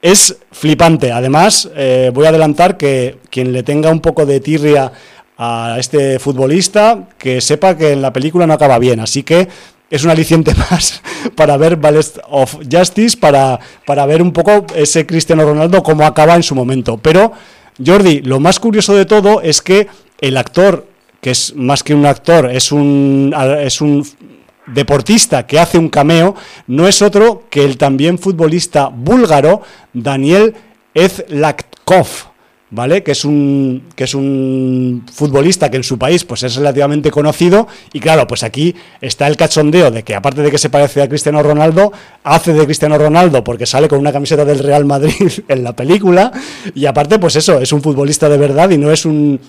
Es 0.00 0.36
flipante. 0.52 1.12
Además, 1.12 1.68
eh, 1.76 2.10
voy 2.14 2.24
a 2.24 2.30
adelantar 2.30 2.76
que 2.76 3.18
quien 3.28 3.52
le 3.52 3.62
tenga 3.62 3.90
un 3.90 4.00
poco 4.00 4.24
de 4.24 4.40
tirria 4.40 4.92
a 5.36 5.76
este 5.78 6.18
futbolista, 6.18 7.08
que 7.18 7.40
sepa 7.40 7.76
que 7.76 7.92
en 7.92 8.00
la 8.00 8.12
película 8.12 8.46
no 8.46 8.54
acaba 8.54 8.78
bien. 8.78 9.00
Así 9.00 9.22
que 9.22 9.48
es 9.90 10.04
un 10.04 10.10
aliciente 10.10 10.54
más 10.70 11.02
para 11.34 11.56
ver 11.56 11.76
Ballet 11.76 12.20
of 12.28 12.56
Justice, 12.70 13.16
para, 13.16 13.58
para 13.84 14.06
ver 14.06 14.22
un 14.22 14.32
poco 14.32 14.66
ese 14.74 15.04
Cristiano 15.04 15.44
Ronaldo 15.44 15.82
cómo 15.82 16.06
acaba 16.06 16.36
en 16.36 16.42
su 16.42 16.54
momento. 16.54 16.96
Pero, 16.96 17.32
Jordi, 17.84 18.20
lo 18.22 18.40
más 18.40 18.60
curioso 18.60 18.94
de 18.94 19.04
todo 19.04 19.42
es 19.42 19.60
que 19.60 19.88
el 20.20 20.36
actor, 20.36 20.86
que 21.20 21.30
es 21.30 21.54
más 21.56 21.82
que 21.82 21.94
un 21.94 22.06
actor, 22.06 22.50
es 22.50 22.72
un, 22.72 23.34
es 23.60 23.80
un 23.80 24.06
deportista 24.66 25.46
que 25.46 25.58
hace 25.58 25.78
un 25.78 25.88
cameo, 25.88 26.34
no 26.66 26.86
es 26.86 27.02
otro 27.02 27.44
que 27.50 27.64
el 27.64 27.76
también 27.76 28.18
futbolista 28.18 28.88
búlgaro 28.88 29.62
Daniel 29.92 30.54
Ezlatkov 30.94 32.29
¿vale? 32.70 33.02
Que 33.02 33.12
es 33.12 33.24
un 33.24 33.82
que 33.96 34.04
es 34.04 34.14
un 34.14 35.04
futbolista 35.12 35.70
que 35.70 35.76
en 35.76 35.84
su 35.84 35.98
país 35.98 36.24
pues 36.24 36.42
es 36.42 36.56
relativamente 36.56 37.10
conocido 37.10 37.66
y 37.92 38.00
claro, 38.00 38.26
pues 38.26 38.42
aquí 38.42 38.74
está 39.00 39.26
el 39.26 39.36
cachondeo 39.36 39.90
de 39.90 40.02
que 40.02 40.14
aparte 40.14 40.42
de 40.42 40.50
que 40.50 40.58
se 40.58 40.70
parece 40.70 41.02
a 41.02 41.08
Cristiano 41.08 41.42
Ronaldo, 41.42 41.92
hace 42.24 42.52
de 42.52 42.64
Cristiano 42.64 42.98
Ronaldo 42.98 43.44
porque 43.44 43.66
sale 43.66 43.88
con 43.88 43.98
una 43.98 44.12
camiseta 44.12 44.44
del 44.44 44.60
Real 44.60 44.84
Madrid 44.84 45.30
en 45.48 45.64
la 45.64 45.74
película 45.74 46.32
y 46.74 46.86
aparte 46.86 47.18
pues 47.18 47.36
eso, 47.36 47.60
es 47.60 47.72
un 47.72 47.82
futbolista 47.82 48.28
de 48.28 48.38
verdad 48.38 48.70
y 48.70 48.78
no 48.78 48.90
es 48.90 49.04
un 49.04 49.40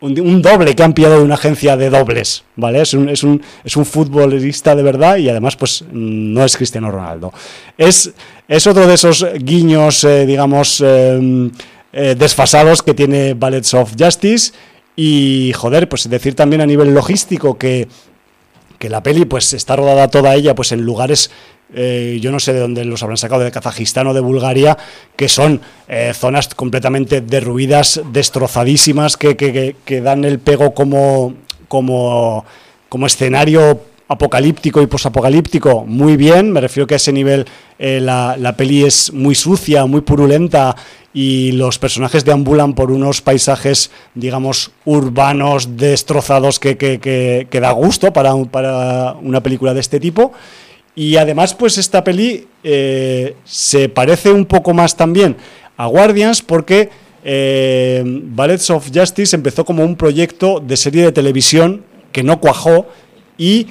un, 0.00 0.42
doble 0.42 0.76
que 0.76 0.82
han 0.82 0.92
pillado 0.92 1.18
de 1.18 1.24
una 1.24 1.34
agencia 1.34 1.76
de 1.76 1.90
dobles, 1.90 2.44
¿vale? 2.54 2.82
Es 2.82 2.94
un, 2.94 3.08
es 3.08 3.24
un, 3.24 3.42
es 3.64 3.76
un 3.76 3.84
futbolista 3.84 4.76
de 4.76 4.82
verdad 4.82 5.16
y 5.16 5.28
además 5.28 5.56
pues 5.56 5.84
no 5.90 6.44
es 6.44 6.56
Cristiano 6.56 6.90
Ronaldo. 6.90 7.32
Es, 7.76 8.12
es 8.46 8.66
otro 8.66 8.86
de 8.86 8.94
esos 8.94 9.26
guiños, 9.40 10.04
eh, 10.04 10.24
digamos, 10.24 10.82
eh, 10.86 11.50
eh, 11.92 12.14
desfasados 12.18 12.82
que 12.82 12.94
tiene 12.94 13.34
Ballets 13.34 13.74
of 13.74 13.94
Justice. 13.98 14.52
Y 14.96 15.52
joder, 15.54 15.88
pues 15.88 16.08
decir 16.08 16.34
también 16.34 16.60
a 16.60 16.66
nivel 16.66 16.92
logístico 16.92 17.56
que, 17.56 17.88
que 18.78 18.88
la 18.88 19.02
peli 19.02 19.24
pues 19.24 19.52
está 19.52 19.76
rodada 19.76 20.08
toda 20.08 20.34
ella 20.34 20.54
pues 20.54 20.72
en 20.72 20.82
lugares 20.82 21.30
eh, 21.74 22.18
yo 22.22 22.32
no 22.32 22.40
sé 22.40 22.54
de 22.54 22.60
dónde 22.60 22.84
los 22.84 23.02
habrán 23.02 23.18
sacado, 23.18 23.42
de 23.42 23.50
Kazajistán 23.50 24.06
o 24.06 24.14
de 24.14 24.20
Bulgaria, 24.20 24.78
que 25.16 25.28
son 25.28 25.60
eh, 25.86 26.12
zonas 26.14 26.48
completamente 26.54 27.20
derruidas, 27.20 28.00
destrozadísimas, 28.10 29.16
que, 29.16 29.36
que, 29.36 30.00
dan 30.00 30.24
el 30.24 30.38
pego 30.38 30.72
como, 30.72 31.34
como, 31.68 32.44
como 32.88 33.06
escenario 33.06 33.82
apocalíptico 34.08 34.82
y 34.82 34.86
posapocalíptico 34.86 35.84
muy 35.86 36.16
bien, 36.16 36.50
me 36.50 36.60
refiero 36.60 36.86
que 36.86 36.94
a 36.94 36.96
ese 36.96 37.12
nivel 37.12 37.46
eh, 37.78 38.00
la, 38.00 38.36
la, 38.38 38.56
peli 38.56 38.84
es 38.84 39.12
muy 39.12 39.34
sucia, 39.34 39.86
muy 39.86 40.00
purulenta 40.00 40.74
y 41.12 41.52
los 41.52 41.78
personajes 41.78 42.24
deambulan 42.24 42.74
por 42.74 42.90
unos 42.90 43.20
paisajes, 43.20 43.90
digamos, 44.14 44.70
urbanos, 44.84 45.76
destrozados 45.76 46.58
que, 46.58 46.76
que 46.76 47.60
da 47.60 47.70
gusto 47.72 48.12
para, 48.12 48.34
para 48.44 49.12
una 49.22 49.42
película 49.42 49.74
de 49.74 49.80
este 49.80 50.00
tipo. 50.00 50.32
Y 50.98 51.16
además, 51.16 51.54
pues 51.54 51.78
esta 51.78 52.02
peli 52.02 52.48
eh, 52.64 53.36
se 53.44 53.88
parece 53.88 54.32
un 54.32 54.46
poco 54.46 54.74
más 54.74 54.96
también 54.96 55.36
a 55.76 55.86
Guardians 55.86 56.42
porque 56.42 56.90
eh, 57.22 58.02
Ballets 58.04 58.68
of 58.70 58.90
Justice 58.92 59.36
empezó 59.36 59.64
como 59.64 59.84
un 59.84 59.94
proyecto 59.94 60.58
de 60.58 60.76
serie 60.76 61.04
de 61.04 61.12
televisión 61.12 61.84
que 62.10 62.24
no 62.24 62.40
cuajó 62.40 62.88
y 63.38 63.68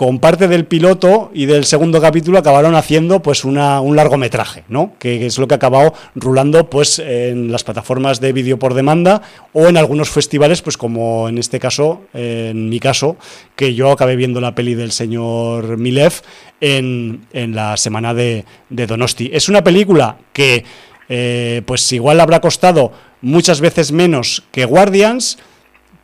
con 0.00 0.18
parte 0.18 0.48
del 0.48 0.64
piloto 0.64 1.30
y 1.34 1.44
del 1.44 1.66
segundo 1.66 2.00
capítulo 2.00 2.38
acabaron 2.38 2.74
haciendo 2.74 3.20
pues 3.20 3.44
una, 3.44 3.82
un 3.82 3.96
largometraje, 3.96 4.64
¿no? 4.70 4.94
Que 4.98 5.26
es 5.26 5.36
lo 5.36 5.46
que 5.46 5.52
ha 5.52 5.56
acabado 5.56 5.92
rulando 6.14 6.70
pues 6.70 6.98
en 6.98 7.52
las 7.52 7.64
plataformas 7.64 8.18
de 8.18 8.32
vídeo 8.32 8.58
por 8.58 8.72
demanda 8.72 9.20
o 9.52 9.66
en 9.66 9.76
algunos 9.76 10.08
festivales, 10.08 10.62
pues 10.62 10.78
como 10.78 11.28
en 11.28 11.36
este 11.36 11.60
caso, 11.60 12.00
en 12.14 12.70
mi 12.70 12.80
caso, 12.80 13.18
que 13.54 13.74
yo 13.74 13.90
acabé 13.90 14.16
viendo 14.16 14.40
la 14.40 14.54
peli 14.54 14.74
del 14.74 14.90
señor 14.90 15.76
Milev 15.76 16.14
en, 16.62 17.26
la 17.34 17.76
semana 17.76 18.14
de, 18.14 18.46
Donosti. 18.70 19.28
Es 19.34 19.50
una 19.50 19.62
película 19.62 20.16
que 20.32 20.64
eh, 21.10 21.60
pues 21.66 21.92
igual 21.92 22.20
habrá 22.20 22.40
costado 22.40 22.90
muchas 23.20 23.60
veces 23.60 23.92
menos 23.92 24.44
que 24.50 24.64
Guardians, 24.64 25.36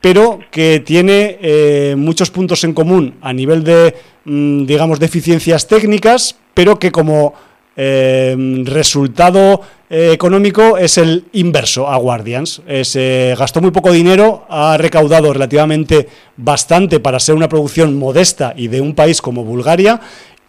pero 0.00 0.38
que 0.50 0.80
tiene 0.84 1.38
eh, 1.40 1.94
muchos 1.96 2.30
puntos 2.30 2.64
en 2.64 2.74
común 2.74 3.14
a 3.20 3.32
nivel 3.32 3.64
de, 3.64 3.94
mm, 4.24 4.66
digamos, 4.66 5.00
deficiencias 5.00 5.66
técnicas, 5.66 6.36
pero 6.54 6.78
que 6.78 6.90
como 6.90 7.34
eh, 7.78 8.34
resultado 8.64 9.60
eh, 9.90 10.10
económico 10.12 10.78
es 10.78 10.96
el 10.96 11.26
inverso 11.32 11.88
a 11.88 11.96
Guardians. 11.96 12.62
Se 12.82 13.34
gastó 13.38 13.60
muy 13.60 13.70
poco 13.70 13.92
dinero, 13.92 14.46
ha 14.48 14.76
recaudado 14.78 15.32
relativamente 15.32 16.08
bastante 16.36 17.00
para 17.00 17.20
ser 17.20 17.34
una 17.34 17.48
producción 17.48 17.98
modesta 17.98 18.54
y 18.56 18.68
de 18.68 18.80
un 18.80 18.94
país 18.94 19.20
como 19.20 19.44
Bulgaria 19.44 20.00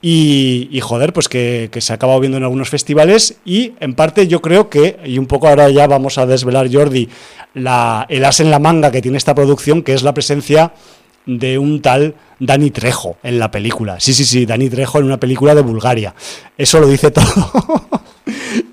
y, 0.01 0.79
joder, 0.81 1.11
pues 1.11 1.27
que, 1.27 1.69
se 1.79 1.91
ha 1.91 1.95
acabado 1.95 2.19
viendo 2.19 2.37
en 2.37 2.43
algunos 2.43 2.69
festivales 2.69 3.37
y 3.45 3.73
en 3.79 3.95
parte 3.95 4.27
yo 4.27 4.41
creo 4.41 4.69
que, 4.69 4.99
y 5.03 5.17
un 5.17 5.25
poco 5.25 5.47
ahora 5.47 5.69
ya 5.69 5.87
vamos 5.87 6.17
a 6.17 6.25
desvelar 6.25 6.71
Jordi, 6.71 7.09
la, 7.55 8.05
el 8.09 8.23
as 8.23 8.39
en 8.39 8.51
la 8.51 8.59
manga 8.59 8.91
que 8.91 9.01
tiene 9.01 9.17
esta 9.17 9.33
producción, 9.33 9.81
que 9.81 9.93
es 9.93 10.03
la 10.03 10.13
presencia 10.13 10.73
de 11.25 11.57
un 11.57 11.81
tal 11.81 12.15
Dani 12.39 12.71
Trejo 12.71 13.17
en 13.23 13.39
la 13.39 13.51
película. 13.51 13.99
Sí, 13.99 14.13
sí, 14.13 14.23
sí, 14.23 14.45
Dani 14.45 14.69
Trejo 14.69 14.99
en 14.99 15.05
una 15.05 15.19
película 15.19 15.55
de 15.55 15.61
Bulgaria. 15.61 16.13
Eso 16.57 16.79
lo 16.79 16.87
dice 16.87 17.11
todo. 17.11 17.89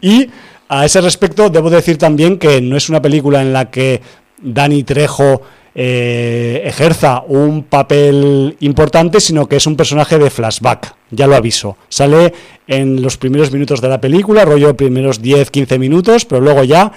y 0.00 0.28
a 0.68 0.84
ese 0.84 1.00
respecto 1.00 1.50
debo 1.50 1.70
decir 1.70 1.98
también 1.98 2.38
que 2.38 2.60
no 2.60 2.76
es 2.76 2.88
una 2.88 3.02
película 3.02 3.42
en 3.42 3.52
la 3.52 3.70
que 3.70 4.00
Dani 4.42 4.82
Trejo 4.84 5.42
eh, 5.74 6.62
ejerza 6.64 7.24
un 7.26 7.64
papel 7.64 8.56
importante, 8.60 9.20
sino 9.20 9.48
que 9.48 9.56
es 9.56 9.66
un 9.66 9.76
personaje 9.76 10.18
de 10.18 10.30
flashback, 10.30 10.94
ya 11.10 11.26
lo 11.26 11.34
aviso. 11.34 11.76
Sale 11.88 12.32
en 12.66 13.02
los 13.02 13.16
primeros 13.16 13.52
minutos 13.52 13.80
de 13.80 13.88
la 13.88 14.00
película, 14.00 14.44
rollo 14.44 14.76
primeros 14.76 15.20
10-15 15.20 15.78
minutos, 15.78 16.24
pero 16.24 16.40
luego 16.40 16.62
ya 16.64 16.92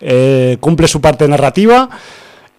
eh, 0.00 0.56
cumple 0.60 0.88
su 0.88 1.00
parte 1.00 1.26
narrativa. 1.26 1.88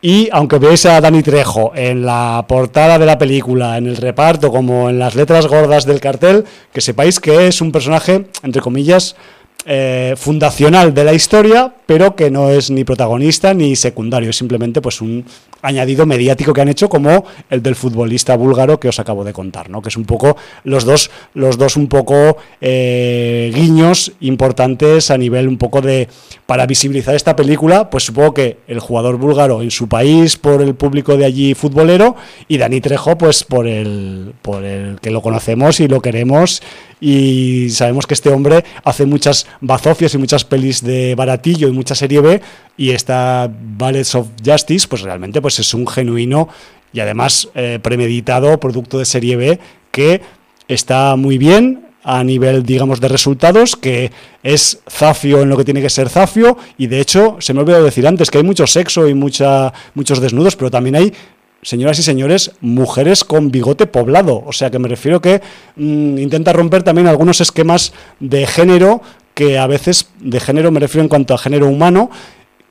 Y 0.01 0.29
aunque 0.31 0.59
veáis 0.59 0.85
a 0.85 1.01
Dani 1.01 1.21
Trejo 1.21 1.73
en 1.75 2.05
la 2.05 2.45
portada 2.47 2.97
de 2.97 3.05
la 3.05 3.17
película, 3.17 3.77
en 3.77 3.85
el 3.85 3.97
reparto, 3.97 4.49
como 4.49 4.89
en 4.89 4.97
las 4.97 5.15
letras 5.15 5.47
gordas 5.47 5.85
del 5.85 5.99
cartel, 5.99 6.45
que 6.71 6.79
sepáis 6.79 7.19
que 7.19 7.47
es 7.47 7.59
un 7.59 7.73
personaje, 7.73 8.27
entre 8.43 8.61
comillas, 8.61 9.17
eh, 9.65 10.13
fundacional 10.17 10.93
de 10.93 11.03
la 11.03 11.13
historia, 11.13 11.73
pero 11.85 12.15
que 12.15 12.31
no 12.31 12.49
es 12.49 12.71
ni 12.71 12.85
protagonista 12.85 13.53
ni 13.53 13.75
secundario, 13.75 14.29
es 14.29 14.37
simplemente 14.37 14.81
pues 14.81 15.01
un 15.01 15.25
añadido 15.61 16.05
mediático 16.05 16.53
que 16.53 16.61
han 16.61 16.69
hecho 16.69 16.87
como 16.87 17.25
el 17.49 17.61
del 17.61 17.75
futbolista 17.75 18.37
búlgaro 18.37 18.79
que 18.79 18.87
os 18.87 18.99
acabo 18.99 19.25
de 19.25 19.33
contar, 19.33 19.69
¿no? 19.69 19.81
Que 19.81 19.89
es 19.89 19.97
un 19.97 20.05
poco 20.05 20.37
los 20.63 20.85
dos, 20.85 21.11
los 21.33 21.57
dos 21.57 21.75
un 21.75 21.87
poco 21.87 22.37
eh, 22.61 23.51
guiños 23.53 24.13
importantes 24.21 25.11
a 25.11 25.17
nivel 25.17 25.47
un 25.47 25.57
poco 25.57 25.81
de 25.81 26.07
para 26.45 26.65
visibilizar 26.65 27.13
esta 27.15 27.35
película, 27.35 27.89
pues 27.89 28.05
supongo 28.05 28.33
que 28.33 28.57
el 28.67 28.79
jugador 28.79 29.17
búlgaro 29.17 29.61
en 29.61 29.71
su 29.71 29.89
país 29.89 30.37
por 30.37 30.61
el 30.61 30.75
público 30.75 31.17
de 31.17 31.25
allí 31.25 31.53
futbolero 31.53 32.15
y 32.47 32.57
Dani 32.57 32.79
Trejo 32.81 33.17
pues 33.17 33.43
por 33.43 33.67
el 33.67 34.33
por 34.41 34.63
el 34.63 34.99
que 35.01 35.11
lo 35.11 35.21
conocemos 35.21 35.79
y 35.79 35.87
lo 35.87 36.01
queremos 36.01 36.61
y 36.99 37.69
sabemos 37.69 38.05
que 38.05 38.13
este 38.13 38.29
hombre 38.29 38.63
hace 38.83 39.05
muchas 39.05 39.47
bazofias 39.61 40.13
y 40.13 40.17
muchas 40.17 40.43
pelis 40.45 40.83
de 40.83 41.15
baratillo 41.15 41.67
y 41.67 41.71
mucha 41.71 41.95
serie 41.95 42.21
B 42.21 42.41
y 42.77 42.91
esta 42.91 43.49
Ballets 43.51 44.15
of 44.15 44.27
Justice 44.43 44.87
pues 44.87 45.01
realmente 45.01 45.41
pues 45.41 45.59
es 45.59 45.73
un 45.73 45.87
genuino 45.87 46.49
y 46.91 46.99
además 46.99 47.49
eh, 47.55 47.79
premeditado 47.81 48.59
producto 48.59 48.99
de 48.99 49.05
serie 49.05 49.35
B 49.35 49.59
que 49.91 50.21
está 50.67 51.15
muy 51.15 51.37
bien 51.37 51.89
a 52.03 52.23
nivel, 52.23 52.63
digamos, 52.63 53.01
de 53.01 53.07
resultados, 53.07 53.75
que 53.75 54.11
es 54.41 54.79
zafio 54.89 55.41
en 55.41 55.49
lo 55.49 55.57
que 55.57 55.65
tiene 55.65 55.81
que 55.81 55.89
ser 55.89 56.09
zafio, 56.09 56.57
y 56.77 56.87
de 56.87 57.01
hecho, 57.01 57.37
se 57.39 57.53
me 57.53 57.59
olvidó 57.59 57.83
decir 57.83 58.07
antes 58.07 58.31
que 58.31 58.37
hay 58.37 58.43
mucho 58.43 58.65
sexo 58.67 59.07
y 59.07 59.13
mucha, 59.13 59.73
muchos 59.95 60.21
desnudos, 60.21 60.55
pero 60.55 60.71
también 60.71 60.95
hay 60.95 61.13
señoras 61.61 61.99
y 61.99 62.03
señores, 62.03 62.51
mujeres 62.61 63.23
con 63.23 63.51
bigote 63.51 63.87
poblado. 63.87 64.43
O 64.45 64.53
sea 64.53 64.69
que 64.69 64.79
me 64.79 64.87
refiero 64.87 65.21
que 65.21 65.41
mm, 65.75 66.17
intenta 66.17 66.53
romper 66.53 66.83
también 66.83 67.07
algunos 67.07 67.41
esquemas 67.41 67.93
de 68.19 68.45
género 68.45 69.01
que 69.33 69.57
a 69.57 69.67
veces, 69.67 70.09
de 70.19 70.39
género 70.39 70.71
me 70.71 70.79
refiero 70.79 71.03
en 71.03 71.09
cuanto 71.09 71.33
a 71.33 71.37
género 71.37 71.67
humano, 71.67 72.09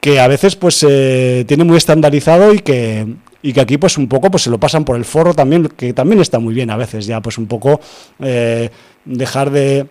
que 0.00 0.20
a 0.20 0.28
veces 0.28 0.54
pues 0.54 0.78
tiene 0.78 1.64
muy 1.64 1.76
estandarizado 1.76 2.52
y 2.52 2.60
que, 2.60 3.06
y 3.42 3.52
que 3.52 3.60
aquí 3.60 3.78
pues 3.78 3.98
un 3.98 4.08
poco 4.08 4.30
pues 4.30 4.42
se 4.44 4.50
lo 4.50 4.58
pasan 4.58 4.84
por 4.84 4.96
el 4.96 5.04
forro 5.04 5.34
también, 5.34 5.68
que 5.68 5.92
también 5.92 6.20
está 6.20 6.38
muy 6.38 6.54
bien 6.54 6.70
a 6.70 6.76
veces 6.76 7.06
ya 7.06 7.20
pues 7.20 7.38
un 7.38 7.46
poco 7.46 7.80
eh, 8.20 8.70
dejar 9.04 9.50
de 9.50 9.86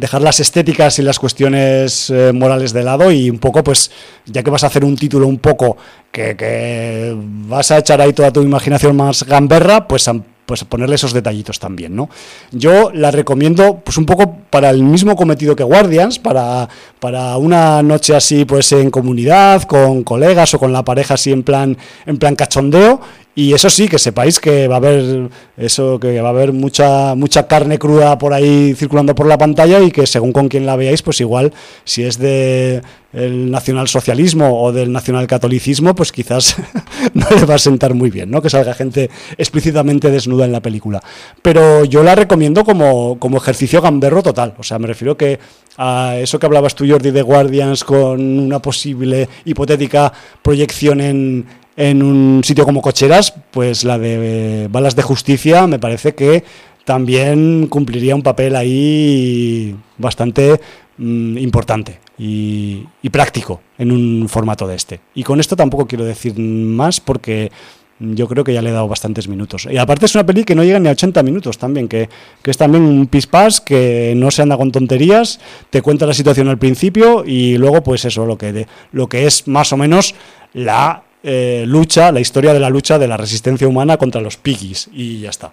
dejar 0.00 0.22
las 0.22 0.40
estéticas 0.40 0.98
y 0.98 1.02
las 1.02 1.18
cuestiones 1.18 2.10
eh, 2.10 2.32
morales 2.32 2.72
de 2.72 2.82
lado 2.82 3.12
y 3.12 3.28
un 3.28 3.38
poco, 3.38 3.62
pues, 3.62 3.90
ya 4.24 4.42
que 4.42 4.50
vas 4.50 4.64
a 4.64 4.68
hacer 4.68 4.84
un 4.84 4.96
título 4.96 5.26
un 5.26 5.38
poco 5.38 5.76
que, 6.10 6.36
que 6.36 7.14
vas 7.16 7.70
a 7.70 7.78
echar 7.78 8.00
ahí 8.00 8.12
toda 8.14 8.32
tu 8.32 8.42
imaginación 8.42 8.96
más 8.96 9.24
gamberra, 9.24 9.86
pues 9.86 10.08
pues 10.50 10.64
ponerle 10.64 10.96
esos 10.96 11.12
detallitos 11.12 11.60
también, 11.60 11.94
¿no? 11.94 12.10
Yo 12.50 12.90
la 12.92 13.12
recomiendo 13.12 13.82
pues 13.84 13.96
un 13.98 14.04
poco 14.04 14.38
para 14.50 14.70
el 14.70 14.82
mismo 14.82 15.14
cometido 15.14 15.54
que 15.54 15.62
Guardians, 15.62 16.18
para, 16.18 16.68
para 16.98 17.36
una 17.36 17.84
noche 17.84 18.16
así 18.16 18.44
pues 18.44 18.72
en 18.72 18.90
comunidad, 18.90 19.62
con 19.62 20.02
colegas 20.02 20.52
o 20.54 20.58
con 20.58 20.72
la 20.72 20.84
pareja 20.84 21.14
así 21.14 21.30
en 21.30 21.44
plan, 21.44 21.78
en 22.04 22.18
plan 22.18 22.34
cachondeo 22.34 23.00
Y 23.40 23.54
eso 23.54 23.70
sí, 23.70 23.88
que 23.88 23.98
sepáis 23.98 24.38
que 24.38 24.68
va 24.68 24.74
a 24.74 24.76
haber 24.76 25.30
eso, 25.56 25.98
que 25.98 26.20
va 26.20 26.28
a 26.28 26.30
haber 26.30 26.52
mucha, 26.52 27.14
mucha 27.14 27.46
carne 27.46 27.78
cruda 27.78 28.18
por 28.18 28.34
ahí 28.34 28.74
circulando 28.74 29.14
por 29.14 29.26
la 29.26 29.38
pantalla 29.38 29.80
y 29.80 29.90
que 29.90 30.06
según 30.06 30.30
con 30.30 30.50
quien 30.50 30.66
la 30.66 30.76
veáis, 30.76 31.00
pues 31.00 31.22
igual 31.22 31.50
si 31.84 32.02
es 32.02 32.18
de 32.18 32.82
el 33.14 33.50
nacionalsocialismo 33.50 34.62
o 34.62 34.72
del 34.72 34.92
nacionalcatolicismo, 34.92 35.94
pues 35.94 36.12
quizás 36.12 36.54
no 37.14 37.26
le 37.34 37.46
va 37.46 37.54
a 37.54 37.58
sentar 37.58 37.94
muy 37.94 38.10
bien, 38.10 38.30
¿no? 38.30 38.42
Que 38.42 38.50
salga 38.50 38.74
gente 38.74 39.08
explícitamente 39.38 40.10
desnuda 40.10 40.44
en 40.44 40.52
la 40.52 40.60
película. 40.60 41.02
Pero 41.40 41.86
yo 41.86 42.02
la 42.02 42.14
recomiendo 42.14 42.62
como, 42.62 43.18
como 43.18 43.38
ejercicio 43.38 43.80
gamberro 43.80 44.22
total. 44.22 44.52
O 44.58 44.62
sea, 44.62 44.78
me 44.78 44.86
refiero 44.86 45.16
que 45.16 45.40
a 45.78 46.16
eso 46.18 46.38
que 46.38 46.44
hablabas 46.44 46.74
tú, 46.74 46.84
Jordi, 46.86 47.10
de 47.10 47.22
Guardians, 47.22 47.84
con 47.84 48.20
una 48.20 48.60
posible 48.60 49.30
hipotética 49.46 50.12
proyección 50.42 51.00
en, 51.00 51.46
en 51.80 52.02
un 52.02 52.44
sitio 52.44 52.66
como 52.66 52.82
Cocheras, 52.82 53.32
pues 53.50 53.84
la 53.84 53.98
de 53.98 54.68
Balas 54.70 54.96
de 54.96 55.02
Justicia 55.02 55.66
me 55.66 55.78
parece 55.78 56.14
que 56.14 56.44
también 56.84 57.68
cumpliría 57.68 58.14
un 58.14 58.22
papel 58.22 58.54
ahí 58.54 59.74
bastante 59.96 60.60
mm, 60.98 61.38
importante 61.38 61.98
y, 62.18 62.86
práctico 63.10 63.62
en 63.78 63.92
un 63.92 64.28
formato 64.28 64.68
de 64.68 64.76
este. 64.76 65.00
Y 65.14 65.22
con 65.22 65.40
esto 65.40 65.56
tampoco 65.56 65.86
quiero 65.86 66.04
decir 66.04 66.38
más 66.38 67.00
porque 67.00 67.50
yo 67.98 68.28
creo 68.28 68.44
que 68.44 68.52
ya 68.52 68.60
le 68.60 68.68
he 68.68 68.72
dado 68.74 68.86
bastantes 68.86 69.26
minutos. 69.26 69.66
Y 69.70 69.78
aparte 69.78 70.04
es 70.04 70.14
una 70.14 70.26
peli 70.26 70.44
que 70.44 70.54
no 70.54 70.62
llega 70.62 70.78
ni 70.78 70.88
a 70.88 70.92
80 70.92 71.22
minutos 71.22 71.56
también, 71.56 71.88
que, 71.88 72.10
es 72.44 72.58
también 72.58 72.84
un 72.84 73.06
pispás 73.06 73.62
que 73.62 74.12
no 74.16 74.30
se 74.30 74.42
anda 74.42 74.58
con 74.58 74.70
tonterías, 74.70 75.40
te 75.70 75.80
cuenta 75.80 76.04
la 76.04 76.12
situación 76.12 76.48
al 76.48 76.58
principio 76.58 77.24
y 77.24 77.56
luego 77.56 77.82
pues 77.82 78.04
eso, 78.04 78.26
lo 78.26 78.36
que, 78.36 78.66
lo 78.92 79.08
que 79.08 79.26
es 79.26 79.48
más 79.48 79.72
o 79.72 79.78
menos 79.78 80.14
la 80.52 81.04
eh, 81.22 81.64
lucha, 81.66 82.12
la 82.12 82.20
historia 82.20 82.52
de 82.52 82.60
la 82.60 82.70
lucha 82.70 82.98
de 82.98 83.08
la 83.08 83.16
resistencia 83.16 83.68
humana 83.68 83.96
contra 83.96 84.20
los 84.20 84.36
piggies 84.36 84.88
y 84.92 85.20
ya 85.20 85.30
está. 85.30 85.52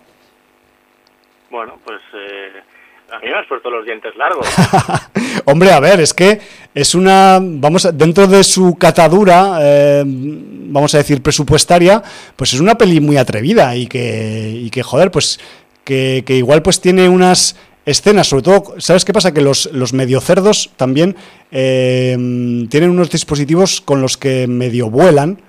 Bueno, 1.49 1.77
pues 1.83 2.01
eh, 2.13 2.51
a 3.11 3.19
mí 3.19 3.27
me 3.29 3.35
has 3.35 3.47
puesto 3.47 3.69
los 3.69 3.85
dientes 3.85 4.15
largos. 4.15 4.47
Hombre, 5.45 5.71
a 5.71 5.79
ver, 5.79 5.99
es 6.01 6.13
que 6.13 6.39
es 6.73 6.93
una, 6.93 7.39
vamos, 7.41 7.87
dentro 7.97 8.27
de 8.27 8.43
su 8.43 8.77
catadura, 8.77 9.59
eh, 9.61 10.03
vamos 10.05 10.93
a 10.93 10.97
decir 10.97 11.21
presupuestaria, 11.21 12.03
pues 12.35 12.53
es 12.53 12.59
una 12.59 12.75
peli 12.75 12.99
muy 12.99 13.17
atrevida 13.17 13.75
y 13.75 13.87
que, 13.87 14.51
y 14.53 14.69
que 14.69 14.83
joder, 14.83 15.09
pues 15.09 15.39
que, 15.83 16.23
igual 16.27 16.61
pues 16.61 16.81
tiene 16.81 17.07
unas 17.07 17.55
escenas, 17.85 18.27
sobre 18.27 18.43
todo, 18.43 18.75
¿sabes 18.79 19.05
qué 19.05 19.13
pasa? 19.13 19.33
Que 19.33 19.39
los, 19.39 19.71
los 19.71 19.93
mediocerdos 19.93 20.71
también 20.75 21.15
eh, 21.51 22.17
tienen 22.69 22.89
unos 22.89 23.09
dispositivos 23.09 23.79
con 23.79 24.01
los 24.01 24.17
que 24.17 24.47
medio 24.47 24.89
vuelan, 24.89 25.41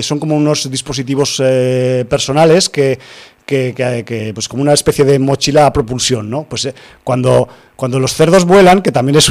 son 0.00 0.18
como 0.18 0.36
unos 0.36 0.70
dispositivos 0.70 1.40
eh, 1.44 2.04
personales 2.08 2.68
que, 2.68 2.98
que, 3.46 3.74
que, 4.06 4.32
pues 4.34 4.48
como 4.48 4.62
una 4.62 4.72
especie 4.72 5.04
de 5.04 5.18
mochila 5.18 5.66
a 5.66 5.72
propulsión, 5.72 6.28
¿no? 6.30 6.44
Pues 6.44 6.66
eh, 6.66 6.74
cuando 7.04 7.48
cuando 7.82 7.98
los 7.98 8.14
cerdos 8.14 8.44
vuelan, 8.44 8.80
que 8.80 8.92
también 8.92 9.16
es 9.16 9.28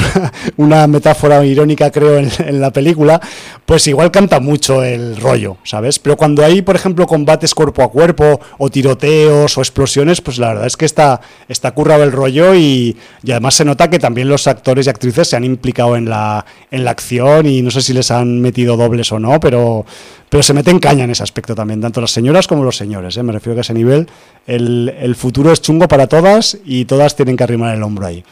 una, 0.57 0.85
metáfora 0.87 1.45
irónica 1.45 1.89
creo 1.89 2.17
en, 2.17 2.59
la 2.59 2.69
película, 2.73 3.21
pues 3.65 3.87
igual 3.87 4.11
canta 4.11 4.41
mucho 4.41 4.83
el 4.83 5.15
rollo, 5.15 5.55
¿sabes? 5.63 5.99
Pero 5.99 6.17
cuando 6.17 6.43
hay, 6.43 6.61
por 6.61 6.75
ejemplo, 6.75 7.07
combates 7.07 7.55
cuerpo 7.55 7.81
a 7.81 7.89
cuerpo 7.89 8.41
o 8.57 8.69
tiroteos 8.69 9.57
o 9.57 9.61
explosiones, 9.61 10.19
pues 10.19 10.37
la 10.37 10.49
verdad 10.49 10.67
es 10.67 10.75
que 10.75 10.83
está, 10.83 11.21
está 11.47 11.71
currado 11.71 12.03
el 12.03 12.11
rollo 12.11 12.53
y, 12.53 12.97
además 13.23 13.55
se 13.55 13.63
nota 13.63 13.89
que 13.89 13.99
también 13.99 14.27
los 14.27 14.45
actores 14.47 14.85
y 14.85 14.89
actrices 14.89 15.29
se 15.29 15.37
han 15.37 15.45
implicado 15.45 15.95
en 15.95 16.09
la, 16.09 16.45
en 16.71 16.83
la 16.83 16.91
acción 16.91 17.45
y 17.45 17.61
no 17.61 17.71
sé 17.71 17.81
si 17.81 17.93
les 17.93 18.11
han 18.11 18.41
metido 18.41 18.75
dobles 18.75 19.13
o 19.13 19.19
no, 19.19 19.39
pero, 19.39 19.85
pero 20.27 20.43
se 20.43 20.53
meten 20.53 20.79
caña 20.79 21.05
en 21.05 21.11
ese 21.11 21.23
aspecto 21.23 21.55
también, 21.55 21.79
tanto 21.79 22.01
las 22.01 22.11
señoras 22.11 22.49
como 22.49 22.65
los 22.65 22.75
señores, 22.75 23.15
¿eh? 23.15 23.23
me 23.23 23.31
refiero 23.31 23.55
que 23.55 23.61
a 23.61 23.61
ese 23.61 23.73
nivel 23.73 24.09
el, 24.45 24.93
el 24.99 25.15
futuro 25.15 25.53
es 25.53 25.61
chungo 25.61 25.87
para 25.87 26.07
todas 26.07 26.57
y 26.65 26.83
todas 26.83 27.15
tienen 27.15 27.37
que 27.37 27.45
arrimar 27.45 27.73
el 27.73 27.83
hombro 27.83 28.07
ahí. 28.07 28.25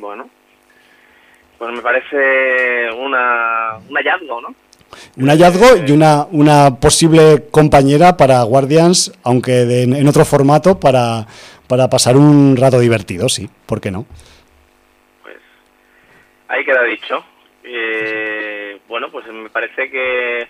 Bueno, 0.00 0.28
pues 1.58 1.72
me 1.72 1.80
parece 1.80 2.90
una, 2.92 3.76
un 3.88 3.96
hallazgo, 3.96 4.40
¿no? 4.40 4.54
Un 5.16 5.28
hallazgo 5.28 5.84
y 5.86 5.90
una, 5.92 6.26
una 6.30 6.76
posible 6.76 7.44
compañera 7.50 8.16
para 8.16 8.42
Guardians, 8.42 9.12
aunque 9.24 9.82
en 9.82 10.08
otro 10.08 10.24
formato, 10.24 10.78
para, 10.78 11.26
para 11.66 11.88
pasar 11.88 12.16
un 12.16 12.56
rato 12.56 12.78
divertido, 12.78 13.28
sí, 13.28 13.48
¿por 13.66 13.80
qué 13.80 13.90
no? 13.90 14.06
Pues 15.22 15.36
ahí 16.48 16.64
queda 16.64 16.82
dicho. 16.84 17.24
Eh, 17.64 18.78
bueno, 18.88 19.10
pues 19.10 19.26
me 19.26 19.50
parece 19.50 19.90
que... 19.90 20.48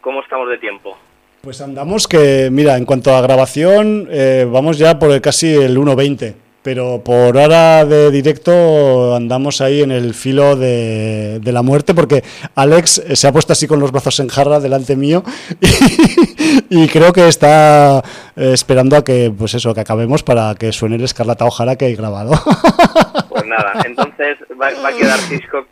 ¿Cómo 0.00 0.22
estamos 0.22 0.48
de 0.48 0.58
tiempo? 0.58 0.96
Pues 1.42 1.60
andamos 1.60 2.06
que, 2.06 2.48
mira, 2.52 2.76
en 2.76 2.84
cuanto 2.84 3.14
a 3.14 3.20
grabación, 3.20 4.08
eh, 4.10 4.46
vamos 4.48 4.78
ya 4.78 4.98
por 4.98 5.10
el, 5.10 5.20
casi 5.20 5.54
el 5.54 5.76
1.20 5.76 6.47
pero 6.62 7.02
por 7.04 7.36
hora 7.36 7.84
de 7.84 8.10
directo 8.10 9.14
andamos 9.14 9.60
ahí 9.60 9.82
en 9.82 9.90
el 9.90 10.14
filo 10.14 10.56
de, 10.56 11.40
la 11.44 11.62
muerte 11.62 11.94
porque 11.94 12.22
Alex 12.54 13.02
se 13.14 13.26
ha 13.26 13.32
puesto 13.32 13.52
así 13.52 13.66
con 13.66 13.80
los 13.80 13.90
brazos 13.90 14.20
en 14.20 14.28
jarra 14.28 14.60
delante 14.60 14.96
mío 14.96 15.22
y, 16.68 16.88
creo 16.88 17.12
que 17.12 17.28
está 17.28 18.02
eh, 18.36 18.50
esperando 18.52 18.96
a 18.96 19.04
que 19.04 19.32
pues 19.36 19.54
eso 19.54 19.72
que 19.74 19.80
acabemos 19.80 20.22
para 20.22 20.54
que 20.56 20.72
suene 20.72 20.96
el 20.96 21.04
escarlata 21.04 21.44
ojalá 21.44 21.76
que 21.76 21.86
hay 21.86 21.96
grabado. 21.96 22.32
Pues 23.28 23.46
nada 23.46 23.82
entonces 23.84 24.36
va, 24.60 24.68
a 24.68 24.92
quedar 24.92 25.18
Hitchcock, 25.30 25.66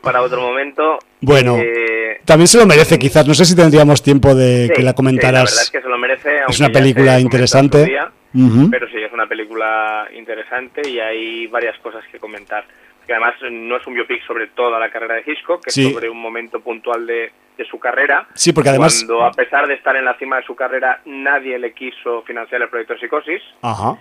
para 0.00 0.22
otro 0.22 0.40
momento 0.40 0.98
bueno 1.20 1.56
eh, 1.58 2.20
también 2.24 2.48
se 2.48 2.58
lo 2.58 2.66
merece 2.66 2.98
quizás 2.98 3.26
no 3.26 3.34
sé 3.34 3.44
si 3.44 3.56
tendríamos 3.56 4.02
tiempo 4.02 4.34
de 4.34 4.70
que 4.74 4.82
la 4.82 4.94
comentaras 4.94 5.32
la 5.32 5.40
verdad 5.50 5.62
es 5.62 5.70
que 5.70 5.82
se 5.82 5.88
lo 5.88 5.98
merece 5.98 6.30
es 6.48 6.60
una 6.60 6.70
película 6.70 7.20
interesante 7.20 7.98
pero 8.70 8.88
sí, 8.88 9.02
es 9.02 9.12
una 9.12 9.26
película 9.26 10.08
interesante 10.14 10.88
y 10.88 10.98
hay 11.00 11.46
varias 11.46 11.78
cosas 11.78 12.04
que 12.10 12.18
comentar. 12.18 12.64
Que 13.06 13.12
además 13.12 13.34
no 13.50 13.76
es 13.76 13.86
un 13.86 13.94
biopic 13.94 14.26
sobre 14.26 14.48
toda 14.48 14.80
la 14.80 14.90
carrera 14.90 15.14
de 15.14 15.22
Hitchcock, 15.24 15.62
que 15.62 15.70
es 15.70 15.92
sobre 15.92 16.10
un 16.10 16.20
momento 16.20 16.60
puntual 16.60 17.06
de, 17.06 17.32
su 17.70 17.78
carrera. 17.78 18.26
Sí, 18.34 18.52
porque 18.52 18.68
además... 18.68 19.04
Cuando, 19.06 19.24
a 19.24 19.30
pesar 19.30 19.66
de 19.66 19.74
estar 19.74 19.96
en 19.96 20.04
la 20.04 20.18
cima 20.18 20.36
de 20.36 20.42
su 20.42 20.54
carrera, 20.54 21.00
nadie 21.06 21.58
le 21.58 21.72
quiso 21.72 22.22
financiar 22.22 22.60
el 22.62 22.68
proyecto 22.68 22.98
Psicosis. 22.98 23.40
Ajá. 23.62 23.96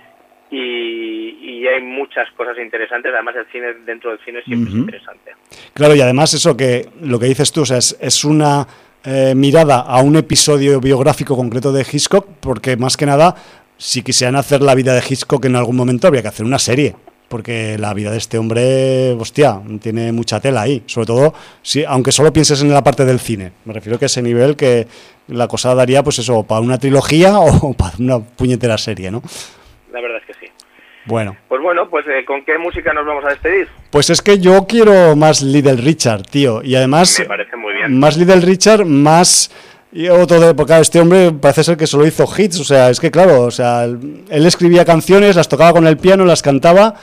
Y, 0.52 1.66
hay 1.68 1.82
muchas 1.82 2.30
cosas 2.38 2.58
interesantes. 2.60 3.12
Además, 3.12 3.36
el 3.38 3.48
cine 3.52 3.74
dentro 3.86 4.12
del 4.12 4.20
cine 4.24 4.42
siempre 4.44 4.72
es 4.72 4.78
interesante. 4.78 5.32
Claro, 5.74 5.96
y 5.96 6.02
además 6.02 6.34
eso 6.36 6.56
que 6.56 6.88
lo 7.02 7.18
que 7.18 7.26
dices 7.26 7.52
tú, 7.52 7.62
o 7.62 7.66
sea, 7.66 7.80
es, 7.80 8.24
una 8.24 8.68
eh, 9.04 9.34
mirada 9.36 9.80
a 9.80 10.02
un 10.02 10.16
episodio 10.16 10.80
biográfico 10.80 11.36
concreto 11.36 11.74
de 11.74 11.82
Hitchcock, 11.82 12.28
porque 12.40 12.78
más 12.78 12.98
que 12.98 13.08
nada 13.08 13.36
si 13.78 14.04
quisieran 14.04 14.36
hacer 14.36 14.62
la 14.62 14.76
vida 14.76 14.94
de 14.94 15.04
Hitchcock 15.08 15.44
en 15.46 15.56
algún 15.56 15.76
momento 15.76 16.08
habría 16.08 16.22
que 16.22 16.30
hacer 16.30 16.46
una 16.46 16.60
serie, 16.60 16.96
porque 17.28 17.78
la 17.78 17.94
vida 17.94 18.12
de 18.12 18.18
este 18.18 18.38
hombre, 18.38 19.12
hostia, 19.14 19.60
tiene 19.82 20.12
mucha 20.12 20.40
tela 20.40 20.62
ahí, 20.62 20.84
sobre 20.86 21.08
todo 21.08 21.34
si 21.62 21.84
aunque 21.84 22.12
solo 22.12 22.32
pienses 22.32 22.62
en 22.62 22.70
la 22.70 22.84
parte 22.84 23.06
del 23.06 23.20
cine. 23.20 23.52
Me 23.66 23.74
refiero 23.74 24.00
que 24.00 24.06
ese 24.06 24.22
nivel 24.22 24.56
que 24.56 24.88
la 25.28 25.48
cosa 25.48 25.76
daría 25.76 26.04
pues 26.04 26.20
eso, 26.20 26.44
para 26.44 26.62
una 26.62 26.78
trilogía 26.78 27.40
o 27.40 27.74
para 27.74 27.98
una 28.00 28.20
puñetera 28.20 28.78
serie, 28.78 29.12
¿no? 29.12 29.22
La 29.92 30.02
verdad 30.02 30.20
es. 30.20 30.25
Bueno. 31.06 31.36
Pues 31.48 31.62
bueno, 31.62 31.88
pues 31.90 32.06
eh, 32.08 32.26
¿con 32.26 32.44
qué 32.44 32.58
música 32.58 32.94
nos 32.94 33.06
vamos 33.06 33.24
a 33.26 33.30
despedir? 33.30 33.68
Pues 33.92 34.10
es 34.10 34.22
que 34.22 34.40
yo 34.40 34.66
quiero 34.68 35.16
más 35.16 35.42
Little 35.42 35.76
Richard, 35.78 36.24
tío, 36.24 36.64
y 36.64 36.76
además 36.76 37.20
Me 37.20 37.26
parece 37.26 37.56
muy 37.56 37.74
bien. 37.74 38.00
más 38.00 38.18
Little 38.18 38.42
Richard, 38.42 38.86
más 38.86 39.52
y 39.92 40.10
otro 40.10 40.42
de 40.42 40.50
época, 40.50 40.80
este 40.80 41.00
hombre 41.00 41.32
parece 41.32 41.64
ser 41.64 41.78
que 41.78 41.88
solo 41.88 42.06
hizo 42.06 42.28
hits, 42.38 42.60
o 42.60 42.66
sea, 42.66 42.90
es 42.90 43.00
que 43.00 43.12
claro, 43.12 43.44
o 43.44 43.52
sea, 43.52 43.86
él 43.86 44.46
escribía 44.46 44.84
canciones, 44.84 45.38
las 45.38 45.48
tocaba 45.48 45.72
con 45.72 45.88
el 45.88 45.98
piano, 45.98 46.26
las 46.26 46.42
cantaba 46.42 46.96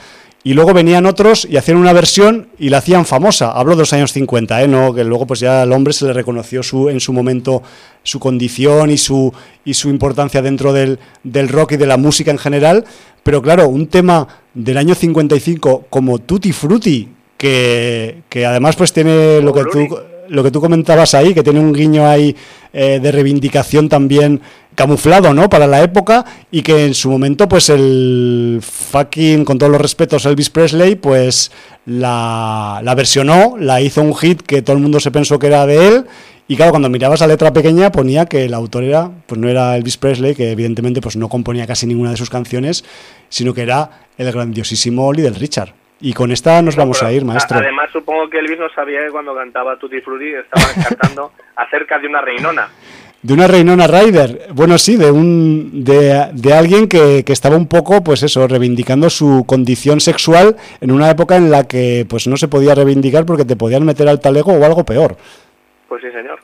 y 0.43 0.53
luego 0.53 0.73
venían 0.73 1.05
otros 1.05 1.47
y 1.49 1.55
hacían 1.55 1.77
una 1.77 1.93
versión 1.93 2.49
y 2.59 2.69
la 2.69 2.79
hacían 2.79 3.05
famosa. 3.05 3.51
Hablo 3.51 3.75
de 3.75 3.79
los 3.79 3.93
años 3.93 4.11
50, 4.11 4.63
¿eh? 4.63 4.67
No, 4.67 4.93
que 4.93 5.05
luego 5.05 5.25
pues 5.25 5.39
ya 5.39 5.61
al 5.61 5.71
hombre 5.71 5.93
se 5.93 6.05
le 6.05 6.13
reconoció 6.13 6.61
su, 6.63 6.89
en 6.89 6.99
su 6.99 7.13
momento 7.13 7.63
su 8.03 8.19
condición 8.19 8.91
y 8.91 8.97
su, 8.97 9.33
y 9.63 9.73
su 9.73 9.89
importancia 9.89 10.41
dentro 10.41 10.73
del, 10.73 10.99
del 11.23 11.47
rock 11.47 11.73
y 11.73 11.77
de 11.77 11.87
la 11.87 11.95
música 11.95 12.31
en 12.31 12.37
general. 12.37 12.83
Pero 13.23 13.41
claro, 13.41 13.69
un 13.69 13.87
tema 13.87 14.27
del 14.53 14.77
año 14.77 14.95
55 14.95 15.85
como 15.89 16.19
Tutti 16.19 16.51
Frutti, 16.51 17.07
que, 17.37 18.23
que 18.27 18.45
además 18.45 18.75
pues 18.75 18.91
tiene 18.91 19.41
lo 19.41 19.53
que 19.53 19.63
tú 19.71 19.87
lo 20.29 20.43
que 20.43 20.51
tú 20.51 20.61
comentabas 20.61 21.13
ahí, 21.13 21.33
que 21.33 21.43
tiene 21.43 21.59
un 21.59 21.73
guiño 21.73 22.07
ahí 22.07 22.35
eh, 22.71 22.99
de 23.01 23.11
reivindicación 23.11 23.89
también 23.89 24.41
camuflado, 24.75 25.33
¿no? 25.33 25.49
Para 25.49 25.67
la 25.67 25.81
época 25.81 26.25
y 26.51 26.61
que 26.61 26.85
en 26.85 26.93
su 26.93 27.09
momento, 27.09 27.47
pues 27.47 27.69
el 27.69 28.59
fucking, 28.61 29.45
con 29.45 29.57
todos 29.57 29.71
los 29.71 29.81
respetos, 29.81 30.25
Elvis 30.25 30.49
Presley, 30.49 30.95
pues 30.95 31.51
la, 31.85 32.81
la 32.83 32.95
versionó, 32.95 33.55
la 33.59 33.81
hizo 33.81 34.01
un 34.01 34.15
hit 34.15 34.41
que 34.41 34.61
todo 34.61 34.75
el 34.75 34.81
mundo 34.81 34.99
se 34.99 35.11
pensó 35.11 35.39
que 35.39 35.47
era 35.47 35.65
de 35.65 35.87
él 35.87 36.05
y 36.45 36.57
claro, 36.57 36.71
cuando 36.71 36.89
mirabas 36.89 37.21
la 37.21 37.27
letra 37.27 37.53
pequeña 37.53 37.91
ponía 37.91 38.25
que 38.25 38.45
el 38.45 38.53
autor 38.53 38.83
era, 38.83 39.09
pues 39.27 39.39
no 39.39 39.47
era 39.47 39.77
Elvis 39.77 39.97
Presley, 39.97 40.35
que 40.35 40.51
evidentemente 40.51 40.99
pues 40.99 41.15
no 41.15 41.29
componía 41.29 41.65
casi 41.65 41.87
ninguna 41.87 42.11
de 42.11 42.17
sus 42.17 42.29
canciones, 42.29 42.83
sino 43.29 43.53
que 43.53 43.61
era 43.61 43.89
el 44.17 44.29
grandiosísimo 44.31 45.13
Little 45.13 45.39
Richard. 45.39 45.73
Y 46.01 46.11
con 46.11 46.33
esta 46.33 46.61
nos 46.61 46.75
vamos 46.75 47.01
a 47.01 47.13
ir, 47.13 47.23
maestro. 47.23 47.59
Además, 47.59 47.89
supongo 47.93 48.29
que 48.29 48.39
Elvis 48.39 48.59
no 48.59 48.69
sabía 48.75 48.99
que 49.05 49.11
cuando 49.11 49.33
cantaba 49.33 49.79
Tutti 49.79 50.01
Frutti 50.01 50.33
estaba 50.33 50.65
cantando 50.89 51.31
acerca 51.55 51.97
de 51.97 52.07
una 52.07 52.19
reinona. 52.19 52.67
De 53.23 53.33
una 53.33 53.47
Reinona 53.47 53.87
Rider. 53.87 54.49
Bueno, 54.53 54.77
sí, 54.77 54.97
de 54.97 55.09
un 55.09 55.83
de, 55.85 56.29
de 56.33 56.53
alguien 56.53 56.87
que, 56.87 57.23
que, 57.23 57.31
estaba 57.31 57.55
un 57.55 57.67
poco, 57.67 58.03
pues 58.03 58.21
eso, 58.21 58.45
reivindicando 58.47 59.09
su 59.09 59.45
condición 59.47 60.01
sexual 60.01 60.57
en 60.81 60.91
una 60.91 61.09
época 61.09 61.37
en 61.37 61.49
la 61.49 61.63
que 61.63 62.05
pues 62.07 62.27
no 62.27 62.35
se 62.35 62.49
podía 62.49 62.75
reivindicar 62.75 63.25
porque 63.25 63.45
te 63.45 63.55
podían 63.55 63.85
meter 63.85 64.09
al 64.09 64.19
talego 64.19 64.51
o 64.51 64.65
algo 64.65 64.83
peor. 64.83 65.15
Pues 65.87 66.01
sí, 66.01 66.09
señor. 66.11 66.39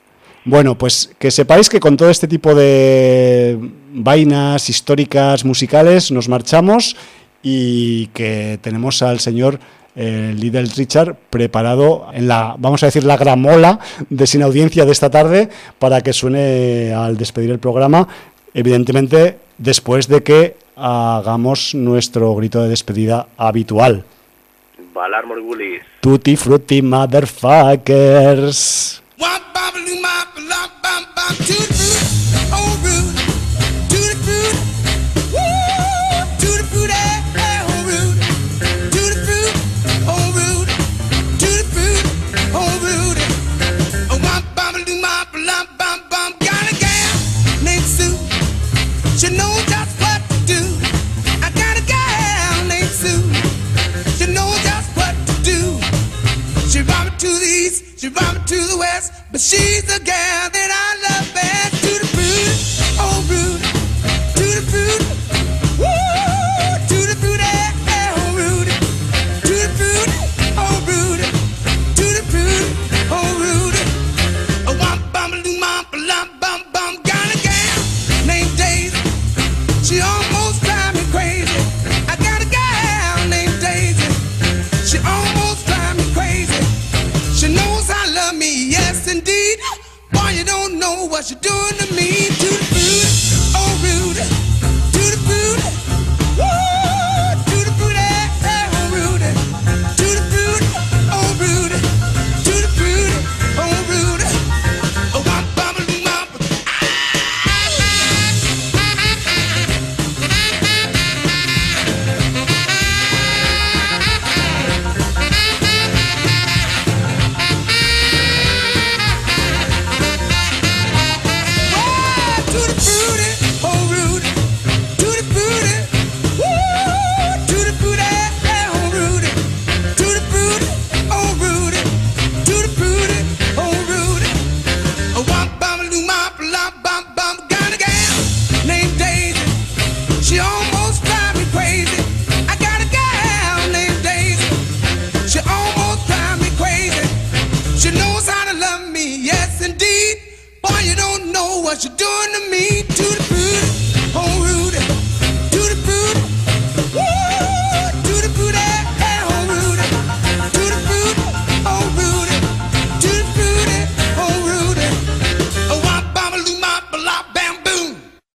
Bueno, 0.46 0.78
pues 0.78 1.14
que 1.20 1.32
sepáis 1.32 1.70
que 1.70 1.82
con 1.82 1.98
todo 1.98 2.10
este 2.10 2.28
tipo 2.28 2.56
de 2.56 3.60
vainas 3.92 4.70
históricas, 4.70 5.44
musicales, 5.44 6.12
nos 6.12 6.30
marchamos 6.30 6.96
y 7.44 8.08
que 8.08 8.58
tenemos 8.62 9.02
al 9.02 9.20
señor 9.20 9.60
eh, 9.96 10.34
Little 10.38 10.68
Richard 10.76 11.16
preparado 11.30 12.08
en 12.14 12.28
la, 12.28 12.56
vamos 12.58 12.84
a 12.84 12.88
decir, 12.88 13.04
la 13.04 13.18
gramola 13.18 13.80
de 14.10 14.28
sin 14.28 14.44
audiencia 14.44 14.86
de 14.86 14.92
esta 14.92 15.10
tarde 15.10 15.50
para 15.78 16.02
que 16.02 16.14
suene 16.14 16.94
al 16.94 17.18
despedir 17.18 17.52
el 17.52 17.60
programa, 17.60 18.08
evidentemente 18.54 19.38
después 19.58 20.08
de 20.08 20.24
que 20.24 20.56
hagamos 20.76 21.76
nuestro 21.76 22.34
grito 22.36 22.62
de 22.62 22.70
despedida 22.70 23.28
habitual. 23.38 24.06
Valar 24.94 25.26
Morgulis. 25.26 25.82
Tutti 26.02 26.36
frutti 26.36 26.82
motherfuckers. 26.82 29.02
She 49.20 49.28
knows 49.36 49.66
just 49.66 50.00
what 50.00 50.22
to 50.30 50.46
do. 50.46 50.62
I 51.44 51.52
got 51.52 51.78
a 51.78 51.84
named 52.70 52.88
Sue. 52.88 53.20
She 54.16 54.32
knows 54.32 54.58
just 54.64 54.96
what 54.96 55.14
to 55.28 55.34
do. 55.44 55.78
She 56.70 56.82
brought 56.84 57.04
me 57.04 57.12
to 57.18 57.28
the 57.28 57.46
east, 57.46 58.00
she 58.00 58.08
to 58.48 58.56
the 58.56 58.78
west, 58.78 59.12
but 59.30 59.42
she's 59.42 59.84
the 59.84 60.00
gal 60.06 60.50
that 60.50 60.72
I 60.72 60.88
love 61.04 61.34
best. 61.34 61.79
What 91.20 91.30
you're 91.30 91.40
doing 91.42 91.78
to 91.78 91.94
me. 91.96 92.29